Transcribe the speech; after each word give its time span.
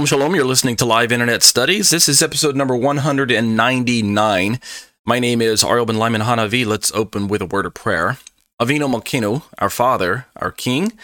Shalom, 0.00 0.06
shalom. 0.06 0.34
You're 0.34 0.46
listening 0.46 0.76
to 0.76 0.86
Live 0.86 1.12
Internet 1.12 1.42
Studies. 1.42 1.90
This 1.90 2.08
is 2.08 2.22
episode 2.22 2.56
number 2.56 2.74
199. 2.74 4.58
My 5.04 5.18
name 5.18 5.42
is 5.42 5.62
Ariel 5.62 5.84
Ben 5.84 5.98
Lyman 5.98 6.22
Hanavi. 6.22 6.64
Let's 6.64 6.90
open 6.92 7.28
with 7.28 7.42
a 7.42 7.46
word 7.46 7.66
of 7.66 7.74
prayer. 7.74 8.16
Avinu 8.58 8.90
Malkinu, 8.90 9.42
our 9.58 9.68
Father, 9.68 10.24
our 10.36 10.52
King. 10.52 10.94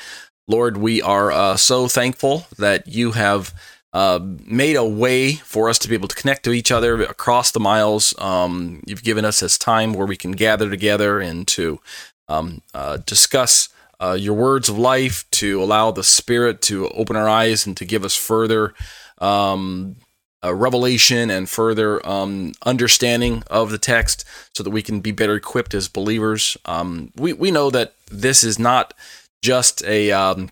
Lord, 0.49 0.79
we 0.79 1.03
are 1.03 1.31
uh, 1.31 1.59
so 1.59 1.89
thankful 1.89 2.47
that 2.57 2.89
you 2.89 3.13
have 3.13 3.53
uh, 3.93 4.19
made 4.47 4.77
a 4.77 4.89
way 4.89 5.35
for 5.35 5.69
us 5.69 5.79
to 5.81 5.91
be 5.91 5.95
able 5.95 6.09
to 6.09 6.17
connect 6.17 6.43
to 6.45 6.53
each 6.53 6.73
other 6.73 7.03
across 7.03 7.51
the 7.51 7.61
miles. 7.61 8.15
Um, 8.19 8.83
you've 8.87 9.05
given 9.05 9.27
us 9.27 9.41
this 9.41 9.59
time 9.59 9.93
where 9.93 10.07
we 10.07 10.17
can 10.17 10.33
gather 10.33 10.71
together 10.71 11.21
and 11.21 11.47
to 11.49 11.81
um, 12.29 12.63
uh, 12.73 12.97
discuss 13.05 13.69
uh, 14.01 14.17
your 14.19 14.35
words 14.35 14.69
of 14.69 14.79
life, 14.79 15.25
to 15.33 15.63
allow 15.63 15.91
the 15.91 16.05
Spirit 16.05 16.63
to 16.63 16.89
open 16.91 17.17
our 17.17 17.29
eyes 17.29 17.67
and 17.67 17.77
to 17.77 17.85
give 17.85 18.05
us 18.05 18.17
further 18.17 18.75
um, 19.19 19.97
uh, 20.45 20.55
revelation 20.55 21.31
and 21.31 21.49
further 21.49 22.07
um, 22.07 22.53
understanding 22.65 23.43
of 23.49 23.71
the 23.71 23.79
text 23.79 24.25
so 24.55 24.63
that 24.63 24.71
we 24.71 24.83
can 24.83 25.01
be 25.01 25.13
better 25.13 25.35
equipped 25.35 25.75
as 25.75 25.89
believers. 25.89 26.57
Um, 26.65 27.13
we, 27.17 27.33
we 27.33 27.51
know 27.51 27.71
that 27.71 27.95
this 28.11 28.45
is 28.45 28.59
not 28.59 28.95
just 29.43 29.83
a, 29.85 30.13
um, 30.13 30.51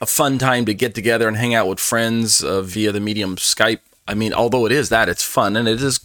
a 0.00 0.06
fun 0.06 0.38
time 0.38 0.64
to 0.66 0.74
get 0.74 0.94
together 0.94 1.26
and 1.26 1.36
hang 1.36 1.54
out 1.54 1.68
with 1.68 1.80
friends 1.80 2.44
uh, 2.44 2.62
via 2.62 2.92
the 2.92 3.00
medium 3.00 3.36
Skype. 3.36 3.80
I 4.06 4.14
mean, 4.14 4.34
although 4.34 4.66
it 4.66 4.72
is 4.72 4.90
that, 4.90 5.08
it's 5.08 5.24
fun 5.24 5.56
and 5.56 5.66
it 5.66 5.82
is 5.82 5.98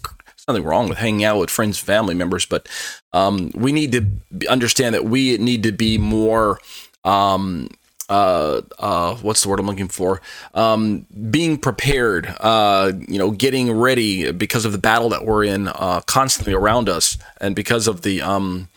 nothing 0.49 0.63
wrong 0.63 0.89
with 0.89 0.97
hanging 0.97 1.23
out 1.23 1.39
with 1.39 1.49
friends, 1.49 1.77
family 1.77 2.13
members, 2.15 2.45
but 2.45 2.67
um, 3.13 3.51
we 3.55 3.71
need 3.71 3.91
to 3.91 4.47
understand 4.47 4.95
that 4.95 5.05
we 5.05 5.37
need 5.37 5.63
to 5.63 5.71
be 5.71 5.97
more. 5.97 6.59
Um, 7.03 7.69
uh, 8.09 8.61
uh, 8.79 9.15
what's 9.17 9.43
the 9.43 9.49
word 9.49 9.59
I'm 9.59 9.67
looking 9.67 9.87
for? 9.87 10.19
Um, 10.55 11.05
being 11.29 11.59
prepared, 11.59 12.35
uh, 12.39 12.93
you 13.07 13.19
know, 13.19 13.29
getting 13.29 13.71
ready 13.71 14.31
because 14.31 14.65
of 14.65 14.71
the 14.71 14.79
battle 14.79 15.09
that 15.09 15.25
we're 15.25 15.43
in 15.43 15.67
uh, 15.67 16.01
constantly 16.07 16.53
around 16.53 16.89
us, 16.89 17.17
and 17.39 17.55
because 17.55 17.87
of 17.87 18.01
the 18.01 18.21
um, 18.23 18.67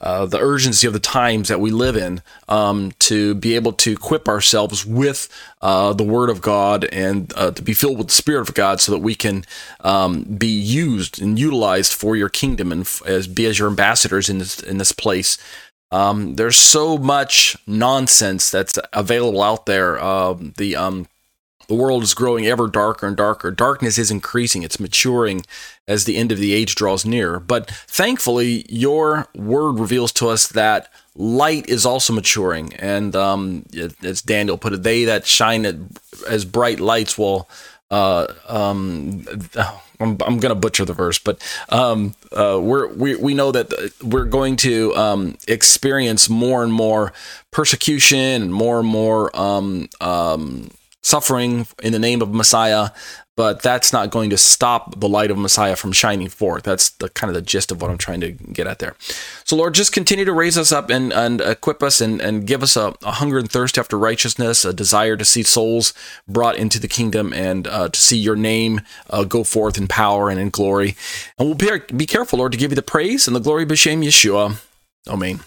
uh, 0.00 0.26
the 0.26 0.38
urgency 0.38 0.86
of 0.86 0.92
the 0.92 1.00
times 1.00 1.48
that 1.48 1.60
we 1.60 1.70
live 1.70 1.96
in 1.96 2.22
um, 2.48 2.92
to 3.00 3.34
be 3.34 3.54
able 3.54 3.72
to 3.72 3.92
equip 3.92 4.28
ourselves 4.28 4.86
with 4.86 5.28
uh, 5.60 5.92
the 5.92 6.04
Word 6.04 6.30
of 6.30 6.40
God 6.40 6.84
and 6.86 7.32
uh, 7.36 7.50
to 7.50 7.62
be 7.62 7.74
filled 7.74 7.98
with 7.98 8.08
the 8.08 8.12
Spirit 8.12 8.48
of 8.48 8.54
God 8.54 8.80
so 8.80 8.92
that 8.92 8.98
we 8.98 9.14
can 9.14 9.44
um, 9.80 10.22
be 10.22 10.46
used 10.46 11.20
and 11.20 11.38
utilized 11.38 11.92
for 11.92 12.16
your 12.16 12.28
kingdom 12.28 12.70
and 12.70 12.88
as 13.06 13.26
be 13.26 13.46
as 13.46 13.58
your 13.58 13.68
ambassadors 13.68 14.28
in 14.28 14.38
this 14.38 14.60
in 14.60 14.78
this 14.78 14.92
place. 14.92 15.38
Um, 15.90 16.36
there's 16.36 16.56
so 16.56 16.98
much 16.98 17.56
nonsense 17.66 18.50
that's 18.50 18.78
available 18.92 19.42
out 19.42 19.66
there. 19.66 20.02
Um, 20.02 20.52
the 20.58 20.76
um, 20.76 21.06
the 21.68 21.74
world 21.74 22.02
is 22.02 22.14
growing 22.14 22.46
ever 22.46 22.66
darker 22.66 23.06
and 23.06 23.16
darker. 23.16 23.50
Darkness 23.50 23.98
is 23.98 24.10
increasing, 24.10 24.62
it's 24.62 24.80
maturing 24.80 25.44
as 25.86 26.04
the 26.04 26.16
end 26.16 26.32
of 26.32 26.38
the 26.38 26.52
age 26.52 26.74
draws 26.74 27.04
near. 27.04 27.38
But 27.38 27.70
thankfully, 27.70 28.64
your 28.68 29.28
word 29.34 29.78
reveals 29.78 30.12
to 30.12 30.28
us 30.28 30.48
that 30.48 30.90
light 31.14 31.68
is 31.68 31.84
also 31.84 32.12
maturing. 32.12 32.74
And 32.74 33.14
um, 33.14 33.66
as 34.02 34.22
Daniel 34.22 34.56
put 34.56 34.72
it, 34.72 34.82
they 34.82 35.04
that 35.04 35.26
shine 35.26 35.90
as 36.26 36.44
bright 36.44 36.80
lights 36.80 37.16
will. 37.18 37.48
Uh, 37.90 38.26
um, 38.46 39.24
I'm, 40.00 40.18
I'm 40.24 40.38
going 40.38 40.50
to 40.50 40.54
butcher 40.54 40.84
the 40.84 40.92
verse, 40.92 41.18
but 41.18 41.42
um, 41.70 42.14
uh, 42.32 42.58
we're, 42.62 42.86
we 42.88 43.16
we 43.16 43.32
know 43.32 43.50
that 43.50 43.72
we're 44.02 44.26
going 44.26 44.56
to 44.56 44.94
um, 44.94 45.38
experience 45.48 46.28
more 46.28 46.62
and 46.62 46.72
more 46.72 47.14
persecution 47.50 48.42
and 48.42 48.52
more 48.52 48.78
and 48.80 48.86
more 48.86 49.34
um, 49.34 49.88
um, 50.02 50.70
suffering 51.02 51.66
in 51.82 51.92
the 51.92 51.98
name 51.98 52.22
of 52.22 52.32
Messiah, 52.32 52.90
but 53.36 53.62
that's 53.62 53.92
not 53.92 54.10
going 54.10 54.30
to 54.30 54.36
stop 54.36 54.98
the 54.98 55.08
light 55.08 55.30
of 55.30 55.38
Messiah 55.38 55.76
from 55.76 55.92
shining 55.92 56.28
forth. 56.28 56.64
That's 56.64 56.90
the 56.90 57.08
kind 57.08 57.30
of 57.30 57.34
the 57.34 57.40
gist 57.40 57.70
of 57.70 57.80
what 57.80 57.88
I'm 57.88 57.96
trying 57.96 58.20
to 58.22 58.32
get 58.32 58.66
at 58.66 58.80
there. 58.80 58.96
So 59.44 59.54
Lord, 59.54 59.74
just 59.74 59.92
continue 59.92 60.24
to 60.24 60.32
raise 60.32 60.58
us 60.58 60.72
up 60.72 60.90
and, 60.90 61.12
and 61.12 61.40
equip 61.40 61.80
us 61.80 62.00
and, 62.00 62.20
and 62.20 62.48
give 62.48 62.64
us 62.64 62.76
a, 62.76 62.94
a 63.04 63.12
hunger 63.12 63.38
and 63.38 63.48
thirst 63.48 63.78
after 63.78 63.96
righteousness, 63.96 64.64
a 64.64 64.72
desire 64.72 65.16
to 65.16 65.24
see 65.24 65.44
souls 65.44 65.94
brought 66.26 66.56
into 66.56 66.80
the 66.80 66.88
kingdom 66.88 67.32
and 67.32 67.68
uh, 67.68 67.88
to 67.88 68.00
see 68.00 68.18
your 68.18 68.36
name 68.36 68.80
uh, 69.08 69.22
go 69.22 69.44
forth 69.44 69.78
in 69.78 69.86
power 69.86 70.30
and 70.30 70.40
in 70.40 70.50
glory. 70.50 70.96
And 71.38 71.46
we'll 71.46 71.54
be, 71.54 71.94
be 71.94 72.06
careful, 72.06 72.40
Lord, 72.40 72.50
to 72.52 72.58
give 72.58 72.72
you 72.72 72.76
the 72.76 72.82
praise 72.82 73.28
and 73.28 73.36
the 73.36 73.40
glory 73.40 73.62
of 73.62 73.68
Yeshua. 73.68 74.60
Amen 75.06 75.40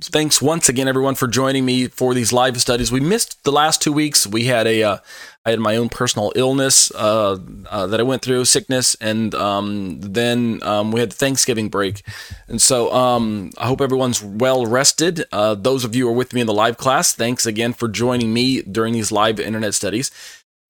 thanks 0.00 0.42
once 0.42 0.68
again, 0.68 0.88
everyone, 0.88 1.14
for 1.14 1.28
joining 1.28 1.64
me 1.64 1.88
for 1.88 2.14
these 2.14 2.32
live 2.32 2.60
studies. 2.60 2.90
We 2.90 3.00
missed 3.00 3.42
the 3.44 3.52
last 3.52 3.80
two 3.80 3.92
weeks. 3.92 4.26
We 4.26 4.44
had 4.44 4.66
a, 4.66 4.82
uh, 4.82 4.96
I 5.44 5.50
had 5.50 5.60
my 5.60 5.76
own 5.76 5.88
personal 5.88 6.32
illness 6.34 6.90
uh, 6.94 7.38
uh, 7.70 7.86
that 7.86 8.00
I 8.00 8.02
went 8.02 8.22
through, 8.22 8.44
sickness, 8.46 8.96
and 9.00 9.34
um, 9.34 10.00
then 10.00 10.62
um, 10.62 10.90
we 10.90 11.00
had 11.00 11.12
Thanksgiving 11.12 11.68
break. 11.68 12.02
And 12.48 12.60
so 12.60 12.92
um, 12.92 13.50
I 13.58 13.66
hope 13.66 13.80
everyone's 13.80 14.22
well 14.22 14.66
rested. 14.66 15.24
Uh, 15.30 15.54
those 15.54 15.84
of 15.84 15.94
you 15.94 16.06
who 16.06 16.10
are 16.10 16.16
with 16.16 16.32
me 16.32 16.40
in 16.40 16.46
the 16.46 16.54
live 16.54 16.76
class, 16.76 17.12
thanks 17.12 17.46
again 17.46 17.72
for 17.72 17.88
joining 17.88 18.32
me 18.32 18.62
during 18.62 18.94
these 18.94 19.12
live 19.12 19.38
internet 19.38 19.74
studies. 19.74 20.10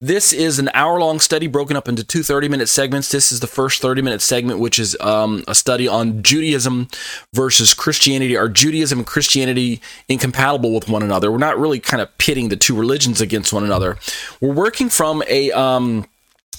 This 0.01 0.33
is 0.33 0.59
an 0.59 0.69
hour 0.73 0.99
long 0.99 1.21
study 1.21 1.47
broken 1.47 1.77
up 1.77 1.87
into 1.87 2.03
two 2.03 2.21
30 2.21 2.49
minute 2.49 2.67
segments. 2.67 3.09
This 3.09 3.31
is 3.31 3.39
the 3.39 3.47
first 3.47 3.81
30 3.81 4.01
minute 4.01 4.21
segment, 4.21 4.59
which 4.59 4.77
is 4.77 4.97
um, 4.99 5.45
a 5.47 5.55
study 5.55 5.87
on 5.87 6.21
Judaism 6.21 6.89
versus 7.33 7.73
Christianity. 7.73 8.35
Are 8.35 8.49
Judaism 8.49 8.99
and 8.99 9.07
Christianity 9.07 9.81
incompatible 10.09 10.73
with 10.73 10.89
one 10.89 11.01
another? 11.01 11.31
We're 11.31 11.37
not 11.37 11.57
really 11.57 11.79
kind 11.79 12.01
of 12.01 12.15
pitting 12.17 12.49
the 12.49 12.57
two 12.57 12.75
religions 12.77 13.21
against 13.21 13.53
one 13.53 13.63
another. 13.63 13.97
We're 14.41 14.53
working 14.53 14.89
from 14.89 15.23
a. 15.29 15.51
Um, 15.51 16.05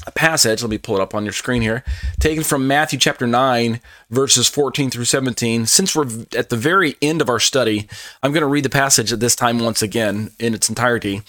a 0.07 0.13
passage, 0.13 0.63
let 0.63 0.71
me 0.71 0.79
pull 0.79 0.95
it 0.95 1.01
up 1.01 1.17
on 1.17 1.25
your 1.25 1.33
screen 1.33 1.63
here, 1.63 1.83
taken 2.21 2.45
from 2.45 2.69
Matthew 2.69 2.97
chapter 2.97 3.27
9, 3.27 3.81
verses 4.09 4.49
14 4.49 4.89
through 4.89 5.07
17. 5.07 5.67
Since 5.67 5.97
we're 5.97 6.07
at 6.37 6.49
the 6.49 6.57
very 6.57 6.95
end 7.03 7.21
of 7.21 7.29
our 7.29 7.41
study, 7.41 7.89
I'm 8.23 8.31
going 8.31 8.43
to 8.43 8.47
read 8.47 8.65
the 8.65 8.71
passage 8.71 9.13
at 9.13 9.19
this 9.19 9.35
time 9.35 9.59
once 9.59 9.83
again 9.83 10.31
in 10.39 10.55
its 10.55 10.69
entirety. 10.69 11.23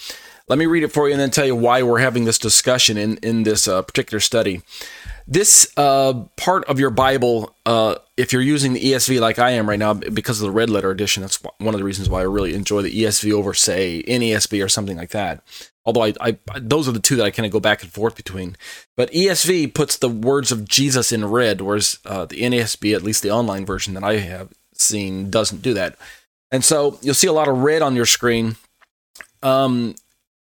Let 0.47 0.57
me 0.57 0.65
read 0.65 0.83
it 0.83 0.93
for 0.93 1.07
you 1.07 1.13
and 1.13 1.21
then 1.21 1.29
tell 1.29 1.45
you 1.45 1.55
why 1.55 1.83
we're 1.83 1.99
having 1.99 2.23
this 2.23 2.39
discussion 2.39 2.97
in, 2.97 3.17
in 3.17 3.43
this 3.43 3.67
uh, 3.67 3.81
particular 3.81 4.21
study. 4.21 4.61
This 5.27 5.73
uh, 5.75 6.13
part 6.37 6.63
of 6.65 6.79
your 6.79 6.89
Bible, 6.89 7.53
uh, 7.65 7.95
if 8.15 8.31
you're 8.31 8.41
using 8.41 8.71
the 8.71 8.79
ESV 8.81 9.19
like 9.19 9.39
I 9.39 9.51
am 9.51 9.67
right 9.67 9.77
now, 9.77 9.93
because 9.93 10.39
of 10.39 10.45
the 10.45 10.51
red 10.51 10.69
letter 10.69 10.89
edition, 10.89 11.19
that's 11.19 11.43
one 11.57 11.73
of 11.73 11.79
the 11.79 11.83
reasons 11.83 12.07
why 12.07 12.21
I 12.21 12.23
really 12.23 12.53
enjoy 12.53 12.81
the 12.81 13.03
ESV 13.03 13.33
over, 13.33 13.53
say, 13.53 14.03
NASB 14.07 14.63
or 14.63 14.69
something 14.69 14.95
like 14.95 15.09
that. 15.09 15.43
Although 15.83 16.05
I, 16.05 16.13
I 16.21 16.37
those 16.59 16.87
are 16.87 16.93
the 16.93 17.01
two 17.01 17.17
that 17.17 17.25
I 17.25 17.31
kind 17.31 17.45
of 17.45 17.51
go 17.51 17.59
back 17.59 17.83
and 17.83 17.91
forth 17.91 18.15
between. 18.15 18.55
But 18.95 19.11
ESV 19.11 19.73
puts 19.73 19.97
the 19.97 20.09
words 20.09 20.53
of 20.53 20.65
Jesus 20.65 21.11
in 21.11 21.25
red, 21.25 21.59
whereas 21.59 21.99
uh, 22.05 22.25
the 22.25 22.41
NASB, 22.41 22.95
at 22.95 23.03
least 23.03 23.21
the 23.21 23.31
online 23.31 23.65
version 23.65 23.95
that 23.95 24.03
I 24.05 24.17
have 24.17 24.53
seen, 24.73 25.29
doesn't 25.29 25.61
do 25.61 25.73
that. 25.73 25.97
And 26.51 26.63
so 26.63 26.99
you'll 27.01 27.13
see 27.13 27.27
a 27.27 27.33
lot 27.33 27.49
of 27.49 27.57
red 27.57 27.81
on 27.81 27.97
your 27.97 28.05
screen. 28.05 28.55
Um, 29.43 29.95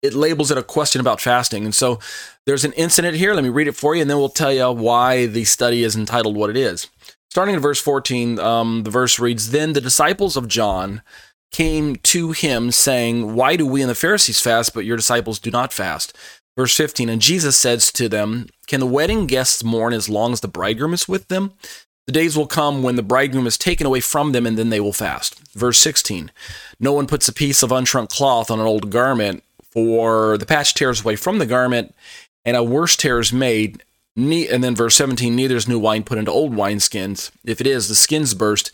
it 0.03 0.15
labels 0.15 0.51
it 0.51 0.59
a 0.59 0.63
question 0.63 1.01
about 1.01 1.21
fasting. 1.21 1.65
And 1.65 1.75
so 1.75 2.01
there's 2.45 2.65
an 2.65 2.73
incident 2.73 3.17
here. 3.17 3.35
Let 3.35 3.45
me 3.45 3.51
read 3.51 3.69
it 3.69 3.77
for 3.77 3.95
you, 3.95 4.03
and 4.03 4.11
then 4.11 4.19
we'll 4.19 4.29
tell 4.29 4.53
you 4.53 4.71
why 4.71 5.27
the 5.27 5.45
study 5.45 5.85
is 5.85 5.97
entitled 5.97 6.37
what 6.37 6.51
it 6.51 6.57
is. 6.57 6.89
Starting 7.31 7.55
in 7.55 7.61
verse 7.61 7.81
14, 7.81 8.39
um, 8.39 8.83
the 8.83 8.91
verse 8.91 9.19
reads 9.19 9.53
Then 9.53 9.73
the 9.73 9.81
disciples 9.81 10.37
of 10.37 10.49
John 10.49 11.03
came 11.53 11.97
to 11.97 12.33
him, 12.33 12.71
saying, 12.73 13.35
Why 13.35 13.57
do 13.57 13.67
we 13.67 13.81
and 13.81 13.89
the 13.89 13.95
Pharisees 13.95 14.41
fast, 14.41 14.75
but 14.75 14.85
your 14.85 14.97
disciples 14.97 15.39
do 15.39 15.51
not 15.51 15.73
fast? 15.73 16.17
Verse 16.57 16.77
15, 16.77 17.09
and 17.09 17.23
Jesus 17.23 17.57
says 17.57 17.91
to 17.93 18.09
them, 18.09 18.49
Can 18.67 18.81
the 18.81 18.87
wedding 18.87 19.27
guests 19.27 19.65
mourn 19.65 19.95
as 19.95 20.09
long 20.09 20.33
as 20.33 20.41
the 20.41 20.49
bridegroom 20.49 20.93
is 20.93 21.09
with 21.09 21.29
them? 21.29 21.53
The 22.07 22.13
days 22.13 22.37
will 22.37 22.49
come 22.49 22.83
when 22.83 22.97
the 22.97 23.03
bridegroom 23.03 23.47
is 23.47 23.57
taken 23.57 23.87
away 23.87 24.01
from 24.01 24.33
them, 24.33 24.45
and 24.45 24.59
then 24.59 24.71
they 24.71 24.81
will 24.81 24.93
fast. 24.93 25.39
Verse 25.55 25.79
16, 25.79 26.33
No 26.81 26.93
one 26.93 27.07
puts 27.07 27.29
a 27.29 27.33
piece 27.33 27.63
of 27.63 27.71
unshrunk 27.71 28.09
cloth 28.09 28.51
on 28.51 28.59
an 28.59 28.67
old 28.67 28.91
garment 28.91 29.45
for 29.73 30.37
the 30.39 30.47
patch 30.47 30.75
tears 30.75 31.03
away 31.03 31.17
from 31.17 31.39
the 31.39 31.47
garment, 31.47 31.95
and 32.45 32.57
a 32.57 32.63
worse 32.63 32.97
tear 32.97 33.19
is 33.19 33.33
made. 33.33 33.83
And 34.15 34.63
then 34.63 34.77
verse 34.77 34.95
17, 34.97 35.35
neither 35.35 35.57
is 35.57 35.67
new 35.67 35.79
wine 35.79 36.03
put 36.03 36.19
into 36.19 36.31
old 36.31 36.53
wineskins. 36.53 37.31
If 37.45 37.63
it 37.63 37.67
is, 37.67 37.89
the 37.89 37.95
skins 37.95 38.35
burst, 38.35 38.71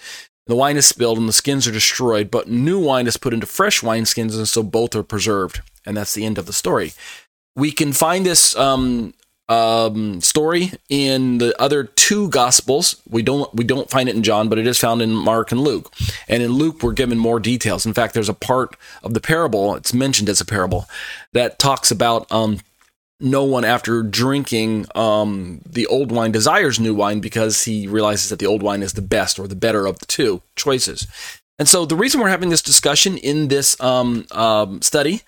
the 0.47 0.56
wine 0.56 0.77
is 0.77 0.87
spilled, 0.87 1.19
and 1.19 1.29
the 1.29 1.33
skins 1.33 1.69
are 1.69 1.73
destroyed. 1.73 2.31
But 2.31 2.49
new 2.49 2.81
wine 2.81 3.06
is 3.06 3.17
put 3.17 3.33
into 3.33 3.47
fresh 3.47 3.81
wineskins, 3.81 4.37
and 4.37 4.49
so 4.49 4.65
both 4.65 4.97
are 4.97 5.05
preserved. 5.05 5.61
And 5.87 5.97
that's 5.97 6.15
the 6.15 6.25
end 6.27 6.39
of 6.39 6.47
the 6.47 6.53
story. 6.53 6.93
We 7.55 7.71
can 7.71 7.93
find 7.93 8.27
this 8.27 8.56
um, 8.56 9.15
um, 9.49 10.21
story 10.21 10.73
in 10.89 11.39
the 11.39 11.61
other 11.61 11.85
two 11.85 12.29
gospels. 12.29 13.00
We 13.09 13.23
don't 13.23 13.53
we 13.55 13.65
don't 13.65 13.91
find 13.91 14.09
it 14.09 14.17
in 14.17 14.23
John, 14.23 14.49
but 14.49 14.59
it 14.59 14.67
is 14.67 14.79
found 14.79 15.03
in 15.03 15.15
Mark 15.15 15.53
and 15.53 15.61
Luke. 15.61 15.93
And 16.29 16.43
in 16.43 16.53
Luke, 16.53 16.83
we're 16.83 16.93
given 16.93 17.19
more 17.19 17.41
details. 17.41 17.87
In 17.87 17.95
fact, 17.95 18.15
there's 18.15 18.29
a 18.29 18.35
part 18.35 18.77
of 19.03 19.15
the 19.15 19.21
parable. 19.21 19.75
It's 19.75 19.95
mentioned 19.95 20.29
as 20.29 20.41
a 20.41 20.47
parable 20.47 20.87
that 21.33 21.59
talks 21.59 21.91
about 21.91 22.31
um, 22.31 22.61
no 23.21 23.43
one 23.45 23.65
after 23.65 24.03
drinking 24.03 24.87
um, 24.95 25.61
the 25.67 25.87
old 25.87 26.12
wine 26.12 26.33
desires 26.33 26.79
new 26.79 26.95
wine 26.95 27.21
because 27.21 27.65
he 27.65 27.89
realizes 27.89 28.31
that 28.31 28.39
the 28.39 28.47
old 28.47 28.62
wine 28.62 28.83
is 28.83 28.93
the 28.93 29.03
best 29.03 29.39
or 29.39 29.49
the 29.49 29.56
better 29.56 29.87
of 29.87 29.99
the 29.99 30.06
two 30.06 30.43
choices. 30.56 31.06
And 31.59 31.69
so 31.69 31.85
the 31.85 31.97
reason 31.97 32.21
we're 32.21 32.29
having 32.29 32.50
this 32.50 32.62
discussion 32.62 33.19
in 33.19 33.49
this 33.49 33.81
um, 33.81 34.27
um, 34.31 34.81
study 34.81 35.23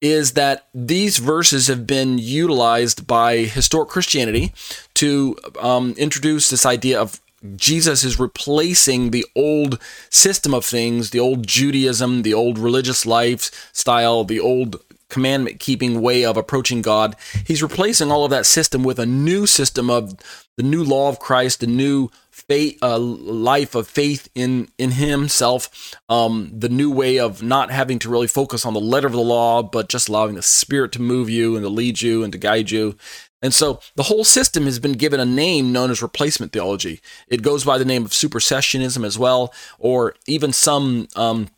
is 0.00 0.32
that 0.32 0.68
these 0.74 1.18
verses 1.18 1.66
have 1.68 1.86
been 1.86 2.18
utilized 2.18 3.06
by 3.06 3.38
historic 3.38 3.88
Christianity 3.88 4.52
to 4.94 5.36
um, 5.60 5.94
introduce 5.96 6.50
this 6.50 6.66
idea 6.66 7.00
of 7.00 7.20
Jesus 7.56 8.04
is 8.04 8.18
replacing 8.18 9.10
the 9.10 9.26
old 9.36 9.78
system 10.08 10.54
of 10.54 10.64
things, 10.64 11.10
the 11.10 11.20
old 11.20 11.46
Judaism, 11.46 12.22
the 12.22 12.32
old 12.32 12.58
religious 12.58 13.04
lifestyle, 13.04 14.24
the 14.24 14.40
old 14.40 14.76
commandment 15.10 15.60
keeping 15.60 16.00
way 16.00 16.24
of 16.24 16.36
approaching 16.36 16.82
God. 16.82 17.14
He's 17.46 17.62
replacing 17.62 18.10
all 18.10 18.24
of 18.24 18.30
that 18.30 18.46
system 18.46 18.82
with 18.82 18.98
a 18.98 19.06
new 19.06 19.46
system 19.46 19.90
of 19.90 20.14
the 20.56 20.62
new 20.62 20.82
law 20.82 21.08
of 21.08 21.18
Christ, 21.18 21.60
the 21.60 21.66
new 21.66 22.10
faith, 22.48 22.78
uh, 22.82 22.98
life 22.98 23.74
of 23.74 23.88
faith 23.88 24.28
in 24.34 24.68
in 24.78 24.92
Himself, 24.92 25.94
um, 26.08 26.50
the 26.52 26.68
new 26.68 26.90
way 26.90 27.18
of 27.18 27.42
not 27.42 27.70
having 27.70 27.98
to 28.00 28.08
really 28.08 28.26
focus 28.26 28.64
on 28.64 28.74
the 28.74 28.80
letter 28.80 29.06
of 29.06 29.12
the 29.12 29.20
law, 29.20 29.62
but 29.62 29.88
just 29.88 30.08
allowing 30.08 30.34
the 30.34 30.42
Spirit 30.42 30.92
to 30.92 31.02
move 31.02 31.28
you 31.30 31.56
and 31.56 31.64
to 31.64 31.68
lead 31.68 32.02
you 32.02 32.22
and 32.22 32.32
to 32.32 32.38
guide 32.38 32.70
you. 32.70 32.96
And 33.42 33.52
so 33.52 33.80
the 33.94 34.04
whole 34.04 34.24
system 34.24 34.64
has 34.64 34.78
been 34.78 34.92
given 34.92 35.20
a 35.20 35.26
name 35.26 35.70
known 35.70 35.90
as 35.90 36.00
replacement 36.00 36.52
theology. 36.52 37.00
It 37.28 37.42
goes 37.42 37.62
by 37.62 37.76
the 37.76 37.84
name 37.84 38.04
of 38.04 38.12
supersessionism 38.12 39.04
as 39.04 39.18
well, 39.18 39.52
or 39.78 40.14
even 40.26 40.52
some 40.52 41.08
um, 41.14 41.48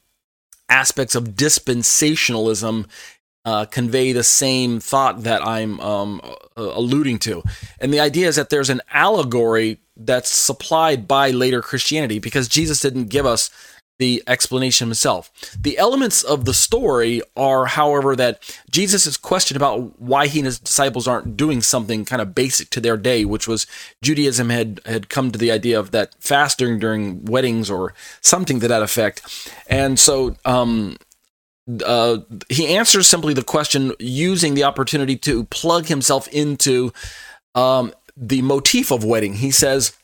aspects 0.69 1.15
of 1.15 1.37
dispensationalism 1.37 2.87
uh, 3.47 3.65
convey 3.65 4.13
the 4.13 4.25
same 4.25 4.81
thought 4.81 5.23
that 5.23 5.41
I'm 5.47 5.79
um, 5.81 6.21
alluding 6.57 7.21
to. 7.21 7.45
And 7.81 7.95
the 7.95 8.01
idea 8.01 8.27
is 8.27 8.37
that 8.37 8.51
there's 8.51 8.71
an 8.71 8.83
allegory 8.93 9.79
that's 9.97 10.29
supplied 10.29 11.07
by 11.07 11.31
later 11.31 11.63
Christianity 11.63 12.19
because 12.19 12.49
Jesus 12.49 12.81
didn't 12.81 13.07
give 13.07 13.25
us 13.25 13.49
the 13.99 14.23
explanation 14.27 14.89
himself. 14.89 15.31
The 15.59 15.79
elements 15.79 16.23
of 16.23 16.45
the 16.45 16.53
story 16.53 17.23
are, 17.37 17.67
however, 17.67 18.15
that 18.17 18.43
Jesus 18.71 19.07
is 19.07 19.17
questioned 19.17 19.57
about 19.57 19.99
why 19.99 20.27
he 20.27 20.41
and 20.41 20.47
his 20.47 20.59
disciples 20.59 21.09
aren't 21.09 21.37
doing 21.37 21.63
something 21.63 22.05
kind 22.05 22.21
of 22.21 22.35
basic 22.35 22.69
to 22.71 22.81
their 22.81 22.99
day, 22.99 23.25
which 23.25 23.49
was 23.49 23.67
Judaism 24.03 24.51
had 24.51 24.81
had 24.85 25.09
come 25.09 25.31
to 25.31 25.39
the 25.39 25.51
idea 25.51 25.79
of 25.79 25.93
that 25.93 26.15
fasting 26.21 26.79
during 26.79 27.25
weddings 27.25 27.71
or 27.71 27.95
something 28.21 28.61
to 28.61 28.69
that 28.69 28.83
effect. 28.83 29.51
And 29.67 29.99
so 29.99 30.37
um, 30.45 30.99
uh, 31.85 32.19
he 32.49 32.77
answers 32.77 33.09
simply 33.09 33.35
the 33.35 33.43
question 33.43 33.93
using 33.99 34.55
the 34.55 34.65
opportunity 34.65 35.17
to 35.17 35.45
plug 35.45 35.87
himself 35.87 36.29
into 36.29 36.93
um, 37.55 37.93
the 38.17 38.43
motif 38.43 38.91
of 38.91 39.05
wedding. 39.05 39.35
He 39.35 39.51
says, 39.51 39.97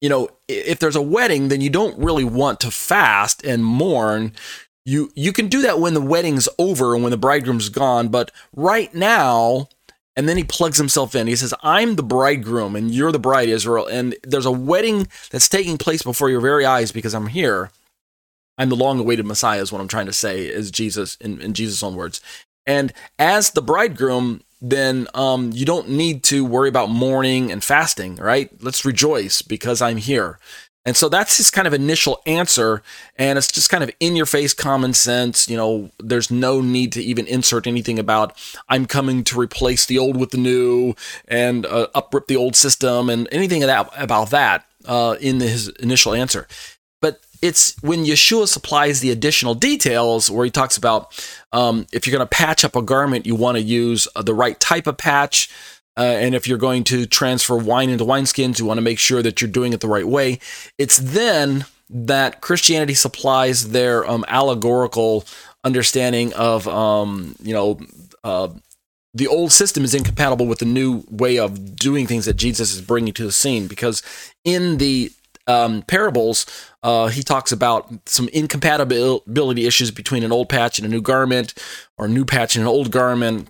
you 0.00 0.08
know, 0.08 0.28
if 0.48 0.78
there's 0.78 0.96
a 0.96 1.02
wedding, 1.02 1.48
then 1.48 1.60
you 1.60 1.70
don't 1.70 1.98
really 1.98 2.24
want 2.24 2.60
to 2.60 2.70
fast 2.70 3.44
and 3.44 3.64
mourn. 3.64 4.32
You 4.84 5.12
you 5.14 5.32
can 5.32 5.48
do 5.48 5.62
that 5.62 5.80
when 5.80 5.94
the 5.94 6.00
wedding's 6.00 6.48
over 6.58 6.94
and 6.94 7.02
when 7.02 7.10
the 7.10 7.18
bridegroom's 7.18 7.68
gone, 7.68 8.08
but 8.08 8.30
right 8.56 8.92
now, 8.94 9.68
and 10.16 10.28
then 10.28 10.36
he 10.36 10.44
plugs 10.44 10.78
himself 10.78 11.14
in. 11.14 11.26
He 11.26 11.36
says, 11.36 11.52
"I'm 11.62 11.96
the 11.96 12.02
bridegroom 12.02 12.74
and 12.74 12.90
you're 12.90 13.12
the 13.12 13.18
bride, 13.18 13.48
Israel, 13.48 13.86
and 13.86 14.16
there's 14.22 14.46
a 14.46 14.52
wedding 14.52 15.08
that's 15.30 15.48
taking 15.48 15.78
place 15.78 16.02
before 16.02 16.30
your 16.30 16.40
very 16.40 16.64
eyes 16.64 16.90
because 16.90 17.14
I'm 17.14 17.26
here." 17.26 17.70
I'm 18.58 18.68
the 18.68 18.76
long 18.76 18.98
awaited 18.98 19.24
Messiah, 19.24 19.62
is 19.62 19.72
what 19.72 19.80
I'm 19.80 19.88
trying 19.88 20.06
to 20.06 20.12
say, 20.12 20.46
is 20.46 20.70
Jesus 20.70 21.16
in, 21.16 21.40
in 21.40 21.54
Jesus' 21.54 21.82
own 21.82 21.94
words. 21.94 22.20
And 22.66 22.92
as 23.18 23.50
the 23.50 23.62
bridegroom, 23.62 24.42
then 24.60 25.06
um, 25.14 25.52
you 25.54 25.64
don't 25.64 25.88
need 25.88 26.22
to 26.24 26.44
worry 26.44 26.68
about 26.68 26.90
mourning 26.90 27.50
and 27.52 27.62
fasting, 27.62 28.16
right? 28.16 28.50
Let's 28.62 28.84
rejoice 28.84 29.40
because 29.40 29.80
I'm 29.80 29.96
here. 29.96 30.38
And 30.84 30.96
so 30.96 31.08
that's 31.08 31.36
his 31.36 31.50
kind 31.50 31.66
of 31.66 31.74
initial 31.74 32.22
answer. 32.24 32.82
And 33.16 33.36
it's 33.36 33.52
just 33.52 33.68
kind 33.68 33.84
of 33.84 33.90
in 34.00 34.16
your 34.16 34.26
face 34.26 34.54
common 34.54 34.94
sense. 34.94 35.48
You 35.48 35.56
know, 35.56 35.90
there's 35.98 36.30
no 36.30 36.60
need 36.60 36.92
to 36.92 37.02
even 37.02 37.26
insert 37.26 37.66
anything 37.66 37.98
about 37.98 38.36
I'm 38.68 38.86
coming 38.86 39.22
to 39.24 39.38
replace 39.38 39.84
the 39.84 39.98
old 39.98 40.16
with 40.16 40.30
the 40.30 40.38
new 40.38 40.94
and 41.26 41.66
uh, 41.66 41.88
uprip 41.94 42.26
the 42.26 42.36
old 42.36 42.56
system 42.56 43.10
and 43.10 43.28
anything 43.30 43.62
about 43.62 44.30
that 44.30 44.64
uh, 44.86 45.16
in 45.20 45.40
his 45.40 45.68
initial 45.68 46.14
answer. 46.14 46.48
It's 47.40 47.80
when 47.82 48.04
Yeshua 48.04 48.48
supplies 48.48 49.00
the 49.00 49.10
additional 49.10 49.54
details 49.54 50.30
where 50.30 50.44
he 50.44 50.50
talks 50.50 50.76
about 50.76 51.12
um, 51.52 51.86
if 51.92 52.06
you're 52.06 52.16
going 52.16 52.26
to 52.26 52.36
patch 52.36 52.64
up 52.64 52.76
a 52.76 52.82
garment, 52.82 53.26
you 53.26 53.34
want 53.34 53.56
to 53.56 53.62
use 53.62 54.08
uh, 54.16 54.22
the 54.22 54.34
right 54.34 54.58
type 54.58 54.86
of 54.86 54.96
patch. 54.96 55.50
Uh, 55.96 56.02
and 56.02 56.34
if 56.34 56.46
you're 56.46 56.58
going 56.58 56.84
to 56.84 57.06
transfer 57.06 57.56
wine 57.56 57.90
into 57.90 58.04
wineskins, 58.04 58.58
you 58.58 58.64
want 58.64 58.78
to 58.78 58.82
make 58.82 58.98
sure 58.98 59.22
that 59.22 59.40
you're 59.40 59.50
doing 59.50 59.72
it 59.72 59.80
the 59.80 59.88
right 59.88 60.06
way. 60.06 60.38
It's 60.78 60.98
then 60.98 61.64
that 61.90 62.40
Christianity 62.40 62.94
supplies 62.94 63.70
their 63.70 64.08
um, 64.08 64.24
allegorical 64.28 65.24
understanding 65.64 66.32
of, 66.34 66.68
um, 66.68 67.34
you 67.42 67.52
know, 67.52 67.80
uh, 68.22 68.48
the 69.14 69.26
old 69.26 69.50
system 69.50 69.84
is 69.84 69.94
incompatible 69.94 70.46
with 70.46 70.58
the 70.58 70.66
new 70.66 71.02
way 71.10 71.38
of 71.38 71.74
doing 71.74 72.06
things 72.06 72.26
that 72.26 72.36
Jesus 72.36 72.74
is 72.74 72.80
bringing 72.80 73.12
to 73.14 73.24
the 73.24 73.32
scene. 73.32 73.66
Because 73.66 74.02
in 74.44 74.76
the 74.76 75.10
um, 75.48 75.82
parables, 75.82 76.46
uh, 76.82 77.08
he 77.08 77.22
talks 77.22 77.52
about 77.52 77.92
some 78.06 78.28
incompatibility 78.28 79.66
issues 79.66 79.90
between 79.90 80.22
an 80.22 80.32
old 80.32 80.48
patch 80.48 80.78
and 80.78 80.86
a 80.86 80.90
new 80.90 81.02
garment, 81.02 81.54
or 81.96 82.06
a 82.06 82.08
new 82.08 82.24
patch 82.24 82.56
and 82.56 82.62
an 82.62 82.68
old 82.68 82.90
garment. 82.90 83.48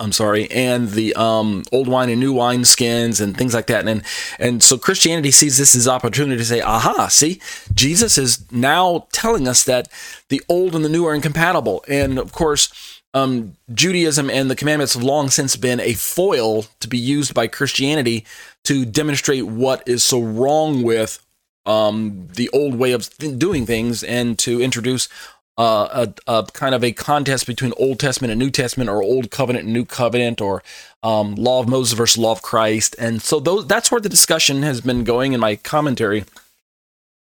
I'm 0.00 0.12
sorry, 0.12 0.48
and 0.52 0.90
the 0.90 1.12
um, 1.14 1.64
old 1.72 1.88
wine 1.88 2.08
and 2.08 2.20
new 2.20 2.32
wine 2.32 2.64
skins 2.64 3.20
and 3.20 3.36
things 3.36 3.52
like 3.52 3.66
that. 3.66 3.88
And 3.88 4.04
and 4.38 4.62
so 4.62 4.78
Christianity 4.78 5.32
sees 5.32 5.58
this 5.58 5.74
as 5.74 5.88
opportunity 5.88 6.36
to 6.36 6.44
say, 6.44 6.60
aha, 6.60 7.08
see, 7.08 7.40
Jesus 7.74 8.16
is 8.16 8.50
now 8.52 9.08
telling 9.12 9.48
us 9.48 9.64
that 9.64 9.88
the 10.28 10.40
old 10.48 10.76
and 10.76 10.84
the 10.84 10.88
new 10.88 11.04
are 11.04 11.14
incompatible. 11.16 11.84
And 11.88 12.16
of 12.16 12.30
course, 12.30 13.02
um, 13.12 13.56
Judaism 13.74 14.30
and 14.30 14.48
the 14.48 14.56
commandments 14.56 14.94
have 14.94 15.02
long 15.02 15.30
since 15.30 15.56
been 15.56 15.80
a 15.80 15.94
foil 15.94 16.66
to 16.80 16.88
be 16.88 16.98
used 16.98 17.34
by 17.34 17.48
Christianity 17.48 18.24
to 18.64 18.84
demonstrate 18.84 19.46
what 19.46 19.82
is 19.88 20.04
so 20.04 20.20
wrong 20.20 20.82
with 20.82 21.24
um, 21.68 22.28
the 22.34 22.48
old 22.50 22.76
way 22.76 22.92
of 22.92 23.16
th- 23.18 23.38
doing 23.38 23.66
things 23.66 24.02
and 24.02 24.38
to 24.40 24.60
introduce 24.60 25.08
uh, 25.58 26.06
a, 26.26 26.32
a, 26.32 26.46
kind 26.52 26.74
of 26.74 26.84
a 26.84 26.92
contest 26.92 27.46
between 27.46 27.72
Old 27.76 27.98
Testament 27.98 28.30
and 28.30 28.38
New 28.38 28.50
Testament, 28.50 28.88
or 28.88 29.02
Old 29.02 29.30
Covenant 29.30 29.64
and 29.64 29.74
New 29.74 29.84
Covenant, 29.84 30.40
or 30.40 30.62
um, 31.02 31.34
Law 31.34 31.60
of 31.60 31.68
Moses 31.68 31.98
versus 31.98 32.16
Law 32.16 32.32
of 32.32 32.42
Christ. 32.42 32.94
And 32.98 33.20
so 33.20 33.40
those, 33.40 33.66
that's 33.66 33.90
where 33.90 34.00
the 34.00 34.08
discussion 34.08 34.62
has 34.62 34.80
been 34.80 35.04
going 35.04 35.32
in 35.32 35.40
my 35.40 35.56
commentary. 35.56 36.24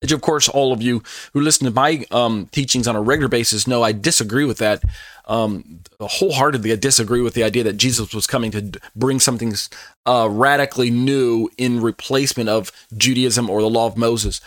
Which, 0.02 0.12
of 0.12 0.22
course, 0.22 0.48
all 0.48 0.72
of 0.72 0.84
you 0.84 1.02
who 1.34 1.42
listen 1.42 1.66
to 1.66 1.74
my 1.74 2.06
um, 2.12 2.48
teachings 2.52 2.88
on 2.88 2.96
a 2.96 3.02
regular 3.02 3.28
basis 3.28 3.66
know 3.66 3.82
I 3.82 3.94
disagree 3.94 4.46
with 4.46 4.60
that 4.60 4.84
um, 5.28 5.82
wholeheartedly. 6.00 6.76
Disagree 6.78 7.22
with 7.22 7.34
the 7.34 7.44
idea 7.44 7.64
that 7.64 7.78
Jesus 7.78 8.14
was 8.14 8.28
coming 8.28 8.52
to 8.52 8.80
bring 8.96 9.20
something 9.20 9.54
uh, 10.06 10.28
radically 10.32 10.90
new 10.90 11.50
in 11.58 11.82
replacement 11.82 12.50
of 12.50 12.72
Judaism 12.96 13.50
or 13.50 13.62
the 13.62 13.70
law 13.70 13.86
of 13.86 13.98
Moses. 13.98 14.42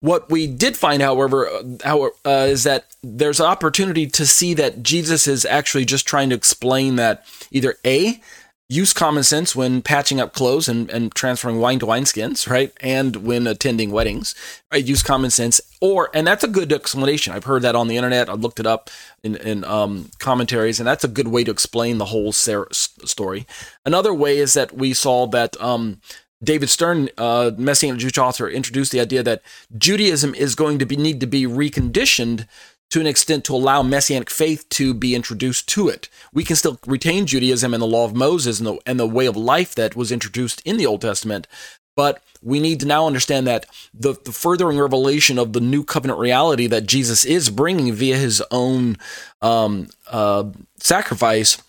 What 0.00 0.30
we 0.30 0.46
did 0.46 0.76
find, 0.76 1.00
however, 1.00 1.48
uh, 1.48 1.62
how, 1.82 2.10
uh, 2.24 2.46
is 2.48 2.64
that 2.64 2.94
there's 3.02 3.40
an 3.40 3.46
opportunity 3.46 4.06
to 4.08 4.26
see 4.26 4.52
that 4.54 4.82
Jesus 4.82 5.26
is 5.26 5.44
actually 5.46 5.86
just 5.86 6.06
trying 6.06 6.28
to 6.30 6.36
explain 6.36 6.96
that 6.96 7.24
either 7.50 7.76
A, 7.84 8.20
use 8.68 8.92
common 8.92 9.22
sense 9.22 9.54
when 9.54 9.80
patching 9.80 10.20
up 10.20 10.32
clothes 10.32 10.68
and, 10.68 10.90
and 10.90 11.14
transferring 11.14 11.58
wine 11.58 11.78
to 11.78 11.86
wineskins, 11.86 12.50
right? 12.50 12.72
And 12.80 13.16
when 13.16 13.46
attending 13.46 13.90
weddings, 13.90 14.34
right? 14.72 14.84
Use 14.84 15.02
common 15.02 15.30
sense. 15.30 15.60
Or, 15.80 16.10
and 16.12 16.26
that's 16.26 16.42
a 16.44 16.48
good 16.48 16.72
explanation. 16.72 17.32
I've 17.32 17.44
heard 17.44 17.62
that 17.62 17.76
on 17.76 17.86
the 17.86 17.96
internet. 17.96 18.28
I 18.28 18.34
looked 18.34 18.58
it 18.58 18.66
up 18.66 18.90
in, 19.26 19.36
in 19.36 19.64
um, 19.64 20.10
commentaries, 20.18 20.80
and 20.80 20.86
that's 20.86 21.04
a 21.04 21.08
good 21.08 21.28
way 21.28 21.44
to 21.44 21.50
explain 21.50 21.98
the 21.98 22.06
whole 22.06 22.32
story. 22.32 23.46
Another 23.84 24.14
way 24.14 24.38
is 24.38 24.54
that 24.54 24.72
we 24.72 24.94
saw 24.94 25.26
that 25.26 25.60
um, 25.60 26.00
David 26.42 26.70
Stern, 26.70 27.10
uh, 27.18 27.50
Messianic 27.56 28.00
Jewish 28.00 28.18
author, 28.18 28.48
introduced 28.48 28.92
the 28.92 29.00
idea 29.00 29.22
that 29.22 29.42
Judaism 29.76 30.34
is 30.34 30.54
going 30.54 30.78
to 30.78 30.86
be 30.86 30.96
need 30.96 31.20
to 31.20 31.26
be 31.26 31.44
reconditioned 31.44 32.46
to 32.90 33.00
an 33.00 33.06
extent 33.06 33.44
to 33.44 33.54
allow 33.54 33.82
messianic 33.82 34.30
faith 34.30 34.68
to 34.68 34.94
be 34.94 35.14
introduced 35.14 35.68
to 35.68 35.88
it. 35.88 36.08
We 36.32 36.44
can 36.44 36.56
still 36.56 36.78
retain 36.86 37.26
Judaism 37.26 37.74
and 37.74 37.82
the 37.82 37.86
law 37.86 38.04
of 38.04 38.14
Moses 38.14 38.60
and 38.60 38.66
the, 38.66 38.78
and 38.86 39.00
the 39.00 39.08
way 39.08 39.26
of 39.26 39.36
life 39.36 39.74
that 39.74 39.96
was 39.96 40.12
introduced 40.12 40.62
in 40.64 40.76
the 40.76 40.86
Old 40.86 41.00
Testament, 41.00 41.48
but 41.96 42.22
we 42.42 42.60
need 42.60 42.78
to 42.80 42.86
now 42.86 43.06
understand 43.06 43.46
that 43.46 43.66
the, 43.92 44.14
the 44.24 44.30
furthering 44.30 44.78
revelation 44.78 45.38
of 45.38 45.52
the 45.52 45.60
new 45.60 45.82
covenant 45.82 46.20
reality 46.20 46.68
that 46.68 46.86
Jesus 46.86 47.24
is 47.24 47.50
bringing 47.50 47.92
via 47.92 48.16
his 48.16 48.42
own 48.52 48.96
um, 49.42 49.88
uh, 50.08 50.44
sacrifice 50.78 51.60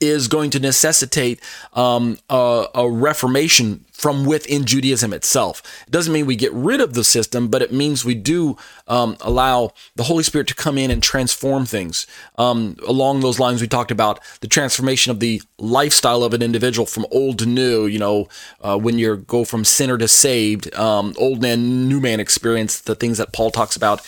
is 0.00 0.28
going 0.28 0.50
to 0.50 0.60
necessitate 0.60 1.40
um, 1.72 2.18
a, 2.28 2.66
a, 2.74 2.90
reformation 2.90 3.84
from 3.92 4.24
within 4.24 4.64
Judaism 4.64 5.12
itself. 5.12 5.62
It 5.86 5.90
doesn't 5.90 6.12
mean 6.12 6.26
we 6.26 6.36
get 6.36 6.52
rid 6.52 6.80
of 6.80 6.94
the 6.94 7.04
system, 7.04 7.48
but 7.48 7.60
it 7.60 7.72
means 7.72 8.04
we 8.04 8.14
do 8.14 8.56
um, 8.88 9.16
allow 9.20 9.72
the 9.96 10.04
Holy 10.04 10.22
Spirit 10.22 10.48
to 10.48 10.54
come 10.54 10.78
in 10.78 10.90
and 10.90 11.02
transform 11.02 11.66
things. 11.66 12.06
Um, 12.38 12.76
along 12.86 13.20
those 13.20 13.38
lines, 13.38 13.60
we 13.60 13.68
talked 13.68 13.90
about 13.90 14.20
the 14.40 14.48
transformation 14.48 15.10
of 15.10 15.20
the 15.20 15.42
lifestyle 15.58 16.24
of 16.24 16.32
an 16.32 16.42
individual 16.42 16.86
from 16.86 17.06
old 17.10 17.38
to 17.40 17.46
new. 17.46 17.86
You 17.86 17.98
know, 17.98 18.28
uh, 18.62 18.78
when 18.78 18.98
you 18.98 19.16
go 19.16 19.44
from 19.44 19.64
sinner 19.64 19.98
to 19.98 20.08
saved, 20.08 20.74
um, 20.74 21.14
old 21.18 21.42
man, 21.42 21.88
new 21.88 22.00
man 22.00 22.20
experience, 22.20 22.80
the 22.80 22.94
things 22.94 23.18
that 23.18 23.32
Paul 23.32 23.50
talks 23.50 23.76
about 23.76 24.00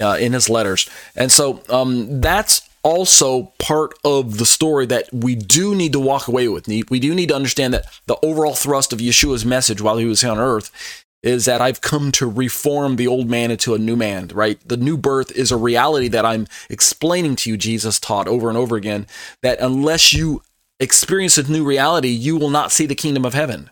uh, 0.00 0.16
in 0.20 0.32
his 0.32 0.48
letters. 0.48 0.88
And 1.16 1.30
so 1.30 1.62
um, 1.68 2.20
that's 2.20 2.69
also 2.82 3.52
part 3.58 3.92
of 4.04 4.38
the 4.38 4.46
story 4.46 4.86
that 4.86 5.12
we 5.12 5.34
do 5.34 5.74
need 5.74 5.92
to 5.92 6.00
walk 6.00 6.28
away 6.28 6.48
with. 6.48 6.66
We 6.66 7.00
do 7.00 7.14
need 7.14 7.28
to 7.28 7.36
understand 7.36 7.74
that 7.74 7.86
the 8.06 8.16
overall 8.24 8.54
thrust 8.54 8.92
of 8.92 9.00
Yeshua's 9.00 9.44
message 9.44 9.80
while 9.80 9.98
he 9.98 10.06
was 10.06 10.24
on 10.24 10.38
earth 10.38 11.04
is 11.22 11.44
that 11.44 11.60
I've 11.60 11.82
come 11.82 12.10
to 12.12 12.26
reform 12.26 12.96
the 12.96 13.06
old 13.06 13.28
man 13.28 13.50
into 13.50 13.74
a 13.74 13.78
new 13.78 13.96
man, 13.96 14.28
right? 14.28 14.58
The 14.66 14.78
new 14.78 14.96
birth 14.96 15.30
is 15.32 15.52
a 15.52 15.56
reality 15.56 16.08
that 16.08 16.24
I'm 16.24 16.46
explaining 16.70 17.36
to 17.36 17.50
you, 17.50 17.58
Jesus 17.58 18.00
taught 18.00 18.26
over 18.26 18.48
and 18.48 18.56
over 18.56 18.76
again, 18.76 19.06
that 19.42 19.60
unless 19.60 20.14
you 20.14 20.42
experience 20.78 21.36
a 21.36 21.42
new 21.42 21.62
reality, 21.62 22.08
you 22.08 22.38
will 22.38 22.48
not 22.48 22.72
see 22.72 22.86
the 22.86 22.94
kingdom 22.94 23.26
of 23.26 23.34
heaven 23.34 23.70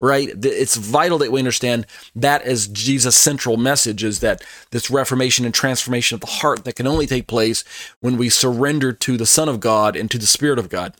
right? 0.00 0.30
It's 0.44 0.76
vital 0.76 1.18
that 1.18 1.32
we 1.32 1.40
understand 1.40 1.86
that 2.14 2.42
as 2.42 2.68
Jesus' 2.68 3.16
central 3.16 3.56
message 3.56 4.04
is 4.04 4.20
that 4.20 4.42
this 4.70 4.90
reformation 4.90 5.44
and 5.44 5.52
transformation 5.52 6.14
of 6.14 6.20
the 6.20 6.26
heart 6.26 6.64
that 6.64 6.76
can 6.76 6.86
only 6.86 7.06
take 7.06 7.26
place 7.26 7.64
when 8.00 8.16
we 8.16 8.28
surrender 8.28 8.92
to 8.92 9.16
the 9.16 9.26
Son 9.26 9.48
of 9.48 9.60
God 9.60 9.96
and 9.96 10.10
to 10.10 10.18
the 10.18 10.26
Spirit 10.26 10.58
of 10.58 10.68
God. 10.68 10.94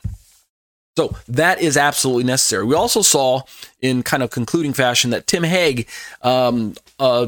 So 0.98 1.14
that 1.28 1.60
is 1.60 1.76
absolutely 1.76 2.24
necessary. 2.24 2.64
We 2.64 2.74
also 2.74 3.02
saw 3.02 3.42
in 3.80 4.02
kind 4.02 4.20
of 4.20 4.30
concluding 4.30 4.72
fashion 4.72 5.10
that 5.10 5.28
Tim 5.28 5.44
Hegg 5.44 5.86
um, 6.22 6.74
uh, 6.98 7.26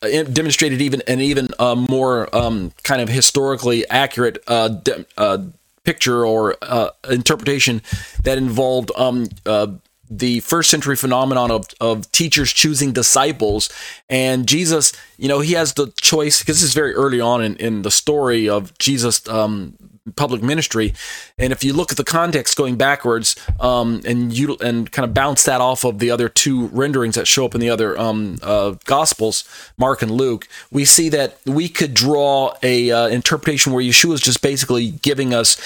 demonstrated 0.00 0.80
even 0.80 1.02
an 1.08 1.20
even 1.20 1.48
uh, 1.58 1.74
more 1.74 2.32
um, 2.32 2.72
kind 2.84 3.02
of 3.02 3.08
historically 3.08 3.84
accurate 3.88 4.38
uh, 4.46 4.68
de- 4.68 5.04
uh, 5.18 5.38
picture 5.82 6.24
or 6.24 6.56
uh, 6.62 6.90
interpretation 7.10 7.82
that 8.22 8.38
involved 8.38 8.92
um, 8.94 9.26
uh, 9.44 9.66
the 10.10 10.40
first 10.40 10.70
century 10.70 10.96
phenomenon 10.96 11.50
of, 11.50 11.68
of 11.80 12.10
teachers 12.10 12.52
choosing 12.52 12.92
disciples. 12.92 13.70
And 14.08 14.46
Jesus, 14.46 14.92
you 15.16 15.28
know, 15.28 15.40
he 15.40 15.52
has 15.52 15.74
the 15.74 15.92
choice 16.00 16.40
because 16.40 16.56
this 16.56 16.68
is 16.68 16.74
very 16.74 16.92
early 16.94 17.20
on 17.20 17.42
in, 17.42 17.56
in 17.56 17.82
the 17.82 17.90
story 17.92 18.48
of 18.48 18.76
Jesus' 18.78 19.26
um, 19.28 19.76
public 20.16 20.42
ministry. 20.42 20.92
And 21.38 21.52
if 21.52 21.62
you 21.62 21.72
look 21.72 21.92
at 21.92 21.96
the 21.96 22.04
context 22.04 22.56
going 22.56 22.76
backwards 22.76 23.36
um, 23.60 24.00
and 24.04 24.36
you 24.36 24.56
and 24.60 24.90
kind 24.90 25.04
of 25.04 25.14
bounce 25.14 25.44
that 25.44 25.60
off 25.60 25.84
of 25.84 25.98
the 25.98 26.10
other 26.10 26.28
two 26.28 26.66
renderings 26.68 27.14
that 27.14 27.28
show 27.28 27.44
up 27.44 27.54
in 27.54 27.60
the 27.60 27.70
other 27.70 27.98
um, 27.98 28.38
uh, 28.42 28.74
gospels, 28.84 29.44
Mark 29.76 30.02
and 30.02 30.10
Luke, 30.10 30.48
we 30.70 30.84
see 30.84 31.08
that 31.10 31.38
we 31.46 31.68
could 31.68 31.94
draw 31.94 32.54
a 32.62 32.90
uh, 32.90 33.06
interpretation 33.08 33.72
where 33.72 33.82
Yeshua 33.82 34.14
is 34.14 34.20
just 34.20 34.42
basically 34.42 34.90
giving 34.90 35.32
us 35.32 35.60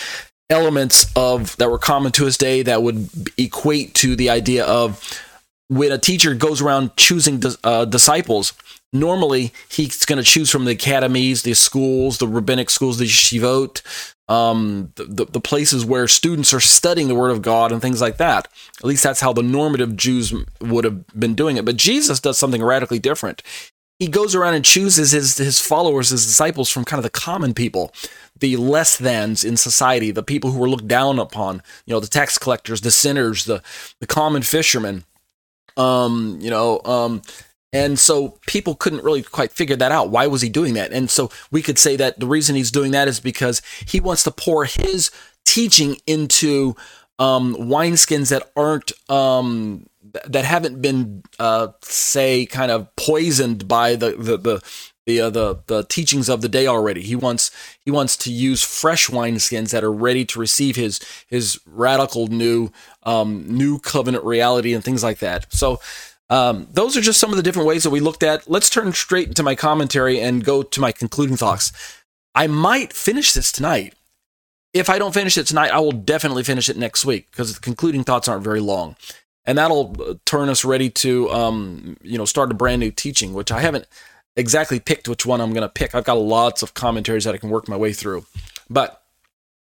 elements 0.51 1.11
of 1.17 1.57
that 1.57 1.71
were 1.71 1.79
common 1.79 2.13
to 2.13 2.25
his 2.25 2.37
day 2.37 2.63
that 2.63 2.83
would 2.83 3.09
equate 3.39 3.95
to 3.95 4.15
the 4.15 4.31
idea 4.31 4.65
of 4.65 5.23
when 5.69 5.91
a 5.91 5.99
teacher 5.99 6.35
goes 6.35 6.61
around 6.61 6.95
choosing 6.97 7.43
uh, 7.65 7.85
disciples 7.87 8.53
normally 8.93 9.53
he's 9.71 10.05
going 10.05 10.23
to 10.23 10.29
choose 10.29 10.51
from 10.51 10.67
the 10.67 10.73
academies 10.73 11.43
the 11.43 11.55
schools 11.55 12.19
the 12.19 12.29
rabbinic 12.29 12.69
schools 12.69 12.99
the 12.99 13.07
yeshivot 13.07 13.83
um, 14.29 14.91
the, 14.95 15.27
the 15.27 15.41
places 15.41 15.85
where 15.85 16.09
students 16.09 16.55
are 16.55 16.61
studying 16.61 17.09
the 17.09 17.15
word 17.15 17.31
of 17.31 17.43
god 17.43 17.73
and 17.73 17.83
things 17.83 18.01
like 18.01 18.17
that. 18.17 18.49
At 18.79 18.85
least 18.85 19.03
that's 19.03 19.21
how 19.21 19.35
the 19.35 19.43
normative 19.43 19.97
jews 19.97 20.33
would 20.63 20.85
have 20.85 21.07
been 21.09 21.35
doing 21.35 21.59
it. 21.59 21.65
But 21.65 21.77
jesus 21.77 22.21
does 22.21 22.39
something 22.39 22.63
radically 22.63 22.99
different 22.99 23.43
he 23.99 24.09
goes 24.09 24.35
around 24.35 24.55
and 24.55 24.65
chooses 24.65 25.13
his 25.13 25.39
his 25.39 25.61
followers 25.61 26.11
his 26.11 26.27
disciples 26.27 26.69
from 26.71 26.85
kind 26.85 26.99
of 26.99 27.05
the 27.05 27.11
common 27.11 27.55
people 27.55 27.93
the 28.39 28.57
less 28.57 28.97
thans 28.97 29.45
in 29.45 29.57
society, 29.57 30.11
the 30.11 30.23
people 30.23 30.51
who 30.51 30.59
were 30.59 30.69
looked 30.69 30.89
down 30.89 31.19
upon, 31.19 31.63
you 31.87 31.95
know, 31.95 32.01
the 32.01 32.07
tax 32.07 32.39
collectors, 32.39 32.81
the 32.81 32.91
sinners, 32.91 33.45
the 33.45 33.63
the 34.01 34.07
common 34.07 34.43
fishermen. 34.43 35.05
Um, 35.77 36.39
you 36.41 36.51
know, 36.51 36.81
um, 36.85 37.23
and 37.73 37.99
so 37.99 38.39
people 38.47 38.75
couldn't 38.75 39.03
really 39.03 39.23
quite 39.23 39.51
figure 39.51 39.77
that 39.77 39.93
out. 39.93 40.11
Why 40.11 40.27
was 40.27 40.43
he 40.43 40.49
doing 40.49 40.75
that? 40.75 40.93
And 40.93 41.11
so 41.11 41.31
we 41.51 41.63
could 41.63 41.79
say 41.79 41.97
that 41.97 42.21
the 42.21 42.27
reason 42.27 42.55
he's 42.55 42.71
doing 42.71 42.93
that 42.93 43.09
is 43.09 43.19
because 43.19 43.61
he 43.87 43.99
wants 43.99 44.23
to 44.25 44.31
pour 44.31 44.65
his 44.65 45.11
teaching 45.45 45.97
into 46.07 46.77
um, 47.19 47.55
wineskins 47.55 48.31
that 48.31 48.51
aren't 48.57 48.93
um, 49.11 49.87
that 50.27 50.45
haven't 50.45 50.81
been 50.81 51.23
uh, 51.39 51.69
say 51.83 52.47
kind 52.47 52.71
of 52.71 52.95
poisoned 52.97 53.69
by 53.69 53.97
the 53.97 54.13
the 54.13 54.37
the 54.37 54.63
the, 55.07 55.21
uh, 55.21 55.31
the 55.31 55.63
the 55.67 55.85
teachings 55.85 56.29
of 56.29 56.41
the 56.41 56.49
day 56.49 56.67
already. 56.67 57.03
He 57.03 57.17
wants 57.17 57.51
he 57.85 57.91
wants 57.91 58.17
to 58.19 58.33
use 58.33 58.63
fresh 58.63 59.09
wineskins 59.09 59.71
that 59.71 59.85
are 59.85 59.93
ready 59.93 60.25
to 60.27 60.39
receive 60.39 60.77
his 60.77 61.01
his 61.29 61.61
radical 61.67 62.29
new 62.29 62.71
um, 63.03 63.45
new 63.47 63.79
covenant 63.79 64.25
reality 64.25 64.73
and 64.73 64.83
things 64.83 65.03
like 65.03 65.19
that. 65.19 65.53
So 65.53 65.81
um, 66.31 66.69
those 66.73 66.97
are 66.97 67.03
just 67.03 67.21
some 67.21 67.31
of 67.31 67.37
the 67.37 67.43
different 67.43 67.69
ways 67.69 67.83
that 67.85 67.91
we 67.91 68.01
looked 68.01 68.23
at. 68.23 68.49
Let's 68.51 68.71
turn 68.71 68.93
straight 68.93 69.29
into 69.29 69.43
my 69.43 69.55
commentary 69.55 70.21
and 70.21 70.45
go 70.45 70.63
to 70.63 70.81
my 70.81 70.93
concluding 70.93 71.37
thoughts. 71.37 71.73
I 72.35 72.47
might 72.47 72.93
finish 72.93 73.33
this 73.33 73.53
tonight. 73.53 73.95
If 74.73 74.91
I 74.91 74.99
don't 74.99 75.15
finish 75.15 75.39
it 75.39 75.47
tonight, 75.47 75.71
I 75.71 75.79
will 75.79 75.93
definitely 75.93 76.43
finish 76.43 76.69
it 76.69 76.77
next 76.77 77.05
week 77.05 77.31
because 77.31 77.55
the 77.55 77.61
concluding 77.61 78.03
thoughts 78.03 78.27
aren't 78.27 78.43
very 78.43 78.59
long 78.59 78.97
and 79.47 79.59
that'll 79.59 79.95
uh, 80.01 80.15
turn 80.25 80.49
us 80.49 80.65
ready 80.65 80.91
to 80.91 81.31
um, 81.31 81.97
you 82.03 82.19
know 82.19 82.25
start 82.25 82.51
a 82.51 82.55
brand 82.55 82.81
new 82.81 82.91
teaching 82.91 83.35
which 83.35 83.53
i 83.53 83.61
haven't 83.61 83.87
exactly 84.37 84.81
picked 84.81 85.09
which 85.09 85.27
one 85.27 85.41
I'm 85.41 85.53
going 85.53 85.63
to 85.63 85.69
pick. 85.69 85.95
I've 85.95 86.05
got 86.05 86.19
lots 86.19 86.63
of 86.63 86.75
commentaries 86.75 87.25
that 87.25 87.35
I 87.35 87.39
can 87.39 87.51
work 87.51 87.69
my 87.69 87.77
way 87.77 87.93
through. 87.93 88.27
But 88.69 89.03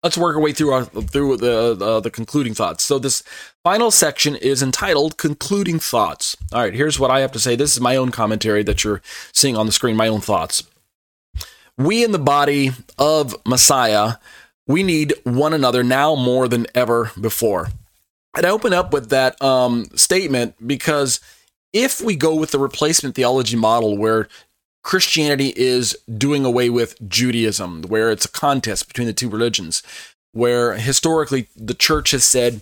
let's 0.02 0.18
work 0.18 0.36
our 0.36 0.42
way 0.42 0.54
through 0.54 0.74
our 0.74 0.86
through 0.86 1.38
the 1.38 1.78
uh, 1.80 2.00
the 2.00 2.12
concluding 2.12 2.54
thoughts. 2.54 2.84
So 2.84 3.00
this 3.00 3.24
final 3.64 3.92
section 3.92 4.36
is 4.36 4.64
entitled 4.64 5.18
"Concluding 5.18 5.80
Thoughts." 5.80 6.36
All 6.52 6.62
right, 6.62 6.74
here's 6.74 7.00
what 7.00 7.12
I 7.12 7.20
have 7.20 7.32
to 7.34 7.40
say. 7.40 7.56
This 7.56 7.74
is 7.74 7.82
my 7.82 7.96
own 7.96 8.12
commentary 8.12 8.64
that 8.64 8.84
you're 8.84 9.02
seeing 9.32 9.58
on 9.58 9.66
the 9.66 9.72
screen. 9.72 9.96
My 9.96 10.08
own 10.08 10.22
thoughts. 10.22 10.64
We 11.78 12.04
in 12.04 12.12
the 12.12 12.20
body 12.20 12.72
of 13.00 13.36
Messiah, 13.46 14.14
we 14.68 14.84
need 14.84 15.14
one 15.24 15.54
another 15.54 15.84
now 15.84 16.16
more 16.16 16.48
than 16.48 16.68
ever 16.76 17.12
before. 17.20 17.70
And 18.36 18.46
I 18.46 18.50
open 18.50 18.74
up 18.74 18.94
with 18.94 19.10
that 19.10 19.40
um, 19.42 19.86
statement 19.96 20.56
because 20.66 21.20
if 21.72 22.02
we 22.02 22.16
go 22.16 22.36
with 22.36 22.52
the 22.52 22.60
replacement 22.60 23.16
theology 23.16 23.56
model 23.56 23.98
where 23.98 24.28
Christianity 24.84 25.54
is 25.56 25.98
doing 26.18 26.44
away 26.46 26.70
with 26.70 26.96
Judaism, 27.08 27.84
where 27.84 28.12
it's 28.12 28.26
a 28.26 28.32
contest 28.32 28.88
between 28.88 29.08
the 29.08 29.14
two 29.14 29.30
religions, 29.30 29.82
where 30.34 30.76
historically 30.76 31.48
the 31.56 31.74
church 31.74 32.12
has 32.12 32.24
said, 32.26 32.62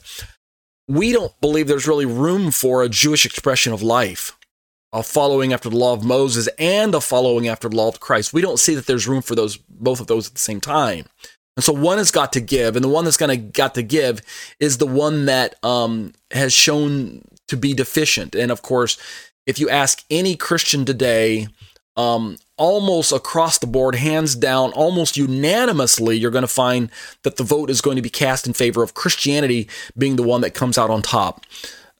we 0.87 1.11
don't 1.13 1.39
believe 1.41 1.67
there's 1.67 1.87
really 1.87 2.05
room 2.05 2.51
for 2.51 2.83
a 2.83 2.89
Jewish 2.89 3.25
expression 3.25 3.73
of 3.73 3.81
life, 3.81 4.37
a 4.93 5.01
following 5.01 5.53
after 5.53 5.69
the 5.69 5.77
law 5.77 5.93
of 5.93 6.03
Moses 6.03 6.47
and 6.59 6.93
a 6.93 7.01
following 7.01 7.47
after 7.47 7.69
the 7.69 7.75
law 7.75 7.87
of 7.87 7.99
Christ. 7.99 8.33
We 8.33 8.41
don't 8.41 8.59
see 8.59 8.75
that 8.75 8.87
there's 8.87 9.07
room 9.07 9.21
for 9.21 9.35
those 9.35 9.57
both 9.57 9.99
of 9.99 10.07
those 10.07 10.27
at 10.27 10.33
the 10.33 10.39
same 10.39 10.59
time. 10.59 11.05
And 11.57 11.63
so 11.63 11.73
one 11.73 11.97
has 11.97 12.11
got 12.11 12.33
to 12.33 12.41
give, 12.41 12.75
and 12.75 12.83
the 12.83 12.89
one 12.89 13.03
that's 13.03 13.17
to 13.17 13.35
got 13.35 13.75
to 13.75 13.83
give 13.83 14.21
is 14.59 14.77
the 14.77 14.87
one 14.87 15.25
that 15.25 15.55
um, 15.63 16.13
has 16.31 16.53
shown 16.53 17.23
to 17.49 17.57
be 17.57 17.73
deficient. 17.73 18.35
And 18.35 18.51
of 18.51 18.61
course, 18.61 18.97
if 19.45 19.59
you 19.59 19.69
ask 19.69 20.05
any 20.09 20.35
Christian 20.35 20.85
today, 20.85 21.47
um, 21.97 22.37
almost 22.57 23.11
across 23.11 23.57
the 23.57 23.67
board, 23.67 23.95
hands 23.95 24.35
down, 24.35 24.71
almost 24.71 25.17
unanimously, 25.17 26.17
you're 26.17 26.31
going 26.31 26.43
to 26.43 26.47
find 26.47 26.89
that 27.23 27.35
the 27.35 27.43
vote 27.43 27.69
is 27.69 27.81
going 27.81 27.97
to 27.97 28.01
be 28.01 28.09
cast 28.09 28.47
in 28.47 28.53
favor 28.53 28.81
of 28.81 28.93
Christianity 28.93 29.67
being 29.97 30.15
the 30.15 30.23
one 30.23 30.41
that 30.41 30.53
comes 30.53 30.77
out 30.77 30.89
on 30.89 31.01
top. 31.01 31.45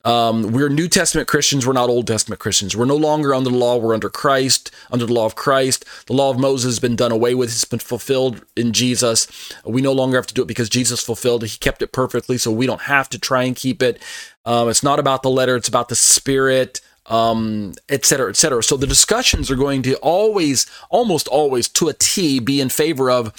Um, 0.04 0.52
we're 0.52 0.70
New 0.70 0.88
Testament 0.88 1.28
Christians. 1.28 1.66
We're 1.66 1.74
not 1.74 1.90
Old 1.90 2.08
Testament 2.08 2.40
Christians. 2.40 2.76
We're 2.76 2.86
no 2.86 2.96
longer 2.96 3.34
under 3.34 3.50
the 3.50 3.58
law. 3.58 3.78
We're 3.78 3.94
under 3.94 4.10
Christ, 4.10 4.72
under 4.92 5.06
the 5.06 5.14
law 5.14 5.26
of 5.26 5.36
Christ. 5.36 5.86
The 6.08 6.14
law 6.14 6.30
of 6.30 6.40
Moses 6.40 6.74
has 6.74 6.80
been 6.80 6.96
done 6.96 7.12
away 7.12 7.36
with. 7.36 7.50
It's 7.50 7.66
been 7.66 7.80
fulfilled 7.80 8.44
in 8.56 8.74
Jesus. 8.74 9.28
We 9.66 9.82
no 9.82 9.94
longer 9.94 10.18
have 10.18 10.28
to 10.28 10.34
do 10.34 10.42
it 10.42 10.48
because 10.48 10.70
Jesus 10.70 11.04
fulfilled 11.04 11.44
it. 11.44 11.52
He 11.52 11.58
kept 11.58 11.82
it 11.82 11.92
perfectly, 11.92 12.38
so 12.38 12.52
we 12.52 12.66
don't 12.66 12.82
have 12.82 13.10
to 13.10 13.20
try 13.20 13.44
and 13.44 13.56
keep 13.56 13.84
it. 13.84 14.02
Um, 14.46 14.70
it's 14.70 14.84
not 14.84 15.00
about 15.00 15.22
the 15.22 15.30
letter, 15.30 15.56
it's 15.56 15.70
about 15.70 15.90
the 15.90 15.96
spirit 15.96 16.82
um, 17.08 17.74
et 17.90 18.06
cetera, 18.06 18.30
et 18.30 18.36
cetera. 18.36 18.64
So 18.64 18.78
the 18.78 18.88
discussions 18.88 19.52
are 19.52 19.56
going 19.56 19.82
to 19.84 19.96
always, 19.98 20.66
almost 20.90 21.28
always 21.28 21.68
to 21.70 21.90
a 21.90 21.94
T, 21.94 22.40
be 22.40 22.62
in 22.62 22.70
favor 22.70 23.10
of 23.12 23.34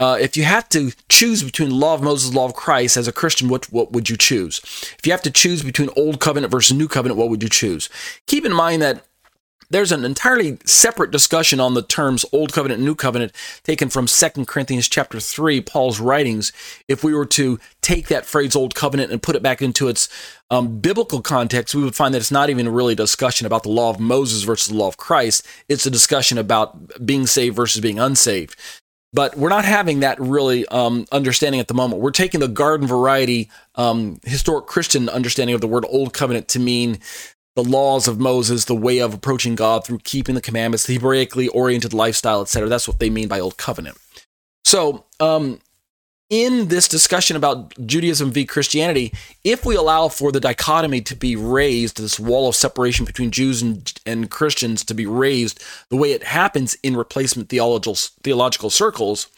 uh, 0.00 0.18
if 0.20 0.36
you 0.36 0.44
have 0.44 0.68
to 0.70 0.92
choose 1.08 1.42
between 1.42 1.70
law 1.70 1.94
of 1.94 2.02
Moses, 2.02 2.34
law 2.34 2.46
of 2.46 2.54
Christ 2.54 2.96
as 2.96 3.06
a 3.06 3.12
Christian, 3.12 3.48
what 3.48 3.72
what 3.72 3.92
would 3.92 4.10
you 4.10 4.16
choose? 4.16 4.60
If 4.98 5.06
you 5.06 5.12
have 5.12 5.22
to 5.22 5.30
choose 5.30 5.62
between 5.62 5.90
old 5.96 6.20
covenant 6.20 6.50
versus 6.50 6.76
new 6.76 6.88
covenant, 6.88 7.18
what 7.18 7.28
would 7.28 7.42
you 7.42 7.48
choose? 7.48 7.88
Keep 8.26 8.44
in 8.44 8.52
mind 8.52 8.82
that 8.82 9.04
there's 9.72 9.92
an 9.92 10.04
entirely 10.04 10.58
separate 10.66 11.10
discussion 11.10 11.58
on 11.58 11.72
the 11.72 11.82
terms 11.82 12.26
old 12.32 12.52
covenant 12.52 12.78
and 12.78 12.84
new 12.84 12.94
covenant 12.94 13.32
taken 13.64 13.88
from 13.88 14.06
2 14.06 14.44
corinthians 14.44 14.88
chapter 14.88 15.18
3 15.18 15.60
paul's 15.62 15.98
writings 15.98 16.52
if 16.88 17.02
we 17.02 17.14
were 17.14 17.26
to 17.26 17.58
take 17.80 18.08
that 18.08 18.26
phrase 18.26 18.54
old 18.54 18.74
covenant 18.74 19.10
and 19.10 19.22
put 19.22 19.34
it 19.34 19.42
back 19.42 19.62
into 19.62 19.88
its 19.88 20.08
um, 20.50 20.78
biblical 20.78 21.22
context 21.22 21.74
we 21.74 21.82
would 21.82 21.94
find 21.94 22.12
that 22.12 22.18
it's 22.18 22.30
not 22.30 22.50
even 22.50 22.68
really 22.68 22.92
a 22.92 22.96
discussion 22.96 23.46
about 23.46 23.62
the 23.62 23.70
law 23.70 23.88
of 23.88 23.98
moses 23.98 24.42
versus 24.42 24.68
the 24.68 24.78
law 24.78 24.88
of 24.88 24.98
christ 24.98 25.46
it's 25.68 25.86
a 25.86 25.90
discussion 25.90 26.36
about 26.36 27.04
being 27.04 27.26
saved 27.26 27.56
versus 27.56 27.80
being 27.80 27.98
unsaved 27.98 28.54
but 29.12 29.36
we're 29.36 29.48
not 29.48 29.64
having 29.64 30.00
that 30.00 30.18
really 30.20 30.66
um, 30.68 31.06
understanding 31.12 31.60
at 31.60 31.68
the 31.68 31.74
moment. 31.74 32.00
We're 32.00 32.10
taking 32.10 32.40
the 32.40 32.48
garden 32.48 32.86
variety 32.86 33.50
um, 33.74 34.20
historic 34.24 34.66
Christian 34.66 35.08
understanding 35.08 35.54
of 35.54 35.60
the 35.60 35.68
word 35.68 35.84
Old 35.88 36.14
Covenant 36.14 36.48
to 36.48 36.58
mean 36.58 36.98
the 37.54 37.64
laws 37.64 38.08
of 38.08 38.18
Moses, 38.18 38.64
the 38.64 38.74
way 38.74 38.98
of 38.98 39.12
approaching 39.12 39.54
God 39.54 39.84
through 39.84 39.98
keeping 39.98 40.34
the 40.34 40.40
commandments, 40.40 40.86
the 40.86 40.98
Hebraically 40.98 41.48
oriented 41.48 41.92
lifestyle, 41.92 42.40
etc. 42.40 42.68
That's 42.68 42.88
what 42.88 42.98
they 42.98 43.10
mean 43.10 43.28
by 43.28 43.40
Old 43.40 43.58
Covenant. 43.58 43.98
So, 44.64 45.04
um, 45.20 45.58
in 46.32 46.68
this 46.68 46.88
discussion 46.88 47.36
about 47.36 47.74
Judaism 47.86 48.30
v. 48.30 48.46
Christianity, 48.46 49.12
if 49.44 49.66
we 49.66 49.76
allow 49.76 50.08
for 50.08 50.32
the 50.32 50.40
dichotomy 50.40 51.02
to 51.02 51.14
be 51.14 51.36
raised, 51.36 51.98
this 51.98 52.18
wall 52.18 52.48
of 52.48 52.56
separation 52.56 53.04
between 53.04 53.30
Jews 53.30 53.60
and, 53.60 53.92
and 54.06 54.30
Christians 54.30 54.82
to 54.84 54.94
be 54.94 55.04
raised 55.04 55.62
the 55.90 55.96
way 55.96 56.12
it 56.12 56.24
happens 56.24 56.74
in 56.82 56.96
replacement 56.96 57.50
theological, 57.50 57.96
theological 58.22 58.70
circles, 58.70 59.28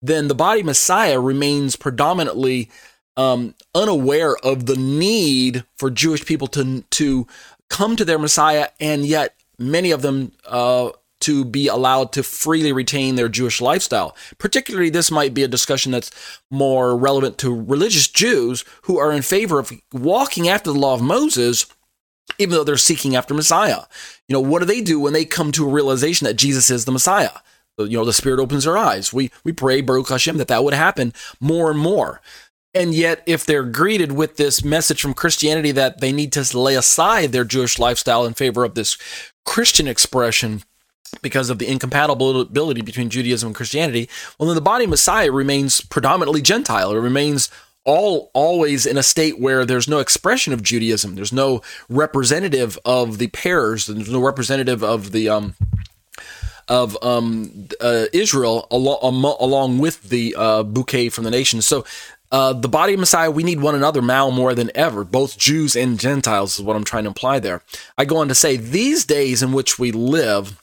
then 0.00 0.28
the 0.28 0.34
body 0.34 0.62
Messiah 0.62 1.20
remains 1.20 1.76
predominantly 1.76 2.70
um, 3.18 3.54
unaware 3.74 4.34
of 4.38 4.64
the 4.64 4.76
need 4.76 5.66
for 5.76 5.90
Jewish 5.90 6.24
people 6.24 6.46
to, 6.48 6.80
to 6.80 7.26
come 7.68 7.96
to 7.96 8.04
their 8.06 8.18
Messiah, 8.18 8.68
and 8.80 9.04
yet 9.04 9.34
many 9.58 9.90
of 9.90 10.00
them 10.00 10.32
uh, 10.46 10.88
to 11.20 11.44
be 11.44 11.68
allowed 11.68 12.12
to 12.12 12.22
freely 12.22 12.72
retain 12.72 13.14
their 13.14 13.28
Jewish 13.28 13.60
lifestyle. 13.60 14.16
Particularly, 14.38 14.90
this 14.90 15.10
might 15.10 15.34
be 15.34 15.42
a 15.42 15.48
discussion 15.48 15.92
that's 15.92 16.10
more 16.50 16.96
relevant 16.96 17.38
to 17.38 17.54
religious 17.54 18.08
Jews 18.08 18.64
who 18.82 18.98
are 18.98 19.12
in 19.12 19.22
favor 19.22 19.58
of 19.58 19.72
walking 19.92 20.48
after 20.48 20.72
the 20.72 20.78
law 20.78 20.94
of 20.94 21.02
Moses, 21.02 21.66
even 22.38 22.54
though 22.54 22.64
they're 22.64 22.76
seeking 22.76 23.16
after 23.16 23.34
Messiah. 23.34 23.82
You 24.28 24.34
know, 24.34 24.40
what 24.40 24.60
do 24.60 24.64
they 24.64 24.80
do 24.80 24.98
when 24.98 25.12
they 25.12 25.24
come 25.24 25.52
to 25.52 25.68
a 25.68 25.72
realization 25.72 26.24
that 26.26 26.34
Jesus 26.34 26.70
is 26.70 26.84
the 26.84 26.92
Messiah? 26.92 27.30
You 27.78 27.96
know, 27.96 28.04
the 28.04 28.12
Spirit 28.12 28.40
opens 28.40 28.64
their 28.64 28.76
eyes. 28.76 29.12
We 29.12 29.30
we 29.42 29.52
pray, 29.52 29.80
Baruch 29.80 30.10
Hashem, 30.10 30.36
that 30.36 30.48
that 30.48 30.64
would 30.64 30.74
happen 30.74 31.14
more 31.40 31.70
and 31.70 31.78
more. 31.80 32.20
And 32.72 32.94
yet, 32.94 33.22
if 33.26 33.44
they're 33.44 33.64
greeted 33.64 34.12
with 34.12 34.36
this 34.36 34.62
message 34.62 35.02
from 35.02 35.14
Christianity 35.14 35.72
that 35.72 36.00
they 36.00 36.12
need 36.12 36.32
to 36.32 36.58
lay 36.58 36.76
aside 36.76 37.32
their 37.32 37.44
Jewish 37.44 37.78
lifestyle 37.78 38.24
in 38.26 38.34
favor 38.34 38.64
of 38.64 38.74
this 38.74 38.96
Christian 39.44 39.88
expression, 39.88 40.62
because 41.22 41.50
of 41.50 41.58
the 41.58 41.68
incompatibility 41.68 42.82
between 42.82 43.10
Judaism 43.10 43.48
and 43.48 43.56
Christianity, 43.56 44.08
well, 44.38 44.46
then 44.48 44.54
the 44.54 44.60
body 44.60 44.86
Messiah 44.86 45.32
remains 45.32 45.80
predominantly 45.80 46.42
Gentile. 46.42 46.92
It 46.92 47.00
remains 47.00 47.50
all 47.84 48.30
always 48.34 48.86
in 48.86 48.98
a 48.98 49.02
state 49.02 49.40
where 49.40 49.64
there's 49.64 49.88
no 49.88 49.98
expression 49.98 50.52
of 50.52 50.62
Judaism. 50.62 51.14
There's 51.14 51.32
no 51.32 51.62
representative 51.88 52.78
of 52.84 53.18
the 53.18 53.28
pairs. 53.28 53.86
There's 53.86 54.10
no 54.10 54.20
representative 54.20 54.82
of 54.84 55.12
the 55.12 55.28
um, 55.28 55.54
of 56.68 56.96
um, 57.02 57.68
uh, 57.80 58.06
Israel 58.12 58.68
along, 58.70 59.24
along 59.40 59.78
with 59.78 60.08
the 60.08 60.34
uh, 60.38 60.62
bouquet 60.62 61.08
from 61.08 61.24
the 61.24 61.30
nations. 61.30 61.66
So. 61.66 61.84
Uh, 62.32 62.52
the 62.52 62.68
body 62.68 62.94
of 62.94 63.00
Messiah, 63.00 63.28
we 63.28 63.42
need 63.42 63.60
one 63.60 63.74
another 63.74 64.00
now 64.00 64.30
more 64.30 64.54
than 64.54 64.70
ever, 64.76 65.02
both 65.02 65.36
Jews 65.36 65.74
and 65.74 65.98
Gentiles, 65.98 66.60
is 66.60 66.64
what 66.64 66.76
I'm 66.76 66.84
trying 66.84 67.02
to 67.02 67.08
imply 67.08 67.40
there. 67.40 67.60
I 67.98 68.04
go 68.04 68.18
on 68.18 68.28
to 68.28 68.36
say, 68.36 68.56
these 68.56 69.04
days 69.04 69.42
in 69.42 69.50
which 69.50 69.80
we 69.80 69.90
live, 69.90 70.59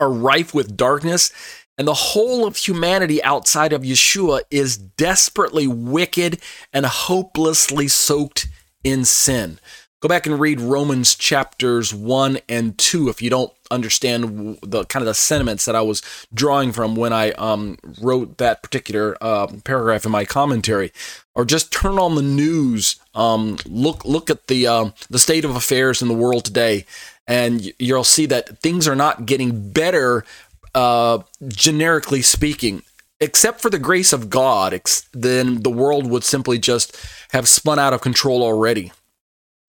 are 0.00 0.10
rife 0.10 0.54
with 0.54 0.76
darkness, 0.76 1.32
and 1.76 1.88
the 1.88 1.94
whole 1.94 2.46
of 2.46 2.56
humanity 2.56 3.22
outside 3.22 3.72
of 3.72 3.82
Yeshua 3.82 4.42
is 4.50 4.76
desperately 4.76 5.66
wicked 5.66 6.40
and 6.72 6.86
hopelessly 6.86 7.88
soaked 7.88 8.48
in 8.84 9.04
sin. 9.04 9.58
Go 10.04 10.08
back 10.08 10.26
and 10.26 10.38
read 10.38 10.60
Romans 10.60 11.14
chapters 11.14 11.94
1 11.94 12.40
and 12.46 12.76
2 12.76 13.08
if 13.08 13.22
you 13.22 13.30
don't 13.30 13.50
understand 13.70 14.58
the 14.60 14.84
kind 14.84 15.02
of 15.02 15.06
the 15.06 15.14
sentiments 15.14 15.64
that 15.64 15.74
I 15.74 15.80
was 15.80 16.02
drawing 16.34 16.72
from 16.72 16.94
when 16.94 17.14
I 17.14 17.30
um, 17.30 17.78
wrote 18.02 18.36
that 18.36 18.62
particular 18.62 19.16
uh, 19.22 19.46
paragraph 19.64 20.04
in 20.04 20.12
my 20.12 20.26
commentary. 20.26 20.92
Or 21.34 21.46
just 21.46 21.72
turn 21.72 21.98
on 21.98 22.16
the 22.16 22.22
news, 22.22 22.96
um, 23.14 23.56
look 23.64 24.04
look 24.04 24.28
at 24.28 24.48
the 24.48 24.66
uh, 24.66 24.90
the 25.08 25.18
state 25.18 25.42
of 25.46 25.56
affairs 25.56 26.02
in 26.02 26.08
the 26.08 26.12
world 26.12 26.44
today, 26.44 26.84
and 27.26 27.72
you'll 27.78 28.04
see 28.04 28.26
that 28.26 28.58
things 28.58 28.86
are 28.86 28.94
not 28.94 29.24
getting 29.24 29.70
better, 29.70 30.26
uh, 30.74 31.20
generically 31.48 32.20
speaking. 32.20 32.82
Except 33.20 33.62
for 33.62 33.70
the 33.70 33.78
grace 33.78 34.12
of 34.12 34.28
God, 34.28 34.78
then 35.14 35.62
the 35.62 35.70
world 35.70 36.10
would 36.10 36.24
simply 36.24 36.58
just 36.58 36.94
have 37.32 37.48
spun 37.48 37.78
out 37.78 37.94
of 37.94 38.02
control 38.02 38.42
already. 38.42 38.92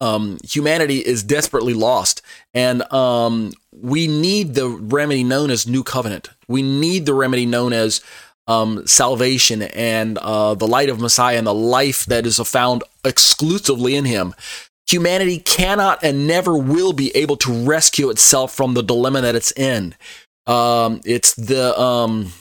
Um, 0.02 0.38
humanity 0.44 1.00
is 1.00 1.24
desperately 1.24 1.74
lost, 1.74 2.22
and 2.54 2.82
um, 2.92 3.54
we 3.72 4.08
need 4.08 4.54
the 4.54 4.68
remedy 4.68 5.24
known 5.24 5.50
as 5.50 5.68
New 5.68 5.84
Covenant. 5.84 6.30
We 6.48 6.62
need 6.62 7.06
the 7.06 7.14
remedy 7.14 7.46
known 7.46 7.72
as 7.72 8.02
um, 8.48 8.86
salvation 8.86 9.62
and 9.64 10.18
uh, 10.18 10.54
the 10.56 10.68
light 10.68 10.90
of 10.90 11.00
Messiah 11.00 11.38
and 11.38 11.48
the 11.48 11.54
life 11.54 12.06
that 12.08 12.26
is 12.26 12.38
found 12.40 12.84
exclusively 13.04 13.96
in 13.96 14.06
Him 14.06 14.36
humanity 14.88 15.40
cannot 15.40 16.04
and 16.04 16.28
never 16.28 16.58
will 16.58 16.94
be 16.94 17.16
able 17.16 17.38
to 17.38 17.52
rescue 17.66 18.10
itself 18.10 18.54
from 18.54 18.74
the 18.74 18.84
dilemma 18.84 19.22
that 19.22 19.36
it's 19.36 19.52
in. 19.54 19.96
Um, 20.48 21.02
it's 21.06 21.34
the 21.34 21.80
um, 21.80 22.34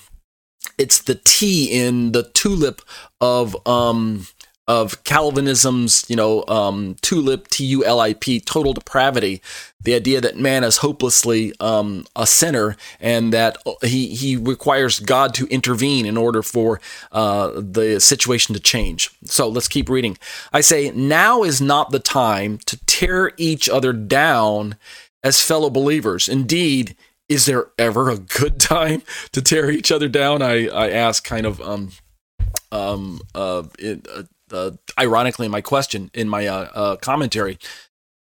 it's 0.77 1.03
the 1.03 1.21
T 1.25 1.67
in 1.67 2.13
the 2.13 2.25
tulip 2.35 2.83
of 3.21 3.57
um, 3.67 4.27
of 4.67 5.05
Calvinism's, 5.05 6.05
you 6.09 6.17
know, 6.17 6.43
um, 6.49 6.97
tulip, 7.03 7.49
T 7.49 7.65
U 7.67 7.85
L 7.85 8.01
I 8.01 8.15
P, 8.15 8.41
total 8.41 8.73
depravity. 8.73 9.43
The 9.83 9.95
idea 9.95 10.23
that 10.23 10.39
man 10.39 10.65
is 10.65 10.79
hopelessly 10.79 11.53
um, 11.61 12.07
a 12.17 12.27
sinner 12.27 12.77
and 12.99 13.33
that 13.35 13.59
he, 13.83 14.15
he 14.15 14.37
requires 14.37 15.01
God 15.01 15.35
to 15.35 15.47
intervene 15.49 16.07
in 16.07 16.17
order 16.17 16.43
for 16.43 16.81
uh, 17.13 17.51
the 17.57 18.01
situation 18.01 18.55
to 18.55 18.61
change. 18.61 19.11
So 19.25 19.47
let's 19.49 19.69
keep 19.69 19.91
reading. 19.91 20.17
I 20.53 20.63
say, 20.63 20.91
now 20.93 21.43
is 21.43 21.61
not 21.61 21.91
the 21.91 21.99
time 21.99 22.59
to 22.65 22.79
tear 22.87 23.33
each 23.37 23.69
other 23.69 23.93
down 23.93 24.77
as 25.23 25.43
fellow 25.43 25.69
believers. 25.69 26.29
Indeed, 26.29 26.97
is 27.29 27.45
there 27.45 27.67
ever 27.79 28.11
a 28.11 28.19
good 28.19 28.61
time 28.61 29.03
to 29.33 29.43
tear 29.43 29.71
each 29.71 29.93
other 29.93 30.09
down? 30.09 30.41
I, 30.41 30.69
I 30.69 30.91
ask 30.91 31.25
kind 31.25 31.47
of 31.47 31.61
um, 31.61 31.91
um, 32.73 33.21
uh, 33.35 33.65
it, 33.79 34.07
uh, 34.15 34.23
uh, 34.55 34.71
ironically 34.99 35.47
in 35.47 35.53
my 35.53 35.61
question 35.61 36.11
in 36.15 36.29
my 36.29 36.47
uh, 36.47 36.69
uh, 36.75 36.97
commentary. 36.97 37.59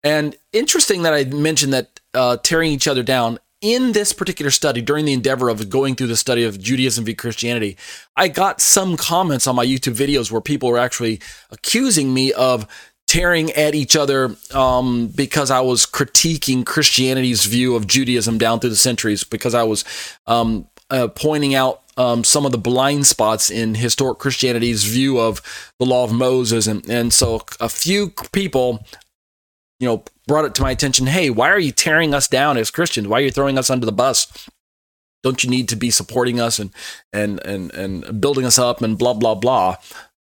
And 0.03 0.37
interesting 0.53 1.03
that 1.03 1.13
I 1.13 1.25
mentioned 1.25 1.73
that 1.73 2.01
uh, 2.15 2.39
tearing 2.39 2.73
each 2.73 2.89
other 2.89 3.03
down 3.03 3.39
in 3.61 3.93
this 3.93 4.13
particular 4.15 4.51
study, 4.51 4.81
during 4.81 5.05
the 5.05 5.13
endeavor 5.13 5.51
of 5.51 5.69
going 5.69 5.95
through 5.95 6.07
the 6.07 6.17
study 6.17 6.45
of 6.45 6.59
Judaism 6.59 7.05
v. 7.05 7.15
Christianity, 7.15 7.77
I 8.17 8.29
got 8.29 8.61
some 8.61 8.97
comments 8.97 9.47
on 9.47 9.55
my 9.55 9.67
YouTube 9.67 9.95
videos 9.95 10.31
where 10.31 10.41
people 10.41 10.71
were 10.71 10.79
actually 10.79 11.21
accusing 11.51 12.15
me 12.15 12.33
of 12.33 12.67
tearing 13.07 13.51
at 13.53 13.75
each 13.75 13.97
other 13.97 14.37
um, 14.55 15.09
because 15.09 15.51
I 15.51 15.61
was 15.61 15.85
critiquing 15.85 16.65
Christianity's 16.65 17.45
view 17.45 17.75
of 17.75 17.87
Judaism 17.87 18.39
down 18.39 18.61
through 18.61 18.71
the 18.71 18.77
centuries, 18.77 19.25
because 19.25 19.55
I 19.55 19.65
was 19.65 19.85
um, 20.27 20.69
uh, 20.89 21.09
pointing 21.09 21.55
out 21.55 21.80
um, 22.01 22.25
some 22.25 22.47
of 22.47 22.53
the 22.53 22.57
blind 22.57 23.07
spots 23.07 23.51
in 23.51 23.75
historic 23.75 24.19
Christianity's 24.19 24.85
view 24.85 25.21
of 25.21 25.43
the 25.79 25.85
law 25.85 26.03
of 26.03 26.13
Moses. 26.13 26.67
And, 26.67 26.89
and 26.89 27.13
so 27.13 27.43
a 27.61 27.69
few 27.69 28.15
people, 28.33 28.87
you 29.79 29.87
know, 29.87 30.05
brought 30.27 30.47
it 30.47 30.55
to 30.55 30.63
my 30.63 30.71
attention 30.71 31.07
hey, 31.09 31.29
why 31.29 31.51
are 31.51 31.59
you 31.59 31.73
tearing 31.73 32.15
us 32.15 32.27
down 32.27 32.57
as 32.57 32.71
Christians? 32.71 33.07
Why 33.07 33.19
are 33.19 33.25
you 33.25 33.31
throwing 33.31 33.59
us 33.59 33.69
under 33.69 33.85
the 33.85 33.93
bus? 33.93 34.49
Don't 35.23 35.45
you 35.45 35.51
need 35.51 35.69
to 35.69 35.77
be 35.77 35.91
supporting 35.91 36.41
us 36.41 36.59
and, 36.59 36.71
and, 37.13 37.39
and, 37.45 37.71
and 37.75 38.19
building 38.19 38.47
us 38.47 38.59
up 38.59 38.81
and 38.81 38.97
blah, 38.97 39.13
blah, 39.13 39.35
blah? 39.35 39.77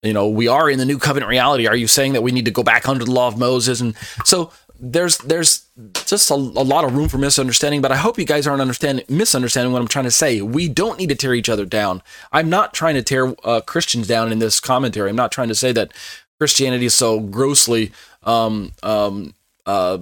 You 0.03 0.13
know, 0.13 0.27
we 0.27 0.47
are 0.47 0.69
in 0.69 0.77
the 0.77 0.85
new 0.85 0.99
covenant 0.99 1.31
reality. 1.31 1.65
Are 1.65 1.75
you 1.75 1.87
saying 1.87 2.13
that 2.13 2.21
we 2.21 2.31
need 2.31 2.45
to 2.45 2.51
go 2.51 2.61
back 2.61 2.87
under 2.87 3.03
the 3.03 3.11
law 3.11 3.27
of 3.27 3.39
Moses? 3.39 3.81
And 3.81 3.95
so 4.25 4.51
there's 4.85 5.17
there's 5.19 5.65
just 6.05 6.29
a, 6.29 6.33
a, 6.33 6.35
lot 6.35 6.83
of 6.83 6.93
room 6.93 7.07
for 7.07 7.17
misunderstanding, 7.17 7.81
but 7.81 7.93
I 7.93 7.95
hope 7.95 8.19
you 8.19 8.25
guys 8.25 8.45
aren't 8.45 8.61
understanding 8.61 9.05
misunderstanding 9.07 9.71
what 9.71 9.81
I'm 9.81 9.87
trying 9.87 10.03
to 10.05 10.11
say. 10.11 10.41
We 10.41 10.67
don't 10.67 10.99
need 10.99 11.07
to 11.07 11.15
tear 11.15 11.33
each 11.33 11.47
other 11.47 11.65
down. 11.65 12.01
I'm 12.33 12.49
not 12.49 12.73
trying 12.73 12.95
to 12.95 13.01
tear 13.01 13.33
uh, 13.45 13.61
Christians 13.61 14.07
down 14.07 14.33
in 14.33 14.39
this 14.39 14.59
commentary. 14.59 15.09
I'm 15.09 15.15
not 15.15 15.31
trying 15.31 15.47
to 15.47 15.55
say 15.55 15.71
that 15.71 15.93
Christianity 16.37 16.85
is 16.85 16.93
so 16.93 17.21
grossly 17.21 17.93
um, 18.23 18.73
um, 18.83 19.33
uh, 19.65 19.99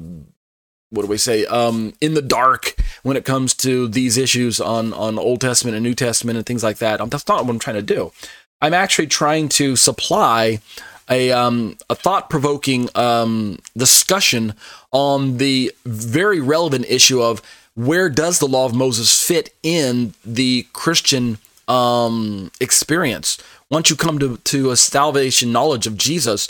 what 0.89 1.03
do 1.03 1.07
we 1.07 1.17
say 1.17 1.45
um, 1.45 1.93
in 2.01 2.15
the 2.15 2.21
dark 2.21 2.73
when 3.03 3.15
it 3.15 3.23
comes 3.23 3.53
to 3.53 3.87
these 3.87 4.17
issues 4.17 4.59
on 4.59 4.93
on 4.93 5.19
Old 5.19 5.41
Testament 5.41 5.75
and 5.75 5.83
New 5.83 5.93
Testament 5.93 6.37
and 6.37 6.45
things 6.45 6.63
like 6.63 6.79
that. 6.79 7.07
That's 7.11 7.27
not 7.27 7.45
what 7.45 7.51
I'm 7.51 7.59
trying 7.59 7.75
to 7.75 7.83
do. 7.83 8.11
I'm 8.63 8.73
actually 8.73 9.07
trying 9.07 9.47
to 9.49 9.75
supply 9.75 10.59
a 11.11 11.31
um, 11.31 11.77
a 11.89 11.95
thought 11.95 12.29
provoking 12.29 12.89
um, 12.95 13.59
discussion 13.75 14.53
on 14.91 15.37
the 15.37 15.71
very 15.85 16.39
relevant 16.39 16.85
issue 16.87 17.21
of 17.21 17.41
where 17.75 18.09
does 18.09 18.39
the 18.39 18.47
law 18.47 18.65
of 18.65 18.73
Moses 18.73 19.25
fit 19.25 19.53
in 19.61 20.13
the 20.25 20.65
Christian 20.73 21.37
um, 21.67 22.51
experience. 22.59 23.37
Once 23.69 23.89
you 23.89 23.95
come 23.95 24.19
to 24.19 24.37
to 24.37 24.71
a 24.71 24.77
salvation 24.77 25.51
knowledge 25.51 25.85
of 25.85 25.97
Jesus, 25.97 26.47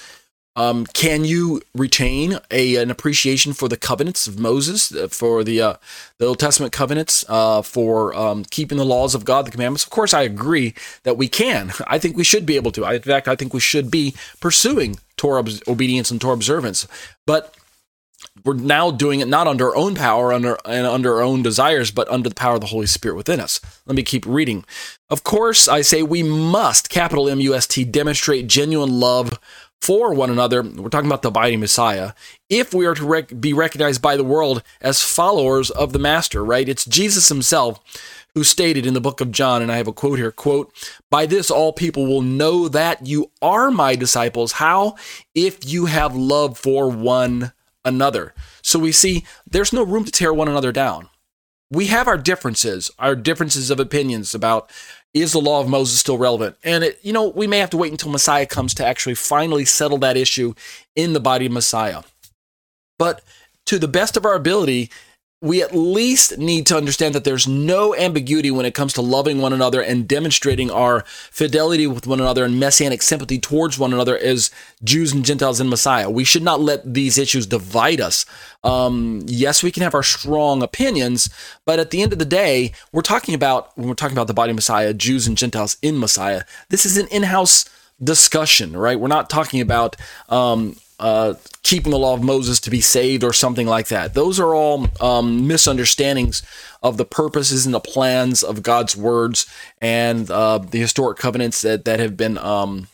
um, 0.55 0.85
can 0.85 1.23
you 1.23 1.61
retain 1.73 2.37
a, 2.49 2.75
an 2.75 2.91
appreciation 2.91 3.53
for 3.53 3.69
the 3.69 3.77
covenants 3.77 4.27
of 4.27 4.37
Moses, 4.37 4.93
uh, 4.93 5.07
for 5.07 5.43
the 5.43 5.61
uh, 5.61 5.73
the 6.17 6.25
Old 6.25 6.39
Testament 6.39 6.73
covenants, 6.73 7.23
uh, 7.29 7.61
for 7.61 8.13
um, 8.13 8.43
keeping 8.43 8.77
the 8.77 8.85
laws 8.85 9.15
of 9.15 9.23
God, 9.23 9.45
the 9.45 9.51
commandments? 9.51 9.83
Of 9.83 9.91
course, 9.91 10.13
I 10.13 10.23
agree 10.23 10.73
that 11.03 11.17
we 11.17 11.29
can. 11.29 11.71
I 11.87 11.99
think 11.99 12.17
we 12.17 12.25
should 12.25 12.45
be 12.45 12.57
able 12.57 12.71
to. 12.73 12.83
in 12.83 13.01
fact, 13.01 13.27
I 13.27 13.35
think 13.35 13.53
we 13.53 13.61
should 13.61 13.89
be 13.89 14.13
pursuing 14.41 14.97
Torah 15.15 15.45
obedience 15.67 16.11
and 16.11 16.19
Torah 16.19 16.33
observance. 16.33 16.85
But 17.25 17.55
we're 18.43 18.55
now 18.55 18.91
doing 18.91 19.19
it 19.19 19.27
not 19.27 19.47
under 19.47 19.69
our 19.69 19.75
own 19.75 19.95
power 19.95 20.31
under 20.31 20.57
and 20.65 20.85
under 20.85 21.15
our 21.15 21.21
own 21.21 21.41
desires 21.41 21.91
but 21.91 22.07
under 22.09 22.29
the 22.29 22.35
power 22.35 22.55
of 22.55 22.61
the 22.61 22.67
holy 22.67 22.85
spirit 22.85 23.15
within 23.15 23.39
us 23.39 23.59
let 23.85 23.95
me 23.95 24.03
keep 24.03 24.25
reading 24.25 24.63
of 25.09 25.23
course 25.23 25.67
i 25.67 25.81
say 25.81 26.03
we 26.03 26.23
must 26.23 26.89
capital 26.89 27.27
m-u-s-t 27.27 27.83
demonstrate 27.85 28.47
genuine 28.47 28.99
love 28.99 29.39
for 29.81 30.13
one 30.13 30.29
another. 30.29 30.61
We're 30.61 30.89
talking 30.89 31.09
about 31.09 31.23
the 31.23 31.29
abiding 31.29 31.59
messiah. 31.59 32.13
If 32.49 32.73
we 32.73 32.85
are 32.85 32.93
to 32.95 33.05
rec- 33.05 33.41
be 33.41 33.53
recognized 33.53 34.01
by 34.01 34.15
the 34.15 34.23
world 34.23 34.63
as 34.79 35.01
followers 35.01 35.69
of 35.71 35.91
the 35.91 35.99
master 35.99 36.43
right? 36.43 36.69
It's 36.69 36.85
jesus 36.85 37.29
himself 37.29 37.79
who 38.33 38.43
stated 38.43 38.85
in 38.85 38.93
the 38.93 39.01
book 39.01 39.19
of 39.19 39.31
john 39.31 39.61
and 39.61 39.71
i 39.71 39.75
have 39.75 39.87
a 39.87 39.93
quote 39.93 40.17
here 40.17 40.31
quote 40.31 40.71
by 41.09 41.25
this 41.25 41.51
all 41.51 41.73
people 41.73 42.05
will 42.05 42.21
know 42.21 42.69
that 42.69 43.05
you 43.05 43.31
are 43.41 43.71
my 43.71 43.95
disciples. 43.95 44.53
How? 44.53 44.95
If 45.35 45.65
you 45.65 45.87
have 45.87 46.15
love 46.15 46.57
for 46.57 46.89
one 46.89 47.51
another. 47.83 48.33
So 48.61 48.79
we 48.79 48.91
see 48.91 49.25
there's 49.49 49.73
no 49.73 49.83
room 49.83 50.05
to 50.05 50.11
tear 50.11 50.33
one 50.33 50.47
another 50.47 50.71
down. 50.71 51.09
We 51.69 51.87
have 51.87 52.07
our 52.07 52.17
differences, 52.17 52.91
our 52.99 53.15
differences 53.15 53.71
of 53.71 53.79
opinions 53.79 54.35
about 54.35 54.69
is 55.13 55.33
the 55.33 55.41
law 55.41 55.61
of 55.61 55.67
Moses 55.67 55.99
still 55.99 56.17
relevant? 56.17 56.55
And 56.63 56.83
it, 56.83 56.99
you 57.01 57.13
know, 57.13 57.27
we 57.27 57.47
may 57.47 57.59
have 57.59 57.69
to 57.71 57.77
wait 57.77 57.91
until 57.91 58.11
Messiah 58.11 58.45
comes 58.45 58.73
to 58.75 58.85
actually 58.85 59.15
finally 59.15 59.65
settle 59.65 59.97
that 59.99 60.17
issue 60.17 60.53
in 60.95 61.13
the 61.13 61.19
body 61.19 61.47
of 61.47 61.51
Messiah. 61.51 62.03
But 62.97 63.21
to 63.65 63.79
the 63.79 63.87
best 63.87 64.15
of 64.15 64.25
our 64.25 64.35
ability, 64.35 64.89
we 65.43 65.63
at 65.63 65.75
least 65.75 66.37
need 66.37 66.67
to 66.67 66.77
understand 66.77 67.15
that 67.15 67.23
there's 67.23 67.47
no 67.47 67.95
ambiguity 67.95 68.51
when 68.51 68.65
it 68.65 68.75
comes 68.75 68.93
to 68.93 69.01
loving 69.01 69.41
one 69.41 69.51
another 69.51 69.81
and 69.81 70.07
demonstrating 70.07 70.69
our 70.69 71.03
fidelity 71.31 71.87
with 71.87 72.05
one 72.05 72.21
another 72.21 72.45
and 72.45 72.59
messianic 72.59 73.01
sympathy 73.01 73.39
towards 73.39 73.79
one 73.79 73.91
another 73.91 74.15
as 74.19 74.51
Jews 74.83 75.11
and 75.11 75.25
Gentiles 75.25 75.59
in 75.59 75.67
Messiah. 75.67 76.11
We 76.11 76.23
should 76.23 76.43
not 76.43 76.61
let 76.61 76.93
these 76.93 77.17
issues 77.17 77.47
divide 77.47 77.99
us. 77.99 78.23
Um, 78.63 79.23
yes, 79.25 79.63
we 79.63 79.71
can 79.71 79.81
have 79.81 79.95
our 79.95 80.03
strong 80.03 80.61
opinions, 80.61 81.27
but 81.65 81.79
at 81.79 81.89
the 81.89 82.03
end 82.03 82.13
of 82.13 82.19
the 82.19 82.25
day, 82.25 82.73
we're 82.91 83.01
talking 83.01 83.33
about 83.33 83.75
when 83.75 83.87
we're 83.87 83.95
talking 83.95 84.15
about 84.15 84.27
the 84.27 84.35
body 84.35 84.51
of 84.51 84.55
Messiah, 84.55 84.93
Jews 84.93 85.25
and 85.25 85.35
Gentiles 85.35 85.75
in 85.81 85.99
Messiah. 85.99 86.43
This 86.69 86.85
is 86.85 86.97
an 86.97 87.07
in-house 87.07 87.65
discussion, 88.03 88.77
right? 88.77 88.99
We're 88.99 89.07
not 89.07 89.29
talking 89.29 89.59
about 89.59 89.95
um, 90.29 90.75
uh, 91.01 91.33
keeping 91.63 91.91
the 91.91 91.97
law 91.97 92.13
of 92.13 92.23
Moses 92.23 92.59
to 92.61 92.69
be 92.69 92.81
saved 92.81 93.23
or 93.23 93.33
something 93.33 93.67
like 93.67 93.87
that. 93.87 94.13
Those 94.13 94.39
are 94.39 94.53
all 94.53 94.87
um, 95.01 95.47
misunderstandings 95.47 96.43
of 96.83 96.97
the 96.97 97.05
purposes 97.05 97.65
and 97.65 97.73
the 97.73 97.79
plans 97.79 98.43
of 98.43 98.63
God's 98.63 98.95
words 98.95 99.45
and 99.81 100.29
uh, 100.29 100.59
the 100.59 100.79
historic 100.79 101.17
covenants 101.17 101.61
that, 101.61 101.85
that 101.85 101.99
have 101.99 102.15
been 102.15 102.37
um, 102.37 102.87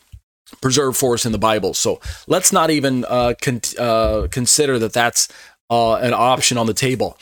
preserved 0.61 0.97
for 0.97 1.13
us 1.13 1.25
in 1.25 1.31
the 1.31 1.37
Bible. 1.37 1.73
So 1.73 1.99
let's 2.27 2.51
not 2.51 2.69
even 2.69 3.05
uh, 3.05 3.33
con- 3.41 3.61
uh, 3.77 4.27
consider 4.31 4.79
that 4.79 4.93
that's 4.93 5.27
uh, 5.69 5.95
an 5.95 6.13
option 6.13 6.57
on 6.57 6.65
the 6.65 6.73
table. 6.73 7.17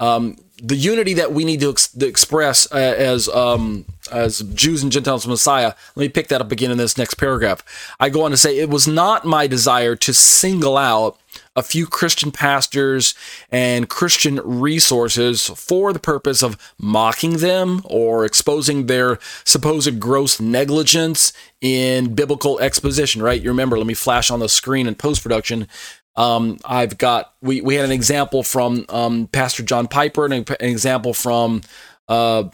Um, 0.00 0.36
the 0.62 0.76
unity 0.76 1.14
that 1.14 1.32
we 1.32 1.44
need 1.44 1.60
to, 1.60 1.70
ex- 1.70 1.88
to 1.88 2.06
express 2.06 2.70
uh, 2.72 2.76
as 2.76 3.28
um, 3.28 3.84
as 4.12 4.40
Jews 4.54 4.82
and 4.82 4.92
Gentiles 4.92 5.26
Messiah. 5.26 5.74
Let 5.96 6.02
me 6.02 6.08
pick 6.08 6.28
that 6.28 6.40
up 6.40 6.52
again 6.52 6.70
in 6.70 6.78
this 6.78 6.96
next 6.96 7.14
paragraph. 7.14 7.64
I 7.98 8.08
go 8.08 8.22
on 8.22 8.30
to 8.30 8.36
say, 8.36 8.58
it 8.58 8.70
was 8.70 8.86
not 8.86 9.24
my 9.24 9.46
desire 9.46 9.96
to 9.96 10.14
single 10.14 10.76
out 10.76 11.18
a 11.56 11.62
few 11.62 11.86
Christian 11.86 12.30
pastors 12.30 13.14
and 13.50 13.88
Christian 13.88 14.40
resources 14.44 15.48
for 15.48 15.92
the 15.92 15.98
purpose 15.98 16.42
of 16.42 16.56
mocking 16.78 17.38
them 17.38 17.80
or 17.84 18.24
exposing 18.24 18.86
their 18.86 19.18
supposed 19.44 19.98
gross 20.00 20.40
negligence 20.40 21.32
in 21.60 22.14
biblical 22.14 22.58
exposition, 22.60 23.22
right? 23.22 23.40
You 23.40 23.50
remember, 23.50 23.78
let 23.78 23.86
me 23.86 23.94
flash 23.94 24.30
on 24.30 24.40
the 24.40 24.48
screen 24.48 24.86
in 24.86 24.94
post 24.94 25.22
production. 25.22 25.68
Um, 26.16 26.58
I've 26.64 26.96
got, 26.98 27.32
we, 27.42 27.60
we 27.60 27.74
had 27.74 27.84
an 27.84 27.92
example 27.92 28.42
from 28.42 28.84
um, 28.88 29.26
Pastor 29.28 29.62
John 29.62 29.88
Piper, 29.88 30.24
and 30.24 30.32
an 30.32 30.56
example 30.60 31.12
from 31.12 31.62
uh, 32.08 32.44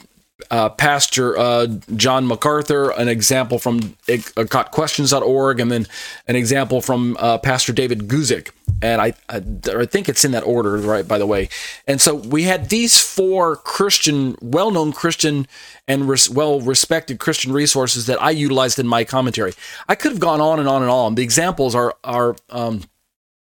uh, 0.49 0.69
Pastor 0.69 1.37
uh, 1.37 1.67
John 1.95 2.25
MacArthur, 2.25 2.91
an 2.91 3.07
example 3.07 3.59
from 3.59 3.95
uh, 4.09 4.43
gotquestions.org, 4.43 5.59
and 5.59 5.71
then 5.71 5.87
an 6.27 6.35
example 6.35 6.81
from 6.81 7.15
uh, 7.19 7.37
Pastor 7.37 7.73
David 7.73 8.07
Guzik. 8.07 8.49
And 8.81 8.99
I, 8.99 9.13
I, 9.29 9.43
I, 9.77 9.85
think 9.85 10.09
it's 10.09 10.25
in 10.25 10.31
that 10.31 10.43
order, 10.43 10.77
right, 10.77 11.07
by 11.07 11.19
the 11.19 11.27
way. 11.27 11.49
And 11.85 12.01
so 12.01 12.15
we 12.15 12.43
had 12.43 12.69
these 12.69 12.99
four 12.99 13.57
Christian, 13.57 14.35
well 14.41 14.71
known 14.71 14.91
Christian 14.91 15.47
and 15.87 16.09
res- 16.09 16.31
well 16.31 16.59
respected 16.59 17.19
Christian 17.19 17.53
resources 17.53 18.07
that 18.07 18.19
I 18.19 18.31
utilized 18.31 18.79
in 18.79 18.87
my 18.87 19.03
commentary. 19.03 19.53
I 19.87 19.93
could 19.93 20.13
have 20.13 20.21
gone 20.21 20.41
on 20.41 20.59
and 20.59 20.67
on 20.67 20.81
and 20.81 20.89
on. 20.89 21.13
The 21.13 21.21
examples 21.21 21.75
are, 21.75 21.95
are, 22.03 22.35
um, 22.49 22.81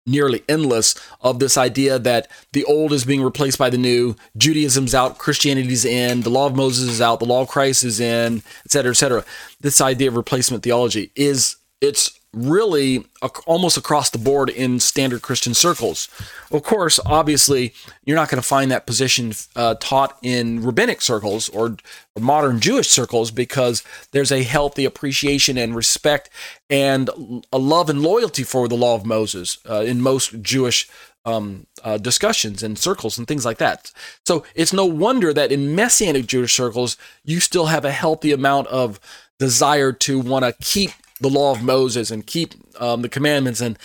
nearly 0.07 0.43
endless 0.49 0.95
of 1.21 1.39
this 1.39 1.57
idea 1.57 1.99
that 1.99 2.27
the 2.53 2.63
old 2.63 2.93
is 2.93 3.05
being 3.05 3.21
replaced 3.21 3.59
by 3.59 3.69
the 3.69 3.77
new, 3.77 4.15
Judaism's 4.37 4.95
out, 4.95 5.17
Christianity's 5.17 5.85
in, 5.85 6.21
the 6.21 6.29
law 6.29 6.47
of 6.47 6.55
Moses 6.55 6.89
is 6.89 7.01
out, 7.01 7.19
the 7.19 7.25
law 7.25 7.41
of 7.41 7.49
Christ 7.49 7.83
is 7.83 7.99
in, 7.99 8.41
et 8.65 8.71
cetera, 8.71 8.91
et 8.91 8.95
cetera. 8.95 9.25
This 9.61 9.81
idea 9.81 10.07
of 10.07 10.15
replacement 10.15 10.63
theology 10.63 11.11
is 11.15 11.57
it's 11.81 12.16
really 12.37 13.05
almost 13.45 13.77
across 13.77 14.09
the 14.09 14.17
board 14.17 14.49
in 14.49 14.79
standard 14.79 15.21
Christian 15.21 15.53
circles. 15.53 16.07
Of 16.51 16.63
course, 16.63 16.99
obviously, 17.05 17.73
you're 18.05 18.15
not 18.15 18.29
going 18.29 18.41
to 18.41 18.47
find 18.47 18.71
that 18.71 18.85
position 18.85 19.33
uh, 19.55 19.75
taught 19.79 20.17
in 20.21 20.63
rabbinic 20.63 21.01
circles 21.01 21.49
or 21.49 21.77
modern 22.17 22.59
Jewish 22.59 22.89
circles 22.89 23.31
because 23.31 23.83
there's 24.11 24.31
a 24.31 24.43
healthy 24.43 24.85
appreciation 24.85 25.57
and 25.57 25.75
respect 25.75 26.29
and 26.69 27.09
a 27.51 27.57
love 27.57 27.89
and 27.89 28.01
loyalty 28.01 28.43
for 28.43 28.67
the 28.67 28.75
law 28.75 28.95
of 28.95 29.05
Moses 29.05 29.57
uh, 29.69 29.81
in 29.81 30.01
most 30.01 30.41
Jewish 30.41 30.87
um, 31.25 31.67
uh, 31.83 31.97
discussions 31.97 32.63
and 32.63 32.79
circles 32.79 33.17
and 33.17 33.27
things 33.27 33.45
like 33.45 33.57
that. 33.57 33.91
So 34.25 34.45
it's 34.55 34.71
no 34.71 34.85
wonder 34.85 35.33
that 35.33 35.51
in 35.51 35.75
Messianic 35.75 36.25
Jewish 36.25 36.55
circles, 36.55 36.95
you 37.25 37.41
still 37.41 37.65
have 37.65 37.83
a 37.83 37.91
healthy 37.91 38.31
amount 38.31 38.67
of 38.67 38.99
desire 39.37 39.91
to 39.91 40.19
want 40.19 40.45
to 40.45 40.53
keep 40.61 40.91
the 41.19 41.29
law 41.29 41.51
of 41.51 41.63
Moses 41.63 42.11
and 42.11 42.25
keep 42.25 42.53
um, 42.79 43.01
the 43.01 43.09
commandments 43.09 43.61
and 43.61 43.77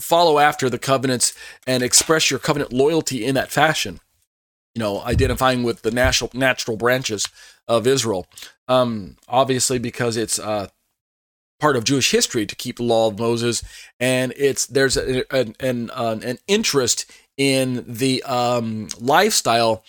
follow 0.00 0.38
after 0.38 0.68
the 0.68 0.78
covenants 0.78 1.34
and 1.66 1.82
express 1.82 2.30
your 2.30 2.40
covenant 2.40 2.72
loyalty 2.72 3.24
in 3.24 3.34
that 3.34 3.50
fashion. 3.50 4.00
You 4.74 4.80
know, 4.80 5.02
identifying 5.02 5.62
with 5.62 5.82
the 5.82 5.90
natural 5.90 6.30
natural 6.34 6.76
branches 6.76 7.28
of 7.66 7.86
Israel. 7.86 8.26
Um, 8.68 9.16
obviously, 9.26 9.78
because 9.78 10.18
it's 10.18 10.38
uh, 10.38 10.68
part 11.58 11.76
of 11.76 11.84
Jewish 11.84 12.10
history 12.10 12.44
to 12.44 12.54
keep 12.54 12.76
the 12.76 12.82
law 12.82 13.08
of 13.08 13.18
Moses, 13.18 13.64
and 13.98 14.34
it's 14.36 14.66
there's 14.66 14.98
a, 14.98 15.24
an 15.34 15.56
an, 15.60 15.90
an 15.94 16.38
interest 16.46 17.10
in 17.38 17.84
the 17.86 18.22
um, 18.24 18.88
lifestyle 19.00 19.82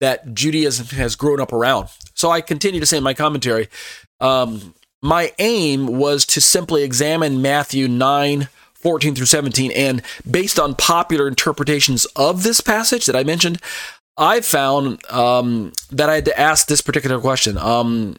that 0.00 0.34
Judaism 0.34 0.86
has 0.98 1.14
grown 1.14 1.40
up 1.40 1.52
around. 1.52 1.88
So 2.14 2.30
I 2.30 2.40
continue 2.40 2.80
to 2.80 2.86
say 2.86 2.96
in 2.96 3.04
my 3.04 3.14
commentary, 3.14 3.68
um, 4.20 4.74
my 5.02 5.32
aim 5.38 5.86
was 5.86 6.24
to 6.26 6.40
simply 6.40 6.84
examine 6.84 7.42
Matthew 7.42 7.88
9 7.88 8.48
14 8.82 9.14
through 9.14 9.26
17. 9.26 9.70
And 9.72 10.02
based 10.28 10.58
on 10.58 10.74
popular 10.74 11.28
interpretations 11.28 12.04
of 12.16 12.42
this 12.42 12.60
passage 12.60 13.06
that 13.06 13.14
I 13.14 13.22
mentioned, 13.22 13.60
I 14.16 14.40
found 14.40 15.04
um, 15.10 15.72
that 15.90 16.10
I 16.10 16.16
had 16.16 16.24
to 16.26 16.38
ask 16.38 16.66
this 16.66 16.80
particular 16.80 17.20
question. 17.20 17.56
Um, 17.56 18.16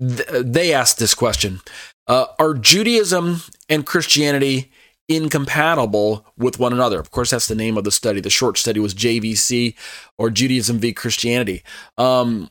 th- 0.00 0.26
they 0.30 0.72
asked 0.72 0.98
this 0.98 1.14
question 1.14 1.60
uh, 2.08 2.26
Are 2.38 2.54
Judaism 2.54 3.42
and 3.68 3.86
Christianity 3.86 4.72
incompatible 5.08 6.26
with 6.36 6.58
one 6.58 6.72
another? 6.72 6.98
Of 6.98 7.10
course, 7.10 7.30
that's 7.30 7.46
the 7.48 7.54
name 7.54 7.76
of 7.76 7.84
the 7.84 7.92
study. 7.92 8.20
The 8.20 8.30
short 8.30 8.58
study 8.58 8.80
was 8.80 8.94
JVC 8.94 9.76
or 10.18 10.30
Judaism 10.30 10.78
v. 10.78 10.92
Christianity. 10.92 11.62
Um, 11.98 12.48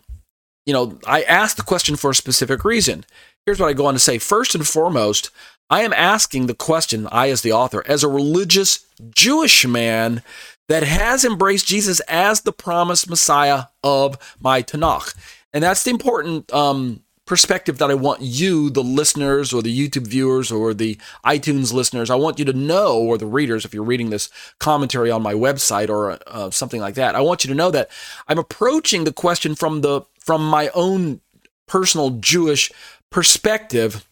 you 0.66 0.74
know, 0.74 0.98
I 1.06 1.24
asked 1.24 1.58
the 1.58 1.64
question 1.64 1.96
for 1.96 2.12
a 2.12 2.16
specific 2.16 2.64
reason. 2.64 3.06
Here's 3.46 3.60
what 3.60 3.70
I 3.70 3.74
go 3.74 3.88
on 3.88 3.94
to 3.94 4.00
say. 4.00 4.20
First 4.20 4.56
and 4.56 4.66
foremost, 4.66 5.30
I 5.70 5.82
am 5.82 5.94
asking 5.94 6.48
the 6.48 6.54
question, 6.54 7.08
I 7.12 7.30
as 7.30 7.42
the 7.42 7.52
author, 7.52 7.84
as 7.88 8.04
a 8.04 8.08
religious 8.08 8.86
Jewish 9.10 9.66
man 9.66 10.24
that 10.70 10.84
has 10.84 11.26
embraced 11.26 11.68
Jesus 11.68 12.00
as 12.02 12.42
the 12.42 12.54
promised 12.54 13.10
Messiah 13.10 13.66
of 13.84 14.18
my 14.40 14.62
Tanakh. 14.62 15.14
And 15.52 15.64
that's 15.64 15.84
the 15.84 15.92
important 15.92 16.52
um, 16.54 17.04
perspective 17.26 17.80
that 17.80 17.92
I 17.92 17.96
want 17.96 18.22
you, 18.22 18.70
the 18.70 18.84
listeners 18.84 19.54
or 19.54 19.62
the 19.62 19.78
YouTube 19.78 20.08
viewers 20.08 20.52
or 20.52 20.74
the 20.74 20.98
iTunes 21.26 21.74
listeners, 21.74 22.10
I 22.10 22.16
want 22.16 22.40
you 22.40 22.46
to 22.46 22.54
know, 22.54 22.98
or 22.98 23.18
the 23.18 23.26
readers, 23.26 23.66
if 23.66 23.74
you're 23.74 23.84
reading 23.84 24.10
this 24.10 24.30
commentary 24.60 25.12
on 25.12 25.22
my 25.22 25.34
website 25.34 25.90
or 25.90 26.18
uh, 26.28 26.50
something 26.50 26.80
like 26.82 26.96
that, 26.96 27.16
I 27.16 27.22
want 27.22 27.44
you 27.44 27.50
to 27.50 27.56
know 27.56 27.72
that 27.72 27.90
I'm 28.28 28.40
approaching 28.40 29.04
the 29.04 29.14
question 29.14 29.56
from 29.56 29.82
the 29.82 30.02
from 30.20 30.46
my 30.48 30.70
own 30.74 31.20
personal 31.68 32.12
Jewish 32.12 32.72
perspective. 33.14 34.06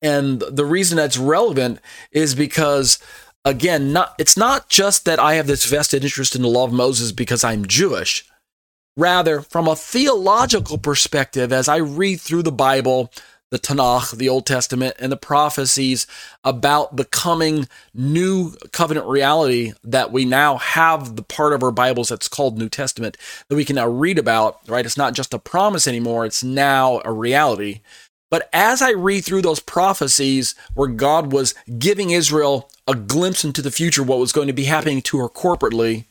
And 0.00 0.40
the 0.40 0.64
reason 0.64 0.96
that's 0.96 1.18
relevant 1.18 1.80
is 2.12 2.34
because 2.34 2.98
again, 3.44 3.92
not 3.92 4.14
it's 4.18 4.36
not 4.36 4.68
just 4.68 5.04
that 5.04 5.18
I 5.18 5.34
have 5.34 5.46
this 5.46 5.66
vested 5.66 6.04
interest 6.04 6.36
in 6.36 6.42
the 6.42 6.48
law 6.48 6.64
of 6.64 6.72
Moses 6.72 7.12
because 7.12 7.44
I'm 7.44 7.66
Jewish. 7.66 8.24
Rather, 8.96 9.42
from 9.42 9.68
a 9.68 9.76
theological 9.76 10.78
perspective, 10.78 11.52
as 11.52 11.68
I 11.68 11.76
read 11.76 12.20
through 12.20 12.42
the 12.42 12.52
Bible, 12.52 13.12
the 13.50 13.58
Tanakh, 13.58 14.16
the 14.16 14.28
Old 14.28 14.44
Testament, 14.44 14.96
and 14.98 15.10
the 15.10 15.16
prophecies 15.16 16.06
about 16.44 16.96
the 16.96 17.04
coming 17.04 17.68
new 17.94 18.52
covenant 18.72 19.06
reality 19.06 19.72
that 19.84 20.12
we 20.12 20.24
now 20.24 20.58
have 20.58 21.16
the 21.16 21.22
part 21.22 21.52
of 21.52 21.62
our 21.62 21.70
Bibles 21.70 22.08
that's 22.08 22.28
called 22.28 22.58
New 22.58 22.68
Testament 22.68 23.16
that 23.48 23.56
we 23.56 23.64
can 23.64 23.76
now 23.76 23.88
read 23.88 24.18
about, 24.18 24.60
right? 24.68 24.84
It's 24.84 24.96
not 24.96 25.14
just 25.14 25.32
a 25.32 25.38
promise 25.38 25.86
anymore, 25.86 26.26
it's 26.26 26.44
now 26.44 27.00
a 27.04 27.12
reality. 27.12 27.80
But 28.30 28.48
as 28.52 28.82
I 28.82 28.90
read 28.90 29.24
through 29.24 29.42
those 29.42 29.60
prophecies 29.60 30.54
where 30.74 30.88
God 30.88 31.32
was 31.32 31.54
giving 31.78 32.10
Israel 32.10 32.70
a 32.86 32.94
glimpse 32.94 33.44
into 33.44 33.62
the 33.62 33.70
future, 33.70 34.02
what 34.02 34.18
was 34.18 34.32
going 34.32 34.48
to 34.48 34.52
be 34.52 34.64
happening 34.64 35.02
to 35.02 35.18
her 35.18 35.28
corporately, 35.28 36.04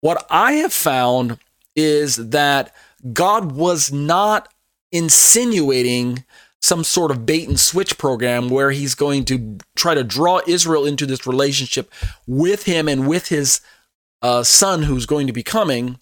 what 0.00 0.26
I 0.30 0.52
have 0.54 0.72
found 0.72 1.38
is 1.76 2.16
that 2.30 2.74
God 3.12 3.52
was 3.52 3.92
not 3.92 4.52
insinuating 4.92 6.24
some 6.60 6.82
sort 6.82 7.10
of 7.10 7.26
bait 7.26 7.46
and 7.46 7.60
switch 7.60 7.98
program 7.98 8.48
where 8.48 8.70
he's 8.70 8.94
going 8.94 9.24
to 9.26 9.58
try 9.76 9.92
to 9.92 10.02
draw 10.02 10.40
Israel 10.46 10.86
into 10.86 11.04
this 11.04 11.26
relationship 11.26 11.92
with 12.26 12.64
him 12.64 12.88
and 12.88 13.06
with 13.06 13.28
his 13.28 13.60
uh, 14.22 14.42
son 14.42 14.84
who's 14.84 15.04
going 15.04 15.26
to 15.26 15.32
be 15.32 15.42
coming, 15.42 15.98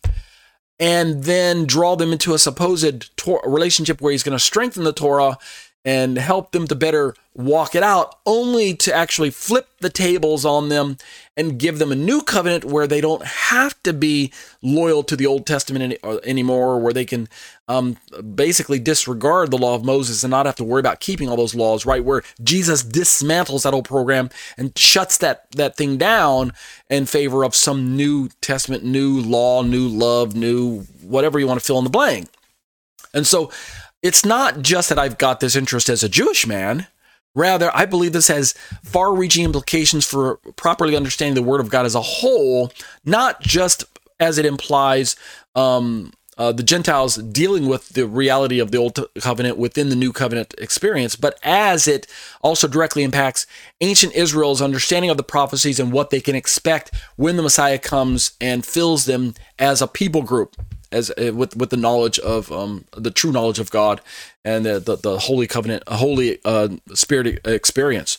and 0.83 1.23
then 1.23 1.65
draw 1.65 1.95
them 1.95 2.11
into 2.11 2.35
a 2.35 2.39
supposed 2.41 3.09
relationship 3.45 4.01
where 4.01 4.11
he's 4.11 4.25
going 4.25 4.37
to 4.37 4.45
strengthen 4.45 4.83
the 4.83 4.93
Torah 4.93 5.39
and 5.85 6.17
help 6.17 6.53
them 6.53 6.67
to 6.69 6.75
better 6.75 7.15
walk 7.35 7.75
it 7.75 7.83
out, 7.83 8.17
only 8.27 8.75
to 8.75 8.95
actually 8.95 9.31
flip 9.31 9.67
the 9.81 9.91
tables 9.91 10.45
on 10.45 10.69
them 10.69 10.97
and 11.37 11.59
give 11.59 11.79
them 11.79 11.91
a 11.91 11.97
new 11.97 12.21
covenant 12.21 12.65
where 12.65 12.87
they 12.87 13.01
don't 13.01 13.25
have 13.25 13.83
to 13.83 13.93
be 13.93 14.33
loyal 14.63 15.03
to 15.03 15.17
the 15.17 15.27
Old 15.27 15.47
Testament 15.47 15.83
any, 15.83 15.99
uh, 16.03 16.19
anymore, 16.25 16.79
where 16.79 16.93
they 16.93 17.07
can 17.07 17.29
um, 17.69 17.97
basically 18.35 18.79
disregard 18.79 19.51
the 19.51 19.59
law 19.59 19.75
of 19.75 19.85
Moses 19.85 20.23
and 20.23 20.31
not 20.31 20.47
have 20.47 20.57
to 20.57 20.65
worry 20.65 20.81
about 20.81 21.01
keeping 21.01 21.29
all 21.29 21.37
those 21.37 21.55
laws, 21.55 21.87
right? 21.87 22.05
Where 22.05 22.23
Jesus 22.43 22.85
dismantles 22.85 23.63
that 23.63 23.75
old 23.75 23.87
program 23.87 24.31
and 24.59 24.77
shuts 24.79 25.19
that, 25.19 25.51
that 25.53 25.77
thing 25.77 25.97
down 25.97 26.53
in 26.91 27.07
favor 27.07 27.45
of 27.45 27.57
some 27.57 27.97
new 27.97 28.29
testament, 28.41 28.85
new 28.85 29.21
law, 29.21 29.63
new 29.63 29.89
love, 29.89 30.37
new 30.37 30.83
whatever 31.01 31.41
you 31.41 31.47
want 31.47 31.59
to 31.59 31.67
fill 31.67 31.79
in 31.79 31.85
the 31.85 31.91
blank. 31.91 32.29
And 33.15 33.27
so 33.27 33.51
it's 34.03 34.25
not 34.25 34.63
just 34.63 34.89
that 34.89 34.99
I've 34.99 35.19
got 35.19 35.41
this 35.41 35.57
interest 35.57 35.89
as 35.89 36.03
a 36.03 36.09
Jewish 36.09 36.47
man. 36.47 36.87
Rather, 37.35 37.71
I 37.75 37.87
believe 37.87 38.13
this 38.13 38.29
has 38.29 38.53
far 38.83 39.15
reaching 39.15 39.45
implications 39.45 40.07
for 40.07 40.37
properly 40.57 40.97
understanding 40.97 41.35
the 41.35 41.49
Word 41.49 41.61
of 41.61 41.71
God 41.71 41.87
as 41.87 41.95
a 41.95 42.03
whole, 42.03 42.73
not 43.05 43.41
just 43.41 43.85
as 44.21 44.37
it 44.37 44.45
implies 44.45 45.17
um, 45.55 46.13
uh, 46.39 46.53
the 46.53 46.63
Gentiles 46.63 47.17
dealing 47.17 47.67
with 47.67 47.91
the 47.91 48.07
reality 48.07 48.59
of 48.59 48.71
the 48.71 48.79
Old 48.79 48.99
Covenant 49.21 49.59
within 49.59 49.89
the 49.91 49.97
New 49.97 50.13
Covenant 50.13 50.55
experience, 50.59 51.17
but 51.17 51.39
as 51.43 51.87
it 51.87 52.07
also 52.41 52.67
directly 52.67 53.03
impacts 53.03 53.47
ancient 53.81 54.15
Israel's 54.15 54.63
understanding 54.63 55.11
of 55.11 55.17
the 55.17 55.23
prophecies 55.23 55.79
and 55.79 55.93
what 55.93 56.11
they 56.11 56.21
can 56.21 56.35
expect 56.35 56.91
when 57.17 57.37
the 57.37 57.43
Messiah 57.43 57.79
comes 57.79 58.33
and 58.41 58.65
fills 58.65 59.05
them 59.05 59.35
as 59.59 59.83
a 59.83 59.87
people 59.87 60.23
group 60.23 60.57
as 60.91 61.11
uh, 61.11 61.33
with 61.35 61.57
with 61.57 61.71
the 61.71 61.77
knowledge 61.77 62.19
of 62.19 62.53
um, 62.53 62.85
the 62.97 63.11
true 63.11 63.33
knowledge 63.33 63.59
of 63.59 63.71
God 63.71 64.01
and 64.45 64.65
the 64.65 64.79
the, 64.79 64.97
the 64.97 65.19
holy 65.19 65.47
covenant, 65.47 65.83
holy 65.89 66.39
uh, 66.45 66.69
spirit 66.95 67.47
experience. 67.47 68.19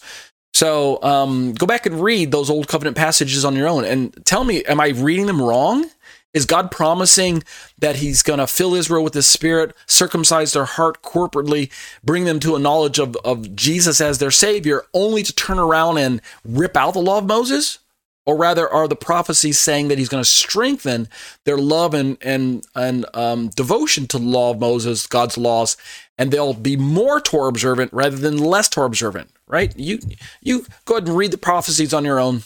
So 0.53 1.01
um, 1.01 1.53
go 1.53 1.65
back 1.65 1.85
and 1.85 2.01
read 2.01 2.31
those 2.31 2.49
old 2.49 2.67
covenant 2.67 2.95
passages 2.95 3.43
on 3.43 3.55
your 3.55 3.67
own 3.67 3.85
and 3.85 4.15
tell 4.25 4.43
me, 4.43 4.63
am 4.65 4.79
I 4.79 4.89
reading 4.89 5.25
them 5.25 5.41
wrong? 5.41 5.89
Is 6.33 6.45
God 6.45 6.71
promising 6.71 7.43
that 7.79 7.97
He's 7.97 8.23
going 8.23 8.39
to 8.39 8.47
fill 8.47 8.73
Israel 8.73 9.03
with 9.03 9.13
His 9.13 9.27
Spirit, 9.27 9.75
circumcise 9.85 10.53
their 10.53 10.65
heart 10.65 11.01
corporately, 11.01 11.71
bring 12.03 12.25
them 12.25 12.39
to 12.41 12.55
a 12.55 12.59
knowledge 12.59 12.99
of, 12.99 13.15
of 13.23 13.55
Jesus 13.55 14.01
as 14.01 14.17
their 14.17 14.31
Savior, 14.31 14.83
only 14.93 15.23
to 15.23 15.33
turn 15.33 15.59
around 15.59 15.97
and 15.97 16.21
rip 16.43 16.75
out 16.75 16.93
the 16.93 16.99
law 16.99 17.19
of 17.19 17.25
Moses? 17.25 17.79
or 18.25 18.37
rather 18.37 18.69
are 18.69 18.87
the 18.87 18.95
prophecies 18.95 19.59
saying 19.59 19.89
that 19.89 19.97
he's 19.97 20.09
going 20.09 20.23
to 20.23 20.29
strengthen 20.29 21.07
their 21.45 21.57
love 21.57 21.93
and 21.93 22.17
and 22.21 22.65
and 22.75 23.05
um, 23.13 23.49
devotion 23.49 24.07
to 24.07 24.17
the 24.17 24.25
law 24.25 24.51
of 24.51 24.59
Moses, 24.59 25.07
God's 25.07 25.37
laws, 25.37 25.77
and 26.17 26.31
they'll 26.31 26.53
be 26.53 26.77
more 26.77 27.19
Torah 27.19 27.49
observant 27.49 27.91
rather 27.93 28.15
than 28.15 28.37
less 28.37 28.69
Torah 28.69 28.87
observant. 28.87 29.29
Right? 29.47 29.77
You 29.77 29.99
you 30.41 30.65
go 30.85 30.95
ahead 30.95 31.07
and 31.07 31.17
read 31.17 31.31
the 31.31 31.37
prophecies 31.37 31.93
on 31.93 32.05
your 32.05 32.19
own. 32.19 32.43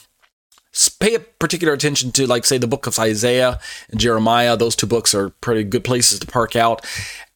Pay 0.99 1.17
particular 1.39 1.73
attention 1.73 2.11
to, 2.13 2.27
like, 2.27 2.45
say, 2.45 2.57
the 2.57 2.67
book 2.67 2.87
of 2.87 2.99
Isaiah 2.99 3.59
and 3.89 3.99
Jeremiah. 3.99 4.55
Those 4.55 4.75
two 4.75 4.87
books 4.87 5.15
are 5.15 5.29
pretty 5.29 5.63
good 5.63 5.83
places 5.83 6.19
to 6.19 6.27
park 6.27 6.55
out. 6.55 6.85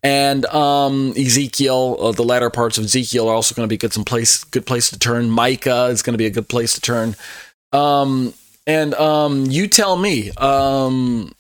And 0.04 0.45
um, 0.47 1.13
Ezekiel, 1.15 1.97
uh, 1.99 2.12
the 2.12 2.23
latter 2.23 2.49
parts 2.49 2.77
of 2.77 2.86
Ezekiel 2.86 3.27
are 3.27 3.36
also 3.36 3.54
going 3.54 3.67
to 3.67 3.71
be 3.71 3.77
good 3.77 3.93
some 3.93 4.06
place, 4.06 4.43
good 4.43 4.65
place 4.65 4.89
to 4.89 4.97
turn. 4.97 5.30
Micah 5.30 5.86
is 5.86 6.01
going 6.01 6.13
to 6.13 6.17
be 6.17 6.25
a 6.25 6.32
good 6.32 6.49
place 6.49 6.73
to 6.73 6.82
turn. 6.82 7.15
Um, 7.71 8.34
and 8.65 8.93
um, 8.95 9.45
you 9.45 9.67
tell 9.67 9.97
me, 9.97 10.32
um, 10.32 11.34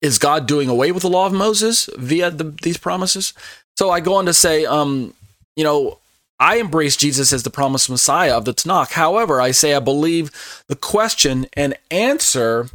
is 0.00 0.18
God 0.18 0.46
doing 0.46 0.68
away 0.68 0.92
with 0.92 1.02
the 1.02 1.10
law 1.10 1.26
of 1.26 1.32
Moses 1.32 1.90
via 1.96 2.30
the, 2.30 2.54
these 2.62 2.78
promises? 2.78 3.34
So 3.76 3.90
I 3.90 4.00
go 4.00 4.14
on 4.14 4.26
to 4.26 4.34
say, 4.34 4.64
um, 4.64 5.14
you 5.56 5.64
know, 5.64 5.98
I 6.40 6.56
embrace 6.56 6.96
Jesus 6.96 7.32
as 7.32 7.42
the 7.42 7.50
promised 7.50 7.90
Messiah 7.90 8.36
of 8.36 8.46
the 8.46 8.54
Tanakh. 8.54 8.92
However, 8.92 9.40
I 9.40 9.50
say 9.50 9.74
I 9.74 9.78
believe 9.78 10.64
the 10.66 10.74
question 10.74 11.46
and 11.52 11.76
answer 11.90 12.70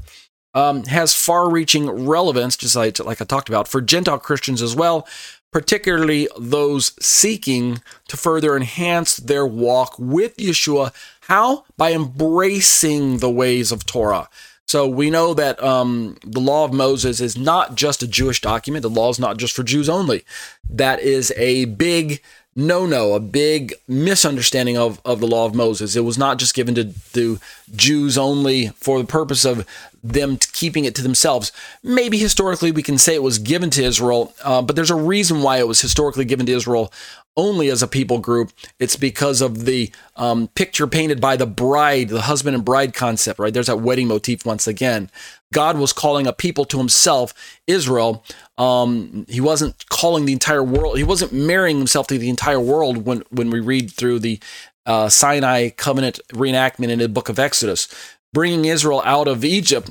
um, 0.53 0.83
has 0.83 1.13
far-reaching 1.13 2.05
relevance, 2.05 2.55
just 2.55 2.75
like, 2.75 2.99
like 2.99 3.21
I 3.21 3.25
talked 3.25 3.49
about, 3.49 3.67
for 3.67 3.81
Gentile 3.81 4.19
Christians 4.19 4.61
as 4.61 4.75
well, 4.75 5.07
particularly 5.51 6.29
those 6.39 6.93
seeking 7.03 7.81
to 8.07 8.15
further 8.15 8.55
enhance 8.55 9.17
their 9.17 9.45
walk 9.45 9.95
with 9.97 10.37
Yeshua. 10.37 10.93
How? 11.21 11.65
By 11.75 11.91
embracing 11.91 13.17
the 13.17 13.31
ways 13.31 13.71
of 13.71 13.85
Torah. 13.85 14.29
So 14.67 14.87
we 14.87 15.09
know 15.09 15.33
that 15.33 15.61
um, 15.61 16.17
the 16.23 16.39
law 16.39 16.65
of 16.65 16.73
Moses 16.73 17.19
is 17.21 17.37
not 17.37 17.75
just 17.75 18.01
a 18.01 18.07
Jewish 18.07 18.41
document. 18.41 18.81
The 18.81 18.89
law 18.89 19.09
is 19.09 19.19
not 19.19 19.37
just 19.37 19.55
for 19.55 19.63
Jews 19.63 19.89
only. 19.89 20.23
That 20.69 20.99
is 21.01 21.31
a 21.35 21.65
big 21.65 22.21
no 22.55 22.85
no, 22.85 23.13
a 23.13 23.19
big 23.19 23.73
misunderstanding 23.87 24.77
of, 24.77 25.01
of 25.03 25.19
the 25.19 25.27
law 25.27 25.45
of 25.45 25.53
Moses. 25.53 25.95
It 25.95 26.01
was 26.01 26.17
not 26.17 26.39
just 26.39 26.55
given 26.55 26.75
to, 26.75 26.93
to 27.13 27.39
Jews 27.75 28.17
only 28.17 28.69
for 28.69 28.99
the 28.99 29.05
purpose 29.05 29.43
of 29.43 29.65
them 30.03 30.37
keeping 30.53 30.85
it 30.85 30.95
to 30.95 31.01
themselves. 31.01 31.51
Maybe 31.83 32.17
historically 32.17 32.71
we 32.71 32.83
can 32.83 32.97
say 32.97 33.15
it 33.15 33.23
was 33.23 33.39
given 33.39 33.69
to 33.71 33.83
Israel, 33.83 34.33
uh, 34.43 34.61
but 34.61 34.75
there's 34.75 34.91
a 34.91 34.95
reason 34.95 35.41
why 35.41 35.57
it 35.57 35.67
was 35.67 35.81
historically 35.81 36.25
given 36.25 36.45
to 36.45 36.51
Israel 36.51 36.93
only 37.37 37.69
as 37.69 37.83
a 37.83 37.87
people 37.87 38.19
group. 38.19 38.51
It's 38.79 38.95
because 38.95 39.41
of 39.41 39.65
the 39.65 39.91
um, 40.15 40.47
picture 40.49 40.87
painted 40.87 41.19
by 41.19 41.35
the 41.35 41.45
bride, 41.45 42.09
the 42.09 42.21
husband 42.21 42.55
and 42.55 42.63
bride 42.63 42.93
concept, 42.93 43.39
right? 43.39 43.53
There's 43.53 43.67
that 43.67 43.81
wedding 43.81 44.07
motif 44.07 44.45
once 44.45 44.67
again. 44.67 45.09
God 45.53 45.77
was 45.77 45.93
calling 45.93 46.27
a 46.27 46.33
people 46.33 46.65
to 46.65 46.77
himself, 46.77 47.33
Israel. 47.67 48.23
Um, 48.57 49.25
he 49.29 49.41
wasn't 49.41 49.87
calling 49.89 50.25
the 50.25 50.33
entire 50.33 50.63
world. 50.63 50.97
He 50.97 51.03
wasn't 51.03 51.33
marrying 51.33 51.77
himself 51.77 52.07
to 52.07 52.17
the 52.17 52.29
entire 52.29 52.59
world 52.59 53.05
when, 53.05 53.23
when 53.29 53.49
we 53.49 53.59
read 53.59 53.91
through 53.91 54.19
the 54.19 54.39
uh, 54.85 55.09
Sinai 55.09 55.69
covenant 55.69 56.19
reenactment 56.33 56.89
in 56.89 56.99
the 56.99 57.09
book 57.09 57.29
of 57.29 57.39
Exodus. 57.39 57.87
Bringing 58.33 58.65
Israel 58.65 59.01
out 59.05 59.27
of 59.27 59.45
Egypt 59.45 59.89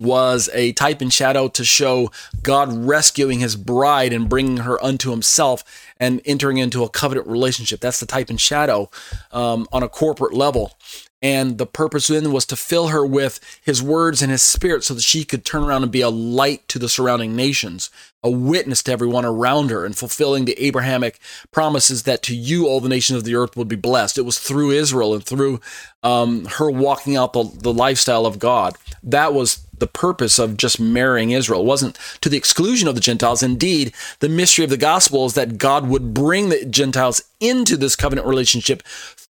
was 0.00 0.48
a 0.54 0.72
type 0.72 1.00
and 1.00 1.12
shadow 1.12 1.48
to 1.48 1.64
show 1.64 2.10
God 2.42 2.72
rescuing 2.72 3.40
his 3.40 3.56
bride 3.56 4.12
and 4.12 4.28
bringing 4.28 4.58
her 4.58 4.82
unto 4.82 5.10
himself 5.10 5.64
and 5.98 6.20
entering 6.24 6.58
into 6.58 6.84
a 6.84 6.88
covenant 6.88 7.26
relationship. 7.26 7.80
That's 7.80 8.00
the 8.00 8.06
type 8.06 8.30
and 8.30 8.40
shadow 8.40 8.90
um, 9.32 9.66
on 9.72 9.82
a 9.82 9.88
corporate 9.88 10.34
level. 10.34 10.78
And 11.20 11.58
the 11.58 11.66
purpose 11.66 12.06
then 12.06 12.32
was 12.32 12.46
to 12.46 12.56
fill 12.56 12.88
her 12.88 13.04
with 13.04 13.40
his 13.62 13.82
words 13.82 14.22
and 14.22 14.30
his 14.30 14.42
spirit 14.42 14.84
so 14.84 14.94
that 14.94 15.02
she 15.02 15.24
could 15.24 15.44
turn 15.44 15.64
around 15.64 15.82
and 15.82 15.90
be 15.90 16.00
a 16.00 16.10
light 16.10 16.68
to 16.68 16.78
the 16.78 16.88
surrounding 16.88 17.34
nations, 17.34 17.90
a 18.22 18.30
witness 18.30 18.84
to 18.84 18.92
everyone 18.92 19.24
around 19.24 19.70
her, 19.70 19.84
and 19.84 19.96
fulfilling 19.96 20.44
the 20.44 20.64
Abrahamic 20.64 21.18
promises 21.50 22.04
that 22.04 22.22
to 22.24 22.36
you 22.36 22.68
all 22.68 22.80
the 22.80 22.88
nations 22.88 23.16
of 23.16 23.24
the 23.24 23.34
earth 23.34 23.56
would 23.56 23.68
be 23.68 23.74
blessed. 23.74 24.16
It 24.16 24.22
was 24.22 24.38
through 24.38 24.70
Israel 24.70 25.12
and 25.12 25.24
through 25.24 25.60
um, 26.04 26.44
her 26.44 26.70
walking 26.70 27.16
out 27.16 27.32
the, 27.32 27.42
the 27.42 27.72
lifestyle 27.72 28.24
of 28.24 28.38
God. 28.38 28.76
That 29.02 29.34
was 29.34 29.66
the 29.78 29.86
purpose 29.86 30.38
of 30.38 30.56
just 30.56 30.80
marrying 30.80 31.30
Israel. 31.30 31.60
It 31.60 31.66
wasn't 31.66 31.98
to 32.20 32.28
the 32.28 32.36
exclusion 32.36 32.88
of 32.88 32.94
the 32.94 33.00
Gentiles. 33.00 33.42
Indeed, 33.42 33.92
the 34.20 34.28
mystery 34.28 34.64
of 34.64 34.70
the 34.70 34.76
gospel 34.76 35.26
is 35.26 35.34
that 35.34 35.58
God 35.58 35.88
would 35.88 36.14
bring 36.14 36.48
the 36.48 36.64
Gentiles 36.64 37.22
into 37.40 37.76
this 37.76 37.96
covenant 37.96 38.26
relationship 38.26 38.82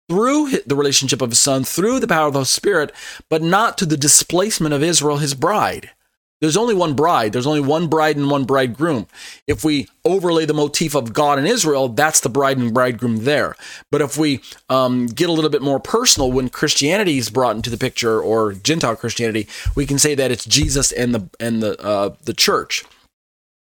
through 0.09 0.51
the 0.65 0.75
relationship 0.75 1.21
of 1.21 1.31
his 1.31 1.39
son, 1.39 1.63
through 1.63 1.99
the 1.99 2.07
power 2.07 2.27
of 2.27 2.33
the 2.33 2.45
Spirit, 2.45 2.91
but 3.29 3.41
not 3.41 3.77
to 3.77 3.85
the 3.85 3.97
displacement 3.97 4.73
of 4.73 4.83
Israel, 4.83 5.17
his 5.17 5.33
bride. 5.33 5.91
There's 6.39 6.57
only 6.57 6.75
one 6.75 6.93
bride. 6.93 7.33
There's 7.33 7.47
only 7.47 7.61
one 7.61 7.87
bride 7.87 8.15
and 8.15 8.29
one 8.29 8.45
bridegroom. 8.45 9.07
If 9.47 9.63
we 9.63 9.87
overlay 10.05 10.45
the 10.45 10.53
motif 10.53 10.93
of 10.93 11.11
God 11.11 11.39
and 11.39 11.47
Israel, 11.47 11.89
that's 11.89 12.19
the 12.19 12.29
bride 12.29 12.59
and 12.59 12.73
bridegroom 12.73 13.23
there. 13.23 13.55
But 13.89 14.01
if 14.01 14.17
we 14.17 14.41
um, 14.69 15.07
get 15.07 15.29
a 15.29 15.31
little 15.31 15.49
bit 15.49 15.63
more 15.63 15.79
personal 15.79 16.31
when 16.31 16.49
Christianity 16.49 17.17
is 17.17 17.31
brought 17.31 17.55
into 17.55 17.71
the 17.71 17.77
picture, 17.77 18.21
or 18.21 18.53
Gentile 18.53 18.95
Christianity, 18.95 19.47
we 19.75 19.87
can 19.87 19.97
say 19.97 20.13
that 20.13 20.29
it's 20.29 20.45
Jesus 20.45 20.91
and 20.91 21.15
the 21.15 21.29
and 21.39 21.63
the 21.63 21.81
uh, 21.81 22.15
the 22.23 22.35
church. 22.35 22.85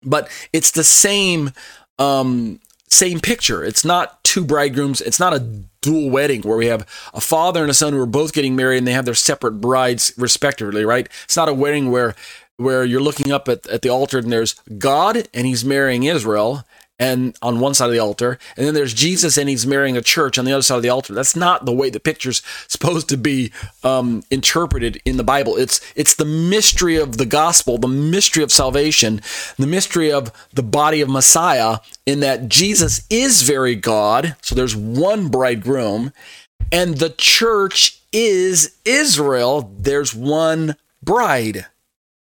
But 0.02 0.30
it's 0.54 0.70
the 0.70 0.84
same 0.84 1.52
um, 1.98 2.58
same 2.92 3.20
picture. 3.20 3.64
It's 3.64 3.84
not 3.84 4.22
two 4.22 4.44
bridegrooms. 4.44 5.00
It's 5.00 5.18
not 5.18 5.32
a 5.32 5.40
dual 5.80 6.10
wedding 6.10 6.42
where 6.42 6.56
we 6.56 6.66
have 6.66 6.86
a 7.14 7.20
father 7.20 7.62
and 7.62 7.70
a 7.70 7.74
son 7.74 7.92
who 7.92 8.00
are 8.00 8.06
both 8.06 8.32
getting 8.32 8.54
married 8.54 8.78
and 8.78 8.86
they 8.86 8.92
have 8.92 9.06
their 9.06 9.14
separate 9.14 9.60
brides 9.60 10.12
respectively, 10.16 10.84
right? 10.84 11.08
It's 11.24 11.36
not 11.36 11.48
a 11.48 11.54
wedding 11.54 11.90
where 11.90 12.14
where 12.58 12.84
you're 12.84 13.00
looking 13.00 13.32
up 13.32 13.48
at, 13.48 13.66
at 13.66 13.82
the 13.82 13.88
altar 13.88 14.18
and 14.18 14.30
there's 14.30 14.54
God 14.78 15.26
and 15.32 15.46
he's 15.46 15.64
marrying 15.64 16.04
Israel 16.04 16.64
and 17.02 17.36
on 17.42 17.58
one 17.58 17.74
side 17.74 17.86
of 17.86 17.92
the 17.92 17.98
altar, 17.98 18.38
and 18.56 18.64
then 18.64 18.74
there's 18.74 18.94
Jesus 18.94 19.36
and 19.36 19.48
he's 19.48 19.66
marrying 19.66 19.96
a 19.96 20.02
church 20.02 20.38
on 20.38 20.44
the 20.44 20.52
other 20.52 20.62
side 20.62 20.76
of 20.76 20.82
the 20.82 20.88
altar. 20.88 21.12
That's 21.12 21.34
not 21.34 21.64
the 21.64 21.72
way 21.72 21.90
the 21.90 21.98
picture's 21.98 22.42
supposed 22.68 23.08
to 23.08 23.16
be 23.16 23.52
um, 23.82 24.22
interpreted 24.30 25.02
in 25.04 25.16
the 25.16 25.24
Bible. 25.24 25.56
It's 25.56 25.80
it's 25.96 26.14
the 26.14 26.24
mystery 26.24 26.96
of 26.96 27.18
the 27.18 27.26
gospel, 27.26 27.76
the 27.76 27.88
mystery 27.88 28.44
of 28.44 28.52
salvation, 28.52 29.20
the 29.58 29.66
mystery 29.66 30.12
of 30.12 30.30
the 30.52 30.62
body 30.62 31.00
of 31.00 31.08
Messiah, 31.08 31.78
in 32.06 32.20
that 32.20 32.48
Jesus 32.48 33.04
is 33.10 33.42
very 33.42 33.74
God. 33.74 34.36
So 34.40 34.54
there's 34.54 34.76
one 34.76 35.26
bridegroom, 35.26 36.12
and 36.70 36.98
the 36.98 37.10
church 37.10 38.00
is 38.12 38.76
Israel. 38.84 39.72
There's 39.76 40.14
one 40.14 40.76
bride. 41.02 41.66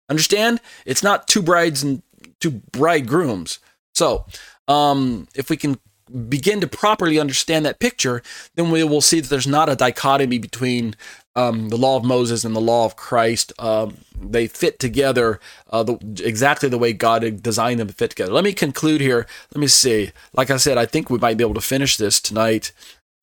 Understand? 0.08 0.62
It's 0.86 1.02
not 1.02 1.28
two 1.28 1.42
brides 1.42 1.82
and 1.82 2.04
two 2.40 2.62
bridegrooms. 2.72 3.58
So 3.96 4.28
um, 4.68 5.28
if 5.36 5.50
we 5.50 5.58
can 5.58 5.80
begin 6.30 6.62
to 6.62 6.68
properly 6.68 7.20
understand 7.20 7.66
that 7.66 7.80
picture, 7.80 8.22
then 8.56 8.72
we 8.72 8.84
will 8.84 9.02
see 9.02 9.20
that 9.20 9.30
there's 9.30 9.48
not 9.48 9.70
a 9.70 9.76
dichotomy 9.76 10.38
between 10.38 10.96
um, 11.36 11.70
the 11.70 11.78
law 11.78 11.98
of 11.98 12.04
Moses 12.04 12.44
and 12.44 12.56
the 12.56 12.62
law 12.62 12.86
of 12.86 12.96
Christ. 12.96 13.54
Um, 13.60 13.98
they 14.20 14.48
fit 14.48 14.80
together 14.80 15.40
uh, 15.70 15.84
the, 15.84 15.98
exactly 16.24 16.70
the 16.70 16.78
way 16.78 16.94
God 16.94 17.44
designed 17.44 17.80
them 17.80 17.88
to 17.88 17.94
fit 17.94 18.12
together. 18.12 18.32
Let 18.32 18.44
me 18.44 18.54
conclude 18.54 19.02
here. 19.02 19.28
Let 19.54 19.60
me 19.60 19.68
see. 19.68 20.12
Like 20.34 20.50
I 20.50 20.58
said, 20.58 20.78
I 20.78 20.86
think 20.86 21.10
we 21.10 21.20
might 21.20 21.38
be 21.38 21.44
able 21.44 21.54
to 21.56 21.62
finish 21.62 21.98
this 21.98 22.20
tonight 22.20 22.72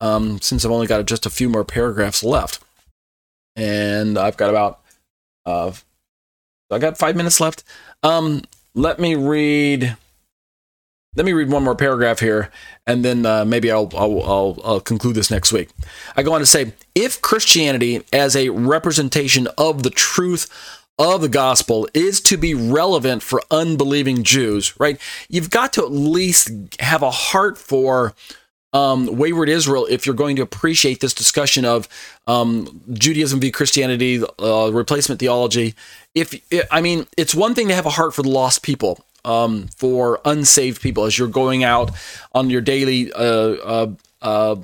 um, 0.00 0.40
since 0.40 0.64
I've 0.64 0.70
only 0.70 0.86
got 0.86 1.06
just 1.06 1.26
a 1.26 1.30
few 1.30 1.48
more 1.48 1.64
paragraphs 1.64 2.22
left. 2.22 2.62
And 3.56 4.18
I've 4.18 4.36
got 4.36 4.50
about, 4.50 4.80
uh, 5.46 5.72
I 6.70 6.78
got 6.78 6.98
five 6.98 7.16
minutes 7.16 7.40
left. 7.40 7.64
Um, 8.02 8.42
let 8.74 8.98
me 8.98 9.14
read 9.14 9.96
let 11.16 11.24
me 11.24 11.32
read 11.32 11.50
one 11.50 11.62
more 11.62 11.76
paragraph 11.76 12.20
here, 12.20 12.50
and 12.86 13.04
then 13.04 13.24
uh, 13.24 13.44
maybe 13.44 13.70
I'll, 13.70 13.90
I'll, 13.94 14.22
I'll, 14.22 14.60
I'll, 14.64 14.80
conclude 14.80 15.14
this 15.14 15.30
next 15.30 15.52
week. 15.52 15.70
I 16.16 16.22
go 16.22 16.32
on 16.34 16.40
to 16.40 16.46
say 16.46 16.72
if 16.94 17.22
Christianity, 17.22 18.02
as 18.12 18.34
a 18.34 18.48
representation 18.48 19.46
of 19.56 19.82
the 19.82 19.90
truth 19.90 20.48
of 20.98 21.20
the 21.20 21.28
gospel, 21.28 21.88
is 21.94 22.20
to 22.22 22.36
be 22.36 22.54
relevant 22.54 23.22
for 23.22 23.42
unbelieving 23.50 24.24
Jews, 24.24 24.78
right? 24.78 25.00
You've 25.28 25.50
got 25.50 25.72
to 25.74 25.84
at 25.84 25.92
least 25.92 26.50
have 26.80 27.02
a 27.02 27.10
heart 27.10 27.58
for. 27.58 28.14
Um, 28.72 29.06
wayward 29.06 29.48
Israel, 29.48 29.86
if 29.88 30.04
you're 30.04 30.16
going 30.16 30.34
to 30.34 30.42
appreciate 30.42 30.98
this 30.98 31.14
discussion 31.14 31.64
of 31.64 31.88
um, 32.26 32.82
Judaism 32.92 33.38
v. 33.38 33.52
Christianity, 33.52 34.20
uh, 34.42 34.72
replacement 34.72 35.20
theology, 35.20 35.76
if 36.12 36.34
I 36.72 36.80
mean, 36.80 37.06
it's 37.16 37.36
one 37.36 37.54
thing 37.54 37.68
to 37.68 37.74
have 37.76 37.86
a 37.86 37.90
heart 37.90 38.14
for 38.14 38.22
the 38.22 38.30
lost 38.30 38.64
people, 38.64 38.98
um, 39.24 39.68
for 39.76 40.20
unsaved 40.24 40.80
people 40.80 41.04
as 41.04 41.18
you're 41.18 41.28
going 41.28 41.64
out 41.64 41.90
on 42.32 42.50
your 42.50 42.60
daily 42.60 43.12
uh, 43.12 43.18
uh, 43.20 43.92
uh, 44.22 44.56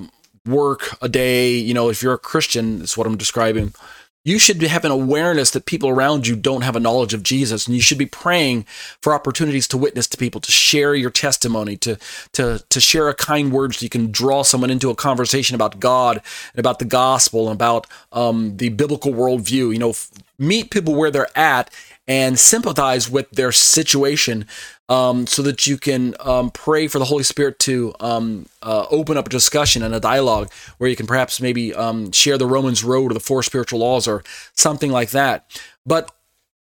work 0.46 0.96
a 1.02 1.08
day. 1.08 1.54
You 1.56 1.74
know, 1.74 1.88
if 1.88 2.02
you're 2.02 2.14
a 2.14 2.18
Christian, 2.18 2.80
that's 2.80 2.96
what 2.96 3.06
I'm 3.06 3.16
describing. 3.16 3.74
You 4.22 4.38
should 4.38 4.60
have 4.60 4.84
an 4.84 4.90
awareness 4.90 5.50
that 5.52 5.64
people 5.64 5.88
around 5.88 6.26
you 6.26 6.36
don't 6.36 6.60
have 6.60 6.76
a 6.76 6.80
knowledge 6.80 7.14
of 7.14 7.22
Jesus, 7.22 7.66
and 7.66 7.74
you 7.74 7.80
should 7.80 7.96
be 7.96 8.04
praying 8.04 8.64
for 9.00 9.14
opportunities 9.14 9.66
to 9.68 9.78
witness 9.78 10.06
to 10.08 10.18
people, 10.18 10.42
to 10.42 10.52
share 10.52 10.94
your 10.94 11.08
testimony, 11.08 11.78
to 11.78 11.96
to 12.32 12.62
to 12.68 12.80
share 12.80 13.08
a 13.08 13.14
kind 13.14 13.50
word 13.50 13.74
so 13.74 13.82
you 13.82 13.88
can 13.88 14.12
draw 14.12 14.42
someone 14.42 14.68
into 14.68 14.90
a 14.90 14.94
conversation 14.94 15.54
about 15.54 15.80
God 15.80 16.20
and 16.52 16.60
about 16.60 16.80
the 16.80 16.84
gospel 16.84 17.48
and 17.48 17.54
about 17.54 17.86
um, 18.12 18.58
the 18.58 18.68
biblical 18.68 19.12
worldview. 19.14 19.72
You 19.72 19.78
know, 19.78 19.94
meet 20.38 20.70
people 20.70 20.94
where 20.94 21.10
they're 21.10 21.38
at 21.38 21.70
and 22.10 22.40
sympathize 22.40 23.08
with 23.08 23.30
their 23.30 23.52
situation 23.52 24.44
um, 24.88 25.28
so 25.28 25.42
that 25.42 25.68
you 25.68 25.78
can 25.78 26.16
um, 26.18 26.50
pray 26.50 26.88
for 26.88 26.98
the 26.98 27.04
Holy 27.04 27.22
Spirit 27.22 27.60
to 27.60 27.94
um, 28.00 28.46
uh, 28.62 28.84
open 28.90 29.16
up 29.16 29.26
a 29.26 29.30
discussion 29.30 29.84
and 29.84 29.94
a 29.94 30.00
dialogue 30.00 30.50
where 30.78 30.90
you 30.90 30.96
can 30.96 31.06
perhaps 31.06 31.40
maybe 31.40 31.72
um, 31.72 32.10
share 32.10 32.36
the 32.36 32.48
Romans 32.48 32.82
road 32.82 33.12
or 33.12 33.14
the 33.14 33.20
four 33.20 33.44
spiritual 33.44 33.78
laws 33.78 34.08
or 34.08 34.24
something 34.56 34.90
like 34.90 35.10
that. 35.10 35.62
But 35.86 36.10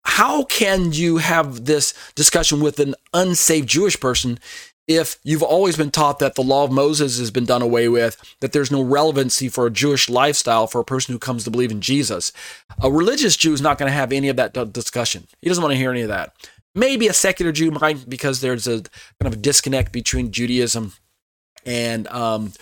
how 0.03 0.43
can 0.43 0.91
you 0.91 1.17
have 1.17 1.65
this 1.65 1.95
discussion 2.13 2.61
with 2.61 2.79
an 2.79 2.93
unsaved 3.11 3.67
Jewish 3.67 3.99
person 3.99 4.37
if 4.89 5.19
you've 5.23 5.43
always 5.43 5.77
been 5.77 5.91
taught 5.91 6.17
that 6.17 6.33
the 6.33 6.41
law 6.41 6.63
of 6.63 6.71
Moses 6.71 7.19
has 7.19 7.29
been 7.29 7.45
done 7.45 7.61
away 7.61 7.87
with, 7.87 8.17
that 8.39 8.53
there's 8.53 8.71
no 8.71 8.81
relevancy 8.81 9.47
for 9.47 9.67
a 9.67 9.71
Jewish 9.71 10.09
lifestyle 10.09 10.65
for 10.65 10.81
a 10.81 10.83
person 10.83 11.13
who 11.13 11.19
comes 11.19 11.43
to 11.43 11.51
believe 11.51 11.69
in 11.69 11.79
Jesus, 11.79 12.33
a 12.81 12.91
religious 12.91 13.37
Jew 13.37 13.53
is 13.53 13.61
not 13.61 13.77
going 13.77 13.87
to 13.89 13.95
have 13.95 14.11
any 14.11 14.29
of 14.29 14.35
that 14.37 14.73
discussion. 14.73 15.27
He 15.43 15.47
doesn't 15.47 15.61
want 15.61 15.73
to 15.73 15.77
hear 15.77 15.91
any 15.91 16.01
of 16.01 16.07
that. 16.07 16.33
Maybe 16.73 17.07
a 17.07 17.13
secular 17.13 17.51
Jew 17.51 17.69
might, 17.69 18.09
because 18.09 18.41
there's 18.41 18.67
a 18.67 18.81
kind 18.81 19.27
of 19.27 19.33
a 19.33 19.35
disconnect 19.35 19.91
between 19.91 20.31
Judaism 20.31 20.93
and 21.67 22.07
um, 22.07 22.53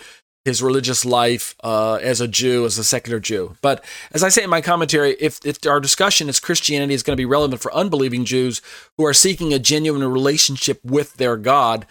his 0.43 0.61
religious 0.61 1.05
life 1.05 1.55
uh, 1.63 1.95
as 2.01 2.19
a 2.19 2.27
Jew, 2.27 2.65
as 2.65 2.77
a 2.77 2.83
secular 2.83 3.19
Jew. 3.19 3.55
But 3.61 3.83
as 4.11 4.23
I 4.23 4.29
say 4.29 4.43
in 4.43 4.49
my 4.49 4.61
commentary, 4.61 5.15
if, 5.19 5.45
if 5.45 5.65
our 5.65 5.79
discussion 5.79 6.29
is 6.29 6.39
Christianity 6.39 6.93
is 6.93 7.03
going 7.03 7.15
to 7.15 7.21
be 7.21 7.25
relevant 7.25 7.61
for 7.61 7.73
unbelieving 7.73 8.25
Jews 8.25 8.61
who 8.97 9.05
are 9.05 9.13
seeking 9.13 9.53
a 9.53 9.59
genuine 9.59 10.03
relationship 10.09 10.79
with 10.83 11.15
their 11.17 11.37
God, 11.37 11.85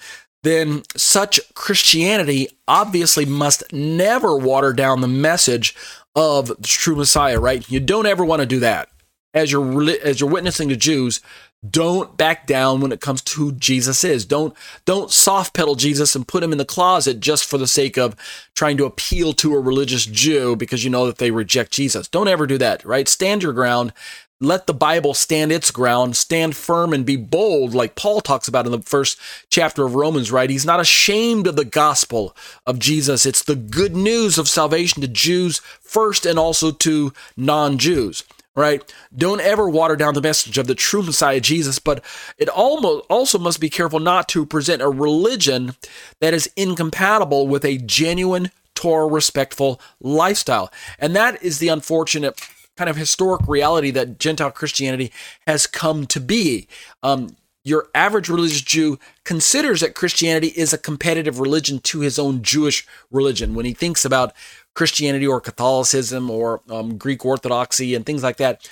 then 0.46 0.82
such 0.96 1.40
Christianity 1.54 2.48
obviously 2.68 3.24
must 3.24 3.64
never 3.72 4.36
water 4.36 4.72
down 4.72 5.00
the 5.00 5.08
message 5.08 5.74
of 6.14 6.48
the 6.48 6.56
true 6.62 6.96
Messiah, 6.96 7.38
right? 7.38 7.68
You 7.70 7.80
don't 7.80 8.06
ever 8.06 8.24
want 8.24 8.40
to 8.40 8.46
do 8.46 8.60
that. 8.60 8.88
As 9.34 9.52
you're 9.52 9.90
as 10.02 10.18
you're 10.18 10.30
witnessing 10.30 10.70
to 10.70 10.76
Jews, 10.76 11.20
don't 11.68 12.16
back 12.16 12.46
down 12.46 12.80
when 12.80 12.92
it 12.92 13.00
comes 13.00 13.22
to 13.22 13.40
who 13.40 13.52
Jesus 13.52 14.04
is. 14.04 14.24
Don't 14.24 14.54
don't 14.84 15.10
soft 15.10 15.54
pedal 15.54 15.74
Jesus 15.74 16.14
and 16.14 16.26
put 16.26 16.42
him 16.42 16.52
in 16.52 16.58
the 16.58 16.64
closet 16.64 17.20
just 17.20 17.44
for 17.44 17.58
the 17.58 17.66
sake 17.66 17.96
of 17.96 18.16
trying 18.54 18.76
to 18.76 18.84
appeal 18.84 19.32
to 19.34 19.54
a 19.54 19.60
religious 19.60 20.06
Jew 20.06 20.56
because 20.56 20.84
you 20.84 20.90
know 20.90 21.06
that 21.06 21.18
they 21.18 21.30
reject 21.30 21.72
Jesus. 21.72 22.08
Don't 22.08 22.28
ever 22.28 22.46
do 22.46 22.58
that, 22.58 22.84
right? 22.84 23.08
Stand 23.08 23.42
your 23.42 23.52
ground 23.52 23.92
let 24.40 24.66
the 24.66 24.74
Bible 24.74 25.14
stand 25.14 25.50
its 25.50 25.70
ground, 25.70 26.16
stand 26.16 26.56
firm 26.56 26.92
and 26.92 27.06
be 27.06 27.16
bold, 27.16 27.74
like 27.74 27.94
Paul 27.94 28.20
talks 28.20 28.48
about 28.48 28.66
in 28.66 28.72
the 28.72 28.82
first 28.82 29.18
chapter 29.48 29.84
of 29.84 29.94
Romans, 29.94 30.30
right? 30.30 30.50
He's 30.50 30.66
not 30.66 30.80
ashamed 30.80 31.46
of 31.46 31.56
the 31.56 31.64
gospel 31.64 32.36
of 32.66 32.78
Jesus. 32.78 33.24
It's 33.24 33.42
the 33.42 33.56
good 33.56 33.96
news 33.96 34.36
of 34.36 34.48
salvation 34.48 35.00
to 35.00 35.08
Jews 35.08 35.58
first 35.80 36.26
and 36.26 36.38
also 36.38 36.70
to 36.70 37.14
non 37.36 37.78
Jews, 37.78 38.24
right? 38.54 38.82
Don't 39.16 39.40
ever 39.40 39.70
water 39.70 39.96
down 39.96 40.12
the 40.12 40.20
message 40.20 40.58
of 40.58 40.66
the 40.66 40.74
true 40.74 41.02
Messiah, 41.02 41.40
Jesus, 41.40 41.78
but 41.78 42.04
it 42.36 42.50
almost 42.50 43.06
also 43.08 43.38
must 43.38 43.60
be 43.60 43.70
careful 43.70 44.00
not 44.00 44.28
to 44.30 44.44
present 44.44 44.82
a 44.82 44.88
religion 44.90 45.76
that 46.20 46.34
is 46.34 46.50
incompatible 46.56 47.48
with 47.48 47.64
a 47.64 47.78
genuine 47.78 48.50
Torah 48.74 49.06
respectful 49.06 49.80
lifestyle. 50.00 50.70
And 50.98 51.16
that 51.16 51.42
is 51.42 51.58
the 51.58 51.68
unfortunate 51.68 52.38
kind 52.76 52.90
of 52.90 52.96
historic 52.96 53.46
reality 53.48 53.90
that 53.92 54.18
Gentile 54.18 54.50
Christianity 54.50 55.12
has 55.46 55.66
come 55.66 56.06
to 56.06 56.20
be. 56.20 56.68
Um, 57.02 57.36
your 57.64 57.88
average 57.94 58.28
religious 58.28 58.60
Jew 58.60 58.98
considers 59.24 59.80
that 59.80 59.96
Christianity 59.96 60.48
is 60.48 60.72
a 60.72 60.78
competitive 60.78 61.40
religion 61.40 61.80
to 61.80 62.00
his 62.00 62.16
own 62.16 62.42
Jewish 62.42 62.86
religion. 63.10 63.54
When 63.54 63.64
he 63.64 63.72
thinks 63.72 64.04
about 64.04 64.34
Christianity 64.76 65.26
or 65.26 65.40
Catholicism 65.40 66.30
or 66.30 66.60
um, 66.70 66.96
Greek 66.96 67.24
Orthodoxy 67.24 67.96
and 67.96 68.06
things 68.06 68.22
like 68.22 68.36
that, 68.36 68.68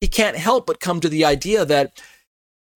he 0.00 0.08
can't 0.08 0.36
help 0.36 0.66
but 0.66 0.80
come 0.80 1.00
to 1.00 1.08
the 1.08 1.24
idea 1.24 1.64
that 1.64 2.00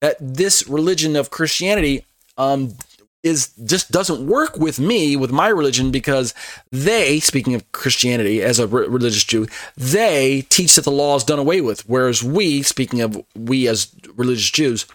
that 0.03 0.17
this 0.21 0.67
religion 0.69 1.15
of 1.15 1.31
Christianity 1.31 2.05
um, 2.37 2.75
is 3.23 3.53
just 3.65 3.91
doesn't 3.91 4.27
work 4.27 4.57
with 4.57 4.81
me 4.81 5.17
with 5.17 5.31
my 5.31 5.49
religion 5.49 5.91
because 5.91 6.35
they 6.71 7.21
speaking 7.21 7.55
of 7.55 7.71
christianity 7.73 8.43
as 8.43 8.59
a 8.59 8.67
re- 8.67 8.87
religious 8.89 9.25
jew 9.25 9.47
they 9.77 10.43
teach 10.49 10.75
that 10.75 10.85
the 10.85 10.91
law 10.91 11.17
is 11.17 11.25
done 11.25 11.39
away 11.39 11.61
with 11.61 11.89
whereas 11.89 12.23
we 12.23 12.63
speaking 12.63 13.01
of 13.01 13.25
we 13.37 13.69
as 13.69 13.95
religious 14.17 14.51
jews 14.51 14.87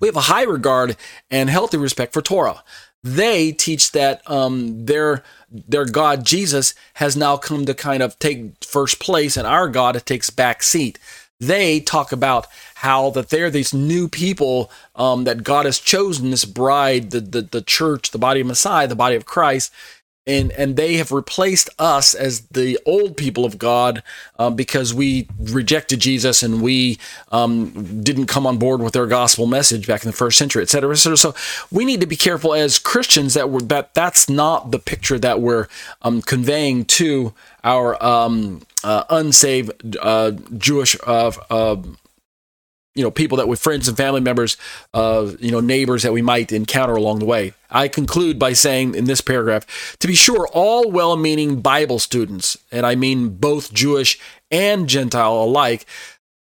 we 0.00 0.08
have 0.08 0.16
a 0.16 0.22
high 0.22 0.42
regard 0.42 0.96
and 1.30 1.48
healthy 1.50 1.76
respect 1.76 2.12
for 2.12 2.22
torah. 2.22 2.62
They 3.02 3.52
teach 3.52 3.92
that 3.92 4.28
um, 4.30 4.86
their 4.86 5.22
their 5.50 5.84
god 5.84 6.24
jesus 6.24 6.74
has 6.94 7.16
now 7.16 7.36
come 7.36 7.64
to 7.66 7.74
kind 7.74 8.02
of 8.02 8.18
take 8.18 8.64
first 8.64 8.98
place 8.98 9.36
and 9.36 9.46
our 9.46 9.68
god 9.68 10.04
takes 10.04 10.30
back 10.30 10.62
seat 10.62 10.98
they 11.40 11.80
talk 11.80 12.12
about 12.12 12.46
how 12.76 13.10
that 13.10 13.28
they're 13.28 13.50
these 13.50 13.74
new 13.74 14.08
people 14.08 14.70
um, 14.94 15.24
that 15.24 15.42
God 15.42 15.66
has 15.66 15.78
chosen, 15.78 16.30
this 16.30 16.44
bride, 16.44 17.10
the, 17.10 17.20
the, 17.20 17.42
the 17.42 17.62
church, 17.62 18.10
the 18.10 18.18
body 18.18 18.40
of 18.40 18.46
Messiah, 18.46 18.86
the 18.86 18.94
body 18.94 19.16
of 19.16 19.26
Christ, 19.26 19.72
and 20.26 20.52
and 20.52 20.76
they 20.76 20.94
have 20.94 21.12
replaced 21.12 21.68
us 21.78 22.14
as 22.14 22.42
the 22.48 22.78
old 22.86 23.16
people 23.16 23.44
of 23.44 23.58
God 23.58 24.02
um, 24.38 24.56
because 24.56 24.94
we 24.94 25.28
rejected 25.38 26.00
Jesus 26.00 26.42
and 26.42 26.62
we 26.62 26.98
um, 27.30 28.02
didn't 28.02 28.26
come 28.26 28.46
on 28.46 28.58
board 28.58 28.80
with 28.80 28.94
their 28.94 29.06
gospel 29.06 29.46
message 29.46 29.86
back 29.86 30.02
in 30.02 30.10
the 30.10 30.16
first 30.16 30.38
century, 30.38 30.62
et 30.62 30.70
cetera, 30.70 30.92
et 30.92 30.96
cetera. 30.96 31.16
So 31.16 31.34
we 31.70 31.84
need 31.84 32.00
to 32.00 32.06
be 32.06 32.16
careful 32.16 32.54
as 32.54 32.78
Christians 32.78 33.34
that 33.34 33.50
we're 33.50 33.60
that 33.60 33.94
that's 33.94 34.28
not 34.28 34.70
the 34.70 34.78
picture 34.78 35.18
that 35.18 35.40
we're 35.40 35.68
um, 36.02 36.22
conveying 36.22 36.84
to 36.86 37.34
our 37.62 38.02
um, 38.02 38.62
uh, 38.82 39.04
unsaved 39.10 39.96
uh, 40.00 40.32
Jewish 40.56 40.96
uh, 41.06 41.32
uh 41.50 41.76
you 42.94 43.02
know 43.02 43.10
people 43.10 43.38
that 43.38 43.48
with 43.48 43.60
friends 43.60 43.88
and 43.88 43.96
family 43.96 44.20
members 44.20 44.56
uh 44.92 45.32
you 45.40 45.50
know 45.50 45.60
neighbors 45.60 46.02
that 46.02 46.12
we 46.12 46.22
might 46.22 46.52
encounter 46.52 46.94
along 46.94 47.18
the 47.18 47.24
way. 47.24 47.52
I 47.70 47.88
conclude 47.88 48.38
by 48.38 48.52
saying 48.52 48.94
in 48.94 49.06
this 49.06 49.20
paragraph 49.20 49.96
to 49.98 50.06
be 50.06 50.14
sure 50.14 50.48
all 50.52 50.90
well-meaning 50.90 51.60
bible 51.60 51.98
students 51.98 52.56
and 52.70 52.86
i 52.86 52.94
mean 52.94 53.30
both 53.30 53.72
jewish 53.72 54.18
and 54.50 54.88
gentile 54.88 55.42
alike 55.42 55.86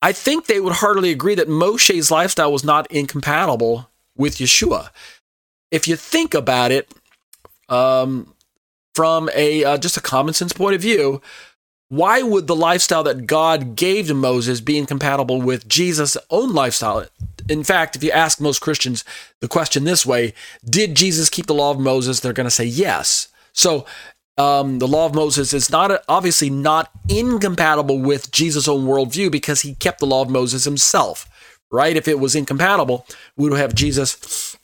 i 0.02 0.12
think 0.12 0.48
they 0.48 0.60
would 0.60 0.74
heartily 0.74 1.12
agree 1.12 1.36
that 1.36 1.48
moshe's 1.48 2.10
lifestyle 2.10 2.52
was 2.52 2.64
not 2.64 2.92
incompatible 2.92 3.90
with 4.20 4.36
yeshua. 4.36 4.90
If 5.72 5.88
you 5.88 5.96
think 5.96 6.36
about 6.36 6.72
it 6.72 6.94
um, 7.70 8.36
from 8.94 9.30
a 9.34 9.64
uh, 9.64 9.78
just 9.78 9.98
a 9.98 10.02
common 10.02 10.34
sense 10.36 10.54
point 10.54 10.76
of 10.76 10.82
view 10.82 11.22
why 11.90 12.22
would 12.22 12.46
the 12.46 12.56
lifestyle 12.56 13.04
that 13.04 13.26
God 13.26 13.76
gave 13.76 14.08
to 14.08 14.14
Moses 14.14 14.62
be 14.62 14.78
incompatible 14.78 15.42
with 15.42 15.68
Jesus' 15.68 16.18
own 16.30 16.54
lifestyle? 16.54 17.06
In 17.50 17.64
fact, 17.64 17.96
if 17.96 18.04
you 18.04 18.12
ask 18.12 18.40
most 18.40 18.62
Christians 18.62 19.04
the 19.42 19.48
question 19.48 19.84
this 19.84 20.06
way, 20.06 20.34
did 20.64 20.96
Jesus 20.96 21.30
keep 21.30 21.48
the 21.48 21.54
law 21.56 21.72
of 21.72 21.80
Moses? 21.80 22.20
They're 22.20 22.32
going 22.32 22.46
to 22.46 22.52
say 22.52 22.66
yes. 22.66 23.30
So 23.54 23.88
um, 24.38 24.78
the 24.78 24.88
law 24.88 25.08
of 25.08 25.16
Moses 25.16 25.52
is 25.52 25.72
not 25.72 26.04
obviously 26.08 26.52
not 26.52 26.92
incompatible 27.10 28.00
with 28.00 28.32
Jesus' 28.32 28.68
own 28.68 28.86
worldview 28.86 29.32
because 29.32 29.62
he 29.62 29.74
kept 29.76 30.00
the 30.00 30.06
law 30.06 30.22
of 30.22 30.30
Moses 30.30 30.66
himself, 30.66 31.28
right? 31.72 31.98
If 31.98 32.08
it 32.08 32.20
was 32.20 32.36
incompatible, 32.36 33.08
we 33.36 33.50
would 33.50 33.60
have 33.60 33.74
Jesus 33.74 34.56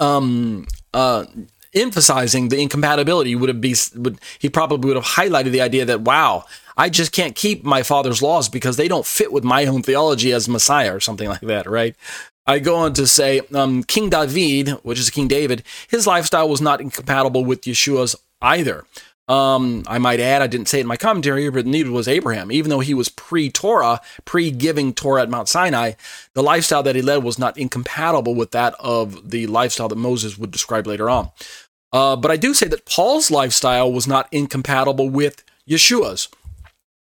um, 0.00 0.66
uh, 0.92 1.24
emphasizing 1.74 2.48
the 2.48 2.60
incompatibility 2.60 3.34
would 3.34 3.48
have 3.48 3.60
be 3.60 3.74
would 3.96 4.18
he 4.38 4.48
probably 4.48 4.88
would 4.88 4.96
have 4.96 5.14
highlighted 5.16 5.52
the 5.52 5.60
idea 5.60 5.84
that 5.84 6.02
wow 6.02 6.44
I 6.76 6.88
just 6.88 7.12
can't 7.12 7.34
keep 7.34 7.64
my 7.64 7.82
father's 7.82 8.22
laws 8.22 8.48
because 8.48 8.76
they 8.76 8.88
don't 8.88 9.06
fit 9.06 9.32
with 9.32 9.44
my 9.44 9.66
own 9.66 9.82
theology 9.82 10.32
as 10.32 10.48
Messiah 10.48 10.94
or 10.94 11.00
something 11.00 11.28
like 11.28 11.42
that, 11.42 11.66
right? 11.66 11.94
I 12.46 12.58
go 12.58 12.76
on 12.76 12.92
to 12.94 13.06
say 13.06 13.40
um, 13.54 13.84
King 13.84 14.10
David, 14.10 14.70
which 14.82 14.98
is 14.98 15.10
King 15.10 15.28
David, 15.28 15.62
his 15.88 16.06
lifestyle 16.06 16.48
was 16.48 16.60
not 16.60 16.80
incompatible 16.80 17.44
with 17.44 17.62
Yeshua's 17.62 18.16
either. 18.40 18.84
Um, 19.32 19.84
I 19.86 19.96
might 19.98 20.20
add, 20.20 20.42
I 20.42 20.46
didn't 20.46 20.68
say 20.68 20.78
it 20.78 20.82
in 20.82 20.86
my 20.86 20.98
commentary, 20.98 21.48
but 21.48 21.64
neither 21.64 21.90
was 21.90 22.06
Abraham. 22.06 22.52
Even 22.52 22.68
though 22.68 22.80
he 22.80 22.92
was 22.92 23.08
pre 23.08 23.48
Torah, 23.48 24.02
pre 24.26 24.50
giving 24.50 24.92
Torah 24.92 25.22
at 25.22 25.30
Mount 25.30 25.48
Sinai, 25.48 25.92
the 26.34 26.42
lifestyle 26.42 26.82
that 26.82 26.96
he 26.96 27.00
led 27.00 27.24
was 27.24 27.38
not 27.38 27.56
incompatible 27.56 28.34
with 28.34 28.50
that 28.50 28.74
of 28.78 29.30
the 29.30 29.46
lifestyle 29.46 29.88
that 29.88 29.96
Moses 29.96 30.36
would 30.36 30.50
describe 30.50 30.86
later 30.86 31.08
on. 31.08 31.30
Uh, 31.94 32.14
but 32.14 32.30
I 32.30 32.36
do 32.36 32.52
say 32.52 32.68
that 32.68 32.84
Paul's 32.84 33.30
lifestyle 33.30 33.90
was 33.90 34.06
not 34.06 34.28
incompatible 34.32 35.08
with 35.08 35.42
Yeshua's, 35.66 36.28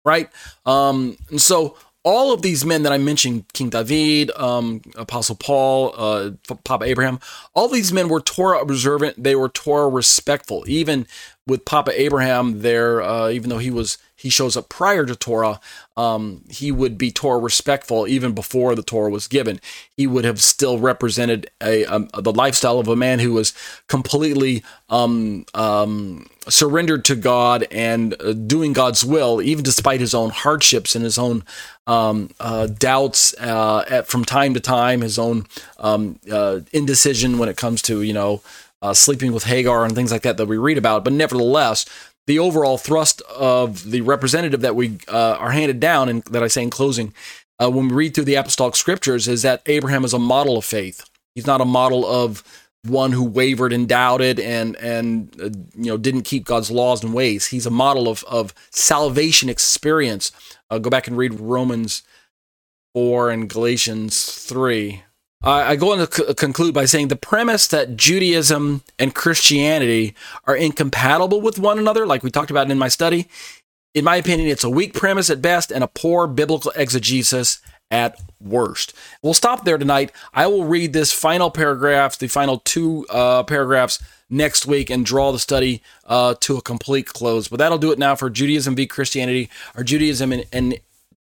right? 0.05 0.31
Um, 0.65 1.17
and 1.31 1.41
so 1.41 1.77
all 2.03 2.33
of 2.33 2.43
these 2.43 2.65
men 2.65 2.83
that 2.85 2.93
I 2.93 2.99
mentioned, 2.99 3.45
King 3.53 3.71
David, 3.71 4.31
um, 4.37 4.81
Apostle 4.97 5.35
Paul, 5.35 5.95
uh, 5.97 6.31
Papa 6.65 6.85
Abraham, 6.85 7.21
all 7.55 7.69
these 7.69 7.93
men 7.93 8.09
were 8.09 8.21
Torah 8.21 8.61
observant. 8.61 9.23
They 9.23 9.35
were 9.35 9.49
Torah 9.49 9.89
respectful. 9.89 10.65
Even 10.67 11.07
with 11.51 11.65
Papa 11.65 11.93
Abraham, 12.01 12.63
there, 12.63 13.03
uh, 13.03 13.29
even 13.29 13.51
though 13.51 13.59
he 13.59 13.71
was 13.71 13.99
he 14.15 14.29
shows 14.29 14.55
up 14.55 14.69
prior 14.69 15.07
to 15.07 15.17
Torah, 15.17 15.61
um, 15.97 16.45
he 16.51 16.71
would 16.71 16.99
be 16.99 17.11
Torah 17.11 17.39
respectful 17.39 18.07
even 18.07 18.35
before 18.35 18.75
the 18.75 18.83
Torah 18.83 19.11
was 19.11 19.27
given. 19.27 19.63
He 19.97 20.07
would 20.07 20.27
have 20.27 20.43
still 20.43 20.79
represented 20.79 21.51
a, 21.63 21.87
um, 21.87 22.11
the 22.15 22.33
lifestyle 22.33 22.79
of 22.79 22.87
a 22.87 22.95
man 22.95 23.19
who 23.19 23.33
was 23.33 23.55
completely 23.89 24.63
um, 24.91 25.47
um, 25.55 26.29
surrendered 26.49 27.03
to 27.07 27.17
God 27.17 27.67
and 27.71 28.15
uh, 28.21 28.35
doing 28.35 28.75
God's 28.75 29.07
will, 29.07 29.41
even 29.41 29.65
despite 29.65 30.01
his 30.01 30.15
own 30.15 30.29
hardships 30.29 30.95
and 30.95 31.03
his 31.03 31.17
own 31.17 31.43
um, 31.87 32.29
uh, 32.39 32.67
doubts 32.67 33.35
uh, 33.41 33.87
at, 33.89 34.07
from 34.07 34.27
time 34.27 34.53
to 34.53 34.61
time, 34.61 35.01
his 35.01 35.19
own 35.19 35.47
uh, 35.79 36.61
indecision 36.73 37.39
when 37.39 37.49
it 37.49 37.57
comes 37.57 37.81
to 37.83 38.03
you 38.03 38.13
know. 38.13 38.43
Uh, 38.83 38.95
sleeping 38.95 39.33
with 39.33 39.45
Hagar 39.45 39.85
and 39.85 39.95
things 39.95 40.11
like 40.11 40.23
that 40.23 40.39
that 40.39 40.47
we 40.47 40.57
read 40.57 40.79
about, 40.79 41.05
but 41.05 41.13
nevertheless, 41.13 41.85
the 42.27 42.39
overall 42.39 42.79
thrust 42.79 43.21
of 43.23 43.91
the 43.91 44.01
representative 44.01 44.63
that 44.63 44.75
we 44.75 44.99
uh, 45.09 45.37
are 45.39 45.51
handed 45.51 45.81
down, 45.81 46.09
and 46.09 46.23
that 46.25 46.43
I 46.43 46.49
say 46.49 46.63
in 46.63 46.71
closing, 46.71 47.13
uh, 47.59 47.71
when 47.71 47.89
we 47.89 47.95
read 47.95 48.15
through 48.15 48.25
the 48.25 48.37
apostolic 48.37 48.77
scriptures, 48.77 49.29
is 49.29 49.43
that 49.43 49.63
Abraham 49.67 50.05
is 50.05 50.15
a 50.15 50.19
model 50.19 50.57
of 50.57 50.65
faith. 50.65 51.09
He's 51.35 51.47
not 51.47 51.61
a 51.61 51.67
model 51.67 52.07
of 52.07 52.43
one 52.85 53.13
who 53.13 53.25
wavered 53.25 53.73
and 53.73 53.89
doubted 53.89 54.41
and 54.41 54.77
and 54.77 55.39
uh, 55.41 55.51
you 55.77 55.91
know 55.91 55.99
didn't 55.99 56.23
keep 56.23 56.45
God's 56.45 56.71
laws 56.71 57.05
and 57.05 57.13
ways. 57.13 57.47
He's 57.47 57.67
a 57.67 57.71
model 57.71 58.09
of 58.09 58.25
of 58.25 58.55
salvation 58.71 59.49
experience. 59.49 60.33
Uh, 60.71 60.79
go 60.79 60.89
back 60.89 61.07
and 61.07 61.17
read 61.17 61.39
Romans 61.39 62.03
four 62.95 63.31
and 63.31 63.49
Galatians 63.49 64.25
three. 64.25 65.03
I 65.43 65.77
go 65.77 65.93
on 65.93 66.07
to 66.07 66.35
conclude 66.35 66.75
by 66.75 66.85
saying 66.85 67.09
the 67.09 67.17
premise 67.17 67.67
that 67.69 67.97
Judaism 67.97 68.83
and 68.99 69.15
Christianity 69.15 70.15
are 70.45 70.55
incompatible 70.55 71.41
with 71.41 71.59
one 71.59 71.79
another, 71.79 72.07
like 72.07 72.23
we 72.23 72.31
talked 72.31 72.51
about 72.51 72.71
in 72.71 72.77
my 72.79 72.89
study, 72.89 73.27
in 73.95 74.05
my 74.05 74.17
opinion, 74.17 74.49
it's 74.49 74.65
a 74.65 74.71
weak 74.71 74.93
premise 74.93 75.31
at 75.31 75.41
best 75.41 75.71
and 75.71 75.83
a 75.83 75.89
poor 75.89 76.27
biblical 76.27 76.73
exegesis 76.77 77.61
at 77.91 78.21
worst. 78.39 78.95
We'll 79.23 79.35
stop 79.35 79.65
there 79.65 79.79
tonight. 79.79 80.13
I 80.33 80.47
will 80.47 80.65
read 80.65 80.93
this 80.93 81.13
final 81.13 81.51
paragraph, 81.51 82.19
the 82.19 82.29
final 82.29 82.59
two 82.59 83.07
uh, 83.09 83.43
paragraphs 83.43 84.01
next 84.29 84.67
week, 84.67 84.91
and 84.91 85.05
draw 85.05 85.33
the 85.33 85.39
study 85.39 85.83
uh, 86.05 86.35
to 86.41 86.57
a 86.57 86.63
complete 86.63 87.07
close. 87.07 87.49
But 87.49 87.57
that'll 87.59 87.79
do 87.79 87.91
it 87.91 87.99
now 87.99 88.15
for 88.15 88.31
Judaism 88.31 88.77
v. 88.77 88.87
Christianity. 88.87 89.49
Are 89.75 89.83
Judaism 89.83 90.33
and, 90.33 90.45
and 90.53 90.79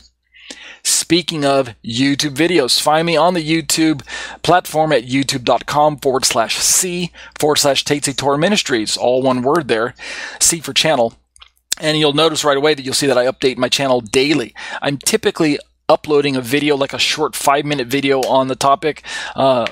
Speaking 1.09 1.43
of 1.43 1.69
YouTube 1.83 2.35
videos, 2.35 2.79
find 2.79 3.07
me 3.07 3.17
on 3.17 3.33
the 3.33 3.43
YouTube 3.43 4.07
platform 4.43 4.93
at 4.93 5.05
youtube.com 5.05 5.97
forward 6.01 6.27
slash 6.27 6.59
C 6.59 7.13
forward 7.39 7.57
slash 7.57 7.83
Tetze 7.83 8.15
Torah 8.15 8.37
Ministries, 8.37 8.95
all 8.95 9.23
one 9.23 9.41
word 9.41 9.69
there, 9.69 9.95
C 10.39 10.61
for 10.61 10.75
channel. 10.75 11.15
And 11.81 11.97
you'll 11.97 12.13
notice 12.13 12.45
right 12.45 12.59
away 12.59 12.75
that 12.75 12.83
you'll 12.83 12.93
see 12.93 13.07
that 13.07 13.17
I 13.17 13.25
update 13.25 13.57
my 13.57 13.71
channel 13.71 14.03
daily. 14.03 14.55
I'm 14.83 14.99
typically 14.99 15.59
uploading 15.89 16.37
a 16.37 16.43
video, 16.43 16.77
like 16.77 16.93
a 16.93 16.99
short 16.99 17.35
five 17.35 17.65
minute 17.65 17.87
video 17.87 18.21
on 18.21 18.49
the 18.49 18.55
topic, 18.55 19.03
uh, 19.35 19.67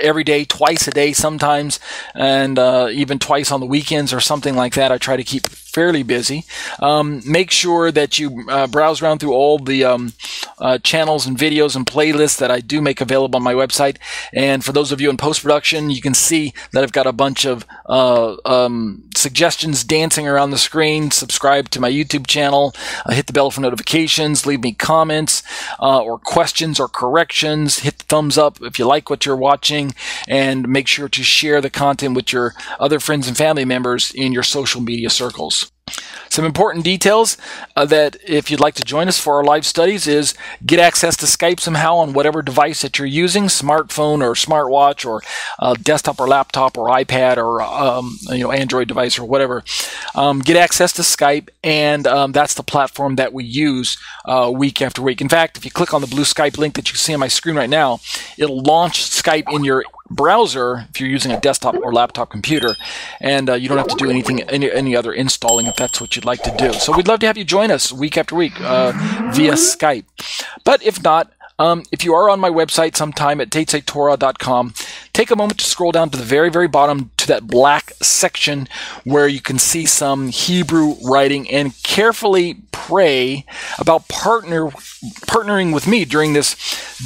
every 0.00 0.24
day, 0.24 0.44
twice 0.44 0.86
a 0.88 0.90
day 0.90 1.12
sometimes, 1.12 1.80
and 2.14 2.58
uh, 2.58 2.88
even 2.90 3.18
twice 3.18 3.50
on 3.50 3.60
the 3.60 3.66
weekends 3.66 4.12
or 4.12 4.20
something 4.20 4.54
like 4.54 4.74
that. 4.74 4.92
I 4.92 4.98
try 4.98 5.16
to 5.16 5.24
keep 5.24 5.48
fairly 5.72 6.02
busy. 6.02 6.44
Um, 6.80 7.22
make 7.24 7.50
sure 7.50 7.90
that 7.90 8.18
you 8.18 8.44
uh, 8.48 8.66
browse 8.66 9.00
around 9.00 9.18
through 9.18 9.32
all 9.32 9.58
the 9.58 9.84
um, 9.84 10.12
uh, 10.58 10.78
channels 10.78 11.26
and 11.26 11.36
videos 11.36 11.74
and 11.74 11.86
playlists 11.86 12.38
that 12.38 12.50
I 12.50 12.60
do 12.60 12.82
make 12.82 13.00
available 13.00 13.38
on 13.38 13.42
my 13.42 13.54
website. 13.54 13.96
And 14.34 14.62
for 14.62 14.72
those 14.72 14.92
of 14.92 15.00
you 15.00 15.08
in 15.08 15.16
post 15.16 15.42
production, 15.42 15.88
you 15.88 16.02
can 16.02 16.12
see 16.14 16.52
that 16.72 16.82
I've 16.82 16.92
got 16.92 17.06
a 17.06 17.12
bunch 17.12 17.46
of 17.46 17.64
uh, 17.86 18.36
um, 18.44 19.04
suggestions 19.16 19.82
dancing 19.82 20.28
around 20.28 20.50
the 20.50 20.58
screen. 20.58 21.10
Subscribe 21.10 21.70
to 21.70 21.80
my 21.80 21.90
YouTube 21.90 22.26
channel, 22.26 22.74
uh, 23.06 23.12
hit 23.12 23.26
the 23.26 23.32
bell 23.32 23.50
for 23.50 23.62
notifications, 23.62 24.44
leave 24.46 24.62
me 24.62 24.74
comments 24.74 25.42
uh, 25.80 26.02
or 26.02 26.18
questions 26.18 26.78
or 26.78 26.88
corrections. 26.88 27.78
Hit 27.78 27.98
the 27.98 28.04
thumbs 28.04 28.36
up 28.36 28.60
if 28.60 28.78
you 28.78 28.86
like 28.86 29.08
what 29.08 29.24
you're 29.24 29.36
watching, 29.36 29.71
and 30.28 30.68
make 30.68 30.86
sure 30.86 31.08
to 31.08 31.22
share 31.22 31.60
the 31.60 31.70
content 31.70 32.14
with 32.14 32.32
your 32.32 32.54
other 32.78 33.00
friends 33.00 33.28
and 33.28 33.36
family 33.36 33.64
members 33.64 34.10
in 34.12 34.32
your 34.32 34.42
social 34.42 34.80
media 34.80 35.10
circles. 35.10 35.70
Some 36.28 36.44
important 36.46 36.84
details 36.84 37.36
uh, 37.76 37.84
that 37.86 38.16
if 38.26 38.50
you'd 38.50 38.60
like 38.60 38.74
to 38.76 38.84
join 38.84 39.06
us 39.06 39.18
for 39.18 39.36
our 39.36 39.44
live 39.44 39.66
studies 39.66 40.06
is 40.06 40.34
get 40.64 40.80
access 40.80 41.14
to 41.18 41.26
Skype 41.26 41.60
somehow 41.60 41.96
on 41.96 42.14
whatever 42.14 42.40
device 42.40 42.80
that 42.80 42.98
you're 42.98 43.06
using, 43.06 43.44
smartphone 43.44 44.22
or 44.22 44.32
smartwatch 44.32 45.04
or 45.04 45.20
uh, 45.58 45.74
desktop 45.74 46.20
or 46.20 46.26
laptop 46.26 46.78
or 46.78 46.88
iPad 46.88 47.36
or 47.36 47.60
um, 47.60 48.16
you 48.30 48.38
know 48.38 48.50
Android 48.50 48.88
device 48.88 49.18
or 49.18 49.24
whatever. 49.26 49.62
Um, 50.14 50.40
get 50.40 50.56
access 50.56 50.92
to 50.94 51.02
Skype, 51.02 51.48
and 51.62 52.06
um, 52.06 52.32
that's 52.32 52.54
the 52.54 52.62
platform 52.62 53.16
that 53.16 53.32
we 53.32 53.44
use 53.44 53.98
uh, 54.24 54.50
week 54.54 54.80
after 54.80 55.02
week. 55.02 55.20
In 55.20 55.28
fact, 55.28 55.56
if 55.56 55.64
you 55.64 55.70
click 55.70 55.92
on 55.92 56.00
the 56.00 56.06
blue 56.06 56.24
Skype 56.24 56.56
link 56.56 56.74
that 56.76 56.90
you 56.90 56.96
see 56.96 57.12
on 57.12 57.20
my 57.20 57.28
screen 57.28 57.56
right 57.56 57.70
now, 57.70 58.00
it'll 58.38 58.62
launch 58.62 59.02
Skype 59.02 59.52
in 59.54 59.64
your 59.64 59.84
browser 60.14 60.86
if 60.90 61.00
you're 61.00 61.08
using 61.08 61.32
a 61.32 61.40
desktop 61.40 61.74
or 61.82 61.92
laptop 61.92 62.30
computer, 62.30 62.74
and 63.20 63.50
uh, 63.50 63.54
you 63.54 63.68
don't 63.68 63.78
have 63.78 63.88
to 63.88 63.96
do 63.96 64.10
anything 64.10 64.42
any, 64.42 64.70
any 64.70 64.96
other 64.96 65.12
installing 65.12 65.66
if 65.66 65.76
that's 65.76 66.00
what 66.00 66.16
you'd 66.16 66.24
like 66.24 66.42
to 66.42 66.54
do. 66.56 66.72
So 66.72 66.96
we'd 66.96 67.08
love 67.08 67.20
to 67.20 67.26
have 67.26 67.36
you 67.36 67.44
join 67.44 67.70
us 67.70 67.92
week 67.92 68.16
after 68.16 68.34
week 68.34 68.60
uh, 68.60 68.92
via 69.32 69.52
Skype. 69.52 70.04
But 70.64 70.82
if 70.82 71.02
not, 71.02 71.32
um, 71.62 71.84
if 71.92 72.04
you 72.04 72.12
are 72.12 72.28
on 72.28 72.40
my 72.40 72.50
website 72.50 72.96
sometime 72.96 73.40
at 73.40 73.50
tetzetorah.com, 73.50 74.74
take 75.12 75.30
a 75.30 75.36
moment 75.36 75.60
to 75.60 75.64
scroll 75.64 75.92
down 75.92 76.10
to 76.10 76.18
the 76.18 76.24
very, 76.24 76.50
very 76.50 76.66
bottom 76.66 77.12
to 77.18 77.26
that 77.28 77.46
black 77.46 77.92
section 78.02 78.66
where 79.04 79.28
you 79.28 79.40
can 79.40 79.60
see 79.60 79.86
some 79.86 80.28
Hebrew 80.28 80.94
writing 81.04 81.48
and 81.48 81.80
carefully 81.84 82.56
pray 82.72 83.46
about 83.78 84.08
partner 84.08 84.70
partnering 85.30 85.72
with 85.72 85.86
me 85.86 86.04
during 86.04 86.32
this 86.32 86.56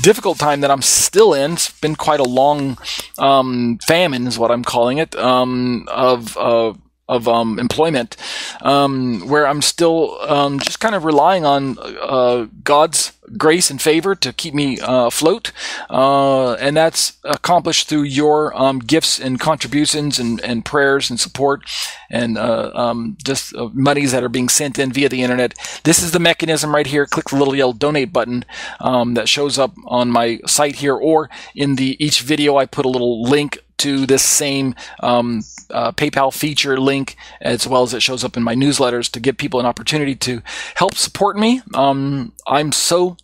difficult 0.01 0.39
time 0.39 0.63
that 0.63 0.71
I'm 0.71 0.81
still 0.81 1.35
in. 1.35 1.53
It's 1.53 1.71
been 1.81 1.95
quite 1.95 2.21
a 2.21 2.25
long 2.25 2.79
um, 3.19 3.79
famine, 3.87 4.27
is 4.27 4.39
what 4.39 4.51
I'm 4.51 4.65
calling 4.65 4.97
it, 4.97 5.15
um, 5.17 5.87
of. 5.91 6.35
Uh, 6.39 6.73
of 7.09 7.29
um, 7.29 7.59
employment, 7.59 8.17
um, 8.63 9.29
where 9.29 9.47
I'm 9.47 9.63
still 9.63 10.19
um, 10.23 10.59
just 10.59 10.81
kind 10.81 10.95
of 10.95 11.05
relying 11.05 11.45
on 11.45 11.77
uh, 11.81 12.47
God's 12.65 13.13
grace 13.37 13.71
and 13.71 13.81
favor 13.81 14.15
to 14.15 14.33
keep 14.33 14.55
me 14.55 14.81
uh, 14.81 15.07
afloat, 15.07 15.53
uh, 15.91 16.55
and 16.55 16.77
that's 16.77 17.15
accomplished 17.25 17.89
through 17.89 18.03
your 18.03 18.57
um, 18.61 18.79
gifts 18.79 19.19
and 19.19 19.39
contributions 19.39 20.19
and, 20.19 20.41
and 20.43 20.65
prayers 20.65 21.11
and 21.11 21.21
support, 21.21 21.63
and 22.11 22.39
uh, 22.39 22.71
um, 22.75 23.17
just 23.23 23.55
uh, 23.55 23.69
monies 23.73 24.13
that 24.13 24.25
are 24.25 24.29
being 24.29 24.49
sent 24.49 24.79
in 24.79 24.93
via 24.93 25.09
the 25.09 25.23
internet. 25.23 25.55
This 25.85 26.03
is 26.03 26.13
the 26.13 26.19
mechanism 26.19 26.75
right 26.75 26.87
here. 26.87 27.07
Click 27.07 27.29
the 27.29 27.37
little 27.37 27.55
yellow 27.55 27.73
donate 27.73 28.13
button 28.13 28.45
um, 28.81 29.15
that 29.15 29.29
shows 29.29 29.59
up 29.59 29.75
on 29.87 30.11
my 30.11 30.41
site 30.47 30.77
here, 30.77 30.97
or 30.97 31.31
in 31.55 31.77
the 31.77 31.97
each 32.05 32.23
video 32.23 32.57
I 32.57 32.67
put 32.67 32.85
a 32.85 32.91
little 32.91 33.23
link 33.23 33.59
to 33.79 34.07
this 34.07 34.23
same 34.23 34.75
um, 35.01 35.43
uh, 35.71 35.93
PayPal 35.93 36.33
feature 36.33 36.79
link, 36.79 37.17
as 37.41 37.67
well 37.67 37.83
as 37.83 37.95
it 37.95 38.03
shows 38.03 38.25
up 38.25 38.37
in 38.37 38.43
my 38.43 38.55
newsletters 38.55 39.11
to 39.13 39.21
give 39.21 39.37
people 39.37 39.61
an 39.61 39.67
opportunity 39.67 40.15
to 40.17 40.43
help 40.75 40.95
support 40.95 41.37
me. 41.37 41.63
Um, 41.75 42.33
I'm 42.47 42.73
so 42.73 43.17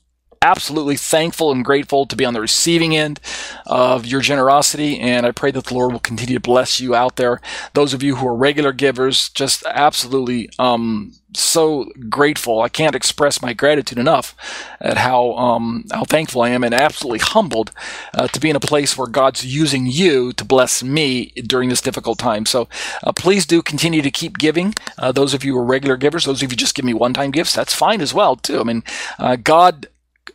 absolutely 0.43 0.97
thankful 0.97 1.53
and 1.53 1.65
grateful 1.65 2.05
to 2.05 2.17
be 2.17 2.25
on 2.25 2.35
the 2.35 2.41
receiving 2.41 2.97
end 2.97 3.21
of 3.65 4.05
your 4.05 4.21
generosity. 4.21 4.99
And 4.99 5.25
I 5.25 5.31
pray 5.31 5.53
that 5.53 5.67
the 5.67 5.75
Lord 5.75 5.93
will 5.93 6.01
continue 6.01 6.35
to 6.35 6.41
bless 6.41 6.81
you 6.81 6.95
out 6.95 7.17
there. 7.17 7.41
Those 7.75 7.95
of 7.95 8.03
you 8.03 8.17
who 8.17 8.27
are 8.27 8.35
regular 8.35 8.73
givers, 8.73 9.29
just 9.31 9.65
absolutely 9.67 10.51
um, 10.59 11.15
so 11.35 11.91
grateful. 12.09 12.61
I 12.61 12.69
can't 12.69 12.95
express 12.95 13.43
my 13.43 13.53
gratitude 13.53 13.99
enough 13.99 14.37
at 14.81 14.99
how 14.99 15.33
um, 15.33 15.85
how 15.93 16.05
thankful 16.05 16.43
I 16.43 16.51
am 16.51 16.65
and 16.65 16.75
absolutely 16.75 17.21
humbled 17.21 17.73
uh, 18.15 18.29
to 18.29 18.41
be 18.41 18.51
in 18.51 18.57
a 18.57 18.61
place 18.61 18.97
where 18.97 19.07
God's 19.07 19.45
using 19.45 19.87
you 19.87 20.33
to 20.35 20.45
bless 20.45 20.83
me 20.83 21.27
during 21.47 21.69
this 21.69 21.81
difficult 21.81 22.19
time. 22.19 22.47
So 22.47 22.69
uh, 23.05 23.13
please 23.13 23.47
do 23.47 23.63
continue 23.63 24.03
to 24.03 24.11
keep 24.11 24.39
giving. 24.39 24.75
Uh, 24.99 25.13
those 25.13 25.35
of 25.35 25.45
you 25.45 25.55
who 25.55 25.61
are 25.61 25.65
regular 25.65 25.97
givers, 25.97 26.25
those 26.25 26.43
of 26.43 26.51
you 26.51 26.57
just 26.57 26.75
give 26.75 26.85
me 26.85 26.95
one 26.95 27.15
time 27.15 27.31
gifts, 27.31 27.55
that's 27.55 27.75
fine 27.75 28.01
as 28.01 28.15
well 28.15 28.37
too. 28.37 28.61
I 28.61 28.65
mean, 28.65 28.83
uh, 29.19 29.37
God 29.37 29.89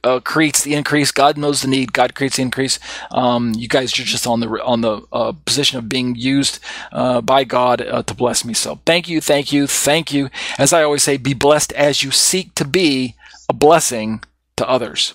uh, 0.04 0.20
creates 0.20 0.64
the 0.64 0.74
increase. 0.74 1.12
God 1.12 1.38
knows 1.38 1.62
the 1.62 1.68
need. 1.68 1.94
God 1.94 2.16
creates 2.16 2.38
the 2.38 2.42
increase. 2.42 2.80
Um, 3.12 3.54
you 3.56 3.68
guys 3.68 3.98
are 4.00 4.04
just 4.04 4.28
on 4.28 4.40
the 4.40 4.48
on 4.64 4.82
the 4.82 5.02
uh, 5.12 5.34
position 5.46 5.78
of 5.78 5.90
being 5.90 6.16
used 6.16 6.60
uh, 6.92 7.22
by 7.22 7.44
God 7.44 7.82
uh, 7.82 8.04
to 8.04 8.14
bless 8.14 8.46
me. 8.46 8.54
So 8.54 8.80
thank 8.86 9.08
you, 9.10 9.22
thank 9.22 9.52
you, 9.52 9.68
thank 9.68 10.14
you. 10.14 10.30
As 10.58 10.74
I 10.74 10.84
always 10.84 11.04
say, 11.04 11.18
be 11.18 11.34
blessed 11.34 11.72
as 11.74 12.04
you 12.04 12.12
seek 12.12 12.56
to 12.56 12.66
be 12.66 13.16
a 13.50 13.54
blessing 13.54 14.24
to 14.58 14.68
others. 14.68 15.14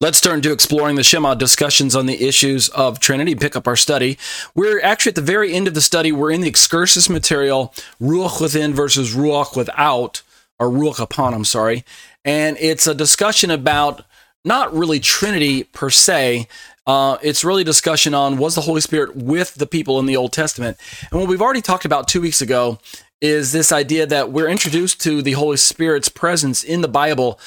Let's 0.00 0.20
turn 0.20 0.42
to 0.42 0.52
exploring 0.52 0.94
the 0.94 1.02
Shema 1.02 1.34
discussions 1.34 1.96
on 1.96 2.06
the 2.06 2.28
issues 2.28 2.68
of 2.68 3.00
Trinity. 3.00 3.34
Pick 3.34 3.56
up 3.56 3.66
our 3.66 3.74
study. 3.74 4.16
We're 4.54 4.80
actually 4.80 5.10
at 5.10 5.16
the 5.16 5.22
very 5.22 5.52
end 5.52 5.66
of 5.66 5.74
the 5.74 5.80
study. 5.80 6.12
We're 6.12 6.30
in 6.30 6.40
the 6.40 6.48
excursus 6.48 7.10
material, 7.10 7.74
Ruach 8.00 8.40
within 8.40 8.72
versus 8.74 9.16
Ruach 9.16 9.56
without, 9.56 10.22
or 10.60 10.68
Ruach 10.70 11.00
upon, 11.00 11.34
I'm 11.34 11.44
sorry. 11.44 11.84
And 12.28 12.58
it's 12.60 12.86
a 12.86 12.94
discussion 12.94 13.50
about 13.50 14.04
not 14.44 14.74
really 14.74 15.00
Trinity 15.00 15.64
per 15.64 15.88
se. 15.88 16.46
Uh, 16.86 17.16
it's 17.22 17.42
really 17.42 17.64
discussion 17.64 18.12
on 18.12 18.36
was 18.36 18.54
the 18.54 18.60
Holy 18.60 18.82
Spirit 18.82 19.16
with 19.16 19.54
the 19.54 19.66
people 19.66 19.98
in 19.98 20.04
the 20.04 20.18
Old 20.18 20.34
Testament. 20.34 20.76
And 21.10 21.18
what 21.18 21.26
we've 21.26 21.40
already 21.40 21.62
talked 21.62 21.86
about 21.86 22.06
two 22.06 22.20
weeks 22.20 22.42
ago 22.42 22.80
is 23.22 23.52
this 23.52 23.72
idea 23.72 24.04
that 24.04 24.30
we're 24.30 24.50
introduced 24.50 25.00
to 25.00 25.22
the 25.22 25.32
Holy 25.32 25.56
Spirit's 25.56 26.10
presence 26.10 26.62
in 26.62 26.82
the 26.82 26.88
Bible 26.88 27.40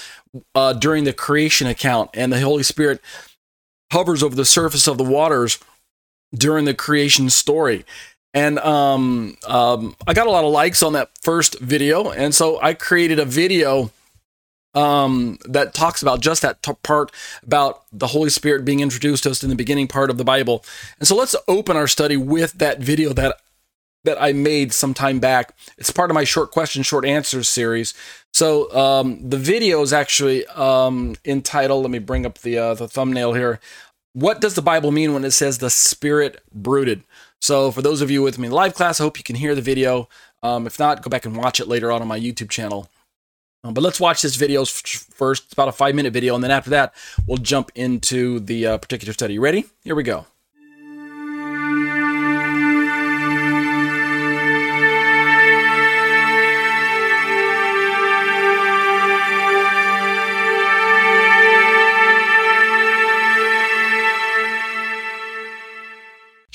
uh, 0.55 0.73
during 0.73 1.03
the 1.03 1.13
creation 1.13 1.67
account, 1.67 2.09
and 2.15 2.33
the 2.33 2.41
Holy 2.41 2.63
Spirit 2.63 3.01
hovers 3.91 4.23
over 4.23 4.35
the 4.35 4.45
surface 4.45 4.87
of 4.87 4.97
the 4.97 5.03
waters 5.03 5.59
during 6.33 6.65
the 6.65 6.73
creation 6.73 7.29
story. 7.29 7.85
And 8.33 8.57
um, 8.57 9.37
um, 9.45 9.95
I 10.07 10.15
got 10.15 10.25
a 10.25 10.31
lot 10.31 10.43
of 10.43 10.51
likes 10.51 10.81
on 10.81 10.93
that 10.93 11.11
first 11.21 11.59
video, 11.59 12.09
and 12.09 12.33
so 12.33 12.59
I 12.59 12.73
created 12.73 13.19
a 13.19 13.25
video 13.25 13.91
um, 14.73 15.37
that 15.45 15.73
talks 15.73 16.01
about 16.01 16.21
just 16.21 16.41
that 16.41 16.61
t- 16.63 16.73
part 16.83 17.11
about 17.43 17.83
the 17.91 18.07
Holy 18.07 18.29
Spirit 18.29 18.65
being 18.65 18.79
introduced 18.79 19.23
to 19.23 19.31
us 19.31 19.43
in 19.43 19.49
the 19.49 19.55
beginning 19.55 19.87
part 19.87 20.09
of 20.09 20.17
the 20.17 20.23
Bible. 20.23 20.63
And 20.99 21.07
so 21.07 21.15
let's 21.15 21.35
open 21.47 21.75
our 21.75 21.87
study 21.87 22.17
with 22.17 22.53
that 22.53 22.79
video 22.79 23.13
that 23.13 23.37
that 24.03 24.19
I 24.19 24.33
made 24.33 24.73
some 24.73 24.95
time 24.95 25.19
back. 25.19 25.55
It's 25.77 25.91
part 25.91 26.09
of 26.09 26.15
my 26.15 26.23
short 26.23 26.49
question, 26.49 26.81
short 26.81 27.05
answers 27.05 27.47
series. 27.47 27.93
So 28.33 28.73
um, 28.75 29.29
the 29.29 29.37
video 29.37 29.81
is 29.83 29.93
actually 29.93 30.45
um, 30.47 31.15
entitled. 31.23 31.83
Let 31.83 31.91
me 31.91 31.99
bring 31.99 32.25
up 32.25 32.39
the 32.39 32.57
uh, 32.57 32.73
the 32.73 32.87
thumbnail 32.87 33.33
here. 33.33 33.59
What 34.13 34.41
does 34.41 34.55
the 34.55 34.61
Bible 34.61 34.91
mean 34.91 35.13
when 35.13 35.23
it 35.23 35.31
says 35.31 35.57
the 35.57 35.69
Spirit 35.69 36.41
brooded? 36.53 37.03
So 37.39 37.71
for 37.71 37.81
those 37.81 38.01
of 38.01 38.11
you 38.11 38.21
with 38.21 38.37
me 38.37 38.47
in 38.47 38.53
live 38.53 38.73
class, 38.73 38.99
I 38.99 39.03
hope 39.03 39.17
you 39.17 39.23
can 39.23 39.35
hear 39.35 39.55
the 39.55 39.61
video. 39.61 40.09
Um, 40.43 40.65
if 40.67 40.79
not, 40.79 41.01
go 41.01 41.09
back 41.09 41.25
and 41.25 41.35
watch 41.35 41.59
it 41.59 41.67
later 41.67 41.91
on 41.91 42.01
on 42.01 42.07
my 42.07 42.19
YouTube 42.19 42.49
channel. 42.49 42.89
Um, 43.63 43.73
but 43.73 43.81
let's 43.81 43.99
watch 43.99 44.21
this 44.21 44.35
video 44.35 44.65
first. 44.65 45.43
It's 45.45 45.53
about 45.53 45.67
a 45.67 45.71
five 45.71 45.95
minute 45.95 46.13
video. 46.13 46.35
And 46.35 46.43
then 46.43 46.51
after 46.51 46.71
that, 46.71 46.93
we'll 47.27 47.37
jump 47.37 47.71
into 47.75 48.39
the 48.39 48.65
uh, 48.65 48.77
particular 48.79 49.13
study. 49.13 49.37
Ready? 49.37 49.65
Here 49.83 49.95
we 49.95 50.03
go. 50.03 50.25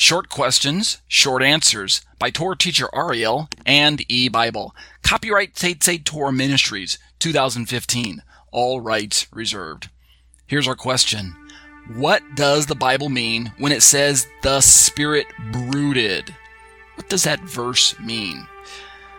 Short 0.07 0.28
Questions, 0.28 1.02
Short 1.09 1.42
Answers 1.42 2.00
by 2.20 2.30
Torah 2.30 2.57
teacher 2.57 2.88
Ariel 2.94 3.48
Hanavi. 3.66 4.70
Copyright 5.02 5.57
Tetze 5.57 6.04
Torah 6.04 6.32
Ministries, 6.32 6.96
2015. 7.18 8.22
All 8.52 8.80
rights 8.80 9.26
reserved. 9.32 9.88
Here's 10.46 10.68
our 10.68 10.76
question. 10.76 11.34
What 11.96 12.22
does 12.36 12.66
the 12.66 12.76
Bible 12.76 13.09
mean 13.09 13.50
when 13.59 13.72
it 13.72 13.82
says 13.82 14.28
the 14.44 14.61
Spirit 14.61 15.26
brooded? 15.50 16.32
What 16.94 17.09
does 17.09 17.24
that 17.24 17.40
verse 17.40 17.98
mean? 17.98 18.46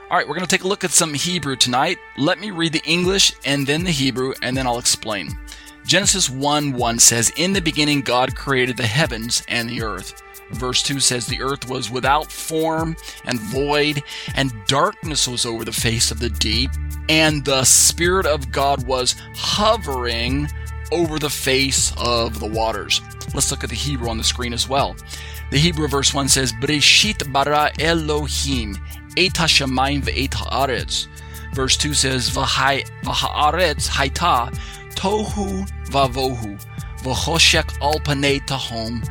All 0.09 0.17
right, 0.17 0.25
we're 0.25 0.35
going 0.35 0.47
to 0.47 0.55
take 0.55 0.63
a 0.63 0.69
look 0.69 0.85
at 0.85 0.91
some 0.91 1.13
Hebrew 1.13 1.57
tonight. 1.57 1.97
Let 2.17 2.39
me 2.39 2.49
read 2.49 2.71
the 2.71 2.85
English 2.85 3.33
and 3.43 3.67
then 3.67 3.83
the 3.83 3.91
Hebrew, 3.91 4.35
and 4.41 4.55
then 4.55 4.65
I'll 4.65 4.79
explain. 4.79 5.37
Genesis 5.85 6.29
1 6.29 6.71
1 6.71 6.99
says, 6.99 7.29
In 7.35 7.51
the 7.51 7.59
beginning, 7.59 8.03
God 8.03 8.37
created 8.37 8.77
the 8.77 8.87
heavens 8.87 9.43
and 9.49 9.69
the 9.69 9.83
earth. 9.83 10.23
Verse 10.51 10.81
2 10.83 10.99
says, 10.99 11.27
The 11.27 11.41
earth 11.41 11.69
was 11.69 11.91
without 11.91 12.31
form 12.31 12.95
and 13.25 13.39
void, 13.39 14.01
and 14.35 14.53
darkness 14.67 15.27
was 15.27 15.45
over 15.45 15.65
the 15.65 15.71
face 15.71 16.11
of 16.11 16.19
the 16.19 16.29
deep, 16.29 16.71
and 17.09 17.43
the 17.43 17.63
Spirit 17.63 18.25
of 18.25 18.51
God 18.51 18.85
was 18.87 19.15
hovering 19.35 20.47
over 20.91 21.19
the 21.19 21.29
face 21.29 21.93
of 21.97 22.39
the 22.39 22.47
waters. 22.47 23.01
Let's 23.33 23.51
look 23.51 23.63
at 23.63 23.69
the 23.69 23.75
Hebrew 23.75 24.09
on 24.09 24.17
the 24.17 24.23
screen 24.23 24.53
as 24.53 24.69
well. 24.69 24.95
The 25.51 25.57
Hebrew 25.57 25.87
verse 25.87 26.13
1 26.13 26.29
says, 26.29 26.53
Bereshit 26.53 27.31
bara 27.31 27.71
Elohim 27.79 28.77
et 29.17 29.33
hashamayim 29.33 30.03
ve'et 30.03 30.29
haaretz. 30.29 31.07
Verse 31.53 31.77
2 31.77 31.93
says, 31.93 32.29
V'haaretz 32.29 33.87
haita 33.87 34.53
tohu 34.95 35.67
vavohu 35.87 36.66
v'choshek 37.03 37.69
al 37.81 37.99
panei 37.99 38.39
tahom 38.47 39.03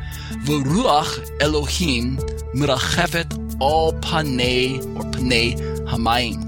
v'ruach 0.45 1.41
Elohim 1.41 2.17
mirachefet 2.53 3.31
al 3.61 3.93
panei 4.01 4.79
or 4.95 5.03
panei 5.11 5.55
hamayim. 5.87 6.43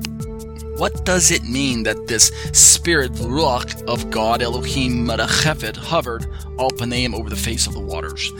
What 0.79 1.03
does 1.03 1.29
it 1.29 1.43
mean 1.43 1.83
that 1.83 2.07
this 2.07 2.31
spirit, 2.53 3.11
ruach 3.15 3.83
of 3.83 4.09
God, 4.09 4.41
Elohim 4.41 5.05
Merachefet, 5.05 5.75
hovered 5.75 6.25
al 6.57 6.69
paneim 6.69 7.13
over 7.13 7.29
the 7.29 7.35
face 7.35 7.67
of 7.67 7.73
the 7.73 7.81
waters? 7.81 8.31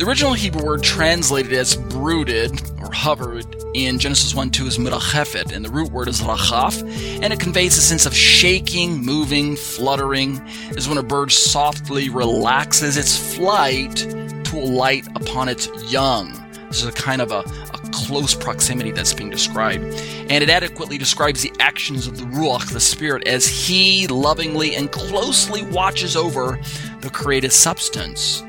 The 0.00 0.06
original 0.06 0.32
Hebrew 0.32 0.64
word 0.64 0.82
translated 0.82 1.52
as 1.52 1.76
brooded 1.76 2.58
or 2.80 2.90
hovered 2.90 3.44
in 3.74 3.98
Genesis 3.98 4.34
1 4.34 4.48
2 4.48 4.66
is 4.66 4.78
mirachefet, 4.78 5.52
and 5.52 5.62
the 5.62 5.68
root 5.68 5.92
word 5.92 6.08
is 6.08 6.22
rachaf, 6.22 6.82
and 7.22 7.34
it 7.34 7.38
conveys 7.38 7.76
a 7.76 7.82
sense 7.82 8.06
of 8.06 8.14
shaking, 8.14 9.04
moving, 9.04 9.56
fluttering, 9.56 10.40
as 10.74 10.88
when 10.88 10.96
a 10.96 11.02
bird 11.02 11.30
softly 11.30 12.08
relaxes 12.08 12.96
its 12.96 13.34
flight 13.36 13.94
to 13.96 14.56
alight 14.56 15.06
upon 15.16 15.50
its 15.50 15.68
young. 15.92 16.32
This 16.68 16.80
is 16.80 16.88
a 16.88 16.92
kind 16.92 17.20
of 17.20 17.30
a, 17.30 17.40
a 17.40 17.90
close 17.92 18.34
proximity 18.34 18.92
that's 18.92 19.12
being 19.12 19.28
described. 19.28 19.84
And 19.84 20.42
it 20.42 20.48
adequately 20.48 20.96
describes 20.96 21.42
the 21.42 21.52
actions 21.60 22.06
of 22.06 22.16
the 22.16 22.24
Ruach, 22.24 22.72
the 22.72 22.80
Spirit, 22.80 23.28
as 23.28 23.46
He 23.46 24.06
lovingly 24.06 24.76
and 24.76 24.90
closely 24.90 25.62
watches 25.62 26.16
over 26.16 26.58
the 27.02 27.10
created 27.10 27.52
substance. 27.52 28.42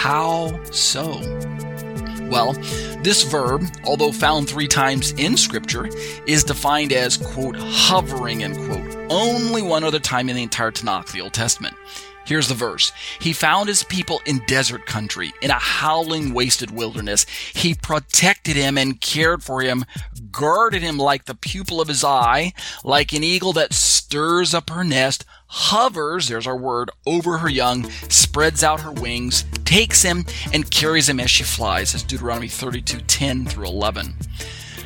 How 0.00 0.58
so? 0.72 1.20
Well, 2.30 2.54
this 3.02 3.22
verb, 3.22 3.66
although 3.84 4.12
found 4.12 4.48
three 4.48 4.66
times 4.66 5.12
in 5.18 5.36
Scripture, 5.36 5.90
is 6.26 6.42
defined 6.42 6.94
as, 6.94 7.18
quote, 7.18 7.56
hovering, 7.58 8.42
end 8.42 8.56
quote, 8.56 8.96
only 9.10 9.60
one 9.60 9.84
other 9.84 9.98
time 9.98 10.30
in 10.30 10.36
the 10.36 10.42
entire 10.42 10.70
Tanakh, 10.70 11.12
the 11.12 11.20
Old 11.20 11.34
Testament. 11.34 11.76
Here's 12.24 12.48
the 12.48 12.54
verse. 12.54 12.92
He 13.20 13.34
found 13.34 13.68
his 13.68 13.82
people 13.82 14.22
in 14.24 14.42
desert 14.46 14.86
country, 14.86 15.34
in 15.42 15.50
a 15.50 15.58
howling, 15.58 16.32
wasted 16.32 16.70
wilderness. 16.70 17.26
He 17.52 17.74
protected 17.74 18.56
him 18.56 18.78
and 18.78 19.02
cared 19.02 19.42
for 19.42 19.60
him, 19.60 19.84
guarded 20.32 20.80
him 20.80 20.96
like 20.96 21.26
the 21.26 21.34
pupil 21.34 21.78
of 21.78 21.88
his 21.88 22.04
eye, 22.04 22.54
like 22.84 23.12
an 23.12 23.22
eagle 23.22 23.52
that 23.52 23.74
stirs 23.74 24.54
up 24.54 24.70
her 24.70 24.82
nest, 24.82 25.26
hovers, 25.50 26.28
there's 26.28 26.46
our 26.46 26.56
word, 26.56 26.90
over 27.06 27.38
her 27.38 27.48
young, 27.48 27.90
spreads 28.08 28.62
out 28.62 28.80
her 28.80 28.92
wings, 28.92 29.44
takes 29.64 30.02
him, 30.02 30.24
and 30.52 30.70
carries 30.70 31.08
him 31.08 31.20
as 31.20 31.30
she 31.30 31.44
flies. 31.44 31.92
That's 31.92 32.04
Deuteronomy 32.04 32.48
32, 32.48 33.00
10 33.00 33.46
through 33.46 33.66
11. 33.66 34.14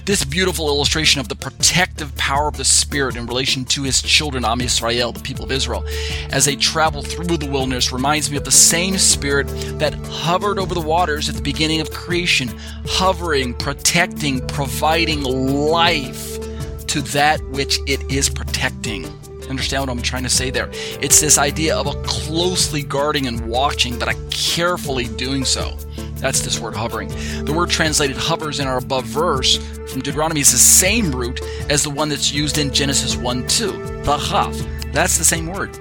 This 0.07 0.25
beautiful 0.25 0.69
illustration 0.69 1.21
of 1.21 1.29
the 1.29 1.37
protective 1.37 2.15
power 2.17 2.49
of 2.49 2.59
the 2.59 2.65
Spirit 2.65 3.17
in 3.17 3.27
relation 3.27 3.65
to 3.67 3.83
his 3.83 4.03
children, 4.03 4.45
Am 4.45 4.59
Yisrael, 4.59 5.15
the 5.15 5.21
people 5.21 5.45
of 5.45 5.53
Israel, 5.53 5.85
as 6.31 6.45
they 6.45 6.57
travel 6.57 7.03
through 7.03 7.39
the 7.39 7.51
wilderness 7.51 7.93
reminds 7.93 8.31
me 8.31 8.37
of 8.37 8.45
the 8.45 8.51
same 8.51 8.99
Spirit 8.99 9.47
that 9.79 9.95
hovered 10.09 10.59
over 10.59 10.75
the 10.75 10.81
waters 10.81 11.31
at 11.31 11.37
the 11.37 11.43
beginning 11.43 11.81
of 11.81 11.91
creation, 11.91 12.51
hovering, 12.87 13.55
protecting, 13.55 14.47
providing 14.47 15.23
life 15.23 16.39
to 16.87 17.01
that 17.01 17.43
which 17.49 17.79
it 17.87 18.03
is 18.13 18.29
protecting. 18.29 19.11
Understand 19.49 19.83
what 19.83 19.91
I'm 19.91 20.03
trying 20.03 20.23
to 20.23 20.31
say 20.31 20.51
there? 20.51 20.71
It's 21.01 21.21
this 21.21 21.39
idea 21.39 21.77
of 21.77 21.87
a 21.87 22.03
closely 22.03 22.83
guarding 22.83 23.27
and 23.27 23.47
watching, 23.47 23.99
but 23.99 24.09
a 24.09 24.15
carefully 24.31 25.09
doing 25.09 25.45
so. 25.45 25.77
That's 26.17 26.41
this 26.41 26.59
word 26.59 26.75
hovering. 26.75 27.09
The 27.45 27.53
word 27.53 27.71
translated 27.71 28.17
hovers 28.17 28.61
in 28.61 28.67
our 28.67 28.79
above 28.79 29.05
verse 29.05 29.59
from 29.91 30.01
Deuteronomy 30.01 30.41
is 30.41 30.53
the 30.53 30.59
same 30.59 31.13
root 31.13 31.41
as 31.69 31.83
the 31.83 31.91
one 31.91 32.09
that's 32.09 32.33
used 32.33 32.59
in 32.59 32.73
Genesis 32.73 33.17
1 33.17 33.47
2, 33.47 33.67
the 34.05 34.17
chav. 34.17 34.93
That's 34.93 35.19
the 35.19 35.25
same 35.25 35.47
word. 35.47 35.79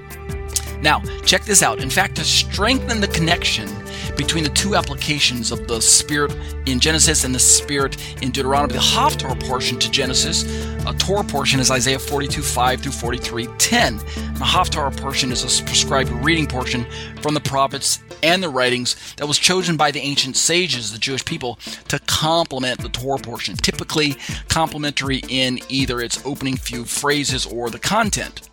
Now, 0.84 1.01
check 1.25 1.45
this 1.45 1.63
out. 1.63 1.79
In 1.79 1.89
fact, 1.89 2.17
to 2.17 2.25
strengthen 2.25 2.99
the 2.99 3.07
connection 3.07 3.69
between 4.17 4.43
the 4.43 4.49
two 4.49 4.75
applications 4.75 5.51
of 5.51 5.65
the 5.65 5.79
Spirit 5.79 6.36
in 6.65 6.79
Genesis 6.79 7.23
and 7.23 7.34
the 7.34 7.39
Spirit 7.39 7.97
in 8.21 8.31
Deuteronomy, 8.31 8.73
the 8.73 8.79
Haftarah 8.79 9.39
portion 9.47 9.79
to 9.79 9.89
Genesis, 9.89 10.43
a 10.86 10.93
Torah 10.93 11.23
portion 11.23 11.61
is 11.61 11.71
Isaiah 11.71 11.97
42 11.97 12.41
5 12.41 12.81
through 12.81 12.91
43 12.91 13.47
10. 13.57 13.97
The 13.97 14.03
Haftarah 14.43 14.95
portion 14.97 15.31
is 15.31 15.43
a 15.43 15.63
prescribed 15.63 16.09
reading 16.09 16.47
portion 16.47 16.86
from 17.21 17.34
the 17.34 17.39
prophets 17.39 17.99
and 18.21 18.43
the 18.43 18.49
writings 18.49 19.15
that 19.15 19.25
was 19.25 19.39
chosen 19.39 19.77
by 19.77 19.91
the 19.91 20.01
ancient 20.01 20.36
sages, 20.36 20.91
the 20.91 20.99
Jewish 20.99 21.23
people, 21.23 21.57
to 21.88 21.99
complement 21.99 22.81
the 22.81 22.89
Torah 22.89 23.19
portion, 23.19 23.55
typically 23.55 24.17
complementary 24.49 25.21
in 25.29 25.59
either 25.69 26.01
its 26.01 26.23
opening 26.25 26.57
few 26.57 26.84
phrases 26.84 27.45
or 27.45 27.69
the 27.69 27.79
content. 27.79 28.49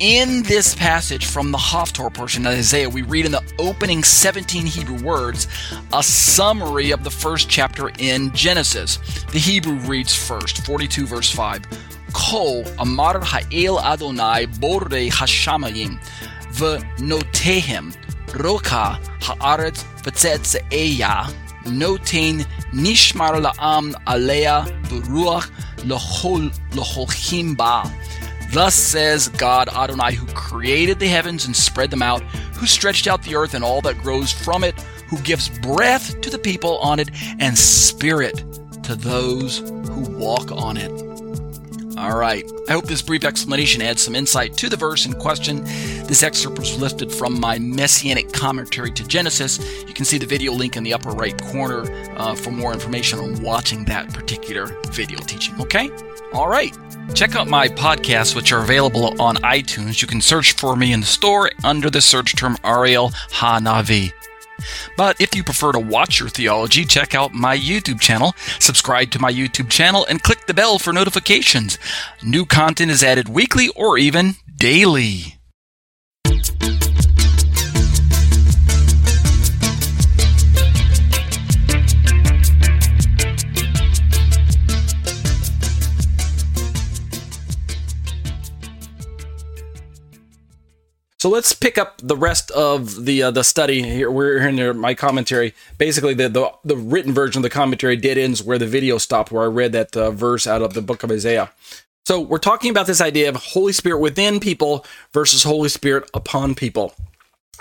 In 0.00 0.44
this 0.44 0.76
passage 0.76 1.26
from 1.26 1.50
the 1.50 1.58
Haftarah 1.58 2.14
portion 2.14 2.46
of 2.46 2.52
Isaiah, 2.52 2.88
we 2.88 3.02
read 3.02 3.26
in 3.26 3.32
the 3.32 3.42
opening 3.58 4.04
17 4.04 4.64
Hebrew 4.64 5.02
words 5.02 5.48
a 5.92 6.04
summary 6.04 6.92
of 6.92 7.02
the 7.02 7.10
first 7.10 7.48
chapter 7.48 7.90
in 7.98 8.32
Genesis. 8.32 8.98
The 9.32 9.40
Hebrew 9.40 9.74
reads 9.74 10.14
first, 10.14 10.64
42 10.64 11.04
verse 11.04 11.32
5. 11.32 11.64
Kol 12.12 12.64
amar 12.78 13.20
ha'el 13.20 13.80
Adonai 13.80 14.46
borei 14.46 15.10
hashamayim 15.10 15.98
v'notehem 16.52 17.92
roka 18.40 19.00
ha'aretz 19.20 19.82
v'tzetze'eya 20.04 21.28
noten 21.64 22.46
nishmar 22.72 23.42
la'am 23.42 23.94
alea 24.06 24.64
v'ruach 24.84 25.50
l'holchim 25.84 27.56
ba 27.56 27.82
Thus 28.50 28.74
says 28.74 29.28
God 29.28 29.68
Adonai, 29.68 30.14
who 30.14 30.26
created 30.34 30.98
the 30.98 31.08
heavens 31.08 31.44
and 31.44 31.54
spread 31.54 31.90
them 31.90 32.02
out, 32.02 32.22
who 32.54 32.66
stretched 32.66 33.06
out 33.06 33.22
the 33.22 33.36
earth 33.36 33.54
and 33.54 33.62
all 33.62 33.80
that 33.82 33.98
grows 33.98 34.32
from 34.32 34.64
it, 34.64 34.80
who 35.08 35.18
gives 35.18 35.48
breath 35.60 36.20
to 36.22 36.30
the 36.30 36.38
people 36.38 36.78
on 36.78 36.98
it 36.98 37.10
and 37.38 37.58
spirit 37.58 38.38
to 38.84 38.94
those 38.94 39.58
who 39.58 40.00
walk 40.18 40.50
on 40.50 40.76
it. 40.76 41.07
All 41.98 42.16
right. 42.16 42.48
I 42.68 42.72
hope 42.72 42.84
this 42.84 43.02
brief 43.02 43.24
explanation 43.24 43.82
adds 43.82 44.02
some 44.02 44.14
insight 44.14 44.56
to 44.58 44.68
the 44.68 44.76
verse 44.76 45.04
in 45.04 45.14
question. 45.14 45.64
This 46.04 46.22
excerpt 46.22 46.56
was 46.56 46.78
lifted 46.78 47.10
from 47.10 47.40
my 47.40 47.58
messianic 47.58 48.32
commentary 48.32 48.92
to 48.92 49.04
Genesis. 49.04 49.58
You 49.84 49.92
can 49.94 50.04
see 50.04 50.16
the 50.16 50.24
video 50.24 50.52
link 50.52 50.76
in 50.76 50.84
the 50.84 50.94
upper 50.94 51.10
right 51.10 51.36
corner 51.42 51.90
uh, 52.16 52.36
for 52.36 52.52
more 52.52 52.72
information 52.72 53.18
on 53.18 53.42
watching 53.42 53.84
that 53.86 54.14
particular 54.14 54.66
video 54.90 55.18
teaching. 55.18 55.60
Okay? 55.60 55.90
All 56.32 56.48
right. 56.48 56.76
Check 57.14 57.34
out 57.34 57.48
my 57.48 57.66
podcasts, 57.66 58.36
which 58.36 58.52
are 58.52 58.62
available 58.62 59.20
on 59.20 59.36
iTunes. 59.38 60.00
You 60.00 60.06
can 60.06 60.20
search 60.20 60.52
for 60.52 60.76
me 60.76 60.92
in 60.92 61.00
the 61.00 61.06
store 61.06 61.50
under 61.64 61.90
the 61.90 62.00
search 62.00 62.36
term 62.36 62.56
Ariel 62.62 63.10
Hanavi. 63.30 64.12
But 64.96 65.20
if 65.20 65.34
you 65.34 65.44
prefer 65.44 65.72
to 65.72 65.78
watch 65.78 66.20
your 66.20 66.28
theology, 66.28 66.84
check 66.84 67.14
out 67.14 67.32
my 67.32 67.56
YouTube 67.56 68.00
channel, 68.00 68.34
subscribe 68.58 69.10
to 69.12 69.18
my 69.18 69.32
YouTube 69.32 69.70
channel, 69.70 70.06
and 70.08 70.22
click 70.22 70.46
the 70.46 70.54
bell 70.54 70.78
for 70.78 70.92
notifications. 70.92 71.78
New 72.22 72.44
content 72.44 72.90
is 72.90 73.02
added 73.02 73.28
weekly 73.28 73.68
or 73.76 73.98
even 73.98 74.34
daily. 74.56 75.38
So 91.20 91.28
let's 91.28 91.52
pick 91.52 91.78
up 91.78 92.00
the 92.00 92.16
rest 92.16 92.52
of 92.52 93.04
the 93.04 93.24
uh, 93.24 93.30
the 93.32 93.42
study 93.42 93.82
here. 93.82 94.08
We're 94.08 94.38
in 94.46 94.78
my 94.78 94.94
commentary. 94.94 95.52
Basically, 95.76 96.14
the, 96.14 96.28
the, 96.28 96.52
the 96.64 96.76
written 96.76 97.12
version 97.12 97.40
of 97.40 97.42
the 97.42 97.50
commentary 97.50 97.96
dead 97.96 98.18
ends 98.18 98.40
where 98.40 98.58
the 98.58 98.68
video 98.68 98.98
stopped, 98.98 99.32
where 99.32 99.42
I 99.42 99.46
read 99.46 99.72
that 99.72 99.96
uh, 99.96 100.12
verse 100.12 100.46
out 100.46 100.62
of 100.62 100.74
the 100.74 100.82
book 100.82 101.02
of 101.02 101.10
Isaiah. 101.10 101.50
So 102.06 102.20
we're 102.20 102.38
talking 102.38 102.70
about 102.70 102.86
this 102.86 103.00
idea 103.00 103.28
of 103.28 103.34
Holy 103.34 103.72
Spirit 103.72 103.98
within 103.98 104.38
people 104.38 104.86
versus 105.12 105.42
Holy 105.42 105.68
Spirit 105.68 106.08
upon 106.14 106.54
people. 106.54 106.94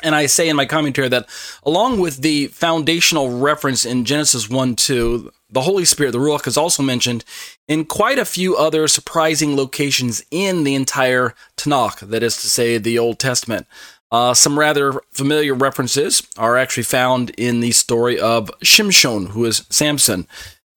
And 0.03 0.13
I 0.13 0.27
say 0.27 0.47
in 0.47 0.55
my 0.55 0.67
commentary 0.67 1.09
that 1.09 1.27
along 1.63 1.99
with 1.99 2.17
the 2.17 2.47
foundational 2.47 3.39
reference 3.39 3.85
in 3.85 4.05
Genesis 4.05 4.47
1 4.47 4.75
2, 4.75 5.31
the 5.49 5.61
Holy 5.61 5.85
Spirit, 5.85 6.11
the 6.11 6.19
Ruach, 6.19 6.45
is 6.45 6.57
also 6.57 6.83
mentioned 6.83 7.25
in 7.67 7.85
quite 7.85 8.17
a 8.17 8.25
few 8.25 8.55
other 8.55 8.87
surprising 8.87 9.55
locations 9.55 10.23
in 10.31 10.63
the 10.63 10.75
entire 10.75 11.33
Tanakh, 11.57 11.99
that 11.99 12.23
is 12.23 12.41
to 12.41 12.47
say, 12.47 12.77
the 12.77 12.97
Old 12.97 13.19
Testament. 13.19 13.67
Uh, 14.09 14.33
some 14.33 14.57
rather 14.57 14.93
familiar 15.11 15.53
references 15.53 16.25
are 16.37 16.55
actually 16.55 16.83
found 16.83 17.31
in 17.31 17.59
the 17.59 17.71
story 17.71 18.19
of 18.19 18.49
Shimshon, 18.63 19.29
who 19.29 19.43
is 19.45 19.65
Samson. 19.69 20.27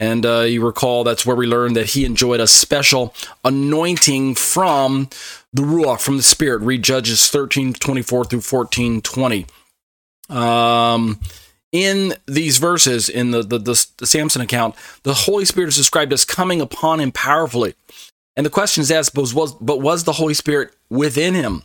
And 0.00 0.24
uh, 0.24 0.40
you 0.40 0.64
recall 0.64 1.04
that's 1.04 1.26
where 1.26 1.36
we 1.36 1.46
learned 1.46 1.76
that 1.76 1.90
he 1.90 2.04
enjoyed 2.04 2.40
a 2.40 2.46
special 2.46 3.14
anointing 3.44 4.34
from 4.34 5.10
the 5.52 5.62
Ruach, 5.62 6.00
from 6.00 6.16
the 6.16 6.22
Spirit. 6.22 6.62
Read 6.62 6.82
Judges 6.82 7.28
13 7.28 7.74
24 7.74 8.24
through 8.24 8.40
14 8.40 9.02
20. 9.02 9.46
Um, 10.30 11.20
in 11.72 12.14
these 12.26 12.58
verses, 12.58 13.08
in 13.08 13.30
the, 13.30 13.42
the, 13.42 13.58
the, 13.58 13.86
the 13.98 14.06
Samson 14.06 14.42
account, 14.42 14.74
the 15.02 15.14
Holy 15.14 15.44
Spirit 15.44 15.68
is 15.68 15.76
described 15.76 16.12
as 16.12 16.24
coming 16.24 16.60
upon 16.60 17.00
him 17.00 17.12
powerfully. 17.12 17.74
And 18.36 18.44
the 18.46 18.50
question 18.50 18.80
is 18.80 18.90
asked, 18.90 19.14
but 19.14 19.32
was, 19.34 19.54
but 19.54 19.80
was 19.80 20.04
the 20.04 20.12
Holy 20.12 20.34
Spirit 20.34 20.72
within 20.88 21.34
him? 21.34 21.62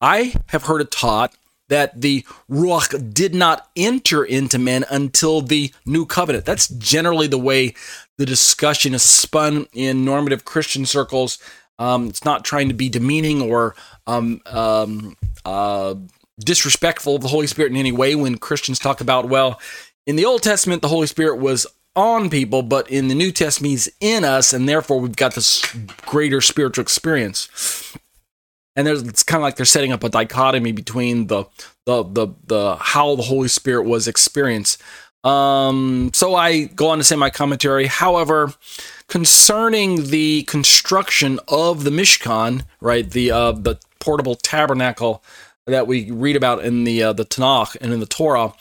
I 0.00 0.34
have 0.48 0.64
heard 0.64 0.80
it 0.80 0.90
taught 0.90 1.34
that 1.68 2.00
the 2.00 2.22
Ruach 2.50 3.14
did 3.14 3.34
not 3.34 3.68
enter 3.74 4.22
into 4.22 4.58
men 4.58 4.84
until 4.90 5.40
the 5.40 5.72
new 5.86 6.04
covenant. 6.04 6.44
That's 6.44 6.68
generally 6.68 7.26
the 7.26 7.38
way 7.38 7.74
the 8.18 8.26
discussion 8.26 8.94
is 8.94 9.02
spun 9.02 9.66
in 9.72 10.04
normative 10.04 10.44
Christian 10.44 10.84
circles. 10.84 11.38
Um, 11.78 12.08
it's 12.08 12.24
not 12.24 12.44
trying 12.44 12.68
to 12.68 12.74
be 12.74 12.88
demeaning 12.88 13.40
or 13.42 13.74
um, 14.06 14.42
um, 14.46 15.16
uh, 15.44 15.94
disrespectful 16.38 17.16
of 17.16 17.22
the 17.22 17.28
Holy 17.28 17.46
Spirit 17.46 17.72
in 17.72 17.78
any 17.78 17.92
way 17.92 18.14
when 18.14 18.38
Christians 18.38 18.78
talk 18.78 19.00
about, 19.00 19.28
well, 19.28 19.60
in 20.06 20.16
the 20.16 20.24
Old 20.24 20.42
Testament, 20.42 20.82
the 20.82 20.88
Holy 20.88 21.06
Spirit 21.06 21.36
was 21.36 21.66
on 21.96 22.28
people, 22.28 22.62
but 22.62 22.90
in 22.90 23.08
the 23.08 23.14
New 23.14 23.30
Testament, 23.30 23.70
he's 23.70 23.88
in 24.00 24.24
us, 24.24 24.52
and 24.52 24.68
therefore 24.68 25.00
we've 25.00 25.16
got 25.16 25.34
this 25.34 25.64
greater 26.06 26.40
spiritual 26.40 26.82
experience 26.82 27.94
and 28.76 28.86
there's 28.86 29.02
it's 29.02 29.22
kind 29.22 29.38
of 29.38 29.42
like 29.42 29.56
they're 29.56 29.66
setting 29.66 29.92
up 29.92 30.04
a 30.04 30.08
dichotomy 30.08 30.72
between 30.72 31.28
the 31.28 31.44
the 31.86 32.02
the 32.02 32.28
the 32.46 32.76
how 32.76 33.14
the 33.14 33.22
Holy 33.22 33.48
Spirit 33.48 33.84
was 33.84 34.08
experienced. 34.08 34.82
Um, 35.22 36.10
so 36.12 36.34
I 36.34 36.64
go 36.64 36.88
on 36.88 36.98
to 36.98 37.04
say 37.04 37.16
my 37.16 37.30
commentary. 37.30 37.86
However, 37.86 38.52
concerning 39.08 40.10
the 40.10 40.42
construction 40.42 41.40
of 41.48 41.84
the 41.84 41.90
Mishkan, 41.90 42.64
right, 42.80 43.08
the 43.08 43.30
uh, 43.30 43.52
the 43.52 43.78
portable 44.00 44.34
tabernacle 44.34 45.22
that 45.66 45.86
we 45.86 46.10
read 46.10 46.36
about 46.36 46.64
in 46.64 46.84
the 46.84 47.02
uh, 47.02 47.12
the 47.12 47.24
Tanakh 47.24 47.76
and 47.80 47.92
in 47.92 48.00
the 48.00 48.06
Torah, 48.06 48.52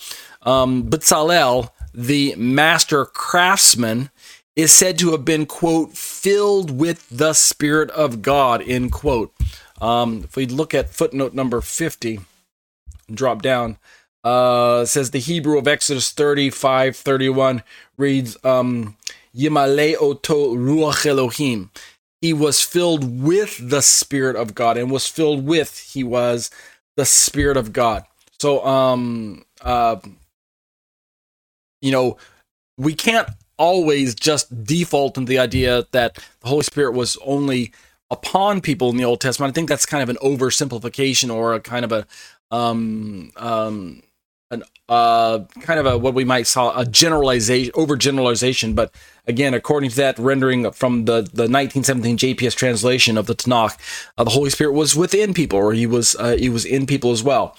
um, 0.43 0.83
Bezalel, 0.83 1.69
the 1.93 2.35
master 2.35 3.05
craftsman, 3.05 4.09
is 4.55 4.71
said 4.71 4.97
to 4.99 5.11
have 5.11 5.25
been 5.25 5.45
quote 5.45 5.93
filled 5.93 6.71
with 6.71 7.07
the 7.09 7.33
Spirit 7.33 7.89
of 7.91 8.21
God 8.21 8.63
end 8.65 8.91
quote. 8.91 9.33
Um, 9.81 10.21
if 10.23 10.35
we 10.35 10.45
look 10.45 10.73
at 10.73 10.89
footnote 10.89 11.33
number 11.33 11.59
50, 11.59 12.21
drop 13.11 13.41
down, 13.41 13.77
uh, 14.23 14.85
says 14.85 15.11
the 15.11 15.19
Hebrew 15.19 15.57
of 15.57 15.67
Exodus 15.67 16.11
35 16.11 16.95
31 16.95 17.63
reads, 17.97 18.37
um, 18.45 18.95
Yimale 19.35 19.95
oto 19.99 20.55
ruach 20.55 21.05
Elohim. 21.05 21.71
He 22.21 22.31
was 22.31 22.61
filled 22.61 23.21
with 23.21 23.57
the 23.69 23.81
Spirit 23.81 24.37
of 24.37 24.55
God, 24.55 24.77
and 24.77 24.89
was 24.89 25.07
filled 25.07 25.45
with, 25.45 25.77
he 25.93 26.05
was 26.05 26.49
the 26.97 27.05
Spirit 27.05 27.57
of 27.57 27.73
God. 27.73 28.03
So, 28.39 28.65
um, 28.65 29.43
uh, 29.61 29.97
you 31.81 31.91
know, 31.91 32.17
we 32.77 32.93
can't 32.93 33.29
always 33.57 34.15
just 34.15 34.63
default 34.63 35.17
into 35.17 35.29
the 35.29 35.39
idea 35.39 35.85
that 35.91 36.15
the 36.41 36.47
Holy 36.47 36.63
Spirit 36.63 36.93
was 36.93 37.17
only 37.25 37.71
upon 38.09 38.61
people 38.61 38.89
in 38.89 38.97
the 38.97 39.05
Old 39.05 39.21
Testament. 39.21 39.51
I 39.51 39.53
think 39.53 39.69
that's 39.69 39.85
kind 39.85 40.03
of 40.03 40.09
an 40.09 40.17
oversimplification 40.17 41.33
or 41.33 41.53
a 41.53 41.59
kind 41.59 41.85
of 41.85 41.91
a 41.91 42.05
um, 42.51 43.31
um, 43.35 44.03
an 44.53 44.63
uh, 44.89 45.39
kind 45.61 45.79
of 45.79 45.85
a 45.85 45.97
what 45.97 46.13
we 46.13 46.23
might 46.23 46.51
call 46.51 46.77
a 46.77 46.85
generalization, 46.85 47.71
overgeneralization. 47.73 48.75
But 48.75 48.93
again, 49.27 49.53
according 49.53 49.91
to 49.91 49.95
that 49.97 50.19
rendering 50.19 50.69
from 50.71 51.05
the 51.05 51.21
the 51.21 51.49
1917 51.49 52.17
JPS 52.17 52.55
translation 52.55 53.17
of 53.17 53.27
the 53.27 53.35
Tanakh, 53.35 53.77
uh, 54.17 54.23
the 54.23 54.31
Holy 54.31 54.49
Spirit 54.49 54.73
was 54.73 54.95
within 54.95 55.33
people, 55.33 55.59
or 55.59 55.73
he 55.73 55.85
was 55.85 56.15
uh, 56.17 56.35
he 56.37 56.49
was 56.49 56.65
in 56.65 56.85
people 56.85 57.11
as 57.11 57.23
well. 57.23 57.57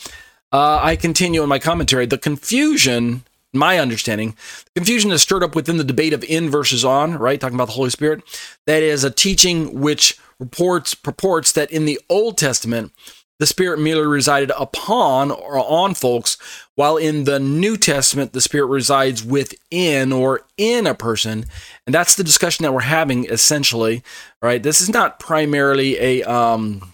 Uh, 0.52 0.78
I 0.80 0.96
continue 0.96 1.42
in 1.42 1.48
my 1.48 1.58
commentary. 1.58 2.06
The 2.06 2.18
confusion 2.18 3.24
my 3.54 3.78
understanding, 3.78 4.36
confusion 4.74 5.12
is 5.12 5.22
stirred 5.22 5.44
up 5.44 5.54
within 5.54 5.76
the 5.76 5.84
debate 5.84 6.12
of 6.12 6.24
in 6.24 6.50
versus 6.50 6.84
on, 6.84 7.14
right? 7.14 7.40
Talking 7.40 7.54
about 7.54 7.66
the 7.66 7.74
Holy 7.74 7.90
Spirit. 7.90 8.22
That 8.66 8.82
is 8.82 9.04
a 9.04 9.10
teaching 9.10 9.80
which 9.80 10.18
reports 10.40 10.94
purports 10.94 11.52
that 11.52 11.70
in 11.70 11.84
the 11.84 12.00
Old 12.10 12.36
Testament, 12.36 12.92
the 13.38 13.46
Spirit 13.46 13.80
merely 13.80 14.06
resided 14.06 14.52
upon 14.58 15.30
or 15.30 15.58
on 15.58 15.94
folks, 15.94 16.36
while 16.76 16.96
in 16.96 17.24
the 17.24 17.38
New 17.38 17.76
Testament, 17.76 18.32
the 18.32 18.40
Spirit 18.40 18.66
resides 18.66 19.24
within 19.24 20.12
or 20.12 20.42
in 20.56 20.86
a 20.86 20.94
person. 20.94 21.46
And 21.86 21.94
that's 21.94 22.16
the 22.16 22.24
discussion 22.24 22.64
that 22.64 22.72
we're 22.72 22.80
having 22.80 23.26
essentially, 23.26 24.02
right? 24.42 24.62
This 24.62 24.80
is 24.80 24.88
not 24.88 25.18
primarily 25.18 25.98
a, 25.98 26.22
um, 26.24 26.92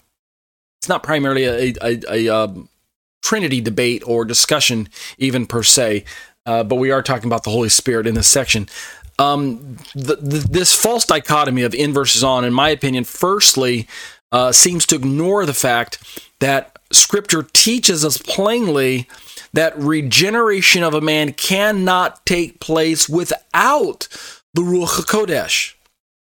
it's 0.80 0.88
not 0.88 1.02
primarily 1.02 1.44
a, 1.44 1.60
a, 1.60 1.74
a, 1.82 2.02
a 2.10 2.28
um, 2.28 2.68
Trinity 3.22 3.60
debate 3.60 4.02
or 4.06 4.24
discussion, 4.24 4.88
even 5.18 5.46
per 5.46 5.62
se, 5.62 6.04
uh, 6.46 6.64
but 6.64 6.76
we 6.76 6.90
are 6.90 7.02
talking 7.02 7.26
about 7.26 7.44
the 7.44 7.50
Holy 7.50 7.68
Spirit 7.68 8.06
in 8.06 8.14
this 8.14 8.28
section 8.28 8.66
um, 9.20 9.76
the, 9.94 10.16
the, 10.16 10.46
this 10.50 10.74
false 10.74 11.04
dichotomy 11.04 11.62
of 11.62 11.74
in 11.74 11.92
versus 11.92 12.24
on, 12.24 12.44
in 12.44 12.54
my 12.54 12.70
opinion, 12.70 13.04
firstly, 13.04 13.86
uh, 14.32 14.52
seems 14.52 14.86
to 14.86 14.96
ignore 14.96 15.46
the 15.46 15.54
fact 15.54 16.22
that 16.40 16.78
Scripture 16.92 17.46
teaches 17.52 18.04
us 18.04 18.18
plainly 18.18 19.08
that 19.52 19.76
regeneration 19.78 20.82
of 20.82 20.94
a 20.94 21.00
man 21.00 21.32
cannot 21.32 22.24
take 22.24 22.60
place 22.60 23.08
without 23.08 24.08
the 24.54 24.62
Ruach 24.62 25.00
HaKodesh 25.00 25.74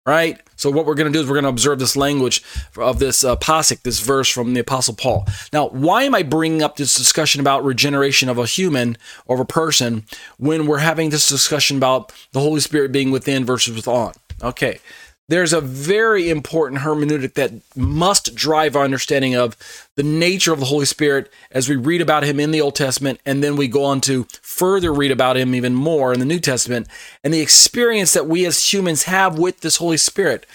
right? 0.08 0.40
So 0.56 0.70
what 0.70 0.86
we're 0.86 0.94
going 0.94 1.12
to 1.12 1.16
do 1.16 1.22
is 1.22 1.28
we're 1.28 1.34
going 1.34 1.42
to 1.42 1.50
observe 1.50 1.78
this 1.78 1.94
language 1.94 2.42
of 2.78 2.98
this 2.98 3.22
uh, 3.22 3.36
pasuk, 3.36 3.82
this 3.82 4.00
verse 4.00 4.30
from 4.30 4.54
the 4.54 4.60
Apostle 4.60 4.94
Paul. 4.94 5.26
Now, 5.52 5.68
why 5.68 6.04
am 6.04 6.14
I 6.14 6.22
bringing 6.22 6.62
up 6.62 6.76
this 6.76 6.96
discussion 6.96 7.42
about 7.42 7.62
regeneration 7.62 8.30
of 8.30 8.38
a 8.38 8.46
human 8.46 8.96
or 9.26 9.38
a 9.42 9.44
person 9.44 10.04
when 10.38 10.66
we're 10.66 10.78
having 10.78 11.10
this 11.10 11.28
discussion 11.28 11.76
about 11.76 12.10
the 12.32 12.40
Holy 12.40 12.60
Spirit 12.60 12.90
being 12.90 13.10
within 13.10 13.44
versus 13.44 13.76
without? 13.76 14.16
Okay, 14.42 14.80
there's 15.28 15.52
a 15.52 15.60
very 15.60 16.30
important 16.30 16.80
hermeneutic 16.80 17.34
that 17.34 17.52
must 17.76 18.34
drive 18.34 18.74
our 18.74 18.84
understanding 18.84 19.34
of 19.34 19.56
the 19.94 20.02
nature 20.02 20.52
of 20.52 20.60
the 20.60 20.66
Holy 20.66 20.86
Spirit 20.86 21.30
as 21.50 21.68
we 21.68 21.76
read 21.76 22.00
about 22.00 22.24
him 22.24 22.40
in 22.40 22.50
the 22.50 22.60
Old 22.60 22.74
Testament, 22.74 23.20
and 23.26 23.44
then 23.44 23.56
we 23.56 23.68
go 23.68 23.84
on 23.84 24.00
to 24.02 24.26
further 24.40 24.92
read 24.92 25.10
about 25.10 25.36
him 25.36 25.54
even 25.54 25.74
more 25.74 26.12
in 26.12 26.18
the 26.18 26.24
New 26.24 26.40
Testament, 26.40 26.88
and 27.22 27.32
the 27.32 27.40
experience 27.40 28.14
that 28.14 28.26
we 28.26 28.46
as 28.46 28.72
humans 28.72 29.02
have 29.04 29.38
with 29.38 29.60
this 29.60 29.76
Holy 29.76 29.98
Spirit, 29.98 30.46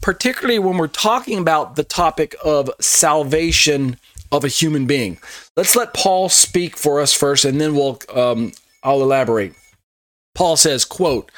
particularly 0.00 0.58
when 0.58 0.78
we're 0.78 0.86
talking 0.88 1.38
about 1.38 1.76
the 1.76 1.84
topic 1.84 2.34
of 2.42 2.70
salvation 2.80 3.98
of 4.32 4.44
a 4.44 4.48
human 4.48 4.86
being. 4.86 5.18
Let's 5.56 5.76
let 5.76 5.92
Paul 5.92 6.30
speak 6.30 6.78
for 6.78 7.00
us 7.00 7.12
first, 7.12 7.44
and 7.44 7.60
then 7.60 7.74
we'll 7.74 8.00
um, 8.14 8.52
I'll 8.82 9.02
elaborate. 9.02 9.52
Paul 10.34 10.56
says, 10.56 10.86
quote, 10.86 11.30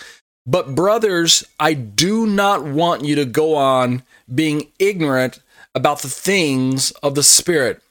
but, 0.46 0.74
brothers, 0.74 1.44
I 1.58 1.74
do 1.74 2.26
not 2.26 2.64
want 2.64 3.04
you 3.04 3.14
to 3.16 3.24
go 3.24 3.54
on 3.54 4.02
being 4.32 4.70
ignorant 4.78 5.40
about 5.74 6.00
the 6.00 6.08
things 6.08 6.90
of 7.02 7.14
the 7.14 7.22
Spirit. 7.22 7.82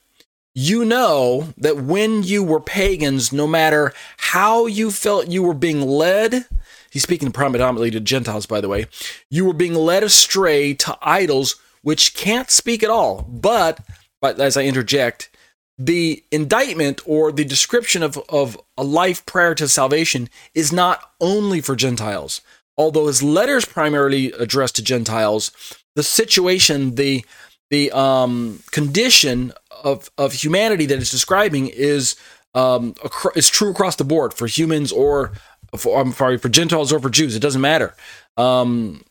You 0.54 0.84
know 0.84 1.52
that 1.58 1.78
when 1.78 2.22
you 2.22 2.44
were 2.44 2.60
pagans, 2.60 3.32
no 3.32 3.46
matter 3.46 3.92
how 4.18 4.66
you 4.66 4.92
felt 4.92 5.28
you 5.28 5.42
were 5.42 5.54
being 5.54 5.82
led, 5.82 6.46
he's 6.90 7.02
speaking 7.02 7.32
predominantly 7.32 7.90
to 7.90 8.00
Gentiles, 8.00 8.46
by 8.46 8.60
the 8.60 8.68
way, 8.68 8.86
you 9.28 9.44
were 9.44 9.52
being 9.52 9.74
led 9.74 10.04
astray 10.04 10.74
to 10.74 10.96
idols 11.02 11.56
which 11.82 12.14
can't 12.14 12.50
speak 12.50 12.82
at 12.82 12.90
all. 12.90 13.22
But, 13.28 13.80
but 14.20 14.40
as 14.40 14.56
I 14.56 14.62
interject, 14.62 15.28
the 15.76 16.22
indictment 16.30 17.00
or 17.06 17.32
the 17.32 17.44
description 17.44 18.02
of, 18.02 18.18
of 18.28 18.60
a 18.76 18.84
life 18.84 19.24
prior 19.26 19.54
to 19.56 19.68
salvation 19.68 20.28
is 20.54 20.72
not 20.72 21.12
only 21.20 21.60
for 21.60 21.74
Gentiles. 21.74 22.40
Although 22.76 23.06
his 23.06 23.22
letters 23.22 23.64
primarily 23.64 24.32
addressed 24.32 24.76
to 24.76 24.82
Gentiles, 24.82 25.50
the 25.94 26.02
situation, 26.02 26.96
the 26.96 27.24
the 27.70 27.90
um, 27.92 28.60
condition 28.70 29.52
of, 29.82 30.10
of 30.18 30.32
humanity 30.32 30.86
that 30.86 30.98
it's 30.98 31.10
describing 31.10 31.68
is 31.68 32.14
um, 32.54 32.94
is 33.34 33.48
true 33.48 33.70
across 33.70 33.96
the 33.96 34.04
board 34.04 34.34
for 34.34 34.46
humans 34.46 34.92
or 34.92 35.32
for, 35.76 36.00
I'm 36.00 36.12
sorry 36.12 36.38
for 36.38 36.48
Gentiles 36.48 36.92
or 36.92 37.00
for 37.00 37.10
Jews. 37.10 37.34
It 37.34 37.40
doesn't 37.40 37.60
matter. 37.60 37.94
Um, 38.36 39.02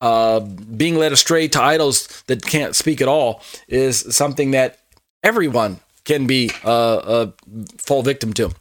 uh, 0.00 0.40
being 0.40 0.96
led 0.96 1.12
astray 1.12 1.48
to 1.48 1.62
idols 1.62 2.22
that 2.26 2.44
can't 2.44 2.76
speak 2.76 3.00
at 3.00 3.08
all 3.08 3.42
is 3.68 4.14
something 4.14 4.50
that 4.52 4.78
everyone 5.22 5.80
can 6.04 6.26
be 6.26 6.50
uh, 6.64 6.96
uh, 6.96 7.30
fall 7.78 8.02
victim 8.02 8.32
to. 8.34 8.52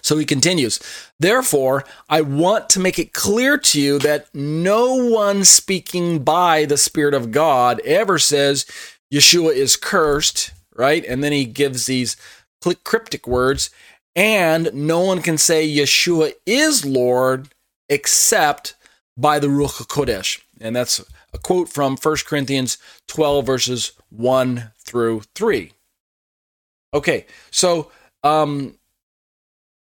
So 0.00 0.18
he 0.18 0.24
continues, 0.24 0.80
Therefore, 1.18 1.84
I 2.08 2.20
want 2.20 2.68
to 2.70 2.80
make 2.80 2.98
it 2.98 3.12
clear 3.12 3.58
to 3.58 3.80
you 3.80 3.98
that 4.00 4.26
no 4.34 4.94
one 4.94 5.44
speaking 5.44 6.24
by 6.24 6.64
the 6.64 6.76
Spirit 6.76 7.14
of 7.14 7.32
God 7.32 7.80
ever 7.84 8.18
says 8.18 8.66
Yeshua 9.12 9.54
is 9.54 9.76
cursed, 9.76 10.52
right? 10.74 11.04
And 11.04 11.22
then 11.22 11.32
he 11.32 11.44
gives 11.44 11.86
these 11.86 12.16
cryptic 12.84 13.26
words, 13.26 13.70
and 14.16 14.72
no 14.74 15.00
one 15.00 15.20
can 15.20 15.38
say 15.38 15.68
Yeshua 15.68 16.32
is 16.46 16.84
Lord 16.84 17.48
except 17.88 18.74
by 19.16 19.38
the 19.38 19.48
Ruach 19.48 19.86
HaKodesh. 19.86 20.40
And 20.60 20.74
that's 20.74 21.04
a 21.32 21.38
quote 21.38 21.68
from 21.68 21.96
1 21.96 22.16
Corinthians 22.26 22.78
12, 23.08 23.46
verses 23.46 23.92
1 24.10 24.70
through 24.78 25.22
3. 25.34 25.72
Okay, 26.94 27.26
so 27.50 27.90
um, 28.22 28.78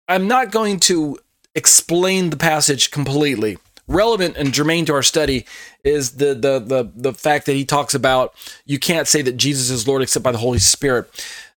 I'm 0.08 0.28
not 0.28 0.52
going 0.52 0.80
to 0.82 1.20
explain 1.54 2.30
the 2.30 2.38
passage 2.38 2.90
completely. 2.92 3.58
Relevant 3.88 4.38
and 4.38 4.54
germane 4.54 4.86
to 4.86 4.94
our 4.94 5.04
study 5.04 5.46
is 5.84 6.14
the, 6.14 6.28
the 6.28 6.60
the 6.60 6.92
the 6.96 7.14
fact 7.14 7.46
that 7.48 7.54
he 7.54 7.66
talks 7.66 7.94
about 7.94 8.34
you 8.66 8.80
can't 8.80 9.08
say 9.08 9.22
that 9.22 9.36
Jesus 9.36 9.70
is 9.70 9.88
Lord 9.88 10.02
except 10.02 10.24
by 10.24 10.32
the 10.32 10.38
Holy 10.38 10.60
Spirit. 10.60 11.10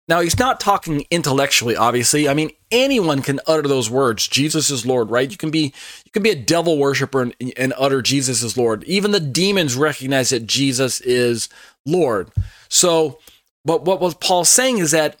Now 0.07 0.19
he's 0.19 0.39
not 0.39 0.59
talking 0.59 1.05
intellectually, 1.11 1.75
obviously. 1.75 2.27
I 2.27 2.33
mean, 2.33 2.49
anyone 2.71 3.21
can 3.21 3.39
utter 3.47 3.61
those 3.61 3.89
words. 3.89 4.27
Jesus 4.27 4.69
is 4.69 4.85
Lord, 4.85 5.11
right? 5.11 5.29
You 5.29 5.37
can 5.37 5.51
be 5.51 5.73
you 6.05 6.11
can 6.11 6.23
be 6.23 6.31
a 6.31 6.35
devil 6.35 6.77
worshiper 6.77 7.21
and, 7.21 7.35
and 7.55 7.73
utter 7.77 8.01
Jesus 8.01 8.41
is 8.41 8.57
Lord. 8.57 8.83
Even 8.85 9.11
the 9.11 9.19
demons 9.19 9.75
recognize 9.75 10.29
that 10.29 10.47
Jesus 10.47 11.01
is 11.01 11.49
Lord. 11.85 12.31
So, 12.67 13.19
but 13.63 13.85
what 13.85 14.01
was 14.01 14.15
Paul 14.15 14.43
saying 14.43 14.79
is 14.79 14.91
that 14.91 15.17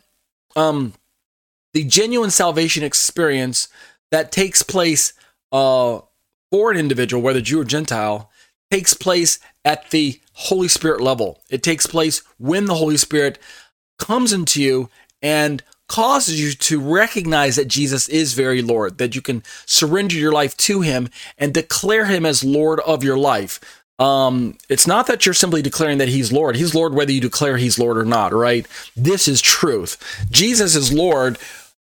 um, 0.55 0.93
the 1.73 1.83
genuine 1.83 2.29
salvation 2.29 2.83
experience 2.83 3.67
that 4.11 4.31
takes 4.31 4.61
place 4.61 5.13
uh, 5.51 5.99
for 6.51 6.71
an 6.71 6.77
individual, 6.77 7.23
whether 7.23 7.41
Jew 7.41 7.61
or 7.61 7.65
Gentile, 7.65 8.29
takes 8.69 8.93
place 8.93 9.39
at 9.65 9.89
the 9.91 10.19
Holy 10.33 10.67
Spirit 10.67 11.01
level. 11.01 11.41
It 11.49 11.63
takes 11.63 11.87
place 11.87 12.21
when 12.37 12.65
the 12.65 12.75
Holy 12.75 12.97
Spirit 12.97 13.39
comes 13.99 14.33
into 14.33 14.61
you 14.61 14.89
and 15.21 15.63
causes 15.87 16.39
you 16.39 16.53
to 16.53 16.79
recognize 16.79 17.55
that 17.55 17.67
Jesus 17.67 18.09
is 18.09 18.33
very 18.33 18.61
Lord, 18.61 18.97
that 18.97 19.15
you 19.15 19.21
can 19.21 19.43
surrender 19.65 20.15
your 20.15 20.31
life 20.31 20.57
to 20.57 20.81
Him 20.81 21.09
and 21.37 21.53
declare 21.53 22.05
Him 22.05 22.25
as 22.25 22.43
Lord 22.43 22.79
of 22.81 23.03
your 23.03 23.17
life. 23.17 23.82
Um, 24.03 24.57
it's 24.69 24.87
not 24.87 25.07
that 25.07 25.25
you're 25.25 25.33
simply 25.33 25.61
declaring 25.61 25.99
that 25.99 26.09
He's 26.09 26.31
Lord. 26.31 26.55
He's 26.55 26.75
Lord 26.75 26.93
whether 26.93 27.11
you 27.11 27.21
declare 27.21 27.57
He's 27.57 27.79
Lord 27.79 27.97
or 27.97 28.05
not, 28.05 28.33
right? 28.33 28.67
This 28.95 29.27
is 29.27 29.41
truth. 29.41 30.25
Jesus 30.31 30.75
is 30.75 30.91
Lord 30.91 31.37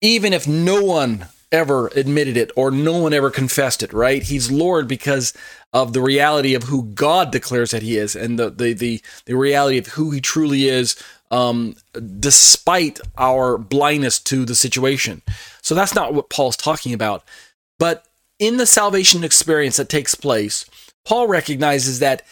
even 0.02 0.32
if 0.32 0.46
no 0.46 0.82
one 0.84 1.26
ever 1.52 1.88
admitted 1.94 2.36
it 2.36 2.50
or 2.56 2.70
no 2.70 2.98
one 2.98 3.12
ever 3.12 3.30
confessed 3.30 3.82
it, 3.82 3.92
right? 3.92 4.22
He's 4.22 4.50
Lord 4.50 4.88
because 4.88 5.32
of 5.72 5.92
the 5.92 6.02
reality 6.02 6.54
of 6.54 6.64
who 6.64 6.84
God 6.84 7.30
declares 7.30 7.70
that 7.70 7.82
he 7.82 7.96
is 7.96 8.16
and 8.16 8.38
the 8.38 8.50
the 8.50 8.72
the, 8.74 9.00
the 9.26 9.36
reality 9.36 9.78
of 9.78 9.86
who 9.88 10.10
he 10.10 10.20
truly 10.20 10.68
is 10.68 11.02
um, 11.30 11.76
despite 12.18 13.00
our 13.16 13.56
blindness 13.56 14.18
to 14.20 14.44
the 14.44 14.54
situation. 14.54 15.22
So 15.62 15.74
that's 15.74 15.94
not 15.94 16.12
what 16.12 16.28
Paul's 16.28 16.56
talking 16.56 16.92
about. 16.92 17.24
But 17.78 18.04
in 18.38 18.56
the 18.56 18.66
salvation 18.66 19.24
experience 19.24 19.76
that 19.76 19.88
takes 19.88 20.14
place, 20.14 20.66
Paul 21.04 21.26
recognizes 21.26 21.98
that 22.00 22.22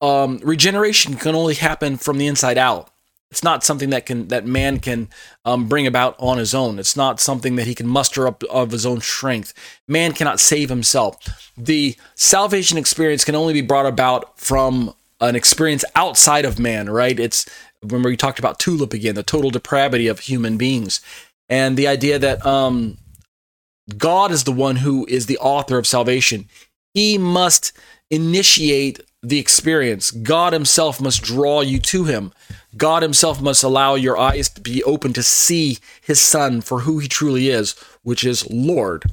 um, 0.00 0.40
regeneration 0.42 1.16
can 1.16 1.34
only 1.34 1.54
happen 1.54 1.96
from 1.96 2.18
the 2.18 2.26
inside 2.26 2.58
out. 2.58 2.90
It's 3.30 3.42
not 3.42 3.64
something 3.64 3.90
that 3.90 4.06
can 4.06 4.28
that 4.28 4.46
man 4.46 4.78
can 4.78 5.08
um, 5.44 5.68
bring 5.68 5.86
about 5.86 6.14
on 6.18 6.38
his 6.38 6.54
own. 6.54 6.78
It's 6.78 6.96
not 6.96 7.20
something 7.20 7.56
that 7.56 7.66
he 7.66 7.74
can 7.74 7.86
muster 7.86 8.26
up 8.26 8.44
of 8.44 8.70
his 8.70 8.86
own 8.86 9.00
strength. 9.00 9.52
Man 9.88 10.12
cannot 10.12 10.38
save 10.38 10.68
himself. 10.68 11.50
The 11.56 11.96
salvation 12.14 12.78
experience 12.78 13.24
can 13.24 13.34
only 13.34 13.52
be 13.52 13.62
brought 13.62 13.86
about 13.86 14.38
from 14.38 14.94
an 15.20 15.34
experience 15.34 15.84
outside 15.96 16.44
of 16.44 16.60
man. 16.60 16.88
Right? 16.88 17.18
It's 17.18 17.46
remember 17.82 18.08
we 18.08 18.16
talked 18.16 18.38
about 18.38 18.60
tulip 18.60 18.94
again, 18.94 19.16
the 19.16 19.24
total 19.24 19.50
depravity 19.50 20.06
of 20.06 20.20
human 20.20 20.56
beings, 20.56 21.00
and 21.48 21.76
the 21.76 21.88
idea 21.88 22.20
that 22.20 22.46
um, 22.46 22.96
God 23.96 24.30
is 24.30 24.44
the 24.44 24.52
one 24.52 24.76
who 24.76 25.04
is 25.08 25.26
the 25.26 25.38
author 25.38 25.78
of 25.78 25.86
salvation. 25.86 26.48
He 26.96 27.18
must 27.18 27.74
initiate 28.10 29.02
the 29.22 29.38
experience. 29.38 30.10
God 30.10 30.54
Himself 30.54 30.98
must 30.98 31.22
draw 31.22 31.60
you 31.60 31.78
to 31.78 32.04
Him. 32.04 32.32
God 32.74 33.02
Himself 33.02 33.38
must 33.42 33.62
allow 33.62 33.96
your 33.96 34.16
eyes 34.16 34.48
to 34.48 34.62
be 34.62 34.82
open 34.84 35.12
to 35.12 35.22
see 35.22 35.76
His 36.00 36.22
Son 36.22 36.62
for 36.62 36.80
who 36.80 36.98
He 36.98 37.06
truly 37.06 37.50
is, 37.50 37.72
which 38.02 38.24
is 38.24 38.50
Lord. 38.50 39.04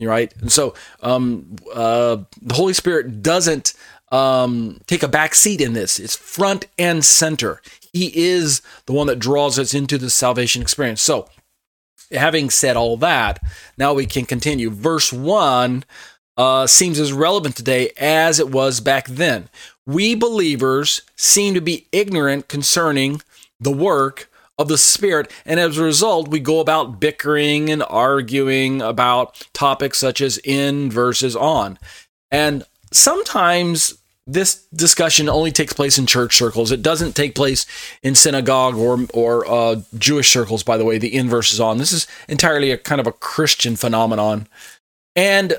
Right? 0.00 0.32
And 0.40 0.52
so 0.52 0.74
um, 1.02 1.56
uh, 1.74 2.18
the 2.40 2.54
Holy 2.54 2.72
Spirit 2.72 3.20
doesn't 3.20 3.74
um, 4.12 4.80
take 4.86 5.02
a 5.02 5.08
back 5.08 5.34
seat 5.34 5.60
in 5.60 5.72
this, 5.72 5.98
it's 5.98 6.14
front 6.14 6.68
and 6.78 7.04
center. 7.04 7.60
He 7.92 8.16
is 8.16 8.62
the 8.86 8.92
one 8.92 9.08
that 9.08 9.18
draws 9.18 9.58
us 9.58 9.74
into 9.74 9.98
the 9.98 10.10
salvation 10.10 10.62
experience. 10.62 11.02
So, 11.02 11.28
having 12.12 12.50
said 12.50 12.76
all 12.76 12.96
that, 12.98 13.40
now 13.76 13.92
we 13.92 14.06
can 14.06 14.24
continue. 14.24 14.70
Verse 14.70 15.12
1 15.12 15.84
uh, 16.36 16.66
seems 16.66 16.98
as 16.98 17.12
relevant 17.12 17.56
today 17.56 17.90
as 17.96 18.38
it 18.40 18.50
was 18.50 18.80
back 18.80 19.06
then. 19.06 19.48
We 19.86 20.14
believers 20.14 21.02
seem 21.16 21.54
to 21.54 21.60
be 21.60 21.86
ignorant 21.92 22.48
concerning 22.48 23.20
the 23.60 23.72
work 23.72 24.30
of 24.58 24.68
the 24.68 24.78
Spirit, 24.78 25.30
and 25.44 25.58
as 25.58 25.78
a 25.78 25.82
result, 25.82 26.28
we 26.28 26.38
go 26.38 26.60
about 26.60 27.00
bickering 27.00 27.70
and 27.70 27.82
arguing 27.88 28.80
about 28.80 29.46
topics 29.52 29.98
such 29.98 30.20
as 30.20 30.38
in 30.38 30.90
versus 30.90 31.34
on. 31.34 31.78
And 32.30 32.62
sometimes 32.92 33.98
this 34.26 34.64
discussion 34.74 35.28
only 35.28 35.52
takes 35.52 35.72
place 35.72 35.98
in 35.98 36.06
church 36.06 36.36
circles. 36.36 36.72
It 36.72 36.82
doesn't 36.82 37.14
take 37.14 37.34
place 37.34 37.66
in 38.02 38.14
synagogue 38.14 38.76
or 38.76 39.06
or 39.12 39.46
uh, 39.46 39.82
Jewish 39.98 40.30
circles. 40.30 40.62
By 40.62 40.78
the 40.78 40.84
way, 40.84 40.98
the 40.98 41.14
in 41.14 41.28
versus 41.28 41.60
on. 41.60 41.78
This 41.78 41.92
is 41.92 42.06
entirely 42.28 42.70
a 42.70 42.78
kind 42.78 43.00
of 43.00 43.06
a 43.06 43.12
Christian 43.12 43.76
phenomenon, 43.76 44.46
and 45.14 45.54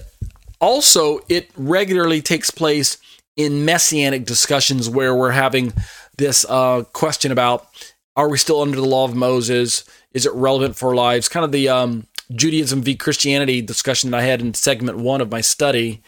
also, 0.60 1.20
it 1.30 1.50
regularly 1.56 2.22
takes 2.22 2.52
place 2.52 2.98
in 3.38 3.66
messianic 3.66 4.26
discussions 4.26 4.90
where 4.90 5.14
we're 5.14 5.32
having 5.32 5.74
this 6.18 6.46
uh, 6.48 6.84
question 6.94 7.32
about 7.32 7.68
are 8.16 8.30
we 8.30 8.38
still 8.38 8.62
under 8.62 8.78
the 8.78 8.86
law 8.86 9.04
of 9.04 9.14
Moses? 9.14 9.84
Is 10.14 10.26
it 10.26 10.34
relevant 10.34 10.78
for 10.78 10.96
lives? 10.96 11.28
Kind 11.28 11.44
of 11.44 11.52
the 11.52 11.68
um, 11.68 12.08
Judaism 12.34 12.82
v 12.82 12.96
Christianity 12.96 13.62
discussion 13.62 14.12
that 14.12 14.22
I 14.22 14.24
had 14.24 14.40
in 14.40 14.54
segment 14.54 14.98
one 14.98 15.20
of 15.20 15.30
my 15.30 15.42
study. 15.42 16.02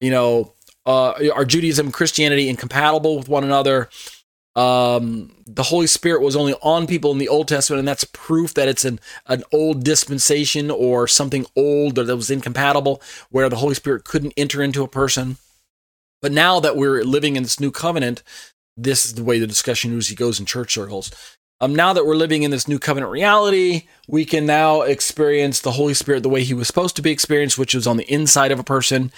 You 0.00 0.10
know, 0.10 0.52
uh, 0.86 1.12
are 1.34 1.44
Judaism 1.44 1.86
and 1.86 1.94
Christianity 1.94 2.48
incompatible 2.48 3.18
with 3.18 3.28
one 3.28 3.44
another? 3.44 3.90
Um, 4.54 5.34
the 5.46 5.62
Holy 5.62 5.86
Spirit 5.86 6.22
was 6.22 6.36
only 6.36 6.54
on 6.62 6.86
people 6.86 7.10
in 7.10 7.18
the 7.18 7.28
Old 7.28 7.48
Testament, 7.48 7.78
and 7.78 7.88
that's 7.88 8.04
proof 8.04 8.54
that 8.54 8.68
it's 8.68 8.84
an, 8.84 9.00
an 9.26 9.42
old 9.52 9.84
dispensation 9.84 10.70
or 10.70 11.08
something 11.08 11.46
old 11.56 11.98
or 11.98 12.04
that 12.04 12.16
was 12.16 12.30
incompatible, 12.30 13.00
where 13.30 13.48
the 13.48 13.56
Holy 13.56 13.74
Spirit 13.74 14.04
couldn't 14.04 14.34
enter 14.36 14.62
into 14.62 14.82
a 14.82 14.88
person. 14.88 15.38
But 16.20 16.32
now 16.32 16.60
that 16.60 16.76
we're 16.76 17.02
living 17.02 17.36
in 17.36 17.42
this 17.42 17.60
new 17.60 17.70
covenant, 17.70 18.22
this 18.76 19.04
is 19.04 19.14
the 19.14 19.24
way 19.24 19.38
the 19.38 19.46
discussion 19.46 19.92
usually 19.92 20.16
goes 20.16 20.38
in 20.38 20.46
church 20.46 20.74
circles. 20.74 21.10
Um, 21.60 21.74
now 21.74 21.92
that 21.92 22.04
we're 22.04 22.16
living 22.16 22.42
in 22.42 22.50
this 22.50 22.66
new 22.66 22.78
covenant 22.78 23.12
reality, 23.12 23.86
we 24.08 24.24
can 24.24 24.46
now 24.46 24.82
experience 24.82 25.60
the 25.60 25.72
Holy 25.72 25.94
Spirit 25.94 26.24
the 26.24 26.28
way 26.28 26.42
He 26.42 26.54
was 26.54 26.66
supposed 26.66 26.96
to 26.96 27.02
be 27.02 27.12
experienced, 27.12 27.56
which 27.56 27.72
was 27.74 27.86
on 27.86 27.96
the 27.96 28.12
inside 28.12 28.50
of 28.50 28.58
a 28.58 28.64
person, 28.64 29.12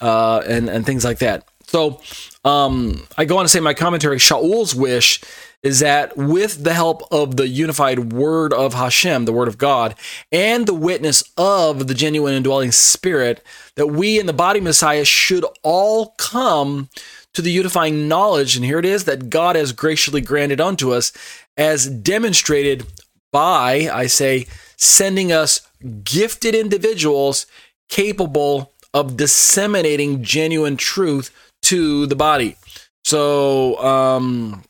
uh, 0.00 0.42
and 0.46 0.68
and 0.70 0.86
things 0.86 1.04
like 1.04 1.18
that. 1.18 1.46
So 1.74 2.00
um, 2.44 3.02
I 3.18 3.24
go 3.24 3.38
on 3.38 3.46
to 3.46 3.48
say 3.48 3.58
my 3.58 3.74
commentary, 3.74 4.20
Shaul's 4.20 4.76
wish 4.76 5.20
is 5.64 5.80
that 5.80 6.16
with 6.16 6.62
the 6.62 6.72
help 6.72 7.02
of 7.10 7.34
the 7.34 7.48
unified 7.48 8.12
word 8.12 8.52
of 8.52 8.74
Hashem, 8.74 9.24
the 9.24 9.32
word 9.32 9.48
of 9.48 9.58
God, 9.58 9.96
and 10.30 10.68
the 10.68 10.74
witness 10.74 11.24
of 11.36 11.88
the 11.88 11.94
genuine 11.94 12.32
indwelling 12.32 12.70
spirit, 12.70 13.44
that 13.74 13.88
we 13.88 14.20
in 14.20 14.26
the 14.26 14.32
body 14.32 14.60
Messiah 14.60 15.04
should 15.04 15.44
all 15.64 16.14
come 16.16 16.90
to 17.32 17.42
the 17.42 17.50
unifying 17.50 18.06
knowledge, 18.06 18.54
and 18.54 18.64
here 18.64 18.78
it 18.78 18.84
is, 18.84 19.04
that 19.06 19.28
God 19.28 19.56
has 19.56 19.72
graciously 19.72 20.20
granted 20.20 20.60
unto 20.60 20.92
us, 20.92 21.12
as 21.56 21.90
demonstrated 21.90 22.86
by, 23.32 23.90
I 23.92 24.06
say, 24.06 24.46
sending 24.76 25.32
us 25.32 25.66
gifted 26.04 26.54
individuals 26.54 27.46
capable 27.88 28.72
of 28.92 29.16
disseminating 29.16 30.22
genuine 30.22 30.76
truth 30.76 31.32
to 31.64 32.06
the 32.06 32.16
body. 32.16 32.56
So, 33.04 33.78
um, 33.84 34.62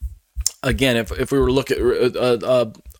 again, 0.63 0.97
if, 0.97 1.13
if 1.13 1.31
we 1.31 1.39
were 1.39 1.47
to 1.47 1.53
look 1.53 1.71
at, 1.71 1.79
uh, 1.79 2.19
uh, 2.19 2.39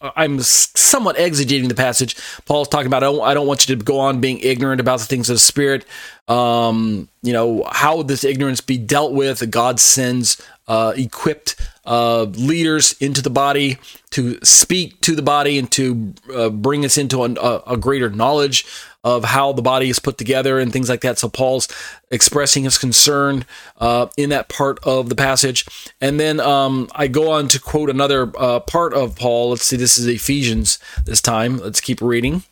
uh, 0.01 0.11
I'm 0.17 0.41
somewhat 0.41 1.17
exegeting 1.17 1.69
the 1.69 1.75
passage. 1.75 2.17
Paul's 2.45 2.69
talking 2.69 2.87
about, 2.87 3.03
I 3.03 3.07
don't, 3.07 3.23
I 3.23 3.35
don't, 3.35 3.47
want 3.47 3.69
you 3.69 3.75
to 3.75 3.83
go 3.83 3.99
on 3.99 4.21
being 4.21 4.39
ignorant 4.41 4.81
about 4.81 5.01
the 5.01 5.07
things 5.07 5.31
of 5.31 5.37
the 5.37 5.41
Spirit. 5.41 5.87
Um, 6.29 7.09
you 7.23 7.33
know, 7.33 7.67
how 7.71 7.97
would 7.97 8.09
this 8.09 8.23
ignorance 8.23 8.61
be 8.61 8.79
dealt 8.79 9.13
with? 9.13 9.51
God 9.51 9.81
sends 9.81 10.41
uh, 10.67 10.93
equipped 10.97 11.57
uh, 11.85 12.23
leaders 12.23 12.93
into 13.01 13.21
the 13.21 13.31
body 13.31 13.79
to 14.11 14.39
speak 14.43 15.01
to 15.03 15.15
the 15.15 15.23
body 15.23 15.59
and 15.59 15.71
to 15.73 16.15
uh, 16.35 16.49
bring 16.49 16.85
us 16.85 16.97
into 16.97 17.23
a, 17.23 17.63
a, 17.67 17.77
greater 17.77 18.09
knowledge 18.09 18.65
of 19.03 19.25
how 19.25 19.53
the 19.53 19.61
body 19.61 19.91
is 19.91 19.99
put 19.99 20.17
together 20.17 20.59
and 20.59 20.73
things 20.73 20.89
like 20.89 21.03
that. 21.03 21.19
So 21.19 21.29
Paul's 21.29 21.69
expressing 22.11 22.65
his 22.65 22.79
concern 22.79 23.45
uh, 23.79 24.07
in 24.17 24.31
that 24.31 24.49
part 24.49 24.79
of 24.85 25.11
the 25.11 25.15
passage. 25.15 25.67
And 26.01 26.19
then 26.19 26.41
um, 26.41 26.89
I 26.95 27.09
go 27.09 27.31
on 27.31 27.49
to 27.49 27.61
quote 27.61 27.91
another 27.91 28.33
uh, 28.39 28.61
part 28.61 28.95
of 28.95 29.17
Paul. 29.17 29.51
Let's 29.51 29.65
see, 29.65 29.77
this 29.77 29.99
is 29.99 30.07
Ephesians 30.07 30.79
this 31.05 31.21
time. 31.21 31.59
Let's 31.59 31.83
keep 31.83 32.01
reading. 32.01 32.45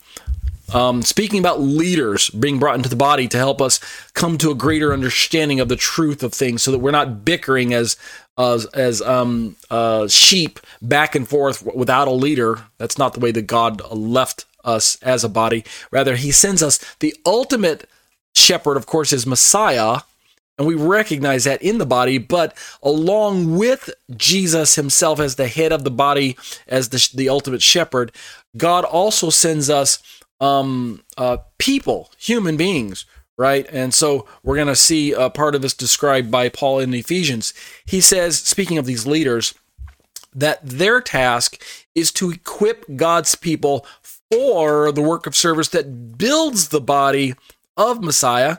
Um, 0.72 1.02
speaking 1.02 1.38
about 1.38 1.60
leaders 1.60 2.30
being 2.30 2.58
brought 2.58 2.76
into 2.76 2.88
the 2.88 2.96
body 2.96 3.28
to 3.28 3.36
help 3.36 3.60
us 3.60 3.78
come 4.14 4.38
to 4.38 4.50
a 4.50 4.54
greater 4.54 4.92
understanding 4.92 5.60
of 5.60 5.68
the 5.68 5.76
truth 5.76 6.22
of 6.22 6.32
things 6.32 6.62
so 6.62 6.70
that 6.70 6.78
we're 6.78 6.92
not 6.92 7.24
bickering 7.24 7.74
as 7.74 7.96
as, 8.38 8.64
as 8.66 9.02
um, 9.02 9.56
uh, 9.70 10.08
sheep 10.08 10.58
back 10.80 11.14
and 11.14 11.28
forth 11.28 11.62
without 11.74 12.08
a 12.08 12.12
leader. 12.12 12.64
That's 12.78 12.96
not 12.96 13.12
the 13.12 13.20
way 13.20 13.30
that 13.32 13.46
God 13.46 13.82
left 13.90 14.46
us 14.64 14.96
as 15.02 15.24
a 15.24 15.28
body. 15.28 15.64
Rather, 15.90 16.16
He 16.16 16.32
sends 16.32 16.62
us 16.62 16.78
the 17.00 17.14
ultimate 17.26 17.88
shepherd, 18.34 18.76
of 18.76 18.86
course, 18.86 19.12
is 19.12 19.26
Messiah. 19.26 20.00
And 20.58 20.66
we 20.66 20.74
recognize 20.74 21.44
that 21.44 21.62
in 21.62 21.78
the 21.78 21.86
body, 21.86 22.18
but 22.18 22.56
along 22.82 23.56
with 23.56 23.90
Jesus 24.14 24.74
himself 24.74 25.18
as 25.18 25.34
the 25.34 25.48
head 25.48 25.72
of 25.72 25.82
the 25.82 25.90
body, 25.90 26.36
as 26.68 26.90
the, 26.90 27.08
the 27.14 27.30
ultimate 27.30 27.62
shepherd, 27.62 28.12
God 28.56 28.84
also 28.84 29.30
sends 29.30 29.70
us 29.70 30.02
um, 30.42 31.02
uh, 31.16 31.38
people, 31.58 32.10
human 32.18 32.56
beings, 32.56 33.06
right? 33.38 33.64
And 33.70 33.94
so 33.94 34.26
we're 34.42 34.56
going 34.56 34.66
to 34.66 34.76
see 34.76 35.12
a 35.12 35.30
part 35.30 35.54
of 35.54 35.62
this 35.62 35.72
described 35.72 36.30
by 36.30 36.48
Paul 36.48 36.80
in 36.80 36.92
Ephesians. 36.92 37.54
He 37.86 38.00
says, 38.00 38.38
speaking 38.38 38.76
of 38.76 38.84
these 38.84 39.06
leaders, 39.06 39.54
that 40.34 40.58
their 40.62 41.00
task 41.00 41.62
is 41.94 42.10
to 42.12 42.30
equip 42.30 42.96
God's 42.96 43.36
people 43.36 43.86
for 44.02 44.90
the 44.90 45.02
work 45.02 45.26
of 45.26 45.36
service 45.36 45.68
that 45.68 46.18
builds 46.18 46.68
the 46.68 46.80
body 46.80 47.34
of 47.76 48.02
Messiah 48.02 48.56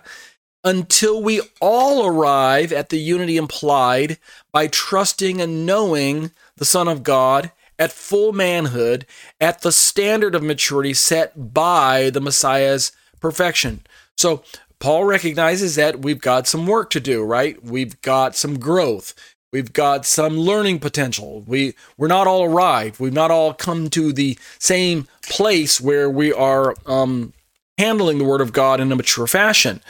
until 0.63 1.21
we 1.21 1.41
all 1.59 2.05
arrive 2.05 2.71
at 2.71 2.89
the 2.89 2.99
unity 2.99 3.35
implied 3.35 4.17
by 4.53 4.67
trusting 4.67 5.41
and 5.41 5.65
knowing 5.65 6.31
the 6.55 6.65
Son 6.65 6.87
of 6.87 7.03
God 7.03 7.51
at 7.83 7.91
full 7.91 8.31
manhood 8.31 9.05
at 9.41 9.61
the 9.61 9.71
standard 9.71 10.33
of 10.35 10.41
maturity 10.41 10.93
set 10.93 11.53
by 11.53 12.09
the 12.09 12.21
Messiah's 12.21 12.93
perfection. 13.19 13.81
So, 14.17 14.43
Paul 14.79 15.03
recognizes 15.05 15.75
that 15.75 15.99
we've 15.99 16.19
got 16.19 16.47
some 16.47 16.65
work 16.65 16.89
to 16.91 16.99
do, 16.99 17.23
right? 17.23 17.61
We've 17.63 18.01
got 18.01 18.35
some 18.35 18.59
growth. 18.59 19.13
We've 19.53 19.71
got 19.71 20.05
some 20.05 20.37
learning 20.37 20.79
potential. 20.79 21.41
We 21.45 21.75
we're 21.97 22.07
not 22.07 22.27
all 22.27 22.43
arrived. 22.43 22.99
We've 22.99 23.13
not 23.13 23.31
all 23.31 23.53
come 23.53 23.89
to 23.91 24.11
the 24.11 24.37
same 24.59 25.07
place 25.21 25.79
where 25.79 26.09
we 26.09 26.33
are 26.33 26.75
um, 26.85 27.33
handling 27.77 28.17
the 28.17 28.25
Word 28.25 28.41
of 28.41 28.51
God 28.51 28.79
in 28.79 28.91
a 28.91 28.95
mature 28.95 29.27
fashion. 29.27 29.81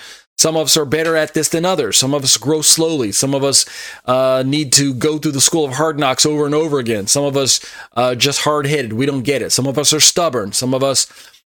Some 0.43 0.57
of 0.57 0.65
us 0.65 0.75
are 0.75 0.83
better 0.83 1.15
at 1.15 1.33
this 1.33 1.47
than 1.47 1.63
others. 1.63 1.97
Some 1.97 2.13
of 2.13 2.21
us 2.21 2.35
grow 2.35 2.61
slowly. 2.61 3.13
Some 3.13 3.33
of 3.33 3.45
us 3.45 3.65
uh, 4.03 4.43
need 4.45 4.73
to 4.73 4.93
go 4.93 5.17
through 5.17 5.31
the 5.31 5.39
school 5.39 5.63
of 5.63 5.75
hard 5.75 5.97
knocks 5.97 6.25
over 6.25 6.45
and 6.45 6.53
over 6.53 6.79
again. 6.79 7.07
Some 7.07 7.23
of 7.23 7.37
us 7.37 7.61
uh, 7.93 8.13
just 8.15 8.41
hard 8.41 8.67
headed. 8.67 8.91
We 8.91 9.05
don't 9.05 9.21
get 9.21 9.41
it. 9.41 9.53
Some 9.53 9.67
of 9.67 9.77
us 9.77 9.93
are 9.93 10.01
stubborn. 10.01 10.51
Some 10.51 10.73
of 10.73 10.83
us 10.83 11.07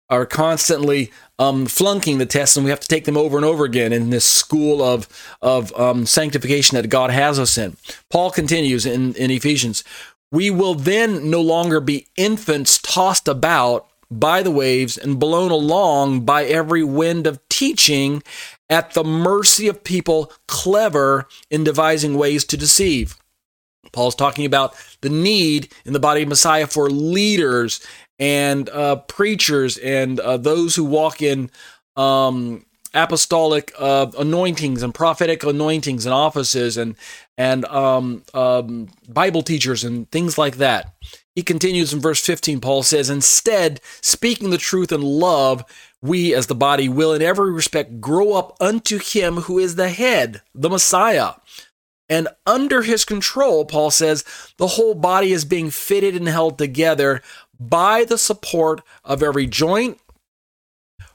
are 0.09 0.27
constantly 0.27 1.13
um, 1.39 1.67
flunking 1.67 2.19
the 2.19 2.27
tests, 2.27 2.57
and 2.57 2.65
we 2.65 2.71
have 2.71 2.81
to 2.81 2.89
take 2.89 3.05
them 3.05 3.17
over 3.17 3.37
and 3.37 3.47
over 3.47 3.65
again 3.65 3.93
in 3.93 4.11
this 4.11 4.25
school 4.25 4.83
of 4.83 5.07
of 5.41 5.73
um, 5.79 6.05
sanctification 6.05 6.75
that 6.75 6.89
God 6.89 7.11
has 7.11 7.39
us 7.39 7.57
in. 7.57 7.77
Paul 8.11 8.33
continues 8.33 8.87
in, 8.87 9.15
in 9.15 9.31
Ephesians. 9.31 9.85
We 10.33 10.51
will 10.51 10.75
then 10.75 11.31
no 11.31 11.41
longer 11.41 11.79
be 11.79 12.09
infants 12.17 12.79
tossed 12.83 13.29
about 13.29 13.87
by 14.11 14.43
the 14.43 14.51
waves 14.51 14.99
and 14.99 15.21
blown 15.21 15.53
along 15.53 16.23
by 16.23 16.45
every 16.45 16.83
wind 16.83 17.29
of 17.29 17.39
teaching 17.49 18.23
at 18.71 18.95
the 18.95 19.05
mercy 19.05 19.69
of 19.69 19.85
people 19.85 20.33
clever 20.47 21.29
in 21.51 21.65
devising 21.65 22.17
ways 22.17 22.45
to 22.47 22.57
deceive. 22.57 23.19
Paul's 23.93 24.15
talking 24.15 24.47
about 24.47 24.75
the 25.01 25.09
need 25.09 25.73
in 25.85 25.93
the 25.93 26.01
body 26.01 26.23
of 26.23 26.29
Messiah 26.29 26.69
for 26.69 26.89
leaders 26.89 27.85
and 28.19 28.69
uh, 28.71 28.97
preachers 28.97 29.77
and 29.79 30.21
uh, 30.21 30.37
those 30.37 30.77
who 30.77 30.85
walk 30.85 31.21
in 31.21 31.51
um, 31.97 32.65
apostolic 32.95 33.73
uh, 33.79 34.07
anointings 34.19 34.83
and 34.83 34.95
prophetic 34.95 35.43
anointings 35.43 36.07
and 36.07 36.15
offices 36.15 36.77
and 36.77 36.97
and 37.39 37.65
um, 37.67 38.23
um, 38.35 38.89
Bible 39.09 39.43
teachers 39.43 39.83
and 39.83 40.11
things 40.11 40.37
like 40.37 40.57
that. 40.57 40.95
He 41.35 41.43
continues 41.43 41.93
in 41.93 42.01
verse 42.01 42.25
15. 42.25 42.61
Paul 42.61 42.83
says, 42.83 43.09
"Instead, 43.09 43.81
speaking 44.03 44.51
the 44.51 44.59
truth 44.59 44.93
in 44.93 45.01
love, 45.01 45.65
we 46.03 46.35
as 46.35 46.47
the 46.47 46.55
body 46.55 46.89
will 46.89 47.13
in 47.13 47.23
every 47.23 47.53
respect 47.53 48.01
grow 48.01 48.35
up 48.35 48.57
unto 48.61 48.99
Him 48.99 49.37
who 49.37 49.59
is 49.59 49.77
the 49.77 49.91
head, 49.91 50.43
the 50.55 50.71
Messiah." 50.71 51.35
And 52.11 52.27
under 52.45 52.83
his 52.83 53.05
control, 53.05 53.65
Paul 53.65 53.93
says, 53.93 54.25
the 54.57 54.67
whole 54.67 54.95
body 54.97 55.31
is 55.31 55.45
being 55.45 55.71
fitted 55.71 56.17
and 56.17 56.27
held 56.27 56.59
together 56.59 57.23
by 57.61 58.05
the 58.05 58.19
support 58.19 58.81
of 59.05 59.23
every 59.23 59.47
joint, 59.47 60.01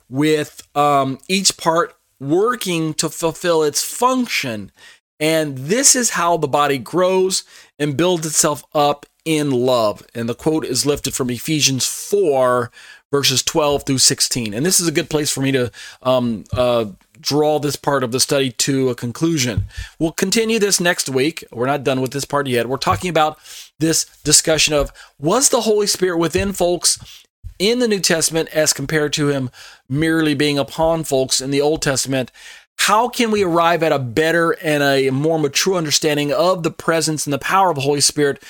with 0.10 0.66
um, 0.76 1.20
each 1.28 1.58
part 1.58 1.96
working 2.20 2.94
to 2.96 3.10
fulfill 3.10 3.64
its 3.64 3.84
function. 3.84 4.72
And 5.20 5.58
this 5.58 5.96
is 5.96 6.12
how 6.12 6.38
the 6.38 6.48
body 6.48 6.78
grows 6.78 7.44
and 7.78 7.98
builds 7.98 8.26
itself 8.26 8.64
up 8.74 9.06
in 9.26 9.52
love. 9.52 10.06
And 10.14 10.30
the 10.30 10.36
quote 10.36 10.66
is 10.66 10.86
lifted 10.86 11.14
from 11.14 11.30
Ephesians 11.30 11.86
4, 11.86 12.72
verses 13.16 13.42
12 13.44 13.84
through 13.86 13.98
16. 13.98 14.54
And 14.54 14.66
this 14.66 14.82
is 14.82 14.90
a 14.90 14.92
good 14.92 15.10
place 15.10 15.32
for 15.32 15.40
me 15.40 15.54
to 15.54 15.72
um, 16.04 16.44
uh, 16.52 16.84
draw 17.22 17.60
this 17.60 17.78
part 17.78 18.04
of 18.04 18.12
the 18.12 18.20
study 18.20 18.52
to 18.52 18.90
a 18.90 18.96
conclusion. 18.96 19.64
We'll 19.98 20.12
continue 20.12 20.60
this 20.60 20.82
next 20.82 21.08
week. 21.08 21.42
We're 21.50 21.66
not 21.66 21.86
done 21.86 22.02
with 22.02 22.12
this 22.12 22.26
part 22.26 22.46
yet. 22.48 22.68
We're 22.68 22.76
talking 22.76 23.10
about 23.10 23.40
this 23.80 24.04
discussion 24.26 24.74
of 24.74 24.92
was 25.18 25.48
the 25.48 25.62
Holy 25.62 25.88
Spirit 25.88 26.18
within 26.18 26.52
folks 26.52 27.24
in 27.58 27.80
the 27.80 27.88
New 27.88 28.02
Testament 28.02 28.50
as 28.50 28.74
compared 28.74 29.14
to 29.14 29.30
him 29.30 29.50
merely 29.88 30.34
being 30.34 30.60
upon 30.60 31.06
folks 31.06 31.40
in 31.40 31.52
the 31.52 31.62
Old 31.62 31.82
Testament? 31.82 32.34
How 32.80 33.08
can 33.08 33.32
we 33.32 33.46
arrive 33.46 33.82
at 33.82 33.94
a 33.94 34.00
better 34.00 34.52
and 34.62 34.84
a 34.84 35.10
more 35.10 35.40
mature 35.40 35.76
understanding 35.76 36.34
of 36.34 36.64
the 36.64 36.72
presence 36.72 37.26
and 37.26 37.32
the 37.32 37.40
power 37.40 37.70
of 37.70 37.76
the 37.76 37.82
Holy 37.82 38.02
Spirit 38.02 38.44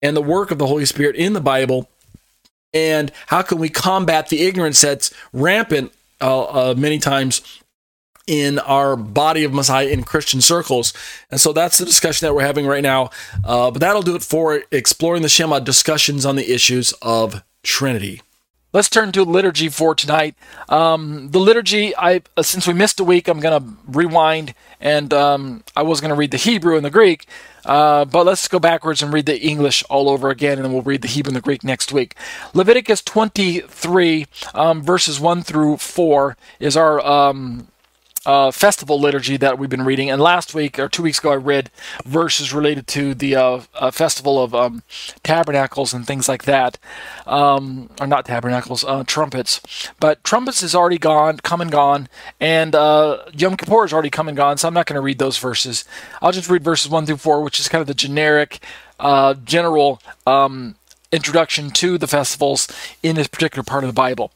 and 0.00 0.16
the 0.16 0.22
work 0.22 0.50
of 0.50 0.56
the 0.56 0.66
Holy 0.66 0.86
Spirit 0.86 1.14
in 1.14 1.34
the 1.34 1.42
Bible? 1.42 1.90
And 2.74 3.10
how 3.26 3.42
can 3.42 3.58
we 3.58 3.68
combat 3.68 4.28
the 4.28 4.42
ignorance 4.42 4.80
that's 4.80 5.12
rampant 5.32 5.92
uh, 6.20 6.70
uh, 6.70 6.74
many 6.76 6.98
times 6.98 7.40
in 8.26 8.58
our 8.60 8.94
body 8.94 9.42
of 9.42 9.54
Messiah 9.54 9.88
in 9.88 10.04
Christian 10.04 10.40
circles. 10.42 10.92
And 11.30 11.40
so 11.40 11.54
that's 11.54 11.78
the 11.78 11.86
discussion 11.86 12.26
that 12.26 12.34
we're 12.34 12.42
having 12.42 12.66
right 12.66 12.82
now. 12.82 13.10
Uh, 13.42 13.70
but 13.70 13.80
that'll 13.80 14.02
do 14.02 14.14
it 14.14 14.22
for 14.22 14.62
exploring 14.70 15.22
the 15.22 15.30
Shema 15.30 15.60
discussions 15.60 16.26
on 16.26 16.36
the 16.36 16.52
issues 16.52 16.92
of 17.00 17.42
Trinity. 17.62 18.20
Let's 18.70 18.90
turn 18.90 19.12
to 19.12 19.22
liturgy 19.22 19.70
for 19.70 19.94
tonight. 19.94 20.34
Um, 20.68 21.30
the 21.30 21.38
liturgy, 21.38 21.96
I 21.96 22.20
uh, 22.36 22.42
since 22.42 22.66
we 22.66 22.74
missed 22.74 23.00
a 23.00 23.04
week, 23.04 23.26
I'm 23.26 23.40
going 23.40 23.62
to 23.62 23.66
rewind, 23.86 24.52
and 24.78 25.10
um, 25.14 25.64
I 25.74 25.80
was 25.80 26.02
going 26.02 26.10
to 26.10 26.14
read 26.14 26.32
the 26.32 26.36
Hebrew 26.36 26.76
and 26.76 26.84
the 26.84 26.90
Greek, 26.90 27.26
uh, 27.64 28.04
but 28.04 28.26
let's 28.26 28.46
go 28.46 28.58
backwards 28.58 29.02
and 29.02 29.10
read 29.10 29.24
the 29.24 29.40
English 29.40 29.82
all 29.88 30.10
over 30.10 30.28
again, 30.28 30.58
and 30.58 30.66
then 30.66 30.74
we'll 30.74 30.82
read 30.82 31.00
the 31.00 31.08
Hebrew 31.08 31.30
and 31.30 31.36
the 31.36 31.40
Greek 31.40 31.64
next 31.64 31.92
week. 31.92 32.14
Leviticus 32.52 33.00
23, 33.00 34.26
um, 34.52 34.82
verses 34.82 35.18
1 35.18 35.44
through 35.44 35.78
4, 35.78 36.36
is 36.60 36.76
our 36.76 37.00
um, 37.00 37.68
uh, 38.28 38.50
festival 38.50 39.00
liturgy 39.00 39.38
that 39.38 39.58
we've 39.58 39.70
been 39.70 39.86
reading. 39.86 40.10
And 40.10 40.20
last 40.20 40.54
week 40.54 40.78
or 40.78 40.86
two 40.86 41.02
weeks 41.02 41.18
ago, 41.18 41.32
I 41.32 41.36
read 41.36 41.70
verses 42.04 42.52
related 42.52 42.86
to 42.88 43.14
the 43.14 43.34
uh, 43.34 43.60
uh, 43.74 43.90
festival 43.90 44.40
of 44.40 44.54
um, 44.54 44.82
tabernacles 45.22 45.94
and 45.94 46.06
things 46.06 46.28
like 46.28 46.44
that. 46.44 46.76
Um, 47.26 47.88
or 47.98 48.06
not 48.06 48.26
tabernacles, 48.26 48.84
uh, 48.84 49.02
trumpets. 49.04 49.62
But 49.98 50.22
trumpets 50.24 50.62
is 50.62 50.74
already 50.74 50.98
gone, 50.98 51.38
come 51.38 51.62
and 51.62 51.72
gone, 51.72 52.08
and 52.38 52.74
uh, 52.74 53.24
Yom 53.32 53.56
Kippur 53.56 53.86
is 53.86 53.94
already 53.94 54.10
come 54.10 54.28
and 54.28 54.36
gone. 54.36 54.58
So 54.58 54.68
I'm 54.68 54.74
not 54.74 54.84
going 54.84 54.96
to 54.96 55.00
read 55.00 55.18
those 55.18 55.38
verses. 55.38 55.86
I'll 56.20 56.32
just 56.32 56.50
read 56.50 56.62
verses 56.62 56.90
one 56.90 57.06
through 57.06 57.16
four, 57.16 57.42
which 57.42 57.58
is 57.58 57.68
kind 57.68 57.80
of 57.80 57.86
the 57.86 57.94
generic, 57.94 58.58
uh, 59.00 59.34
general. 59.42 60.02
Um, 60.26 60.74
introduction 61.10 61.70
to 61.70 61.98
the 61.98 62.06
festivals 62.06 62.68
in 63.02 63.16
this 63.16 63.28
particular 63.28 63.62
part 63.62 63.84
of 63.84 63.88
the 63.88 63.94
Bible. 63.94 64.30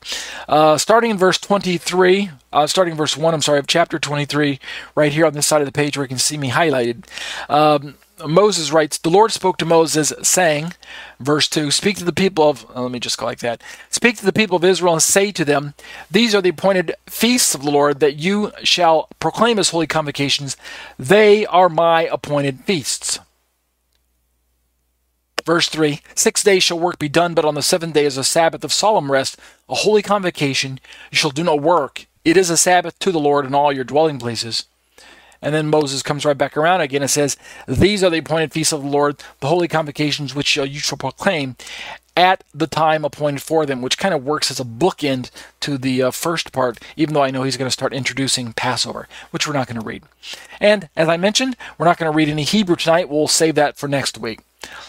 Uh, 0.49 0.79
starting 0.79 1.11
in 1.11 1.19
verse 1.19 1.39
23, 1.39 2.31
uh, 2.53 2.67
starting 2.67 2.93
in 2.93 2.99
verse 2.99 3.17
1, 3.17 3.35
I'm 3.35 3.43
sorry, 3.43 3.59
of 3.59 3.67
chapter 3.67 3.99
23, 3.99 4.59
right 4.95 5.13
here 5.13 5.27
on 5.27 5.35
this 5.35 5.47
side 5.47 5.61
of 5.61 5.67
the 5.67 5.73
page 5.73 5.97
where 5.97 6.05
you 6.05 6.09
can 6.09 6.19
see 6.19 6.39
me 6.39 6.51
highlighted. 6.51 7.05
Um, 7.49 7.97
Moses 8.27 8.73
writes, 8.73 8.99
The 8.99 9.11
Lord 9.11 9.33
spoke 9.33 9.59
to 9.59 9.65
Moses, 9.65 10.13
saying, 10.23 10.75
verse 11.19 11.49
2, 11.49 11.71
Speak 11.71 11.97
to 11.99 12.05
the 12.05 12.13
people 12.13 12.49
of, 12.49 12.67
uh, 12.75 12.83
let 12.83 12.93
me 12.93 13.01
just 13.01 13.19
go 13.19 13.27
like 13.27 13.41
that. 13.41 13.63
Speak 13.91 14.17
to 14.19 14.25
the 14.25 14.33
people 14.33 14.57
of 14.57 14.65
Israel 14.65 14.95
and 14.95 15.03
say 15.03 15.33
to 15.33 15.45
them, 15.45 15.75
These 16.11 16.35
are 16.35 16.43
the 16.43 16.51
appointed 16.51 16.95
feasts 17.09 17.55
of 17.55 17.63
the 17.63 17.71
Lord 17.71 18.01
that 18.01 18.17
you 18.17 18.53
shall 18.63 19.09
proclaim 19.19 19.59
as 19.59 19.71
holy 19.71 19.87
convocations. 19.87 20.57
They 20.99 21.47
are 21.47 21.69
my 21.69 22.03
appointed 22.03 22.61
feasts. 22.61 23.19
Verse 25.45 25.69
3 25.69 26.01
Six 26.15 26.43
days 26.43 26.63
shall 26.63 26.79
work 26.79 26.99
be 26.99 27.09
done, 27.09 27.35
but 27.35 27.45
on 27.45 27.55
the 27.55 27.63
seventh 27.63 27.95
day 27.95 28.05
is 28.05 28.17
a 28.17 28.25
Sabbath 28.25 28.65
of 28.65 28.73
solemn 28.73 29.11
rest, 29.11 29.39
a 29.69 29.75
holy 29.77 30.03
convocation. 30.03 30.81
You 31.11 31.17
shall 31.17 31.31
do 31.31 31.45
no 31.45 31.57
work. 31.57 32.07
It 32.25 32.37
is 32.37 32.51
a 32.51 32.57
Sabbath 32.57 32.99
to 33.01 33.13
the 33.13 33.19
Lord 33.19 33.47
in 33.47 33.55
all 33.55 33.73
your 33.73 33.85
dwelling 33.85 34.19
places. 34.19 34.67
And 35.45 35.53
then 35.53 35.69
Moses 35.69 36.05
comes 36.05 36.25
right 36.25 36.39
back 36.39 36.57
around 36.57 36.83
again 36.83 37.03
and 37.03 37.11
says, 37.11 37.37
These 37.67 38.05
are 38.05 38.11
the 38.11 38.19
appointed 38.19 38.53
feasts 38.53 38.73
of 38.73 38.83
the 38.83 38.89
Lord, 38.89 39.21
the 39.41 39.49
holy 39.49 39.67
convocations 39.67 40.35
which 40.37 40.57
you 40.57 40.79
shall 40.79 40.99
proclaim 40.99 41.57
at 42.17 42.45
the 42.55 42.67
time 42.67 43.05
appointed 43.05 43.43
for 43.43 43.67
them, 43.67 43.83
which 43.83 43.99
kind 43.99 44.15
of 44.15 44.25
works 44.25 44.51
as 44.51 44.61
a 44.61 44.65
bookend 44.65 45.31
to 45.61 45.79
the 45.79 46.03
uh, 46.03 46.11
first 46.11 46.53
part, 46.53 46.79
even 46.97 47.15
though 47.15 47.23
I 47.23 47.31
know 47.31 47.43
he's 47.43 47.57
going 47.57 47.67
to 47.67 47.73
start 47.73 47.93
introducing 47.93 48.53
Passover, 48.53 49.09
which 49.31 49.47
we're 49.47 49.55
not 49.55 49.67
going 49.67 49.81
to 49.81 49.87
read. 49.87 50.05
And 50.61 50.89
as 50.95 51.09
I 51.09 51.17
mentioned, 51.17 51.57
we're 51.77 51.87
not 51.87 51.99
going 51.99 52.11
to 52.11 52.17
read 52.17 52.29
any 52.29 52.45
Hebrew 52.45 52.77
tonight. 52.77 53.09
We'll 53.09 53.29
save 53.29 53.55
that 53.57 53.77
for 53.77 53.89
next 53.89 54.19
week. 54.19 54.41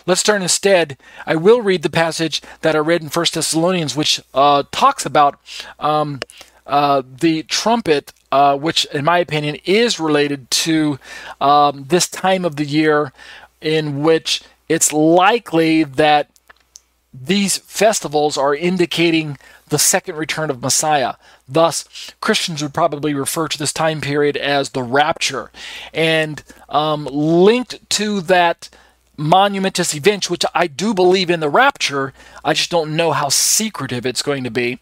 Let's 0.06 0.24
turn 0.24 0.42
instead. 0.42 0.98
I 1.26 1.36
will 1.36 1.62
read 1.62 1.84
the 1.84 1.90
passage 1.90 2.42
that 2.62 2.76
I 2.76 2.80
read 2.80 3.02
in 3.02 3.10
First 3.10 3.34
Thessalonians, 3.34 3.96
which 3.96 4.22
uh, 4.34 4.64
talks 4.72 5.06
about 5.06 5.40
um, 5.80 6.22
uh, 6.66 7.04
the 7.06 7.44
trumpet, 7.44 8.14
uh, 8.32 8.58
which, 8.58 8.86
in 8.86 9.06
my 9.06 9.20
opinion, 9.20 9.58
is 9.66 10.00
related 10.00 10.50
to 10.52 11.00
um, 11.40 11.86
this 11.90 12.10
time 12.10 12.46
of 12.46 12.56
the 12.56 12.66
year 12.66 13.14
in 13.62 14.04
which 14.04 14.42
it's 14.70 14.92
likely 14.92 15.84
that 15.84 16.30
these 17.14 17.58
festivals 17.58 18.38
are 18.38 18.56
indicating 18.56 19.38
the 19.70 19.80
second 19.80 20.16
return 20.16 20.50
of 20.50 20.62
Messiah. 20.62 21.16
Thus, 21.48 22.12
Christians 22.22 22.62
would 22.62 22.74
probably 22.74 23.14
refer 23.14 23.48
to 23.48 23.58
this 23.58 23.74
time 23.74 24.02
period 24.02 24.38
as 24.38 24.70
the 24.70 24.84
rapture. 24.84 25.52
And 25.94 26.44
um, 26.70 27.06
linked 27.06 27.90
to 27.92 28.22
that 28.22 28.70
monumentous 29.18 29.94
event, 29.94 30.30
which 30.30 30.44
I 30.54 30.68
do 30.68 30.94
believe 30.94 31.30
in 31.30 31.40
the 31.40 31.50
rapture. 31.50 32.14
I 32.44 32.54
just 32.54 32.72
don't 32.72 32.96
know 32.96 33.12
how 33.12 33.30
secretive 33.30 34.06
it's 34.06 34.22
going 34.22 34.44
to 34.44 34.52
be. 34.52 34.80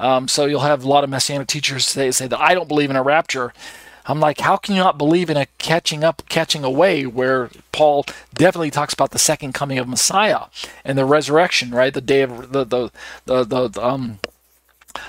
Um, 0.00 0.28
so 0.28 0.46
you'll 0.46 0.60
have 0.60 0.84
a 0.84 0.88
lot 0.88 1.04
of 1.04 1.10
messianic 1.10 1.48
teachers 1.48 1.86
say, 1.86 2.10
say 2.10 2.26
that 2.26 2.40
I 2.40 2.54
don't 2.54 2.68
believe 2.68 2.90
in 2.90 2.96
a 2.96 3.02
rapture. 3.02 3.52
I'm 4.06 4.20
like, 4.20 4.40
how 4.40 4.56
can 4.56 4.74
you 4.74 4.82
not 4.82 4.96
believe 4.96 5.28
in 5.28 5.36
a 5.36 5.46
catching 5.58 6.02
up, 6.02 6.22
catching 6.30 6.64
away, 6.64 7.04
where 7.04 7.50
Paul 7.72 8.06
definitely 8.32 8.70
talks 8.70 8.94
about 8.94 9.10
the 9.10 9.18
second 9.18 9.52
coming 9.52 9.78
of 9.78 9.86
Messiah 9.86 10.44
and 10.82 10.96
the 10.96 11.04
resurrection, 11.04 11.72
right? 11.72 11.92
The 11.92 12.00
day 12.00 12.22
of 12.22 12.52
the 12.52 12.64
the 12.64 12.90
the, 13.26 13.68
the 13.68 13.84
um 13.84 14.18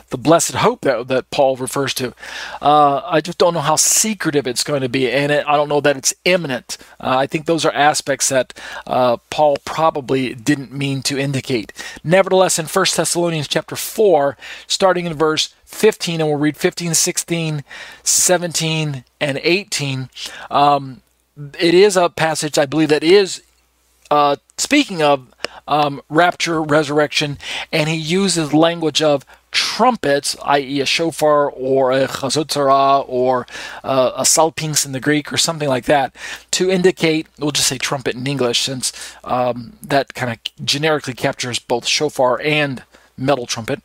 the 0.10 0.18
blessed 0.18 0.56
hope 0.56 0.82
that, 0.82 1.08
that 1.08 1.30
Paul 1.32 1.56
refers 1.56 1.94
to. 1.96 2.14
Uh, 2.62 3.02
I 3.06 3.22
just 3.22 3.38
don't 3.38 3.54
know 3.54 3.60
how 3.62 3.76
secretive 3.76 4.48
it's 4.48 4.64
going 4.64 4.82
to 4.82 4.90
be, 4.90 5.12
and 5.12 5.32
it, 5.32 5.46
I 5.48 5.56
don't 5.56 5.70
know 5.70 5.82
that 5.82 5.98
it's 5.98 6.14
imminent. 6.26 6.78
Uh, 7.00 7.18
I 7.18 7.28
think 7.28 7.46
those 7.46 7.66
are 7.66 7.72
aspects 7.72 8.30
that 8.30 8.54
uh, 8.88 9.18
Paul 9.30 9.58
probably 9.66 10.34
didn't 10.34 10.72
mean 10.72 11.02
to 11.04 11.18
indicate. 11.18 11.74
Nevertheless, 12.04 12.60
in 12.60 12.66
1 12.66 12.86
Thessalonians 12.96 13.48
chapter 13.48 13.76
4, 13.76 14.38
starting 14.68 15.06
in 15.06 15.14
verse 15.14 15.54
15, 15.66 16.22
and 16.22 16.30
we'll 16.30 16.40
read 16.40 16.58
15, 16.58 16.94
16, 16.94 17.64
17, 18.04 19.04
and 19.22 19.40
18, 19.44 20.10
um, 20.50 21.02
it 21.60 21.74
is 21.74 21.96
a 21.96 22.10
passage 22.10 22.58
I 22.58 22.66
believe 22.66 22.90
that 22.90 23.04
is 23.04 23.42
uh, 24.12 24.38
speaking 24.58 25.02
of 25.02 25.28
um, 25.68 26.02
rapture, 26.10 26.62
resurrection, 26.62 27.38
and 27.72 27.88
he 27.88 27.96
uses 27.96 28.54
language 28.54 29.02
of 29.02 29.26
trumpets, 29.60 30.38
i.e., 30.46 30.80
a 30.80 30.86
shofar 30.86 31.52
or 31.52 31.92
a 31.92 32.08
chazotzara 32.08 33.04
or 33.10 33.46
uh, 33.84 34.14
a 34.16 34.22
salpinx 34.22 34.86
in 34.86 34.94
the 34.94 35.02
Greek 35.02 35.34
or 35.34 35.38
something 35.38 35.68
like 35.68 35.84
that, 35.84 36.16
to 36.52 36.72
indicate, 36.72 37.28
we'll 37.38 37.52
just 37.52 37.68
say 37.68 37.78
trumpet 37.78 38.16
in 38.16 38.26
English, 38.26 38.62
since 38.62 38.94
um, 39.26 39.74
that 39.84 40.14
kind 40.14 40.32
of 40.32 40.66
generically 40.66 41.14
captures 41.14 41.60
both 41.60 41.86
shofar 41.86 42.40
and 42.42 42.84
metal 43.18 43.46
trumpet. 43.46 43.82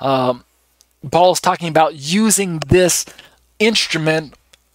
Um, 0.00 0.44
Paul 1.10 1.32
is 1.32 1.40
talking 1.40 1.68
about 1.68 1.94
using 1.94 2.60
this 2.60 3.04
instrument 3.58 4.34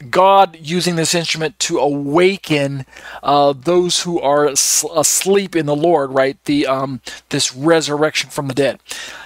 God 0.10 0.58
using 0.60 0.98
this 0.98 1.16
instrument 1.16 1.58
to 1.60 1.80
awaken 1.80 2.86
uh, 3.22 3.54
those 3.54 4.02
who 4.02 4.20
are 4.20 4.48
asleep 4.48 5.56
in 5.56 5.66
the 5.66 5.76
Lord, 5.76 6.12
right? 6.12 6.38
The 6.44 6.68
um, 6.68 7.00
this 7.30 7.56
resurrection 7.56 8.30
from 8.30 8.50
the 8.50 8.54
dead. 8.54 8.80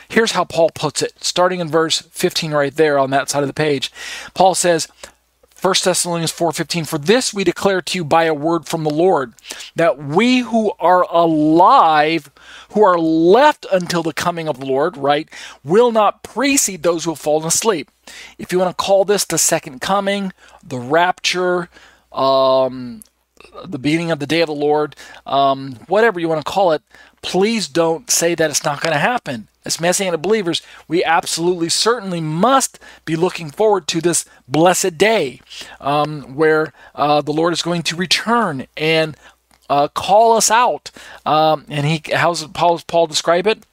Here's 0.10 0.32
how 0.32 0.46
Paul 0.46 0.70
puts 0.70 1.02
it, 1.02 1.14
starting 1.20 1.60
in 1.60 1.68
verse 1.70 2.02
15 2.02 2.52
right 2.52 2.76
there 2.76 2.98
on 2.98 3.10
that 3.12 3.30
side 3.30 3.44
of 3.44 3.48
the 3.48 3.54
page. 3.54 3.92
Paul 4.34 4.56
says, 4.56 4.88
1 5.60 5.74
Thessalonians 5.84 6.32
4:15 6.32 6.88
For 6.88 7.00
this 7.00 7.34
we 7.34 7.44
declare 7.44 7.82
to 7.82 7.98
you 7.98 8.06
by 8.06 8.26
a 8.26 8.34
word 8.34 8.68
from 8.68 8.84
the 8.84 8.92
Lord 8.92 9.34
that 9.76 9.98
we 9.98 10.40
who 10.40 10.72
are 10.80 11.02
alive 11.12 12.30
who 12.72 12.84
are 12.84 13.00
left 13.00 13.66
until 13.72 14.04
the 14.04 14.14
coming 14.14 14.48
of 14.48 14.60
the 14.60 14.66
Lord 14.68 14.96
right 14.96 15.28
will 15.64 15.92
not 15.92 16.22
precede 16.22 16.84
those 16.84 17.06
who 17.06 17.12
have 17.12 17.20
fallen 17.20 17.48
asleep. 17.48 17.90
If 18.38 18.52
you 18.52 18.60
want 18.60 18.78
to 18.78 18.84
call 18.84 19.04
this 19.04 19.26
the 19.26 19.40
second 19.40 19.82
coming, 19.82 20.32
the 20.64 20.78
rapture, 20.78 21.70
um, 22.12 23.02
the 23.66 23.80
beginning 23.80 24.12
of 24.12 24.20
the 24.20 24.28
day 24.28 24.42
of 24.42 24.48
the 24.48 24.54
Lord, 24.54 24.96
um, 25.26 25.74
whatever 25.88 26.20
you 26.20 26.30
want 26.30 26.46
to 26.46 26.52
call 26.52 26.72
it, 26.72 26.84
please 27.28 27.68
don't 27.68 28.10
say 28.10 28.36
that 28.36 28.50
it's 28.50 28.64
not 28.64 28.80
going 28.80 28.94
to 28.94 29.00
happen. 29.00 29.50
As 29.66 29.82
Messianic 29.82 30.22
believers, 30.22 30.62
we 30.88 31.04
absolutely 31.04 31.68
certainly 31.68 32.22
must 32.22 32.80
be 33.04 33.18
looking 33.18 33.52
forward 33.52 33.86
to 33.90 34.00
this 34.00 34.24
blessed 34.48 34.98
day 34.98 35.42
um, 35.82 36.36
where 36.36 36.72
uh, 36.96 37.22
the 37.22 37.34
Lord 37.34 37.52
is 37.52 37.62
going 37.62 37.84
to 37.84 37.98
return 37.98 38.66
and 38.78 39.18
uh, 39.70 39.90
call 39.90 40.38
us 40.38 40.50
out. 40.50 40.90
Um, 41.26 41.66
and 41.68 41.86
he, 41.86 42.02
how's 42.14 42.48
Paul, 42.48 42.80
Paul 42.88 43.08
describe 43.08 43.46
it? 43.46 43.66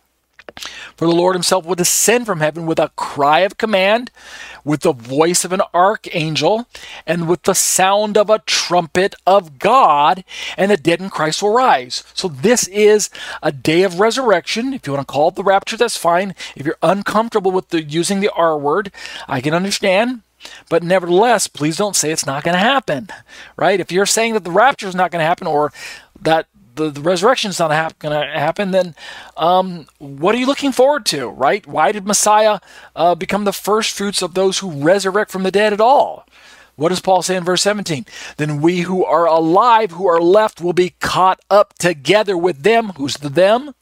For 0.96 1.07
the 1.07 1.14
Lord 1.14 1.34
himself 1.34 1.64
will 1.64 1.74
descend 1.74 2.26
from 2.26 2.40
heaven 2.40 2.66
with 2.66 2.78
a 2.78 2.90
cry 2.96 3.40
of 3.40 3.59
command, 3.59 4.11
with 4.64 4.80
the 4.80 4.92
voice 4.92 5.44
of 5.44 5.52
an 5.52 5.62
archangel, 5.72 6.66
and 7.07 7.28
with 7.28 7.42
the 7.42 7.55
sound 7.55 8.16
of 8.16 8.30
a 8.30 8.40
trumpet 8.40 9.14
of 9.26 9.59
God, 9.59 10.24
and 10.57 10.70
the 10.70 10.76
dead 10.76 11.00
in 11.00 11.11
Christ 11.11 11.42
will 11.42 11.52
rise. 11.55 12.05
So 12.14 12.28
this 12.28 12.68
is 12.68 13.11
a 13.42 13.52
day 13.52 13.82
of 13.82 14.00
resurrection. 14.00 14.72
If 14.72 14.86
you 14.86 14.92
want 14.92 15.07
to 15.07 15.12
call 15.12 15.28
it 15.28 15.34
the 15.34 15.44
rapture, 15.44 15.76
that's 15.76 15.96
fine. 15.96 16.34
If 16.57 16.64
you're 16.66 16.78
uncomfortable 16.82 17.50
with 17.50 17.70
the, 17.70 17.82
using 17.82 18.20
the 18.20 18.30
R 18.30 18.57
word, 18.57 18.92
I 19.28 19.40
can 19.40 19.55
understand. 19.55 20.22
But 20.68 20.82
nevertheless, 20.82 21.46
please 21.46 21.76
don't 21.78 21.96
say 21.96 22.11
it's 22.11 22.26
not 22.26 22.44
going 22.44 22.55
to 22.55 22.59
happen, 22.59 23.09
right? 23.57 23.80
If 23.80 23.90
you're 23.90 24.07
saying 24.07 24.34
that 24.34 24.44
the 24.44 24.50
rapture 24.50 24.86
is 24.86 24.94
not 24.94 25.11
going 25.11 25.20
to 25.20 25.26
happen 25.26 25.46
or 25.46 25.72
that 26.20 26.46
the, 26.75 26.91
the 26.91 27.01
resurrection 27.01 27.51
is 27.51 27.59
not 27.59 27.70
hap- 27.70 27.99
going 27.99 28.18
to 28.18 28.39
happen, 28.39 28.70
then 28.70 28.95
um, 29.37 29.87
what 29.99 30.35
are 30.35 30.39
you 30.39 30.47
looking 30.47 30.72
forward 30.72 31.07
to, 31.07 31.29
right? 31.29 31.66
Why 31.66 31.93
did 31.93 32.07
Messiah 32.07 32.61
uh, 32.97 33.14
become 33.14 33.45
the 33.45 33.53
first 33.53 33.97
fruits 33.97 34.22
of 34.22 34.35
those 34.35 34.59
who 34.59 34.70
resurrect 34.70 35.31
from 35.31 35.43
the 35.43 35.51
dead 35.51 35.72
at 35.72 35.81
all? 35.81 36.27
What 36.77 36.89
does 36.89 37.01
Paul 37.01 37.22
say 37.22 37.37
in 37.37 37.45
verse 37.45 37.62
17? 37.62 38.05
Then 38.37 38.61
we 38.61 38.81
who 38.81 39.05
are 39.05 39.27
alive, 39.27 39.93
who 39.93 40.09
are 40.09 40.20
left, 40.20 40.61
will 40.61 40.72
be 40.72 40.95
caught 41.01 41.41
up 41.49 41.75
together 41.79 42.37
with 42.37 42.62
them. 42.62 42.91
Who's 42.97 43.16
the 43.16 43.29
them? 43.29 43.75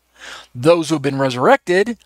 Those 0.55 0.89
who 0.89 0.97
have 0.97 1.03
been 1.03 1.19
resurrected 1.19 1.97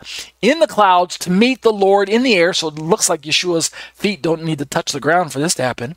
in 0.41 0.61
the 0.61 0.67
clouds 0.67 1.19
to 1.19 1.31
meet 1.31 1.63
the 1.63 1.73
Lord 1.73 2.09
in 2.09 2.23
the 2.23 2.35
air. 2.35 2.53
So 2.53 2.69
it 2.69 2.79
looks 2.79 3.11
like 3.11 3.23
Yeshua's 3.23 3.69
feet 3.95 4.23
don't 4.23 4.45
need 4.45 4.59
to 4.61 4.65
touch 4.65 4.93
the 4.93 5.01
ground 5.01 5.33
for 5.33 5.39
this 5.39 5.55
to 5.57 5.63
happen. 5.63 5.97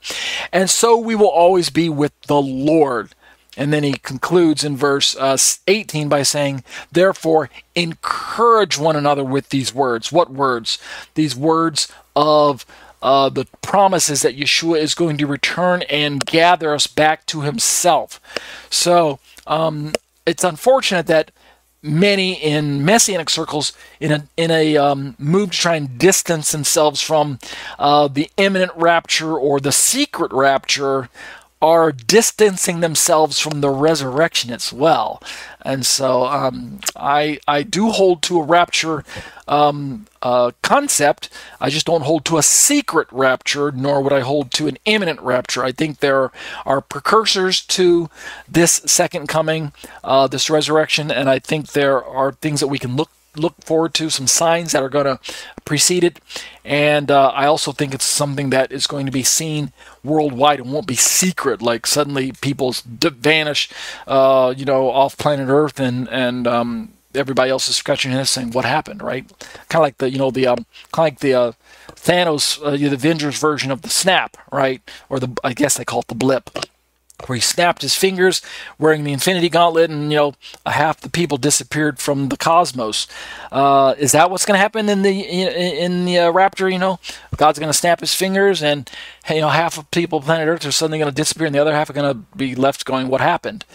And 0.52 0.70
so 0.70 0.98
we 0.98 1.16
will 1.16 1.30
always 1.30 1.70
be 1.70 1.88
with 1.88 2.20
the 2.22 2.42
Lord. 2.42 3.14
And 3.60 3.74
then 3.74 3.84
he 3.84 3.92
concludes 3.92 4.64
in 4.64 4.78
verse 4.78 5.18
uh, 5.18 5.38
18 5.68 6.08
by 6.08 6.24
saying, 6.24 6.64
Therefore, 6.94 7.50
encourage 7.76 8.78
one 8.78 8.96
another 8.96 9.24
with 9.24 9.50
these 9.50 9.76
words. 9.76 10.14
What 10.14 10.32
words? 10.32 10.80
These 11.16 11.36
words 11.36 11.92
of 12.16 12.66
uh, 13.02 13.28
the 13.28 13.46
promises 13.62 14.22
that 14.22 14.38
Yeshua 14.38 14.80
is 14.80 14.96
going 14.96 15.18
to 15.18 15.28
return 15.28 15.82
and 15.84 16.26
gather 16.26 16.74
us 16.74 16.88
back 16.88 17.26
to 17.28 17.42
himself. 17.42 18.22
So 18.70 19.20
um, 19.46 19.92
it's 20.26 20.46
unfortunate 20.46 21.08
that 21.08 21.32
many 21.82 22.34
in 22.34 22.84
messianic 22.84 23.30
circles 23.30 23.72
in 24.00 24.12
a 24.12 24.28
in 24.36 24.52
a 24.52 24.78
um, 24.78 25.16
move 25.18 25.52
to 25.52 25.58
try 25.58 25.76
and 25.76 25.98
distance 25.98 26.52
themselves 26.52 27.02
from 27.02 27.40
uh, 27.78 28.08
the 28.08 28.30
imminent 28.38 28.72
rapture 28.76 29.38
or 29.38 29.60
the 29.60 29.72
secret 29.72 30.32
rapture 30.34 31.10
are 31.62 31.92
distancing 31.92 32.80
themselves 32.80 33.40
from 33.40 33.60
the 33.60 33.70
resurrection 33.70 34.52
as 34.52 34.72
well. 34.72 35.22
And 35.62 35.86
so 35.86 36.26
um, 36.26 36.80
I, 36.96 37.40
I 37.48 37.64
do 37.64 37.90
hold 37.90 38.22
to 38.24 38.40
a 38.40 38.44
rapture 38.44 39.04
um, 39.46 40.08
uh, 40.22 40.52
concept. 40.62 41.30
I 41.60 41.70
just 41.70 41.86
don't 41.86 42.04
hold 42.04 42.24
to 42.26 42.38
a 42.38 42.44
secret 42.44 43.10
rapture, 43.12 43.72
nor 43.72 44.02
would 44.02 44.14
I 44.14 44.22
hold 44.22 44.52
to 44.52 44.68
an 44.68 44.78
imminent 44.86 45.20
rapture. 45.20 45.64
I 45.64 45.74
think 45.74 46.00
there 46.00 46.32
are 46.66 46.80
precursors 46.80 47.60
to 47.62 48.10
this 48.48 48.74
second 48.86 49.28
coming, 49.28 49.74
uh, 50.04 50.28
this 50.28 50.50
resurrection, 50.50 51.12
and 51.12 51.30
I 51.30 51.40
think 51.40 51.74
there 51.74 52.02
are 52.04 52.32
things 52.32 52.62
that 52.62 52.68
we 52.68 52.80
can 52.80 52.96
look 52.96 53.10
look 53.36 53.56
forward 53.64 53.94
to, 53.96 54.10
some 54.10 54.28
signs 54.28 54.72
that 54.72 54.84
are 54.84 54.90
going 54.90 55.06
to 55.06 55.20
precede 55.66 56.04
it. 56.04 56.20
And 56.64 57.10
uh, 57.12 57.30
I 57.30 57.46
also 57.46 57.72
think 57.72 57.94
it's 57.94 58.06
something 58.06 58.50
that 58.52 58.72
is 58.72 58.88
going 58.88 59.06
to 59.06 59.12
be 59.12 59.24
seen 59.24 59.72
worldwide 60.04 60.60
and 60.60 60.72
won't 60.72 60.88
be 60.88 60.96
secret. 60.96 61.62
Like 61.62 61.88
suddenly 61.88 62.32
people 62.32 62.76
vanish, 62.86 63.70
uh, 64.08 64.54
you 64.56 64.66
know, 64.66 64.90
off 64.90 65.18
planet 65.18 65.50
Earth, 65.50 65.80
and 65.80 66.08
and 66.10 66.48
um, 66.48 66.94
everybody 67.16 67.50
else 67.50 67.68
is 67.68 67.76
scratching 67.76 68.12
their 68.12 68.20
head 68.20 68.28
saying, 68.28 68.52
"What 68.52 68.66
happened?" 68.66 69.02
Right? 69.02 69.28
Kind 69.70 69.82
of 69.82 69.82
like 69.82 69.98
the 69.98 70.10
you 70.10 70.18
know 70.18 70.32
the 70.32 70.48
um, 70.48 70.66
kind 70.92 71.08
of 71.08 71.14
like 71.14 71.20
the 71.20 71.34
uh, 71.34 71.52
Thanos, 71.96 72.64
uh, 72.64 72.78
the 72.78 72.94
Avengers 72.94 73.40
version 73.40 73.72
of 73.72 73.82
the 73.82 73.90
snap, 73.90 74.38
right? 74.52 74.82
Or 75.10 75.20
the 75.20 75.36
I 75.44 75.54
guess 75.54 75.78
they 75.78 75.86
call 75.86 76.02
it 76.02 76.08
the 76.08 76.16
blip 76.16 76.50
where 77.28 77.36
he 77.36 77.42
snapped 77.42 77.82
his 77.82 77.96
fingers 77.96 78.42
wearing 78.78 79.04
the 79.04 79.14
Infinity 79.14 79.50
Gauntlet, 79.50 79.90
and 79.90 80.12
you 80.12 80.18
know 80.18 80.34
half 80.66 81.02
the 81.02 81.10
people 81.10 81.38
disappeared 81.38 82.00
from 82.00 82.30
the 82.30 82.38
cosmos. 82.38 83.08
Uh, 83.52 83.96
is 83.98 84.12
that 84.12 84.30
what's 84.32 84.46
going 84.46 84.56
to 84.56 84.62
happen 84.62 84.90
in 84.90 85.02
the 85.02 85.22
in, 85.22 86.06
the 86.06 86.20
uh, 86.20 86.32
Rapture? 86.32 86.70
You 86.70 86.80
know, 86.80 87.00
God's 87.36 87.60
going 87.60 87.72
to 87.72 87.78
snap 87.78 88.00
His 88.00 88.14
fingers, 88.14 88.62
and 88.64 88.90
you 89.30 89.42
know 89.42 89.50
half 89.50 89.78
of 89.78 89.90
people 89.92 90.22
planet 90.22 90.48
Earth 90.48 90.66
are 90.66 90.72
suddenly 90.72 91.00
going 91.00 91.12
to 91.12 91.16
disappear, 91.16 91.48
and 91.48 91.56
the 91.56 91.60
other 91.60 91.74
half 91.74 91.90
are 91.90 91.94
going 91.94 92.14
to 92.14 92.38
be 92.38 92.56
left 92.56 92.86
going, 92.86 93.08
"What 93.08 93.22
happened?" 93.22 93.66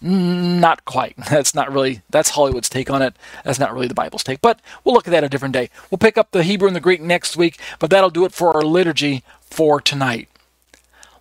Not 0.00 0.84
quite. 0.84 1.16
That's 1.30 1.54
not 1.54 1.72
really. 1.72 2.02
That's 2.10 2.30
Hollywood's 2.30 2.68
take 2.68 2.90
on 2.90 3.00
it. 3.00 3.14
That's 3.42 3.58
not 3.58 3.72
really 3.72 3.88
the 3.88 3.94
Bible's 3.94 4.22
take. 4.22 4.42
But 4.42 4.60
we'll 4.84 4.94
look 4.94 5.08
at 5.08 5.12
that 5.12 5.24
a 5.24 5.30
different 5.30 5.54
day. 5.54 5.70
We'll 5.90 5.98
pick 5.98 6.18
up 6.18 6.30
the 6.30 6.42
Hebrew 6.42 6.66
and 6.66 6.76
the 6.76 6.80
Greek 6.80 7.00
next 7.00 7.36
week. 7.36 7.58
But 7.78 7.88
that'll 7.88 8.10
do 8.10 8.26
it 8.26 8.32
for 8.32 8.54
our 8.54 8.62
liturgy 8.62 9.22
for 9.40 9.80
tonight 9.80 10.28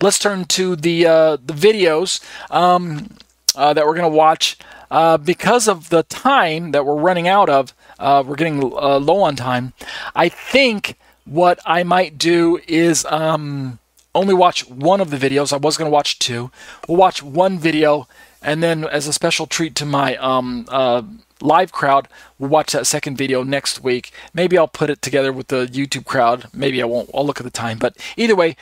let's 0.04 0.20
turn 0.20 0.44
to 0.46 0.76
the 0.76 1.08
uh, 1.08 1.38
the 1.38 1.54
videos 1.54 2.22
um, 2.52 3.16
uh, 3.56 3.74
that 3.74 3.86
we're 3.86 3.96
going 3.96 4.12
to 4.12 4.18
watch. 4.18 4.58
Uh, 4.92 5.18
because 5.18 5.68
of 5.68 5.90
the 5.90 6.04
time 6.04 6.70
that 6.70 6.86
we're 6.86 6.94
running 6.96 7.28
out 7.28 7.50
of, 7.50 7.74
uh, 7.98 8.24
we're 8.24 8.36
getting 8.36 8.62
uh, 8.62 9.00
low 9.00 9.22
on 9.22 9.36
time. 9.36 9.74
I 10.14 10.30
think 10.30 11.00
what 11.26 11.60
I 11.66 11.82
might 11.82 12.20
do 12.20 12.60
is 12.68 13.04
um, 13.06 13.80
only 14.14 14.36
watch 14.36 14.70
one 14.70 15.02
of 15.02 15.10
the 15.10 15.18
videos. 15.18 15.52
I 15.52 15.58
was 15.58 15.78
going 15.78 15.90
to 15.90 15.94
watch 15.94 16.20
two. 16.20 16.52
We'll 16.88 16.98
watch 16.98 17.24
one 17.24 17.58
video, 17.58 18.08
and 18.40 18.62
then 18.62 18.84
as 18.84 19.08
a 19.08 19.14
special 19.14 19.48
treat 19.48 19.74
to 19.78 19.86
my 19.86 20.16
um, 20.18 20.66
uh, 20.68 21.02
live 21.44 21.72
crowd 21.72 22.08
will 22.40 22.48
watch 22.48 22.72
that 22.72 22.88
second 22.88 23.18
video 23.18 23.44
next 23.44 23.84
week. 23.84 24.12
Maybe 24.34 24.58
I'll 24.58 24.68
put 24.68 24.90
it 24.90 25.02
together 25.02 25.32
with 25.32 25.48
the 25.48 25.68
YouTube 25.68 26.06
crowd. 26.06 26.48
Maybe 26.54 26.82
I 26.82 26.86
won't. 26.86 27.10
I'll 27.14 27.26
look 27.26 27.40
at 27.40 27.44
the 27.44 27.52
time. 27.52 27.78
But 27.78 27.98
either 28.18 28.36
way, 28.36 28.56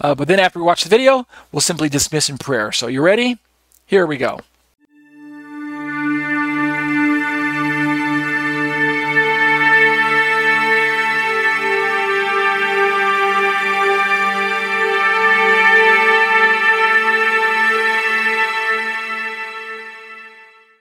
uh, 0.00 0.14
but 0.14 0.28
then 0.28 0.38
after 0.38 0.58
we 0.58 0.64
watch 0.64 0.84
the 0.84 0.90
video, 0.90 1.26
we'll 1.50 1.60
simply 1.60 1.88
dismiss 1.88 2.28
in 2.28 2.38
prayer. 2.38 2.70
So 2.72 2.86
you 2.86 3.02
ready? 3.02 3.38
Here 3.86 4.06
we 4.06 4.16
go. 4.16 4.40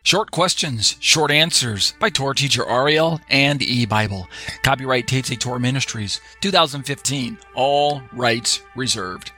Short 0.05 0.29
Questions, 0.29 0.97
Short 0.99 1.31
Answers 1.31 1.95
by 1.99 2.11
Torah 2.11 2.35
Teacher 2.35 2.63
Ariel 2.69 3.19
and 3.27 3.59
eBible. 3.59 4.27
Copyright 4.61 5.07
Tetze 5.07 5.35
Torah 5.39 5.59
Ministries, 5.59 6.21
2015. 6.41 7.39
All 7.55 8.03
rights 8.13 8.61
reserved. 8.75 9.31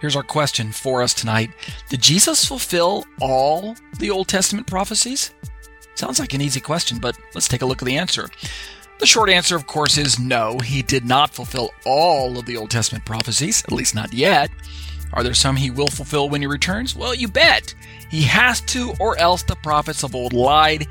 Here's 0.00 0.16
our 0.16 0.24
question 0.24 0.72
for 0.72 1.04
us 1.04 1.14
tonight 1.14 1.50
Did 1.88 2.02
Jesus 2.02 2.44
fulfill 2.44 3.04
all 3.20 3.76
the 4.00 4.10
Old 4.10 4.26
Testament 4.26 4.66
prophecies? 4.66 5.32
Sounds 5.94 6.18
like 6.18 6.34
an 6.34 6.40
easy 6.40 6.60
question, 6.60 6.98
but 6.98 7.16
let's 7.36 7.46
take 7.46 7.62
a 7.62 7.66
look 7.66 7.80
at 7.80 7.86
the 7.86 7.96
answer. 7.96 8.28
The 8.98 9.06
short 9.06 9.30
answer, 9.30 9.54
of 9.54 9.68
course, 9.68 9.98
is 9.98 10.18
no, 10.18 10.58
he 10.58 10.82
did 10.82 11.04
not 11.04 11.30
fulfill 11.30 11.70
all 11.86 12.36
of 12.36 12.44
the 12.44 12.56
Old 12.56 12.72
Testament 12.72 13.04
prophecies, 13.04 13.62
at 13.62 13.72
least 13.72 13.94
not 13.94 14.12
yet. 14.12 14.50
Are 15.12 15.22
there 15.22 15.34
some 15.34 15.56
he 15.56 15.70
will 15.70 15.88
fulfill 15.88 16.28
when 16.28 16.40
he 16.40 16.46
returns? 16.46 16.94
Well, 16.94 17.14
you 17.14 17.28
bet. 17.28 17.74
He 18.10 18.22
has 18.22 18.60
to, 18.62 18.94
or 19.00 19.18
else 19.18 19.42
the 19.42 19.56
prophets 19.56 20.02
of 20.02 20.14
old 20.14 20.32
lied, 20.32 20.86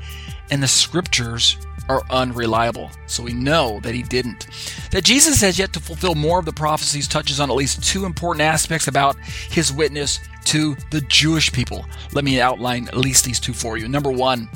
and 0.50 0.62
the 0.62 0.68
scriptures 0.68 1.56
are 1.88 2.02
unreliable. 2.10 2.90
So 3.06 3.22
we 3.22 3.32
know 3.32 3.80
that 3.80 3.94
he 3.94 4.02
didn't. 4.02 4.46
That 4.92 5.04
Jesus 5.04 5.40
has 5.40 5.58
yet 5.58 5.72
to 5.72 5.80
fulfill 5.80 6.14
more 6.14 6.38
of 6.38 6.44
the 6.44 6.52
prophecies 6.52 7.08
touches 7.08 7.40
on 7.40 7.50
at 7.50 7.56
least 7.56 7.82
two 7.82 8.04
important 8.04 8.42
aspects 8.42 8.86
about 8.86 9.16
his 9.50 9.72
witness 9.72 10.20
to 10.46 10.76
the 10.90 11.00
Jewish 11.02 11.52
people. 11.52 11.84
Let 12.12 12.24
me 12.24 12.40
outline 12.40 12.88
at 12.88 12.96
least 12.96 13.24
these 13.24 13.40
two 13.40 13.52
for 13.52 13.76
you. 13.76 13.88
Number 13.88 14.12
one, 14.12 14.48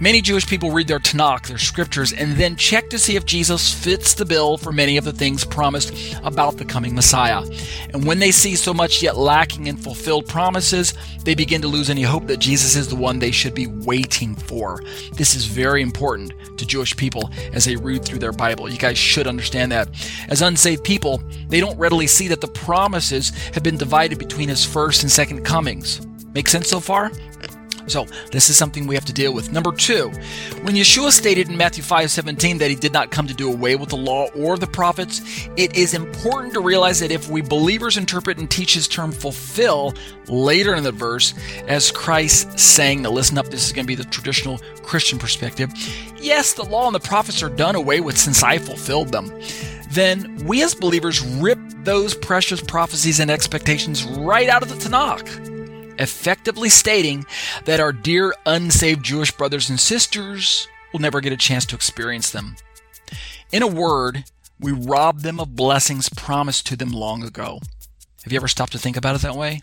Many 0.00 0.20
Jewish 0.20 0.46
people 0.48 0.72
read 0.72 0.88
their 0.88 0.98
Tanakh, 0.98 1.46
their 1.46 1.56
scriptures, 1.56 2.12
and 2.12 2.36
then 2.36 2.56
check 2.56 2.90
to 2.90 2.98
see 2.98 3.14
if 3.14 3.24
Jesus 3.24 3.72
fits 3.72 4.14
the 4.14 4.24
bill 4.24 4.56
for 4.56 4.72
many 4.72 4.96
of 4.96 5.04
the 5.04 5.12
things 5.12 5.44
promised 5.44 6.16
about 6.24 6.56
the 6.56 6.64
coming 6.64 6.96
Messiah. 6.96 7.42
And 7.90 8.04
when 8.04 8.18
they 8.18 8.32
see 8.32 8.56
so 8.56 8.74
much 8.74 9.04
yet 9.04 9.16
lacking 9.16 9.68
in 9.68 9.76
fulfilled 9.76 10.26
promises, 10.26 10.94
they 11.22 11.36
begin 11.36 11.62
to 11.62 11.68
lose 11.68 11.90
any 11.90 12.02
hope 12.02 12.26
that 12.26 12.40
Jesus 12.40 12.74
is 12.74 12.88
the 12.88 12.96
one 12.96 13.20
they 13.20 13.30
should 13.30 13.54
be 13.54 13.68
waiting 13.68 14.34
for. 14.34 14.82
This 15.12 15.36
is 15.36 15.44
very 15.44 15.80
important 15.80 16.32
to 16.58 16.66
Jewish 16.66 16.96
people 16.96 17.30
as 17.52 17.64
they 17.64 17.76
read 17.76 18.04
through 18.04 18.18
their 18.18 18.32
Bible. 18.32 18.68
You 18.68 18.78
guys 18.78 18.98
should 18.98 19.28
understand 19.28 19.70
that. 19.70 19.88
As 20.28 20.42
unsaved 20.42 20.82
people, 20.82 21.22
they 21.48 21.60
don't 21.60 21.78
readily 21.78 22.08
see 22.08 22.26
that 22.28 22.40
the 22.40 22.48
promises 22.48 23.30
have 23.54 23.62
been 23.62 23.78
divided 23.78 24.18
between 24.18 24.48
his 24.48 24.64
first 24.64 25.04
and 25.04 25.12
second 25.12 25.44
comings. 25.44 26.04
Make 26.34 26.48
sense 26.48 26.68
so 26.68 26.80
far? 26.80 27.12
So 27.86 28.06
this 28.30 28.48
is 28.48 28.56
something 28.56 28.86
we 28.86 28.94
have 28.94 29.04
to 29.06 29.12
deal 29.12 29.34
with. 29.34 29.52
Number 29.52 29.72
two, 29.72 30.08
when 30.62 30.74
Yeshua 30.74 31.10
stated 31.10 31.48
in 31.48 31.56
Matthew 31.56 31.82
5 31.82 32.10
17 32.10 32.58
that 32.58 32.70
he 32.70 32.76
did 32.76 32.92
not 32.92 33.10
come 33.10 33.26
to 33.26 33.34
do 33.34 33.52
away 33.52 33.76
with 33.76 33.90
the 33.90 33.96
law 33.96 34.28
or 34.36 34.56
the 34.56 34.66
prophets, 34.66 35.48
it 35.56 35.76
is 35.76 35.94
important 35.94 36.54
to 36.54 36.60
realize 36.60 37.00
that 37.00 37.10
if 37.10 37.28
we 37.28 37.42
believers 37.42 37.96
interpret 37.96 38.38
and 38.38 38.50
teach 38.50 38.74
his 38.74 38.88
term 38.88 39.12
fulfill 39.12 39.94
later 40.28 40.74
in 40.74 40.82
the 40.82 40.92
verse 40.92 41.34
as 41.68 41.90
Christ 41.90 42.58
saying, 42.58 43.02
now 43.02 43.10
listen 43.10 43.38
up, 43.38 43.46
this 43.46 43.66
is 43.66 43.72
going 43.72 43.84
to 43.84 43.88
be 43.88 43.94
the 43.94 44.04
traditional 44.04 44.58
Christian 44.82 45.18
perspective. 45.18 45.70
Yes, 46.16 46.54
the 46.54 46.64
law 46.64 46.86
and 46.86 46.94
the 46.94 47.00
prophets 47.00 47.42
are 47.42 47.50
done 47.50 47.74
away 47.74 48.00
with 48.00 48.16
since 48.16 48.42
I 48.42 48.58
fulfilled 48.58 49.12
them. 49.12 49.30
Then 49.90 50.44
we 50.44 50.62
as 50.62 50.74
believers 50.74 51.20
rip 51.20 51.58
those 51.84 52.14
precious 52.14 52.60
prophecies 52.60 53.20
and 53.20 53.30
expectations 53.30 54.04
right 54.04 54.48
out 54.48 54.62
of 54.62 54.68
the 54.68 54.74
Tanakh 54.74 55.53
effectively 55.98 56.68
stating 56.68 57.26
that 57.64 57.80
our 57.80 57.92
dear 57.92 58.34
unsaved 58.46 59.04
Jewish 59.04 59.30
brothers 59.30 59.70
and 59.70 59.78
sisters 59.78 60.68
will 60.92 61.00
never 61.00 61.20
get 61.20 61.32
a 61.32 61.36
chance 61.36 61.66
to 61.66 61.76
experience 61.76 62.30
them. 62.30 62.56
In 63.52 63.62
a 63.62 63.66
word, 63.66 64.24
we 64.60 64.72
rob 64.72 65.20
them 65.20 65.40
of 65.40 65.56
blessings 65.56 66.08
promised 66.08 66.66
to 66.68 66.76
them 66.76 66.90
long 66.90 67.22
ago. 67.22 67.60
Have 68.24 68.32
you 68.32 68.38
ever 68.38 68.48
stopped 68.48 68.72
to 68.72 68.78
think 68.78 68.96
about 68.96 69.16
it 69.16 69.22
that 69.22 69.36
way? 69.36 69.60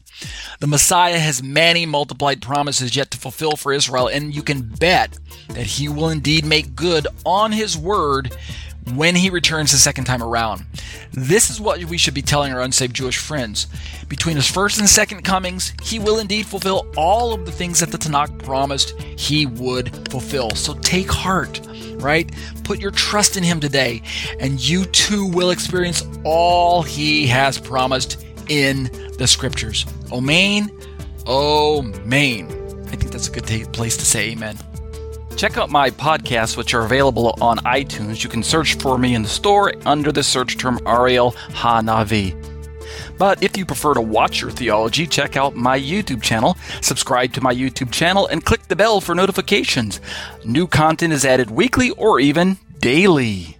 The 0.59 0.67
Messiah 0.67 1.17
has 1.17 1.41
many 1.41 1.87
multiplied 1.87 2.43
promises 2.43 2.95
yet 2.95 3.09
to 3.09 3.17
fulfill 3.17 3.53
for 3.53 3.73
Israel, 3.73 4.07
and 4.07 4.35
you 4.35 4.43
can 4.43 4.61
bet 4.61 5.17
that 5.49 5.65
he 5.65 5.89
will 5.89 6.09
indeed 6.09 6.45
make 6.45 6.75
good 6.75 7.07
on 7.25 7.51
his 7.51 7.75
word 7.75 8.37
when 8.93 9.15
he 9.15 9.29
returns 9.29 9.71
the 9.71 9.77
second 9.77 10.05
time 10.05 10.23
around. 10.23 10.65
This 11.11 11.49
is 11.49 11.61
what 11.61 11.83
we 11.85 11.97
should 11.97 12.13
be 12.13 12.21
telling 12.21 12.53
our 12.53 12.61
unsaved 12.61 12.95
Jewish 12.95 13.17
friends. 13.17 13.67
Between 14.07 14.35
his 14.35 14.49
first 14.49 14.79
and 14.79 14.89
second 14.89 15.23
comings, 15.23 15.73
he 15.83 15.99
will 15.99 16.19
indeed 16.19 16.45
fulfill 16.45 16.87
all 16.97 17.33
of 17.33 17.45
the 17.45 17.51
things 17.51 17.79
that 17.79 17.91
the 17.91 17.97
Tanakh 17.97 18.43
promised 18.43 18.99
he 18.99 19.45
would 19.45 20.09
fulfill. 20.09 20.49
So 20.51 20.73
take 20.75 21.09
heart, 21.09 21.61
right? 21.95 22.31
Put 22.63 22.79
your 22.79 22.91
trust 22.91 23.37
in 23.37 23.43
him 23.43 23.59
today, 23.59 24.01
and 24.39 24.59
you 24.59 24.85
too 24.85 25.27
will 25.27 25.51
experience 25.51 26.03
all 26.23 26.81
he 26.81 27.27
has 27.27 27.57
promised 27.57 28.23
in 28.49 28.83
the 29.17 29.27
scriptures. 29.27 29.85
Amen. 30.11 30.71
Amen. 31.27 32.47
I 32.87 32.95
think 32.95 33.11
that's 33.11 33.27
a 33.27 33.31
good 33.31 33.73
place 33.73 33.95
to 33.97 34.05
say 34.05 34.31
amen. 34.31 34.57
Check 35.41 35.57
out 35.57 35.71
my 35.71 35.89
podcasts, 35.89 36.55
which 36.55 36.75
are 36.75 36.85
available 36.85 37.35
on 37.41 37.57
iTunes. 37.65 38.23
You 38.23 38.29
can 38.29 38.43
search 38.43 38.75
for 38.75 38.99
me 38.99 39.15
in 39.15 39.23
the 39.23 39.27
store 39.27 39.73
under 39.87 40.11
the 40.11 40.21
search 40.21 40.55
term 40.55 40.79
Ariel 40.85 41.31
Hanavi. 41.31 42.35
But 43.17 43.41
if 43.41 43.57
you 43.57 43.65
prefer 43.65 43.95
to 43.95 44.01
watch 44.01 44.39
your 44.39 44.51
theology, 44.51 45.07
check 45.07 45.37
out 45.37 45.55
my 45.55 45.79
YouTube 45.79 46.21
channel, 46.21 46.57
subscribe 46.81 47.33
to 47.33 47.41
my 47.41 47.55
YouTube 47.55 47.91
channel, 47.91 48.27
and 48.27 48.45
click 48.45 48.67
the 48.67 48.75
bell 48.75 49.01
for 49.01 49.15
notifications. 49.15 49.99
New 50.45 50.67
content 50.67 51.11
is 51.11 51.25
added 51.25 51.49
weekly 51.49 51.89
or 51.89 52.19
even 52.19 52.59
daily. 52.79 53.57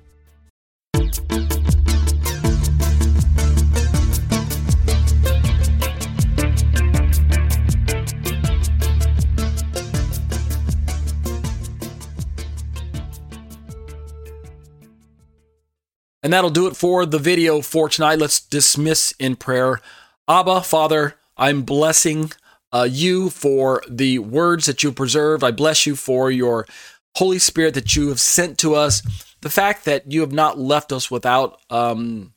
And 16.24 16.32
that'll 16.32 16.52
do 16.52 16.68
it 16.68 16.76
for 16.76 17.06
the 17.06 17.20
video 17.20 17.62
for 17.62 17.90
tonight. 17.90 18.20
Let's 18.20 18.40
dismiss 18.40 19.14
in 19.20 19.36
prayer. 19.36 19.80
Abba, 20.28 20.62
Father, 20.62 21.16
I'm 21.36 21.64
blessing 21.64 22.32
uh, 22.72 22.88
you 22.90 23.30
for 23.30 23.84
the 23.90 24.20
words 24.20 24.68
that 24.68 24.84
you 24.84 24.92
preserved. 24.92 25.44
I 25.44 25.52
bless 25.52 25.86
you 25.86 25.96
for 25.96 26.30
your 26.30 26.68
Holy 27.16 27.40
Spirit 27.40 27.74
that 27.74 27.96
you 27.96 28.10
have 28.10 28.20
sent 28.20 28.58
to 28.60 28.76
us, 28.76 29.02
the 29.42 29.50
fact 29.50 29.86
that 29.86 30.12
you 30.12 30.22
have 30.22 30.32
not 30.32 30.60
left 30.60 30.92
us 30.92 31.10
without 31.12 31.60
um, 31.70 32.34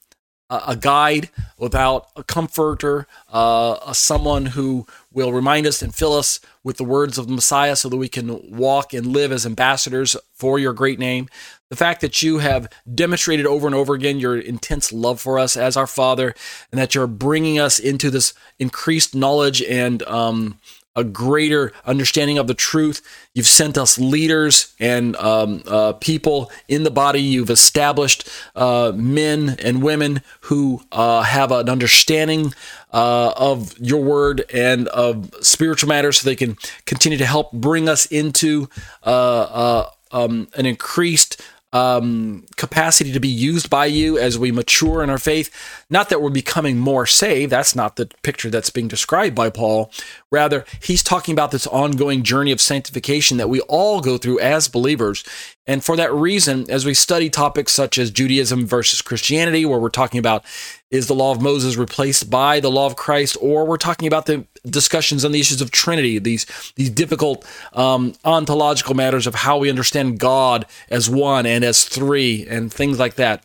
a 0.51 0.77
guide, 0.77 1.31
without 1.59 2.09
a 2.17 2.23
comforter, 2.23 3.07
uh, 3.31 3.93
someone 3.93 4.47
who 4.47 4.87
will 5.13 5.33
remind 5.33 5.67
us 5.67 5.83
and 5.83 5.95
fill 5.95 6.13
us 6.13 6.41
with 6.63 6.77
the 6.77 6.85
words 6.85 7.19
of 7.19 7.27
the 7.27 7.33
Messiah 7.33 7.77
so 7.77 7.89
that 7.89 7.97
we 7.97 8.09
can 8.09 8.57
walk 8.57 8.93
and 8.93 9.07
live 9.07 9.33
as 9.33 9.47
ambassadors 9.47 10.17
for 10.33 10.59
your 10.59 10.73
great 10.73 10.99
name. 10.99 11.29
The 11.75 11.79
fact 11.79 12.03
that 12.03 12.23
you 12.23 12.39
have 12.39 12.69
demonstrated 12.95 13.47
over 13.47 13.67
and 13.67 13.75
over 13.75 13.95
again 13.95 14.21
your 14.21 14.39
intense 14.39 14.93
love 14.93 15.21
for 15.21 15.41
us 15.41 15.57
as 15.57 15.77
our 15.77 15.89
Father, 15.89 16.33
and 16.71 16.81
that 16.81 16.95
you're 16.95 17.09
bringing 17.09 17.59
us 17.59 17.81
into 17.81 18.11
this 18.11 18.33
increased 18.61 19.13
knowledge 19.13 19.61
and 19.61 20.01
um, 20.05 20.61
a 20.95 21.03
greater 21.03 21.73
understanding 21.85 22.39
of 22.39 22.47
the 22.47 22.55
truth. 22.55 23.03
You've 23.35 23.49
sent 23.49 23.77
us 23.77 23.99
leaders 23.99 24.73
and 24.79 25.17
um, 25.17 25.65
uh, 25.67 25.95
people 25.95 26.53
in 26.69 26.85
the 26.85 26.93
body. 26.93 27.21
You've 27.21 27.51
established 27.51 28.29
uh, 28.55 28.93
men 28.95 29.57
and 29.59 29.83
women 29.83 30.23
who 30.43 30.81
uh, 30.93 31.23
have 31.23 31.51
an 31.51 31.69
understanding 31.69 32.55
uh, 32.93 33.33
of 33.37 33.77
your 33.81 34.01
word 34.01 34.45
and 34.55 34.87
of 34.87 35.35
spiritual 35.41 35.89
matters 35.89 36.21
so 36.21 36.25
they 36.25 36.37
can 36.37 36.57
continue 36.87 37.19
to 37.19 37.27
help 37.27 37.51
bring 37.51 37.89
us 37.89 38.07
into 38.07 38.69
uh, 39.05 39.09
uh, 39.11 39.91
um, 40.15 40.49
an 40.55 40.65
increased 40.65 41.43
um, 41.75 42.47
capacity 42.57 43.13
to 43.13 43.21
be 43.21 43.29
used 43.29 43.69
by 43.69 43.87
you 43.87 44.17
as 44.17 44.39
we 44.39 44.53
mature 44.53 45.03
in 45.03 45.11
our 45.11 45.19
faith. 45.19 45.51
Not 45.91 46.09
that 46.09 46.23
we're 46.23 46.31
becoming 46.31 46.79
more 46.79 47.05
saved. 47.05 47.51
That's 47.51 47.75
not 47.75 47.97
the 47.97 48.07
picture 48.23 48.49
that's 48.49 48.71
being 48.71 48.87
described 48.87 49.35
by 49.35 49.51
Paul. 49.51 49.91
Rather, 50.31 50.65
he's 50.81 51.03
talking 51.03 51.33
about 51.33 51.51
this 51.51 51.67
ongoing 51.67 52.23
journey 52.23 52.53
of 52.53 52.61
sanctification 52.61 53.39
that 53.39 53.49
we 53.49 53.61
all 53.63 54.01
go 54.01 54.17
through 54.19 54.39
as 54.39 54.69
believers. 54.69 55.25
And 55.67 55.83
for 55.83 55.97
that 55.97 56.13
reason, 56.13 56.67
as 56.69 56.85
we 56.85 56.93
study 56.93 57.31
topics 57.31 57.73
such 57.73 57.97
as 57.97 58.11
Judaism 58.11 58.67
versus 58.67 59.01
Christianity, 59.01 59.65
where 59.65 59.79
we're 59.79 59.89
talking 59.89 60.19
about 60.19 60.45
is 60.91 61.07
the 61.07 61.15
law 61.15 61.33
of 61.33 61.41
Moses 61.41 61.77
replaced 61.77 62.31
by 62.31 62.61
the 62.61 62.71
law 62.71 62.87
of 62.87 62.97
Christ, 62.97 63.37
or 63.41 63.65
we're 63.65 63.79
talking 63.79 64.07
about 64.07 64.27
the 64.27 64.47
discussions 64.67 65.25
on 65.25 65.33
the 65.33 65.41
issues 65.41 65.63
of 65.63 65.71
Trinity, 65.71 66.19
these 66.19 66.45
these 66.77 66.91
difficult 66.91 67.47
um, 67.73 68.15
ontological 68.25 68.95
matters 68.95 69.27
of 69.27 69.35
how 69.35 69.57
we 69.57 69.71
understand 69.71 70.19
God 70.19 70.67
as 70.91 71.09
one 71.09 71.47
and 71.47 71.65
as 71.65 71.85
three, 71.85 72.47
and 72.47 72.73
things 72.73 72.99
like 72.99 73.15
that 73.15 73.43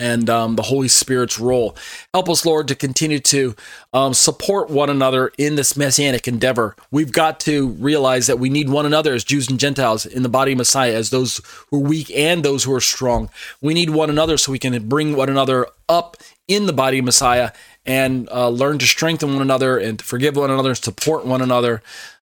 and 0.00 0.30
um, 0.30 0.56
the 0.56 0.62
Holy 0.62 0.88
Spirit's 0.88 1.38
role. 1.38 1.76
Help 2.14 2.28
us, 2.28 2.46
Lord, 2.46 2.66
to 2.68 2.74
continue 2.74 3.20
to 3.20 3.54
um, 3.92 4.14
support 4.14 4.70
one 4.70 4.88
another 4.88 5.30
in 5.38 5.54
this 5.54 5.76
messianic 5.76 6.26
endeavor. 6.26 6.74
We've 6.90 7.12
got 7.12 7.38
to 7.40 7.68
realize 7.68 8.26
that 8.26 8.38
we 8.38 8.48
need 8.48 8.70
one 8.70 8.86
another 8.86 9.12
as 9.12 9.22
Jews 9.22 9.48
and 9.50 9.60
Gentiles 9.60 10.06
in 10.06 10.22
the 10.22 10.28
body 10.28 10.52
of 10.52 10.58
Messiah, 10.58 10.94
as 10.94 11.10
those 11.10 11.40
who 11.68 11.76
are 11.76 11.88
weak 11.88 12.10
and 12.16 12.42
those 12.42 12.64
who 12.64 12.72
are 12.74 12.80
strong. 12.80 13.28
We 13.60 13.74
need 13.74 13.90
one 13.90 14.10
another 14.10 14.38
so 14.38 14.50
we 14.50 14.58
can 14.58 14.88
bring 14.88 15.14
one 15.14 15.28
another 15.28 15.66
up 15.88 16.16
in 16.48 16.66
the 16.66 16.72
body 16.72 16.98
of 16.98 17.04
Messiah 17.04 17.52
and 17.84 18.28
uh, 18.30 18.48
learn 18.48 18.78
to 18.78 18.86
strengthen 18.86 19.32
one 19.32 19.42
another 19.42 19.78
and 19.78 19.98
to 19.98 20.04
forgive 20.04 20.36
one 20.36 20.50
another 20.50 20.70
and 20.70 20.78
support 20.78 21.26
one 21.26 21.42
another. 21.42 21.82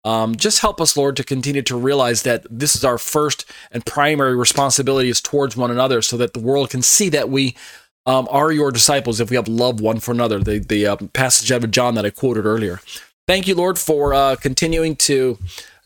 Um, 0.04 0.34
just 0.34 0.60
help 0.60 0.80
us, 0.80 0.96
Lord, 0.96 1.16
to 1.16 1.24
continue 1.24 1.62
to 1.62 1.76
realize 1.76 2.22
that 2.22 2.46
this 2.50 2.74
is 2.74 2.84
our 2.84 2.98
first 2.98 3.44
and 3.70 3.84
primary 3.84 4.34
responsibility 4.34 5.08
is 5.08 5.20
towards 5.20 5.56
one 5.56 5.70
another 5.70 6.00
so 6.00 6.16
that 6.16 6.32
the 6.32 6.40
world 6.40 6.70
can 6.70 6.82
see 6.82 7.08
that 7.10 7.28
we 7.28 7.54
um, 8.06 8.26
are 8.30 8.50
your 8.50 8.70
disciples 8.70 9.20
if 9.20 9.30
we 9.30 9.36
have 9.36 9.48
love 9.48 9.80
one 9.80 10.00
for 10.00 10.12
another. 10.12 10.38
The, 10.38 10.58
the 10.58 10.86
uh, 10.86 10.96
passage 11.12 11.52
out 11.52 11.64
of 11.64 11.70
John 11.70 11.94
that 11.96 12.06
I 12.06 12.10
quoted 12.10 12.46
earlier. 12.46 12.80
Thank 13.26 13.46
you, 13.46 13.54
Lord, 13.54 13.78
for 13.78 14.14
uh, 14.14 14.36
continuing 14.36 14.96
to 14.96 15.38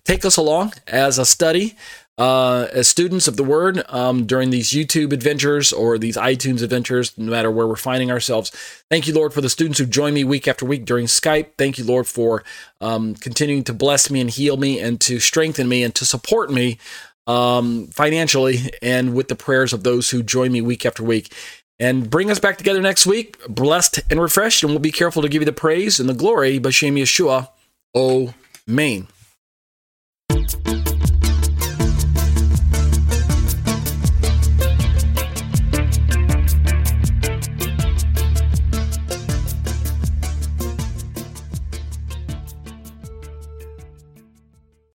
take 0.04 0.24
us 0.24 0.36
along 0.36 0.74
as 0.86 1.18
a 1.18 1.26
study 1.26 1.76
uh, 2.16 2.68
as 2.72 2.88
students 2.88 3.26
of 3.26 3.36
the 3.36 3.44
Word 3.44 3.82
um, 3.88 4.26
during 4.26 4.50
these 4.50 4.70
YouTube 4.70 5.12
adventures 5.12 5.72
or 5.72 5.98
these 5.98 6.16
iTunes 6.16 6.62
adventures, 6.62 7.16
no 7.18 7.30
matter 7.30 7.50
where 7.50 7.66
we're 7.66 7.76
finding 7.76 8.10
ourselves. 8.10 8.50
Thank 8.90 9.06
you, 9.06 9.14
Lord, 9.14 9.32
for 9.32 9.40
the 9.40 9.48
students 9.48 9.78
who 9.78 9.86
join 9.86 10.14
me 10.14 10.24
week 10.24 10.46
after 10.46 10.64
week 10.64 10.84
during 10.84 11.06
Skype. 11.06 11.48
Thank 11.58 11.78
you, 11.78 11.84
Lord, 11.84 12.06
for 12.06 12.44
um, 12.80 13.14
continuing 13.14 13.64
to 13.64 13.72
bless 13.72 14.10
me 14.10 14.20
and 14.20 14.30
heal 14.30 14.56
me 14.56 14.78
and 14.80 15.00
to 15.02 15.18
strengthen 15.18 15.68
me 15.68 15.82
and 15.82 15.94
to 15.96 16.04
support 16.04 16.50
me 16.50 16.78
um, 17.26 17.88
financially 17.88 18.70
and 18.82 19.14
with 19.14 19.28
the 19.28 19.36
prayers 19.36 19.72
of 19.72 19.82
those 19.82 20.10
who 20.10 20.22
join 20.22 20.52
me 20.52 20.60
week 20.60 20.86
after 20.86 21.02
week. 21.02 21.32
And 21.80 22.08
bring 22.08 22.30
us 22.30 22.38
back 22.38 22.56
together 22.56 22.80
next 22.80 23.04
week, 23.04 23.36
blessed 23.48 24.00
and 24.08 24.20
refreshed, 24.20 24.62
and 24.62 24.70
we'll 24.70 24.78
be 24.78 24.92
careful 24.92 25.22
to 25.22 25.28
give 25.28 25.42
you 25.42 25.46
the 25.46 25.52
praise 25.52 25.98
and 25.98 26.08
the 26.08 26.14
glory. 26.14 26.60
B'Shem 26.60 26.96
Yeshua. 26.96 27.48
O 27.96 28.32
Amen. 28.68 29.08